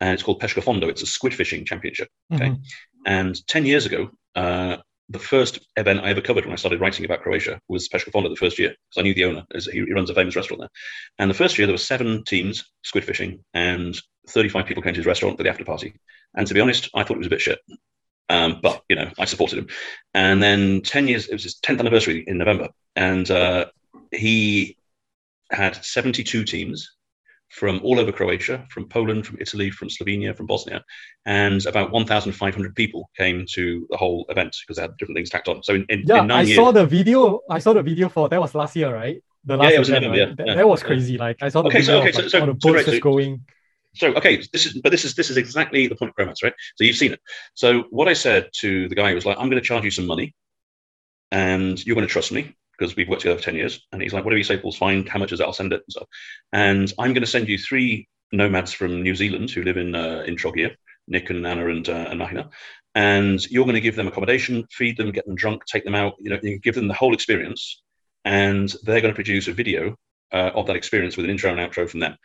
and 0.00 0.10
it's 0.10 0.22
called 0.22 0.38
Pesca 0.38 0.60
Fondo. 0.60 0.88
It's 0.88 1.02
a 1.02 1.06
squid 1.06 1.34
fishing 1.34 1.64
championship. 1.64 2.08
Okay, 2.32 2.50
mm-hmm. 2.50 2.62
and 3.06 3.46
ten 3.48 3.66
years 3.66 3.86
ago, 3.86 4.10
uh, 4.36 4.76
the 5.08 5.18
first 5.18 5.60
event 5.76 6.00
I 6.00 6.10
ever 6.10 6.20
covered 6.20 6.44
when 6.44 6.52
I 6.52 6.56
started 6.56 6.80
writing 6.80 7.04
about 7.04 7.22
Croatia 7.22 7.60
was 7.68 7.88
Pesca 7.88 8.10
Fondo 8.10 8.28
the 8.28 8.36
first 8.36 8.58
year 8.58 8.70
because 8.70 8.98
I 8.98 9.02
knew 9.02 9.14
the 9.14 9.24
owner. 9.24 9.44
He, 9.54 9.84
he, 9.84 9.92
runs 9.92 10.10
a 10.10 10.14
famous 10.14 10.34
restaurant 10.34 10.60
there. 10.60 10.70
And 11.18 11.30
the 11.30 11.34
first 11.34 11.58
year 11.58 11.66
there 11.66 11.74
were 11.74 11.78
seven 11.78 12.24
teams 12.24 12.64
squid 12.82 13.04
fishing, 13.04 13.44
and 13.54 13.96
35 14.28 14.66
people 14.66 14.82
came 14.82 14.94
to 14.94 14.98
his 14.98 15.06
restaurant 15.06 15.36
for 15.36 15.44
the 15.44 15.50
after 15.50 15.64
party. 15.64 15.94
And 16.34 16.46
to 16.46 16.54
be 16.54 16.60
honest, 16.60 16.90
I 16.94 17.04
thought 17.04 17.14
it 17.14 17.18
was 17.18 17.28
a 17.28 17.30
bit 17.30 17.40
shit. 17.40 17.60
Um, 18.28 18.58
but 18.60 18.82
you 18.88 18.96
know, 18.96 19.10
I 19.18 19.24
supported 19.26 19.58
him. 19.60 19.68
And 20.12 20.42
then 20.42 20.82
10 20.82 21.06
years, 21.06 21.28
it 21.28 21.32
was 21.32 21.44
his 21.44 21.60
10th 21.60 21.78
anniversary 21.78 22.24
in 22.26 22.38
November, 22.38 22.68
and 22.96 23.30
uh, 23.30 23.66
he 24.10 24.76
had 25.52 25.84
72 25.84 26.44
teams 26.44 26.95
from 27.50 27.80
all 27.84 27.98
over 28.00 28.12
Croatia, 28.12 28.66
from 28.70 28.88
Poland, 28.88 29.26
from 29.26 29.38
Italy, 29.40 29.70
from 29.70 29.88
Slovenia, 29.88 30.36
from 30.36 30.46
Bosnia, 30.46 30.84
and 31.26 31.64
about 31.66 31.92
1,500 31.92 32.74
people 32.74 33.08
came 33.16 33.44
to 33.54 33.86
the 33.90 33.96
whole 33.96 34.26
event 34.28 34.54
because 34.62 34.76
they 34.76 34.82
had 34.82 34.96
different 34.98 35.16
things 35.16 35.30
tacked 35.30 35.48
on. 35.48 35.62
So 35.62 35.74
in, 35.74 35.86
in 35.88 36.02
yeah, 36.06 36.22
in 36.24 36.30
I 36.30 36.42
years, 36.42 36.56
saw 36.56 36.72
the 36.72 36.84
video. 36.86 37.40
I 37.48 37.58
saw 37.58 37.72
the 37.72 37.82
video 37.82 38.08
for 38.08 38.28
that 38.28 38.40
was 38.40 38.54
last 38.54 38.76
year, 38.76 38.92
right? 38.92 39.22
The 39.44 39.56
last 39.56 39.70
yeah, 39.70 39.76
it 39.76 39.78
was 39.78 39.88
event, 39.88 40.04
November, 40.04 40.24
right? 40.24 40.28
yeah, 40.30 40.34
that, 40.36 40.46
yeah. 40.46 40.54
that 40.56 40.68
was 40.68 40.82
crazy. 40.82 41.16
Like 41.18 41.36
I 41.40 41.48
saw 41.48 41.62
the 41.62 41.68
Okay, 41.68 41.78
video 41.78 41.94
so- 41.94 42.00
okay, 42.00 42.08
of, 42.10 42.14
like, 42.16 42.28
so- 42.30 42.40
all 42.40 42.46
the 42.46 42.60
so 42.60 42.72
boats 42.72 42.84
just 42.84 43.02
going. 43.02 43.40
So 43.94 44.12
okay, 44.14 44.42
this 44.52 44.66
is 44.66 44.78
but 44.82 44.90
this 44.90 45.04
is 45.06 45.14
this 45.14 45.30
is 45.30 45.38
exactly 45.38 45.86
the 45.86 45.96
point 45.96 46.10
of 46.10 46.16
Chromads, 46.16 46.42
right? 46.42 46.52
So 46.74 46.84
you've 46.84 46.96
seen 46.96 47.12
it. 47.12 47.20
So 47.54 47.84
what 47.90 48.08
I 48.08 48.12
said 48.12 48.50
to 48.60 48.88
the 48.90 48.94
guy 48.94 49.14
was 49.14 49.24
like, 49.24 49.38
I'm 49.38 49.48
going 49.48 49.62
to 49.62 49.66
charge 49.66 49.84
you 49.84 49.90
some 49.90 50.06
money, 50.06 50.34
and 51.32 51.82
you're 51.86 51.94
going 51.94 52.06
to 52.06 52.12
trust 52.12 52.30
me 52.32 52.54
because 52.78 52.96
we've 52.96 53.08
worked 53.08 53.22
together 53.22 53.38
for 53.38 53.44
ten 53.44 53.56
years. 53.56 53.86
And 53.92 54.02
he's 54.02 54.12
like, 54.12 54.24
whatever 54.24 54.38
you 54.38 54.44
say, 54.44 54.58
Paul's 54.58 54.76
fine. 54.76 55.06
How 55.06 55.18
much 55.18 55.32
is 55.32 55.40
it? 55.40 55.44
I'll 55.44 55.52
send 55.52 55.72
it 55.72 55.82
and 55.86 55.92
stuff. 55.92 56.08
And 56.52 56.92
I'm 56.98 57.12
going 57.12 57.22
to 57.22 57.26
send 57.26 57.48
you 57.48 57.58
three 57.58 58.08
nomads 58.32 58.72
from 58.72 59.02
New 59.02 59.14
Zealand 59.14 59.50
who 59.50 59.62
live 59.62 59.76
in 59.76 59.94
uh, 59.94 60.24
in 60.26 60.36
Trogir, 60.36 60.74
Nick 61.08 61.30
and 61.30 61.46
Anna 61.46 61.68
and 61.68 61.88
uh, 61.88 62.06
and 62.10 62.18
Mahina. 62.18 62.50
And 62.94 63.44
you're 63.50 63.64
going 63.64 63.74
to 63.74 63.80
give 63.80 63.96
them 63.96 64.08
accommodation, 64.08 64.66
feed 64.70 64.96
them, 64.96 65.12
get 65.12 65.26
them 65.26 65.36
drunk, 65.36 65.66
take 65.66 65.84
them 65.84 65.94
out. 65.94 66.14
You 66.18 66.30
know, 66.30 66.38
you 66.42 66.58
give 66.58 66.74
them 66.74 66.88
the 66.88 66.94
whole 66.94 67.12
experience, 67.12 67.82
and 68.24 68.72
they're 68.84 69.02
going 69.02 69.12
to 69.12 69.16
produce 69.16 69.48
a 69.48 69.52
video 69.52 69.96
uh, 70.32 70.50
of 70.54 70.66
that 70.66 70.76
experience 70.76 71.16
with 71.16 71.24
an 71.24 71.30
intro 71.30 71.50
and 71.50 71.60
outro 71.60 71.88
from 71.88 72.00
them. 72.00 72.16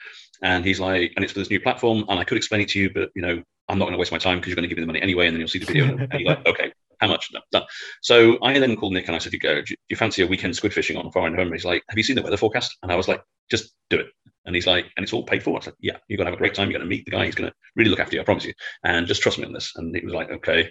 And 0.42 0.66
he's 0.66 0.80
like, 0.80 1.14
and 1.16 1.24
it's 1.24 1.34
for 1.34 1.40
this 1.40 1.50
new 1.50 1.60
platform, 1.60 2.06
and 2.08 2.20
I 2.20 2.24
could 2.24 2.38
explain 2.38 2.62
it 2.62 2.70
to 2.70 2.80
you, 2.80 2.90
but 2.94 3.10
you 3.16 3.22
know, 3.22 3.44
I'm 3.68 3.78
not 3.78 3.86
going 3.86 3.94
to 3.94 4.00
waste 4.00 4.12
my 4.12 4.18
time 4.18 4.38
because 4.38 4.50
you're 4.50 4.56
going 4.56 4.68
to 4.68 4.70
give 4.70 4.78
me 4.78 4.84
the 4.84 4.88
money 4.88 5.02
anyway, 5.02 5.28
and 5.28 5.36
then 5.36 5.40
you'll 5.40 5.50
see 5.50 5.60
the 5.60 5.66
video. 5.66 5.86
and 5.86 6.14
he's 6.14 6.28
like, 6.28 6.46
okay, 6.48 6.74
how 7.02 7.08
much? 7.08 7.30
No, 7.34 7.42
done. 7.52 7.64
So 8.02 8.38
I 8.44 8.58
then 8.60 8.76
called 8.76 8.94
Nick 8.94 9.08
and 9.08 9.16
I 9.16 9.20
said, 9.20 9.34
you 9.34 9.40
go, 9.40 9.62
do 9.62 9.76
you 9.90 9.96
fancy 9.96 10.22
a 10.22 10.28
weekend 10.28 10.56
squid 10.56 10.74
fishing 10.74 10.98
on 10.98 11.12
Foreign 11.12 11.34
November? 11.34 11.56
He's 11.56 11.66
like, 11.66 11.84
have 11.90 11.98
you 11.98 12.04
seen 12.04 12.16
the 12.16 12.22
weather 12.22 12.38
forecast? 12.38 12.78
And 12.84 12.92
I 12.92 12.96
was 12.96 13.08
like, 13.08 13.22
just 13.50 13.74
do 13.90 14.00
it. 14.00 14.08
And 14.46 14.56
he's 14.56 14.68
like, 14.68 14.86
and 14.96 15.04
it's 15.04 15.12
all 15.12 15.24
paid 15.24 15.44
for. 15.44 15.52
I 15.52 15.58
was 15.58 15.66
like, 15.66 15.76
yeah, 15.82 15.98
you're 16.08 16.18
going 16.18 16.26
to 16.26 16.32
have 16.32 16.38
a 16.38 16.42
great 16.42 16.54
time. 16.54 16.70
You're 16.70 16.80
going 16.80 16.90
to 16.90 16.96
meet 16.96 17.06
the 17.06 17.12
guy. 17.12 17.26
He's 17.26 17.36
going 17.36 17.50
to 17.50 17.56
really 17.76 17.90
look 17.90 18.00
after 18.00 18.16
you. 18.16 18.22
I 18.22 18.26
promise 18.26 18.46
you. 18.46 18.54
And 18.84 19.08
just 19.08 19.22
trust 19.22 19.40
me 19.40 19.46
on 19.46 19.54
this. 19.54 19.74
And 19.76 19.96
he 19.96 20.06
was 20.06 20.14
like, 20.14 20.30
okay, 20.32 20.70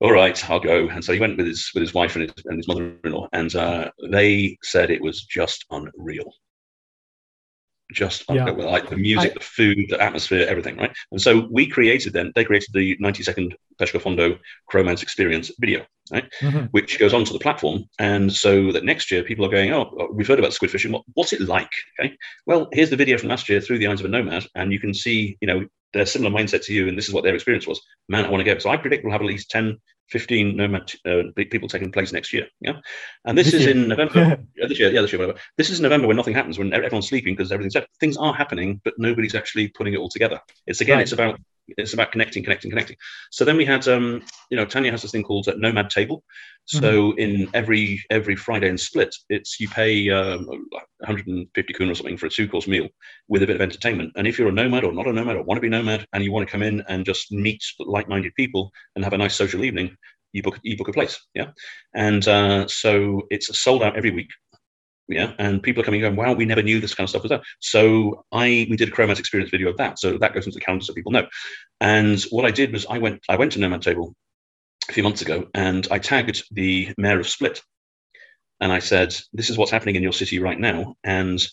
all 0.00 0.12
right, 0.12 0.50
I'll 0.50 0.58
go. 0.58 0.88
And 0.88 1.04
so 1.04 1.12
he 1.12 1.20
went 1.20 1.36
with 1.36 1.46
his 1.46 1.70
with 1.74 1.82
his 1.82 1.94
wife 1.94 2.16
and 2.16 2.22
his, 2.24 2.44
and 2.46 2.56
his 2.56 2.66
mother-in-law, 2.66 3.28
and 3.32 3.54
uh, 3.54 3.90
they 4.10 4.58
said 4.62 4.90
it 4.90 5.00
was 5.00 5.24
just 5.24 5.64
unreal. 5.70 6.34
Just 7.92 8.24
Yeah. 8.28 8.44
like 8.46 8.88
the 8.88 8.96
music, 8.96 9.30
I- 9.32 9.34
the 9.34 9.40
food, 9.40 9.86
the 9.88 10.00
atmosphere, 10.00 10.46
everything, 10.48 10.76
right? 10.76 10.92
And 11.10 11.20
so 11.20 11.46
we 11.50 11.66
created 11.66 12.12
then. 12.12 12.32
They 12.34 12.44
created 12.44 12.70
the 12.72 12.96
90 13.00 13.22
second 13.22 13.54
Pesca 13.78 13.98
Fondo 13.98 14.38
Chromads 14.70 15.02
Experience 15.02 15.50
video, 15.60 15.84
right? 16.10 16.24
Mhm. 16.40 16.68
which 16.72 16.98
goes 16.98 17.14
onto 17.14 17.32
the 17.32 17.38
platform. 17.38 17.84
And 17.98 18.32
so 18.32 18.72
that 18.72 18.84
next 18.84 19.10
year 19.10 19.22
people 19.22 19.44
are 19.44 19.50
going, 19.50 19.72
oh, 19.72 20.08
we've 20.12 20.26
heard 20.26 20.38
about 20.38 20.52
squid 20.54 20.70
fishing. 20.70 20.92
What, 20.92 21.04
what's 21.14 21.32
it 21.32 21.40
like? 21.42 21.70
Okay. 22.00 22.16
Well, 22.46 22.68
here's 22.72 22.90
the 22.90 22.96
video 22.96 23.18
from 23.18 23.28
last 23.28 23.48
year 23.48 23.60
through 23.60 23.78
the 23.78 23.86
eyes 23.86 24.00
of 24.00 24.06
a 24.06 24.08
nomad, 24.08 24.46
and 24.54 24.72
you 24.72 24.80
can 24.80 24.94
see, 24.94 25.36
you 25.40 25.46
know, 25.46 25.66
their 25.92 26.06
similar 26.06 26.30
mindset 26.30 26.64
to 26.66 26.72
you, 26.74 26.88
and 26.88 26.96
this 26.96 27.08
is 27.08 27.14
what 27.14 27.24
their 27.24 27.34
experience 27.34 27.66
was. 27.66 27.80
Man, 28.08 28.24
I 28.24 28.28
want 28.30 28.44
to 28.44 28.54
go. 28.54 28.58
So 28.58 28.70
I 28.70 28.76
predict 28.76 29.04
we'll 29.04 29.12
have 29.12 29.20
at 29.20 29.26
least 29.26 29.50
10, 29.50 29.78
15 30.10 30.56
nomad 30.56 30.92
uh, 31.06 31.22
people 31.50 31.68
taking 31.68 31.92
place 31.92 32.12
next 32.12 32.32
year. 32.32 32.46
Yeah. 32.60 32.80
And 33.24 33.36
this, 33.36 33.46
This 33.50 33.54
is 33.54 33.66
year. 33.66 33.76
in 33.76 33.88
November. 33.88 34.38
yeah, 34.56 34.66
this 34.68 34.78
year, 34.78 34.90
yeah, 34.90 35.00
this 35.02 35.12
year, 35.12 35.20
whatever. 35.20 35.38
This 35.56 35.70
is 35.70 35.80
November 35.80 36.06
when 36.08 36.16
nothing 36.16 36.34
happens, 36.34 36.58
when 36.58 36.72
everyone's 36.72 37.08
sleeping 37.08 37.34
because 37.34 37.52
everything's 37.52 37.74
dead. 37.74 37.86
Things 38.00 38.16
are 38.16 38.34
happening, 38.34 38.80
but 38.84 38.94
nobody's 38.98 39.34
actually 39.34 39.68
putting 39.68 39.94
it 39.94 39.98
all 39.98 40.08
together. 40.08 40.40
It's 40.66 40.80
again, 40.80 40.96
Right. 40.98 41.02
it's 41.02 41.12
about 41.12 41.38
it's 41.68 41.94
about 41.94 42.12
connecting, 42.12 42.42
connecting, 42.42 42.70
connecting. 42.70 42.96
So 43.30 43.44
then 43.44 43.56
we 43.56 43.64
had, 43.64 43.86
um, 43.88 44.22
you 44.50 44.56
know, 44.56 44.64
Tanya 44.64 44.90
has 44.90 45.02
this 45.02 45.12
thing 45.12 45.22
called 45.22 45.48
uh, 45.48 45.54
Nomad 45.56 45.90
Table. 45.90 46.24
So 46.66 47.12
in 47.16 47.48
every 47.54 48.02
every 48.08 48.36
Friday 48.36 48.68
in 48.68 48.78
Split, 48.78 49.14
it's 49.28 49.58
you 49.58 49.68
pay 49.68 50.08
um, 50.10 50.46
150 50.46 51.72
kun 51.72 51.90
or 51.90 51.94
something 51.94 52.16
for 52.16 52.26
a 52.26 52.30
two 52.30 52.48
course 52.48 52.68
meal 52.68 52.88
with 53.28 53.42
a 53.42 53.46
bit 53.46 53.56
of 53.56 53.62
entertainment. 53.62 54.12
And 54.16 54.26
if 54.26 54.38
you're 54.38 54.48
a 54.48 54.52
nomad 54.52 54.84
or 54.84 54.92
not 54.92 55.08
a 55.08 55.12
nomad 55.12 55.36
or 55.36 55.42
want 55.42 55.56
to 55.56 55.62
be 55.62 55.68
nomad 55.68 56.06
and 56.12 56.22
you 56.22 56.30
want 56.30 56.46
to 56.46 56.52
come 56.52 56.62
in 56.62 56.82
and 56.88 57.04
just 57.04 57.32
meet 57.32 57.62
like 57.80 58.08
minded 58.08 58.34
people 58.36 58.70
and 58.94 59.04
have 59.04 59.12
a 59.12 59.18
nice 59.18 59.34
social 59.34 59.64
evening, 59.64 59.96
you 60.32 60.42
book 60.42 60.58
you 60.62 60.76
book 60.76 60.88
a 60.88 60.92
place. 60.92 61.20
Yeah, 61.34 61.50
and 61.94 62.26
uh, 62.28 62.68
so 62.68 63.22
it's 63.30 63.58
sold 63.58 63.82
out 63.82 63.96
every 63.96 64.10
week. 64.10 64.30
Yeah, 65.14 65.32
and 65.38 65.62
people 65.62 65.82
are 65.82 65.84
coming 65.84 66.00
going, 66.00 66.16
wow, 66.16 66.32
we 66.32 66.44
never 66.44 66.62
knew 66.62 66.80
this 66.80 66.94
kind 66.94 67.04
of 67.04 67.10
stuff 67.10 67.22
was 67.22 67.30
there. 67.30 67.42
So 67.60 68.24
I 68.32 68.66
we 68.70 68.76
did 68.76 68.88
a 68.88 68.92
Chromad 68.92 69.18
experience 69.18 69.50
video 69.50 69.68
of 69.68 69.76
that. 69.78 69.98
So 69.98 70.18
that 70.18 70.34
goes 70.34 70.46
into 70.46 70.58
the 70.58 70.64
calendar 70.64 70.84
so 70.84 70.94
people 70.94 71.12
know. 71.12 71.26
And 71.80 72.22
what 72.30 72.44
I 72.44 72.50
did 72.50 72.72
was 72.72 72.86
I 72.86 72.98
went 72.98 73.22
I 73.28 73.36
went 73.36 73.52
to 73.52 73.60
Nomad 73.60 73.82
Table 73.82 74.14
a 74.88 74.92
few 74.92 75.02
months 75.02 75.22
ago 75.22 75.48
and 75.54 75.86
I 75.90 75.98
tagged 75.98 76.44
the 76.50 76.92
mayor 76.98 77.20
of 77.20 77.28
Split. 77.28 77.62
And 78.60 78.72
I 78.72 78.78
said, 78.78 79.16
this 79.32 79.50
is 79.50 79.58
what's 79.58 79.72
happening 79.72 79.96
in 79.96 80.04
your 80.04 80.12
city 80.12 80.38
right 80.38 80.58
now. 80.58 80.94
And 81.02 81.44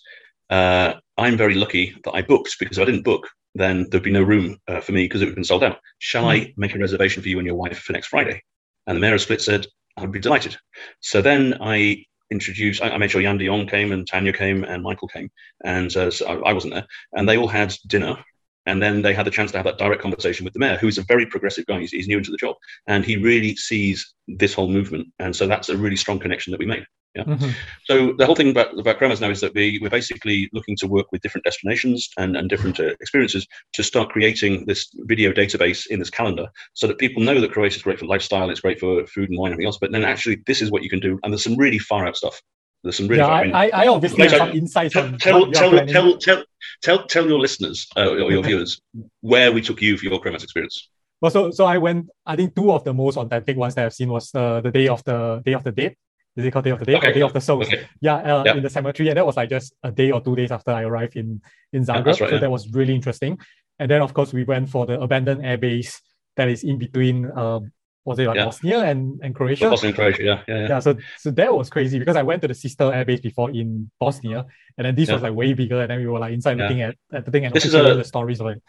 uh, 0.51 0.93
I'm 1.17 1.37
very 1.37 1.55
lucky 1.55 1.95
that 2.03 2.13
I 2.13 2.21
booked 2.21 2.57
because 2.59 2.77
if 2.77 2.81
I 2.83 2.85
didn't 2.85 3.03
book, 3.03 3.27
then 3.55 3.87
there'd 3.89 4.03
be 4.03 4.11
no 4.11 4.21
room 4.21 4.57
uh, 4.67 4.79
for 4.79 4.91
me 4.91 5.05
because 5.05 5.21
it 5.21 5.25
would 5.25 5.31
have 5.31 5.35
been 5.35 5.43
sold 5.43 5.63
out. 5.63 5.79
Shall 5.97 6.29
I 6.29 6.53
make 6.55 6.75
a 6.75 6.79
reservation 6.79 7.23
for 7.23 7.29
you 7.29 7.39
and 7.39 7.47
your 7.47 7.55
wife 7.55 7.79
for 7.79 7.93
next 7.93 8.07
Friday? 8.07 8.43
And 8.85 8.95
the 8.95 9.01
mayor 9.01 9.15
of 9.15 9.21
Split 9.21 9.41
said, 9.41 9.65
I'd 9.97 10.11
be 10.11 10.19
delighted. 10.19 10.57
So 11.01 11.21
then 11.21 11.57
I 11.61 12.05
introduced, 12.31 12.81
I, 12.81 12.89
I 12.89 12.97
made 12.97 13.11
sure 13.11 13.21
Jan 13.21 13.37
de 13.37 13.65
came 13.65 13.91
and 13.91 14.07
Tanya 14.07 14.33
came 14.33 14.63
and 14.63 14.83
Michael 14.83 15.07
came. 15.07 15.29
And 15.63 15.95
uh, 15.95 16.11
so 16.11 16.25
I, 16.27 16.49
I 16.49 16.53
wasn't 16.53 16.73
there. 16.73 16.87
And 17.13 17.27
they 17.27 17.37
all 17.37 17.47
had 17.47 17.73
dinner 17.87 18.17
And 18.65 18.81
then 18.81 19.01
they 19.01 19.13
had 19.13 19.25
the 19.25 19.31
chance 19.31 19.51
to 19.51 19.57
have 19.57 19.65
that 19.65 19.77
direct 19.77 20.01
conversation 20.01 20.43
with 20.43 20.53
the 20.53 20.59
mayor, 20.59 20.77
who's 20.77 20.99
a 20.99 21.03
very 21.03 21.25
progressive 21.25 21.65
guy. 21.65 21.79
He's, 21.79 21.91
he's 21.91 22.07
new 22.07 22.17
into 22.17 22.31
the 22.31 22.37
job, 22.37 22.55
and 22.85 23.03
he 23.03 23.17
really 23.17 23.55
sees 23.55 24.13
this 24.27 24.53
whole 24.53 24.69
movement. 24.69 25.07
And 25.17 25.35
so 25.35 25.47
that's 25.47 25.69
a 25.69 25.77
really 25.77 25.95
strong 25.95 26.19
connection 26.19 26.51
that 26.51 26.59
we 26.59 26.67
made. 26.67 26.85
Yeah. 27.15 27.23
Mm-hmm. 27.23 27.49
So 27.85 28.13
the 28.13 28.25
whole 28.25 28.35
thing 28.35 28.51
about 28.51 28.77
about 28.77 28.99
Chromads 28.99 29.19
now 29.19 29.31
is 29.31 29.41
that 29.41 29.55
we 29.55 29.79
we're 29.81 29.89
basically 29.89 30.47
looking 30.53 30.75
to 30.77 30.87
work 30.87 31.11
with 31.11 31.21
different 31.21 31.43
destinations 31.43 32.09
and 32.17 32.37
and 32.37 32.47
different 32.47 32.79
uh, 32.79 32.93
experiences 33.01 33.47
to 33.73 33.83
start 33.83 34.09
creating 34.09 34.65
this 34.67 34.89
video 34.93 35.31
database 35.31 35.87
in 35.87 35.97
this 35.97 36.11
calendar, 36.11 36.47
so 36.73 36.85
that 36.85 36.99
people 36.99 37.23
know 37.23 37.41
that 37.41 37.51
Croatia 37.51 37.77
is 37.77 37.81
great 37.81 37.99
for 37.99 38.05
lifestyle, 38.05 38.49
it's 38.51 38.59
great 38.59 38.79
for 38.79 39.05
food 39.07 39.29
and 39.29 39.39
wine 39.39 39.47
and 39.47 39.53
everything 39.53 39.67
else. 39.67 39.79
But 39.79 39.91
then 39.91 40.05
actually, 40.05 40.43
this 40.45 40.61
is 40.61 40.69
what 40.69 40.83
you 40.83 40.89
can 40.89 40.99
do, 40.99 41.19
and 41.23 41.33
there's 41.33 41.43
some 41.43 41.55
really 41.55 41.79
far 41.79 42.05
out 42.05 42.15
stuff. 42.15 42.39
There's 42.83 42.97
some 42.97 43.07
really. 43.07 43.21
Yeah, 43.21 43.27
I, 43.27 43.43
mean, 43.43 43.55
I, 43.55 43.69
I, 43.69 43.87
obviously 43.87 44.27
have 44.27 44.37
some 44.37 44.51
insights. 44.51 44.93
Tell 44.93 45.17
tell 45.17 45.51
tell, 45.51 45.85
tell, 45.87 46.17
tell 46.17 46.43
tell 46.83 47.07
tell 47.07 47.27
your 47.27 47.39
listeners 47.39 47.87
uh, 47.97 48.07
or 48.07 48.31
your 48.31 48.43
viewers 48.43 48.79
where 49.21 49.51
we 49.51 49.61
took 49.61 49.81
you 49.81 49.97
for 49.97 50.05
your 50.05 50.21
Chromads 50.21 50.43
experience. 50.43 50.89
Well, 51.21 51.31
so 51.31 51.49
so 51.49 51.65
I 51.65 51.79
went. 51.79 52.09
I 52.23 52.35
think 52.35 52.55
two 52.55 52.71
of 52.71 52.83
the 52.83 52.93
most 52.93 53.17
authentic 53.17 53.57
ones 53.57 53.73
that 53.75 53.87
I've 53.87 53.93
seen 53.95 54.09
was 54.09 54.33
uh, 54.35 54.61
the 54.61 54.69
day 54.69 54.87
of 54.87 55.03
the 55.03 55.41
day 55.43 55.53
of 55.53 55.63
the 55.63 55.71
date 55.71 55.97
is 56.39 56.45
it 56.45 56.51
called 56.51 56.65
Day 56.65 56.71
of 56.71 56.79
the 56.79 56.85
Day 56.85 56.95
okay. 56.95 57.09
or 57.09 57.13
Day 57.13 57.21
of 57.21 57.33
the 57.33 57.41
Souls? 57.41 57.67
Okay. 57.67 57.87
Yeah, 58.01 58.15
uh, 58.15 58.43
yep. 58.45 58.55
in 58.55 58.63
the 58.63 58.69
cemetery. 58.69 59.09
And 59.09 59.17
that 59.17 59.25
was 59.25 59.37
like 59.37 59.49
just 59.49 59.73
a 59.83 59.91
day 59.91 60.11
or 60.11 60.21
two 60.21 60.35
days 60.35 60.51
after 60.51 60.71
I 60.71 60.83
arrived 60.83 61.15
in, 61.15 61.41
in 61.73 61.83
Zagreb. 61.83 61.89
Yeah, 61.89 62.03
right, 62.05 62.15
so 62.17 62.27
yeah. 62.29 62.37
that 62.39 62.51
was 62.51 62.71
really 62.71 62.95
interesting. 62.95 63.37
And 63.79 63.89
then, 63.89 64.01
of 64.01 64.13
course, 64.13 64.33
we 64.33 64.43
went 64.43 64.69
for 64.69 64.85
the 64.85 64.99
abandoned 64.99 65.41
airbase 65.41 65.99
that 66.35 66.49
is 66.49 66.63
in 66.63 66.77
between, 66.77 67.29
um, 67.37 67.71
was 68.05 68.19
it 68.19 68.27
like 68.27 68.37
yeah. 68.37 68.45
Bosnia 68.45 68.79
and, 68.79 69.19
and 69.21 69.35
Croatia? 69.35 69.69
Bosnia 69.69 69.89
and 69.89 69.95
Croatia, 69.95 70.23
yeah. 70.23 70.41
Yeah, 70.47 70.55
yeah. 70.55 70.67
yeah 70.69 70.79
so, 70.79 70.97
so 71.17 71.31
that 71.31 71.53
was 71.53 71.69
crazy 71.69 71.99
because 71.99 72.15
I 72.15 72.23
went 72.23 72.41
to 72.41 72.47
the 72.47 72.53
sister 72.53 72.85
airbase 72.85 73.21
before 73.21 73.51
in 73.51 73.91
Bosnia. 73.99 74.45
And 74.77 74.85
then 74.85 74.95
this 74.95 75.11
was 75.11 75.21
like 75.21 75.33
way 75.33 75.53
bigger. 75.53 75.81
And 75.81 75.91
then 75.91 75.99
we 75.99 76.07
were 76.07 76.19
like 76.19 76.33
inside 76.33 76.57
looking 76.57 76.81
at, 76.81 76.95
at 77.13 77.25
the 77.25 77.31
thing 77.31 77.45
and 77.45 77.53
this 77.53 77.65
is 77.65 77.73
a, 77.73 77.95
the 77.95 78.03
stories 78.03 78.39
of 78.39 78.47
it. 78.47 78.61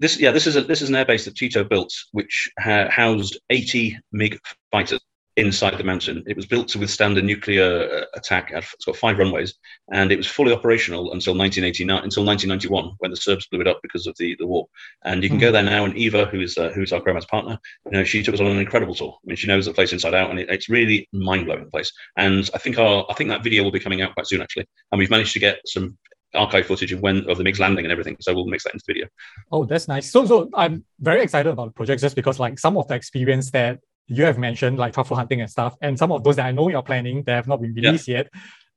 This, 0.00 0.18
yeah, 0.20 0.30
this 0.30 0.46
is 0.46 0.54
a 0.54 0.60
this 0.60 0.80
is 0.80 0.90
an 0.90 0.94
airbase 0.94 1.24
that 1.24 1.34
Tito 1.34 1.64
built, 1.64 1.92
which 2.12 2.48
ha- 2.56 2.88
housed 2.88 3.40
80 3.50 3.98
MiG 4.12 4.38
fighters 4.70 5.00
inside 5.38 5.78
the 5.78 5.84
mountain. 5.84 6.24
It 6.26 6.36
was 6.36 6.46
built 6.46 6.68
to 6.68 6.78
withstand 6.78 7.16
a 7.16 7.22
nuclear 7.22 7.88
uh, 7.88 8.04
attack. 8.14 8.50
It's 8.52 8.84
got 8.84 8.96
five 8.96 9.18
runways, 9.18 9.54
and 9.92 10.10
it 10.10 10.16
was 10.16 10.26
fully 10.26 10.52
operational 10.52 11.12
until 11.12 11.34
1989, 11.34 12.02
until 12.02 12.24
1991, 12.24 12.96
when 12.98 13.10
the 13.12 13.16
Serbs 13.16 13.46
blew 13.46 13.60
it 13.60 13.68
up 13.68 13.78
because 13.82 14.06
of 14.06 14.16
the, 14.18 14.34
the 14.38 14.46
war. 14.46 14.66
And 15.04 15.22
you 15.22 15.28
can 15.28 15.38
mm-hmm. 15.38 15.46
go 15.46 15.52
there 15.52 15.62
now. 15.62 15.84
And 15.84 15.96
Eva, 15.96 16.26
who 16.26 16.40
is 16.40 16.58
uh, 16.58 16.70
who's 16.74 16.92
our 16.92 17.00
grandma's 17.00 17.26
partner, 17.26 17.58
you 17.86 17.92
know, 17.92 18.04
she 18.04 18.22
took 18.22 18.34
us 18.34 18.40
on 18.40 18.46
an 18.46 18.58
incredible 18.58 18.94
tour. 18.94 19.16
I 19.16 19.24
mean, 19.26 19.36
she 19.36 19.46
knows 19.46 19.66
the 19.66 19.72
place 19.72 19.92
inside 19.92 20.14
out, 20.14 20.30
and 20.30 20.40
it, 20.40 20.50
it's 20.50 20.68
really 20.68 21.08
mind 21.12 21.46
blowing 21.46 21.70
place. 21.70 21.92
And 22.16 22.50
I 22.52 22.58
think 22.58 22.76
our 22.76 23.06
I 23.08 23.14
think 23.14 23.30
that 23.30 23.44
video 23.44 23.62
will 23.62 23.70
be 23.70 23.80
coming 23.80 24.02
out 24.02 24.14
quite 24.14 24.26
soon, 24.26 24.42
actually. 24.42 24.66
And 24.90 24.98
we've 24.98 25.10
managed 25.10 25.32
to 25.34 25.38
get 25.38 25.60
some 25.66 25.96
archive 26.34 26.66
footage 26.66 26.92
of 26.92 27.00
when 27.00 27.28
of 27.30 27.38
the 27.38 27.44
MiG's 27.44 27.60
landing 27.60 27.84
and 27.84 27.92
everything. 27.92 28.16
So 28.20 28.34
we'll 28.34 28.46
mix 28.46 28.64
that 28.64 28.74
into 28.74 28.84
the 28.86 28.92
video. 28.92 29.08
Oh, 29.52 29.64
that's 29.64 29.88
nice. 29.88 30.10
So 30.10 30.26
so 30.26 30.50
I'm 30.54 30.84
very 31.00 31.22
excited 31.22 31.50
about 31.50 31.66
the 31.66 31.72
project 31.72 32.02
just 32.02 32.16
because 32.16 32.38
like 32.38 32.58
some 32.58 32.76
of 32.76 32.88
the 32.88 32.94
experience 32.94 33.50
that 33.52 33.78
you 34.08 34.24
have 34.24 34.38
mentioned, 34.38 34.78
like 34.78 34.94
truffle 34.94 35.16
hunting 35.16 35.40
and 35.40 35.50
stuff, 35.50 35.76
and 35.80 35.98
some 35.98 36.10
of 36.10 36.24
those 36.24 36.36
that 36.36 36.46
I 36.46 36.52
know 36.52 36.68
you're 36.68 36.82
planning 36.82 37.22
that 37.24 37.34
have 37.34 37.46
not 37.46 37.60
been 37.60 37.74
released 37.74 38.08
yeah. 38.08 38.18
yet, 38.18 38.30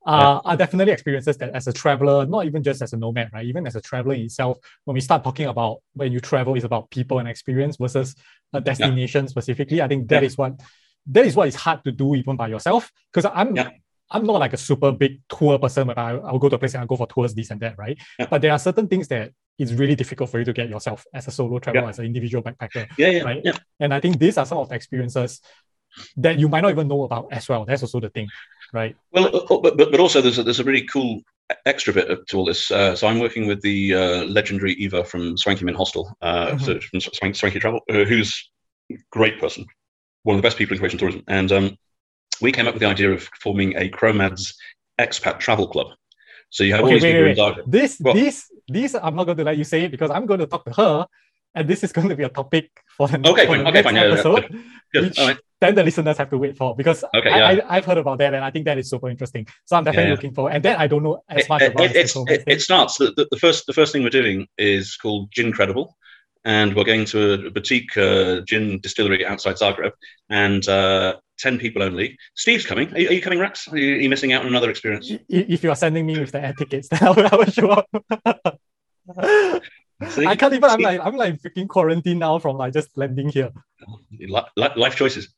uh, 0.06 0.40
yeah. 0.44 0.50
are 0.50 0.56
definitely 0.56 0.92
experiences 0.92 1.36
that 1.38 1.50
as 1.54 1.66
a 1.66 1.72
traveler, 1.72 2.26
not 2.26 2.46
even 2.46 2.62
just 2.62 2.82
as 2.82 2.92
a 2.92 2.96
nomad, 2.96 3.30
right? 3.32 3.46
Even 3.46 3.66
as 3.66 3.76
a 3.76 3.80
traveler 3.80 4.14
itself, 4.14 4.58
when 4.84 4.94
we 4.94 5.00
start 5.00 5.24
talking 5.24 5.46
about 5.46 5.78
when 5.94 6.12
you 6.12 6.20
travel 6.20 6.54
is 6.54 6.64
about 6.64 6.90
people 6.90 7.18
and 7.18 7.28
experience 7.28 7.76
versus 7.76 8.14
a 8.52 8.60
destination 8.60 9.24
yeah. 9.24 9.30
specifically, 9.30 9.80
I 9.80 9.88
think 9.88 10.08
that 10.08 10.22
is 10.22 10.36
what 10.36 10.60
that 11.06 11.26
is 11.26 11.34
what 11.34 11.48
is 11.48 11.54
hard 11.54 11.82
to 11.84 11.92
do 11.92 12.14
even 12.14 12.36
by 12.36 12.48
yourself. 12.48 12.90
Because 13.12 13.30
I'm 13.34 13.54
I'm 14.12 14.26
not 14.26 14.38
like 14.38 14.52
a 14.52 14.56
super 14.56 14.92
big 14.92 15.20
tour 15.28 15.58
person, 15.58 15.86
but 15.86 15.98
I, 15.98 16.10
I'll 16.10 16.38
go 16.38 16.48
to 16.48 16.56
a 16.56 16.58
place 16.58 16.74
and 16.74 16.82
I'll 16.82 16.86
go 16.86 16.96
for 16.96 17.06
tours, 17.06 17.34
this 17.34 17.50
and 17.50 17.60
that, 17.60 17.76
right? 17.78 17.98
But 18.30 18.42
there 18.42 18.52
are 18.52 18.58
certain 18.58 18.86
things 18.86 19.08
that 19.08 19.32
it's 19.58 19.72
really 19.72 19.94
difficult 19.94 20.30
for 20.30 20.38
you 20.38 20.44
to 20.44 20.52
get 20.52 20.68
yourself 20.68 21.04
as 21.12 21.28
a 21.28 21.30
solo 21.30 21.58
traveler, 21.58 21.84
yeah. 21.84 21.88
as 21.90 21.98
an 21.98 22.06
individual 22.06 22.42
backpacker. 22.42 22.88
Yeah, 22.96 23.08
yeah, 23.08 23.22
right? 23.22 23.40
yeah. 23.44 23.56
And 23.80 23.92
I 23.92 24.00
think 24.00 24.18
these 24.18 24.38
are 24.38 24.46
some 24.46 24.58
of 24.58 24.68
the 24.68 24.74
experiences 24.74 25.40
that 26.16 26.38
you 26.38 26.48
might 26.48 26.62
not 26.62 26.70
even 26.70 26.88
know 26.88 27.02
about 27.02 27.28
as 27.32 27.48
well. 27.48 27.64
That's 27.64 27.82
also 27.82 28.00
the 28.00 28.08
thing, 28.08 28.28
right? 28.72 28.96
Well, 29.12 29.26
uh, 29.26 29.38
uh, 29.38 29.60
but, 29.60 29.76
but, 29.76 29.90
but 29.90 30.00
also 30.00 30.20
there's 30.20 30.38
a, 30.38 30.42
there's 30.42 30.60
a 30.60 30.64
really 30.64 30.86
cool 30.86 31.20
extra 31.66 31.92
bit 31.92 32.26
to 32.28 32.36
all 32.38 32.46
this. 32.46 32.70
Uh, 32.70 32.96
so 32.96 33.06
I'm 33.06 33.18
working 33.18 33.46
with 33.46 33.60
the 33.60 33.94
uh, 33.94 34.24
legendary 34.24 34.72
Eva 34.74 35.04
from 35.04 35.36
Swanky 35.36 35.64
Mint 35.64 35.76
Hostel, 35.76 36.16
uh, 36.22 36.46
mm-hmm. 36.46 36.64
so 36.64 36.80
from 36.80 37.00
Swanky, 37.00 37.34
Swanky 37.34 37.60
Travel, 37.60 37.80
uh, 37.90 38.04
who's 38.04 38.50
a 38.90 38.96
great 39.10 39.38
person, 39.38 39.66
one 40.22 40.36
of 40.36 40.42
the 40.42 40.46
best 40.46 40.56
people 40.56 40.74
in 40.74 40.78
Croatian 40.78 40.98
tourism. 40.98 41.22
And 41.28 41.52
um, 41.52 41.76
we 42.42 42.52
came 42.52 42.66
up 42.66 42.74
with 42.74 42.82
the 42.82 42.88
idea 42.88 43.10
of 43.10 43.28
forming 43.40 43.76
a 43.76 43.88
Chromads 43.88 44.54
expat 45.00 45.38
travel 45.38 45.68
club. 45.68 45.88
So 46.50 46.64
you 46.64 46.72
have 46.72 46.84
okay, 46.84 46.94
all 46.94 47.00
these 47.00 47.02
wait, 47.02 47.38
wait, 47.38 47.56
wait. 47.56 47.56
This, 47.66 47.98
well, 47.98 48.14
this, 48.14 48.50
this, 48.68 48.94
I'm 48.94 49.16
not 49.16 49.24
going 49.24 49.38
to 49.38 49.44
let 49.44 49.56
you 49.56 49.64
say 49.64 49.84
it 49.84 49.90
because 49.90 50.10
I'm 50.10 50.26
going 50.26 50.40
to 50.40 50.46
talk 50.46 50.66
to 50.66 50.72
her, 50.72 51.06
and 51.54 51.66
this 51.66 51.82
is 51.82 51.92
going 51.92 52.10
to 52.10 52.16
be 52.16 52.24
a 52.24 52.28
topic 52.28 52.70
for 52.94 53.08
the, 53.08 53.18
okay, 53.26 53.46
for 53.46 53.56
fine, 53.56 53.66
okay, 53.68 53.82
fine, 53.82 53.96
episode, 53.96 54.48
yeah, 54.50 54.58
yeah. 54.92 55.00
which 55.00 55.18
right. 55.18 55.38
then 55.60 55.74
the 55.74 55.82
listeners 55.82 56.18
have 56.18 56.28
to 56.28 56.36
wait 56.36 56.58
for 56.58 56.76
because 56.76 57.04
okay, 57.16 57.30
I, 57.30 57.52
yeah. 57.52 57.66
I, 57.66 57.74
have 57.76 57.86
heard 57.86 57.96
about 57.96 58.18
that, 58.18 58.34
and 58.34 58.44
I 58.44 58.50
think 58.50 58.66
that 58.66 58.76
is 58.76 58.90
super 58.90 59.08
interesting. 59.08 59.46
So 59.64 59.76
I'm 59.76 59.84
definitely 59.84 60.10
looking 60.10 60.34
for, 60.34 60.50
and 60.50 60.62
then 60.62 60.76
I 60.76 60.86
don't 60.86 61.02
know 61.02 61.22
as 61.30 61.48
much 61.48 61.62
it, 61.62 61.72
about 61.72 61.96
it. 61.96 61.96
It, 61.96 62.44
it, 62.46 62.60
starts 62.60 62.98
the, 62.98 63.12
the, 63.16 63.28
the, 63.30 63.38
first 63.38 63.66
the 63.66 63.72
first 63.72 63.92
thing 63.92 64.02
we're 64.02 64.10
doing 64.10 64.46
is 64.58 64.96
called 64.96 65.30
Gin 65.32 65.52
Credible, 65.52 65.96
and 66.44 66.74
we're 66.74 66.84
going 66.84 67.04
to 67.06 67.46
a 67.46 67.50
boutique 67.50 67.96
uh, 67.96 68.40
gin 68.42 68.80
distillery 68.80 69.24
outside 69.24 69.56
Zagreb, 69.56 69.92
and 70.28 70.66
uh, 70.68 71.16
10 71.38 71.58
people 71.58 71.82
only. 71.82 72.18
Steve's 72.34 72.66
coming. 72.66 72.92
Are 72.94 72.98
you, 72.98 73.08
are 73.08 73.12
you 73.12 73.22
coming, 73.22 73.38
Rex? 73.38 73.68
Are 73.68 73.76
you, 73.76 73.96
are 73.96 74.00
you, 74.00 74.08
missing 74.08 74.32
out 74.32 74.42
on 74.42 74.48
another 74.48 74.70
experience? 74.70 75.10
If 75.28 75.62
you 75.62 75.70
are 75.70 75.76
sending 75.76 76.06
me 76.06 76.18
with 76.18 76.32
the 76.32 76.44
air 76.44 76.54
tickets, 76.56 76.88
then 76.90 77.02
I 77.02 77.10
will, 77.10 77.26
I 77.26 77.36
will 77.36 77.44
show 77.46 77.70
up. 77.70 77.88
I 80.16 80.36
can't 80.36 80.54
even. 80.54 80.64
I'm 80.70 80.80
like 80.80 81.00
I'm 81.00 81.16
like 81.16 81.40
freaking 81.40 81.68
quarantine 81.68 82.18
now 82.18 82.38
from 82.38 82.56
like 82.56 82.72
just 82.72 82.96
landing 82.96 83.28
here. 83.28 83.50
Life 84.56 84.96
choices. 84.96 85.32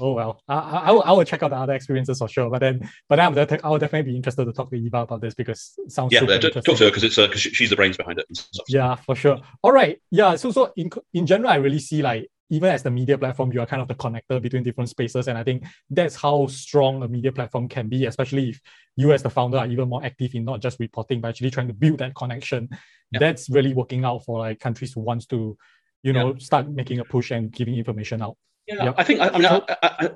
oh 0.00 0.12
well, 0.12 0.42
I, 0.48 0.54
I, 0.58 0.92
will, 0.92 1.02
I 1.02 1.12
will 1.12 1.24
check 1.24 1.42
out 1.42 1.50
the 1.50 1.56
other 1.56 1.74
experiences 1.74 2.18
for 2.18 2.28
sure. 2.28 2.50
But 2.50 2.60
then, 2.60 2.88
but 3.08 3.20
I'm 3.20 3.36
I 3.38 3.68
will 3.68 3.78
definitely 3.78 4.12
be 4.12 4.16
interested 4.16 4.44
to 4.44 4.52
talk 4.52 4.70
to 4.70 4.76
Eva 4.76 4.98
about 4.98 5.20
this 5.20 5.34
because 5.34 5.74
it 5.78 5.92
sounds 5.92 6.12
yeah. 6.12 6.20
Super 6.20 6.38
talk 6.38 6.64
to 6.64 6.76
her 6.76 6.90
because 6.90 7.04
it's 7.04 7.16
because 7.16 7.46
uh, 7.46 7.50
she's 7.52 7.70
the 7.70 7.76
brains 7.76 7.96
behind 7.96 8.18
it. 8.18 8.26
Yeah, 8.68 8.94
for 8.96 9.14
sure. 9.14 9.40
All 9.62 9.72
right. 9.72 10.00
Yeah. 10.10 10.36
So 10.36 10.50
so 10.50 10.72
in 10.76 10.90
in 11.14 11.26
general, 11.26 11.50
I 11.50 11.56
really 11.56 11.78
see 11.78 12.02
like 12.02 12.28
even 12.50 12.70
as 12.70 12.82
the 12.82 12.90
media 12.90 13.18
platform, 13.18 13.52
you 13.52 13.60
are 13.60 13.66
kind 13.66 13.82
of 13.82 13.88
the 13.88 13.94
connector 13.94 14.40
between 14.40 14.62
different 14.62 14.88
spaces. 14.88 15.28
And 15.28 15.36
I 15.36 15.42
think 15.42 15.64
that's 15.90 16.14
how 16.14 16.46
strong 16.46 17.02
a 17.02 17.08
media 17.08 17.32
platform 17.32 17.68
can 17.68 17.88
be, 17.88 18.06
especially 18.06 18.50
if 18.50 18.60
you 18.96 19.12
as 19.12 19.22
the 19.22 19.30
founder 19.30 19.58
are 19.58 19.66
even 19.66 19.88
more 19.88 20.04
active 20.04 20.34
in 20.34 20.44
not 20.44 20.60
just 20.60 20.78
reporting, 20.78 21.20
but 21.20 21.28
actually 21.28 21.50
trying 21.50 21.68
to 21.68 21.74
build 21.74 21.98
that 21.98 22.14
connection. 22.14 22.68
Yeah. 23.10 23.18
That's 23.18 23.50
really 23.50 23.74
working 23.74 24.04
out 24.04 24.24
for 24.24 24.40
like 24.40 24.60
countries 24.60 24.92
who 24.92 25.00
wants 25.00 25.26
to, 25.26 25.56
you 26.02 26.12
know, 26.12 26.32
yeah. 26.32 26.38
start 26.38 26.68
making 26.68 27.00
a 27.00 27.04
push 27.04 27.30
and 27.30 27.52
giving 27.52 27.76
information 27.76 28.22
out. 28.22 28.36
Yeah, 28.66 28.86
yep. 28.86 28.94
I 28.98 29.04
think 29.04 29.20
I, 29.20 29.28
I 29.28 29.38
mean 29.38 29.46
I, 29.46 29.62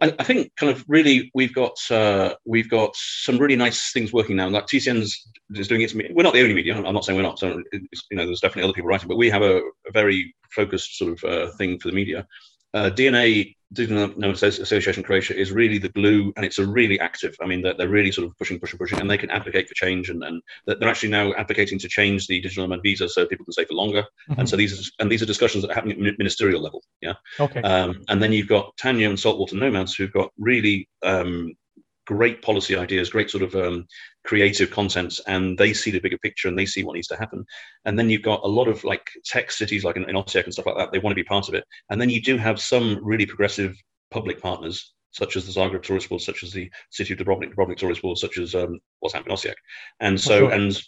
I, 0.02 0.14
I, 0.18 0.24
think 0.24 0.50
kind 0.56 0.72
of 0.72 0.84
really 0.88 1.30
we've 1.34 1.54
got 1.54 1.76
uh, 1.88 2.34
we've 2.44 2.68
got 2.68 2.90
some 2.96 3.38
really 3.38 3.54
nice 3.54 3.92
things 3.92 4.12
working 4.12 4.34
now. 4.34 4.48
Like 4.48 4.66
TCN's 4.66 5.28
is 5.50 5.68
doing 5.68 5.82
its. 5.82 5.94
We're 5.94 6.24
not 6.24 6.34
the 6.34 6.42
only 6.42 6.54
media. 6.54 6.74
I'm 6.74 6.92
not 6.92 7.04
saying 7.04 7.16
we're 7.16 7.22
not. 7.22 7.38
So 7.38 7.62
you 7.72 8.16
know, 8.16 8.26
there's 8.26 8.40
definitely 8.40 8.64
other 8.64 8.72
people 8.72 8.88
writing, 8.88 9.06
but 9.06 9.18
we 9.18 9.30
have 9.30 9.42
a, 9.42 9.58
a 9.58 9.92
very 9.92 10.34
focused 10.50 10.98
sort 10.98 11.12
of 11.12 11.24
uh, 11.24 11.52
thing 11.58 11.78
for 11.78 11.88
the 11.88 11.94
media. 11.94 12.26
Uh, 12.74 12.90
DNA 12.90 13.54
Digital 13.72 14.08
Nomad 14.16 14.42
Association 14.42 15.02
Croatia 15.02 15.38
is 15.38 15.52
really 15.52 15.78
the 15.78 15.90
glue, 15.90 16.32
and 16.36 16.44
it's 16.44 16.58
a 16.58 16.66
really 16.66 16.98
active. 16.98 17.36
I 17.40 17.46
mean, 17.46 17.62
they're, 17.62 17.74
they're 17.74 17.88
really 17.88 18.10
sort 18.10 18.26
of 18.26 18.36
pushing, 18.36 18.58
pushing, 18.58 18.78
pushing, 18.78 19.00
and 19.00 19.08
they 19.08 19.18
can 19.18 19.30
advocate 19.30 19.68
for 19.68 19.74
change, 19.74 20.10
and, 20.10 20.24
and 20.24 20.42
they're 20.66 20.88
actually 20.88 21.10
now 21.10 21.32
advocating 21.34 21.78
to 21.78 21.88
change 21.88 22.26
the 22.26 22.40
digital 22.40 22.64
nomad 22.64 22.82
visa 22.82 23.08
so 23.08 23.26
people 23.26 23.44
can 23.44 23.52
stay 23.52 23.64
for 23.64 23.74
longer. 23.74 24.02
Mm-hmm. 24.02 24.40
And 24.40 24.48
so 24.48 24.56
these 24.56 24.78
are, 24.78 24.90
and 24.98 25.10
these 25.10 25.22
are 25.22 25.26
discussions 25.26 25.64
that 25.64 25.72
happen 25.72 25.92
at 25.92 26.18
ministerial 26.18 26.60
level. 26.60 26.82
Yeah. 27.00 27.14
Okay. 27.38 27.62
Um, 27.62 28.02
and 28.08 28.20
then 28.20 28.32
you've 28.32 28.48
got 28.48 28.76
Tanya 28.76 29.08
and 29.08 29.18
Saltwater 29.18 29.56
Nomads 29.56 29.94
who've 29.94 30.12
got 30.12 30.32
really 30.36 30.88
um, 31.04 31.54
great 32.06 32.42
policy 32.42 32.74
ideas, 32.74 33.10
great 33.10 33.30
sort 33.30 33.44
of 33.44 33.54
um, 33.54 33.86
creative 34.24 34.70
contents, 34.70 35.20
and 35.26 35.56
they 35.56 35.72
see 35.72 35.90
the 35.90 36.00
bigger 36.00 36.18
picture 36.18 36.48
and 36.48 36.58
they 36.58 36.66
see 36.66 36.84
what 36.84 36.94
needs 36.94 37.08
to 37.08 37.16
happen. 37.16 37.44
And 37.84 37.98
then 37.98 38.10
you've 38.10 38.22
got 38.22 38.44
a 38.44 38.48
lot 38.48 38.68
of 38.68 38.84
like 38.84 39.10
tech 39.24 39.50
cities 39.50 39.84
like 39.84 39.96
in, 39.96 40.08
in 40.08 40.16
Osijek 40.16 40.44
and 40.44 40.52
stuff 40.52 40.66
like 40.66 40.76
that. 40.76 40.92
They 40.92 40.98
want 40.98 41.12
to 41.12 41.22
be 41.22 41.24
part 41.24 41.48
of 41.48 41.54
it. 41.54 41.64
And 41.90 42.00
then 42.00 42.10
you 42.10 42.20
do 42.20 42.36
have 42.36 42.60
some 42.60 43.00
really 43.02 43.26
progressive 43.26 43.76
public 44.10 44.40
partners 44.40 44.92
such 45.12 45.36
as 45.36 45.46
the 45.46 45.60
Zagreb 45.60 45.82
Tourist 45.82 46.08
Board, 46.08 46.20
such 46.20 46.42
as 46.42 46.52
the 46.52 46.70
City 46.90 47.14
of 47.14 47.18
Dubrovnik, 47.18 47.54
Dubrovnik 47.54 47.78
Tourist 47.78 48.02
Board, 48.02 48.18
such 48.18 48.38
as 48.38 48.54
um, 48.54 48.78
what's 49.00 49.14
happening 49.14 49.32
in 49.32 49.36
Osijek. 49.36 49.54
And 49.98 50.20
so, 50.20 50.40
sure. 50.40 50.50
and 50.52 50.80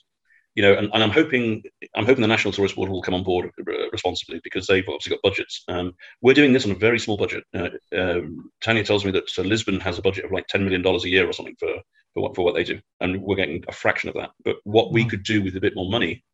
you 0.54 0.62
know, 0.62 0.74
and, 0.74 0.90
and, 0.92 1.02
I'm 1.02 1.10
hoping 1.10 1.62
I'm 1.94 2.04
hoping 2.04 2.20
the 2.20 2.28
National 2.28 2.52
Tourist 2.52 2.76
Board 2.76 2.90
will 2.90 3.02
come 3.02 3.14
on 3.14 3.24
board 3.24 3.50
responsibly 3.90 4.40
because 4.44 4.66
they've 4.66 4.84
obviously 4.86 5.10
got 5.10 5.22
budgets. 5.22 5.64
Um, 5.68 5.94
we're 6.20 6.34
doing 6.34 6.52
this 6.52 6.66
on 6.66 6.72
a 6.72 6.76
very 6.76 6.98
small 6.98 7.16
budget. 7.16 7.42
Uh, 7.54 7.70
um, 7.96 8.50
Tanya 8.60 8.84
tells 8.84 9.04
me 9.04 9.12
that 9.12 9.30
uh, 9.38 9.42
Lisbon 9.42 9.80
has 9.80 9.98
a 9.98 10.02
budget 10.02 10.26
of 10.26 10.30
like 10.32 10.46
ten 10.48 10.62
million 10.62 10.82
dollars 10.82 11.04
a 11.04 11.08
year 11.08 11.26
or 11.26 11.32
something 11.32 11.56
for 11.58 11.72
for 12.14 12.22
what 12.22 12.36
for 12.36 12.44
what 12.44 12.54
they 12.54 12.64
do, 12.64 12.80
and 13.00 13.22
we're 13.22 13.36
getting 13.36 13.64
a 13.68 13.72
fraction 13.72 14.08
of 14.08 14.14
that. 14.16 14.30
But 14.44 14.56
what 14.64 14.92
we 14.92 15.04
mm. 15.04 15.10
could 15.10 15.22
do 15.22 15.42
with 15.42 15.56
a 15.56 15.60
bit 15.60 15.74
more 15.74 15.90
money, 15.90 16.24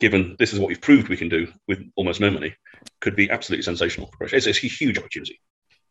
given 0.00 0.36
this 0.38 0.52
is 0.52 0.58
what 0.58 0.68
we've 0.68 0.80
proved 0.80 1.08
we 1.08 1.16
can 1.16 1.28
do 1.28 1.48
with 1.68 1.82
almost 1.96 2.20
no 2.20 2.30
money, 2.30 2.54
could 3.00 3.16
be 3.16 3.30
absolutely 3.30 3.62
sensational. 3.62 4.10
for 4.18 4.24
It's, 4.24 4.46
it's 4.46 4.64
a 4.64 4.66
huge 4.66 4.98
opportunity. 4.98 5.40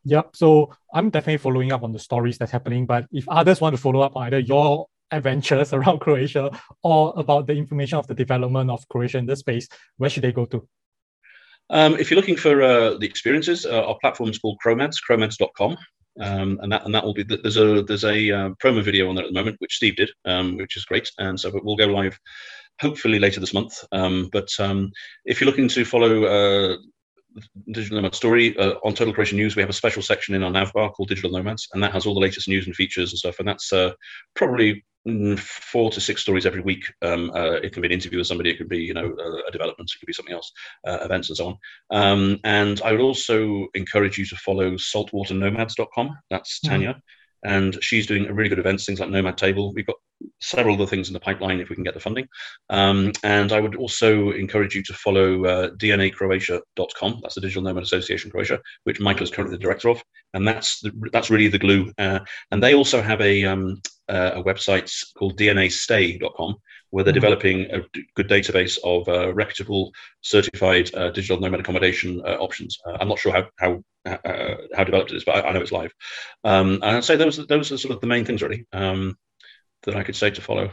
Yep. 0.05 0.35
So 0.35 0.73
I'm 0.93 1.09
definitely 1.09 1.37
following 1.37 1.71
up 1.71 1.83
on 1.83 1.91
the 1.91 1.99
stories 1.99 2.37
that's 2.37 2.51
happening. 2.51 2.85
But 2.85 3.05
if 3.11 3.27
others 3.29 3.61
want 3.61 3.75
to 3.75 3.81
follow 3.81 4.01
up 4.01 4.15
on 4.15 4.23
either 4.23 4.39
your 4.39 4.87
adventures 5.11 5.73
around 5.77 5.99
Croatia 5.99 6.49
or 6.83 7.13
about 7.15 7.47
the 7.47 7.53
information 7.53 7.97
of 7.97 8.07
the 8.07 8.15
development 8.15 8.71
of 8.71 8.87
Croatia 8.89 9.19
in 9.19 9.25
this 9.25 9.39
space, 9.39 9.67
where 9.97 10.09
should 10.09 10.23
they 10.23 10.31
go 10.31 10.45
to? 10.45 10.67
Um, 11.69 11.95
if 11.95 12.11
you're 12.11 12.19
looking 12.19 12.35
for 12.35 12.61
uh, 12.61 12.97
the 12.97 13.05
experiences, 13.05 13.65
uh, 13.65 13.85
our 13.85 13.97
platform 14.01 14.29
is 14.29 14.39
called 14.39 14.57
Chromads, 14.65 14.97
chromads.com. 15.07 15.77
Um, 16.19 16.59
and 16.61 16.71
that 16.71 16.85
and 16.85 16.93
that 16.93 17.03
will 17.03 17.13
be 17.13 17.23
there's 17.23 17.57
a 17.57 17.83
there's 17.83 18.03
a 18.03 18.31
uh, 18.31 18.49
promo 18.61 18.83
video 18.83 19.07
on 19.07 19.15
there 19.15 19.23
at 19.23 19.29
the 19.29 19.39
moment 19.39 19.55
which 19.59 19.75
Steve 19.75 19.95
did, 19.95 20.11
um, 20.25 20.57
which 20.57 20.75
is 20.75 20.85
great, 20.85 21.09
and 21.17 21.39
so 21.39 21.51
we'll 21.63 21.77
go 21.77 21.85
live 21.85 22.19
hopefully 22.81 23.19
later 23.19 23.39
this 23.39 23.53
month. 23.53 23.73
Um, 23.91 24.29
but 24.31 24.49
um, 24.59 24.91
if 25.25 25.39
you're 25.39 25.49
looking 25.49 25.67
to 25.69 25.85
follow 25.85 26.25
uh, 26.25 26.77
Digital 27.71 27.97
Nomad 27.97 28.15
Story 28.15 28.57
uh, 28.57 28.73
on 28.83 28.93
Total 28.93 29.13
Croatian 29.13 29.37
News, 29.37 29.55
we 29.55 29.61
have 29.61 29.69
a 29.69 29.73
special 29.73 30.01
section 30.01 30.35
in 30.35 30.43
our 30.43 30.51
navbar 30.51 30.93
called 30.93 31.09
Digital 31.09 31.31
Nomads, 31.31 31.67
and 31.73 31.83
that 31.83 31.93
has 31.93 32.05
all 32.05 32.13
the 32.13 32.19
latest 32.19 32.47
news 32.47 32.65
and 32.65 32.75
features 32.75 33.11
and 33.11 33.19
stuff. 33.19 33.39
And 33.39 33.47
that's 33.47 33.71
uh, 33.71 33.91
probably 34.35 34.83
mm, 35.07 35.39
four 35.39 35.91
to 35.91 36.01
six 36.01 36.21
stories 36.21 36.45
every 36.45 36.61
week. 36.61 36.83
Um, 37.01 37.31
uh, 37.31 37.53
it 37.53 37.73
can 37.73 37.81
be 37.81 37.87
an 37.87 37.93
interview 37.93 38.17
with 38.17 38.27
somebody, 38.27 38.49
it 38.49 38.57
could 38.57 38.69
be 38.69 38.79
you 38.79 38.93
know 38.93 39.15
a, 39.47 39.51
development, 39.51 39.91
it 39.93 39.99
could 39.99 40.07
be 40.07 40.13
something 40.13 40.35
else, 40.35 40.51
uh, 40.87 40.99
events 41.01 41.29
and 41.29 41.37
so 41.37 41.47
on. 41.47 41.57
Um, 41.91 42.39
and 42.43 42.81
I 42.81 42.91
would 42.91 43.01
also 43.01 43.67
encourage 43.73 44.17
you 44.17 44.25
to 44.25 44.35
follow 44.37 44.71
saltwaternomads.com. 44.71 46.17
That's 46.29 46.59
mm-hmm. 46.59 46.71
Tanya. 46.71 46.89
Mm-hmm 46.89 46.99
and 47.43 47.81
she's 47.83 48.07
doing 48.07 48.27
a 48.27 48.33
really 48.33 48.49
good 48.49 48.59
events, 48.59 48.85
things 48.85 48.99
like 48.99 49.09
Nomad 49.09 49.37
Table. 49.37 49.73
We've 49.73 49.85
got 49.85 49.97
several 50.39 50.75
other 50.75 50.85
things 50.85 51.07
in 51.07 51.13
the 51.13 51.19
pipeline 51.19 51.59
if 51.59 51.69
we 51.69 51.75
can 51.75 51.83
get 51.83 51.93
the 51.93 51.99
funding. 51.99 52.27
Um, 52.69 53.11
and 53.23 53.51
I 53.51 53.59
would 53.59 53.75
also 53.75 54.31
encourage 54.31 54.75
you 54.75 54.83
to 54.83 54.93
follow 54.93 55.45
uh, 55.45 55.69
DNACroatia.com. 55.71 57.19
That's 57.21 57.35
the 57.35 57.41
Digital 57.41 57.63
Nomad 57.63 57.83
Association 57.83 58.31
Croatia, 58.31 58.59
which 58.83 58.99
Michael 58.99 59.23
is 59.23 59.31
currently 59.31 59.57
the 59.57 59.63
director 59.63 59.89
of, 59.89 60.03
and 60.33 60.47
that's 60.47 60.79
the, 60.81 60.91
that's 61.11 61.29
really 61.29 61.47
the 61.47 61.59
glue. 61.59 61.91
Uh, 61.97 62.19
and 62.51 62.61
they 62.61 62.75
also 62.75 63.01
have 63.01 63.21
a 63.21 63.43
um, 63.45 63.81
uh, 64.09 64.31
a 64.35 64.43
website 64.43 64.91
called 65.15 65.37
DNAStay.com, 65.37 66.55
where 66.91 67.03
they're 67.03 67.13
mm-hmm. 67.13 67.21
developing 67.21 67.61
a 67.71 67.81
good 68.15 68.29
database 68.29 68.77
of 68.83 69.07
uh, 69.07 69.33
reputable, 69.33 69.91
certified 70.21 70.93
uh, 70.93 71.09
digital 71.09 71.39
nomad 71.39 71.59
accommodation 71.59 72.21
uh, 72.25 72.37
options. 72.39 72.77
Uh, 72.85 72.97
I'm 72.99 73.07
not 73.07 73.19
sure 73.19 73.31
how 73.31 73.47
how 73.57 73.83
uh, 74.05 74.55
how 74.75 74.83
developed 74.83 75.11
it 75.11 75.17
is, 75.17 75.25
but 75.25 75.37
I, 75.37 75.49
I 75.49 75.53
know 75.53 75.61
it's 75.61 75.71
live. 75.71 75.93
Um, 76.43 76.75
and 76.75 76.97
I'd 76.97 77.03
say 77.03 77.15
those 77.15 77.45
those 77.47 77.71
are 77.71 77.77
sort 77.77 77.95
of 77.95 78.01
the 78.01 78.07
main 78.07 78.25
things 78.25 78.41
really 78.41 78.67
um, 78.73 79.17
that 79.83 79.95
I 79.95 80.03
could 80.03 80.15
say 80.15 80.29
to 80.29 80.41
follow. 80.41 80.69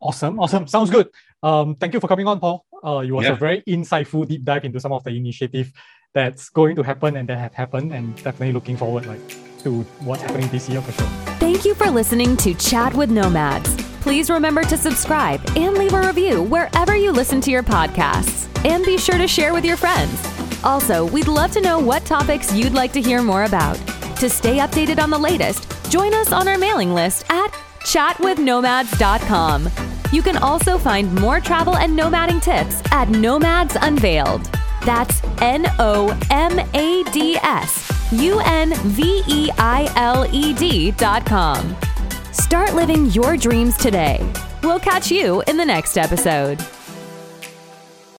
Awesome, 0.00 0.40
awesome, 0.40 0.66
sounds 0.66 0.90
good. 0.90 1.08
Um, 1.42 1.76
thank 1.76 1.92
you 1.92 2.00
for 2.00 2.08
coming 2.08 2.26
on, 2.26 2.40
Paul. 2.40 2.64
Uh, 2.82 3.00
it 3.00 3.10
was 3.10 3.26
yeah. 3.26 3.32
a 3.32 3.36
very 3.36 3.62
insightful 3.62 4.26
deep 4.26 4.44
dive 4.44 4.64
into 4.64 4.80
some 4.80 4.92
of 4.92 5.04
the 5.04 5.10
initiative 5.10 5.70
that's 6.14 6.48
going 6.48 6.74
to 6.76 6.82
happen 6.82 7.16
and 7.16 7.28
that 7.28 7.38
have 7.38 7.54
happened, 7.54 7.92
and 7.92 8.16
definitely 8.16 8.52
looking 8.52 8.76
forward 8.78 9.04
like 9.06 9.20
to 9.62 9.82
what's 10.00 10.22
happening 10.22 10.48
this 10.48 10.68
year 10.70 10.80
for 10.80 10.92
sure. 10.92 11.06
Thank 11.38 11.66
you 11.66 11.74
for 11.74 11.90
listening 11.90 12.36
to 12.38 12.54
Chat 12.54 12.94
with 12.94 13.10
Nomads. 13.10 13.89
Please 14.00 14.30
remember 14.30 14.62
to 14.64 14.76
subscribe 14.76 15.40
and 15.56 15.76
leave 15.76 15.92
a 15.92 16.00
review 16.00 16.42
wherever 16.42 16.96
you 16.96 17.12
listen 17.12 17.40
to 17.42 17.50
your 17.50 17.62
podcasts. 17.62 18.48
And 18.64 18.84
be 18.84 18.98
sure 18.98 19.18
to 19.18 19.28
share 19.28 19.52
with 19.52 19.64
your 19.64 19.76
friends. 19.76 20.26
Also, 20.64 21.06
we'd 21.06 21.28
love 21.28 21.52
to 21.52 21.60
know 21.60 21.78
what 21.78 22.04
topics 22.04 22.52
you'd 22.52 22.72
like 22.72 22.92
to 22.92 23.00
hear 23.00 23.22
more 23.22 23.44
about. 23.44 23.76
To 24.16 24.28
stay 24.28 24.58
updated 24.58 25.02
on 25.02 25.10
the 25.10 25.18
latest, 25.18 25.66
join 25.90 26.12
us 26.14 26.32
on 26.32 26.48
our 26.48 26.58
mailing 26.58 26.94
list 26.94 27.24
at 27.30 27.52
chatwithnomads.com. 27.80 29.70
You 30.12 30.22
can 30.22 30.36
also 30.38 30.76
find 30.76 31.14
more 31.14 31.40
travel 31.40 31.76
and 31.76 31.98
nomading 31.98 32.42
tips 32.42 32.82
at 32.92 33.08
Nomads 33.08 33.76
Unveiled. 33.80 34.44
That's 34.84 35.22
N 35.40 35.66
O 35.78 36.18
M 36.30 36.58
A 36.74 37.02
D 37.12 37.36
S 37.42 38.10
U 38.12 38.40
N 38.44 38.74
V 38.74 39.22
E 39.26 39.50
I 39.58 39.90
L 39.96 40.26
E 40.34 40.52
D 40.54 40.90
dot 40.92 41.24
com. 41.26 41.76
Start 42.32 42.74
living 42.74 43.06
your 43.06 43.36
dreams 43.36 43.76
today. 43.76 44.24
We'll 44.62 44.78
catch 44.78 45.10
you 45.10 45.42
in 45.48 45.56
the 45.56 45.64
next 45.64 45.98
episode. 45.98 46.60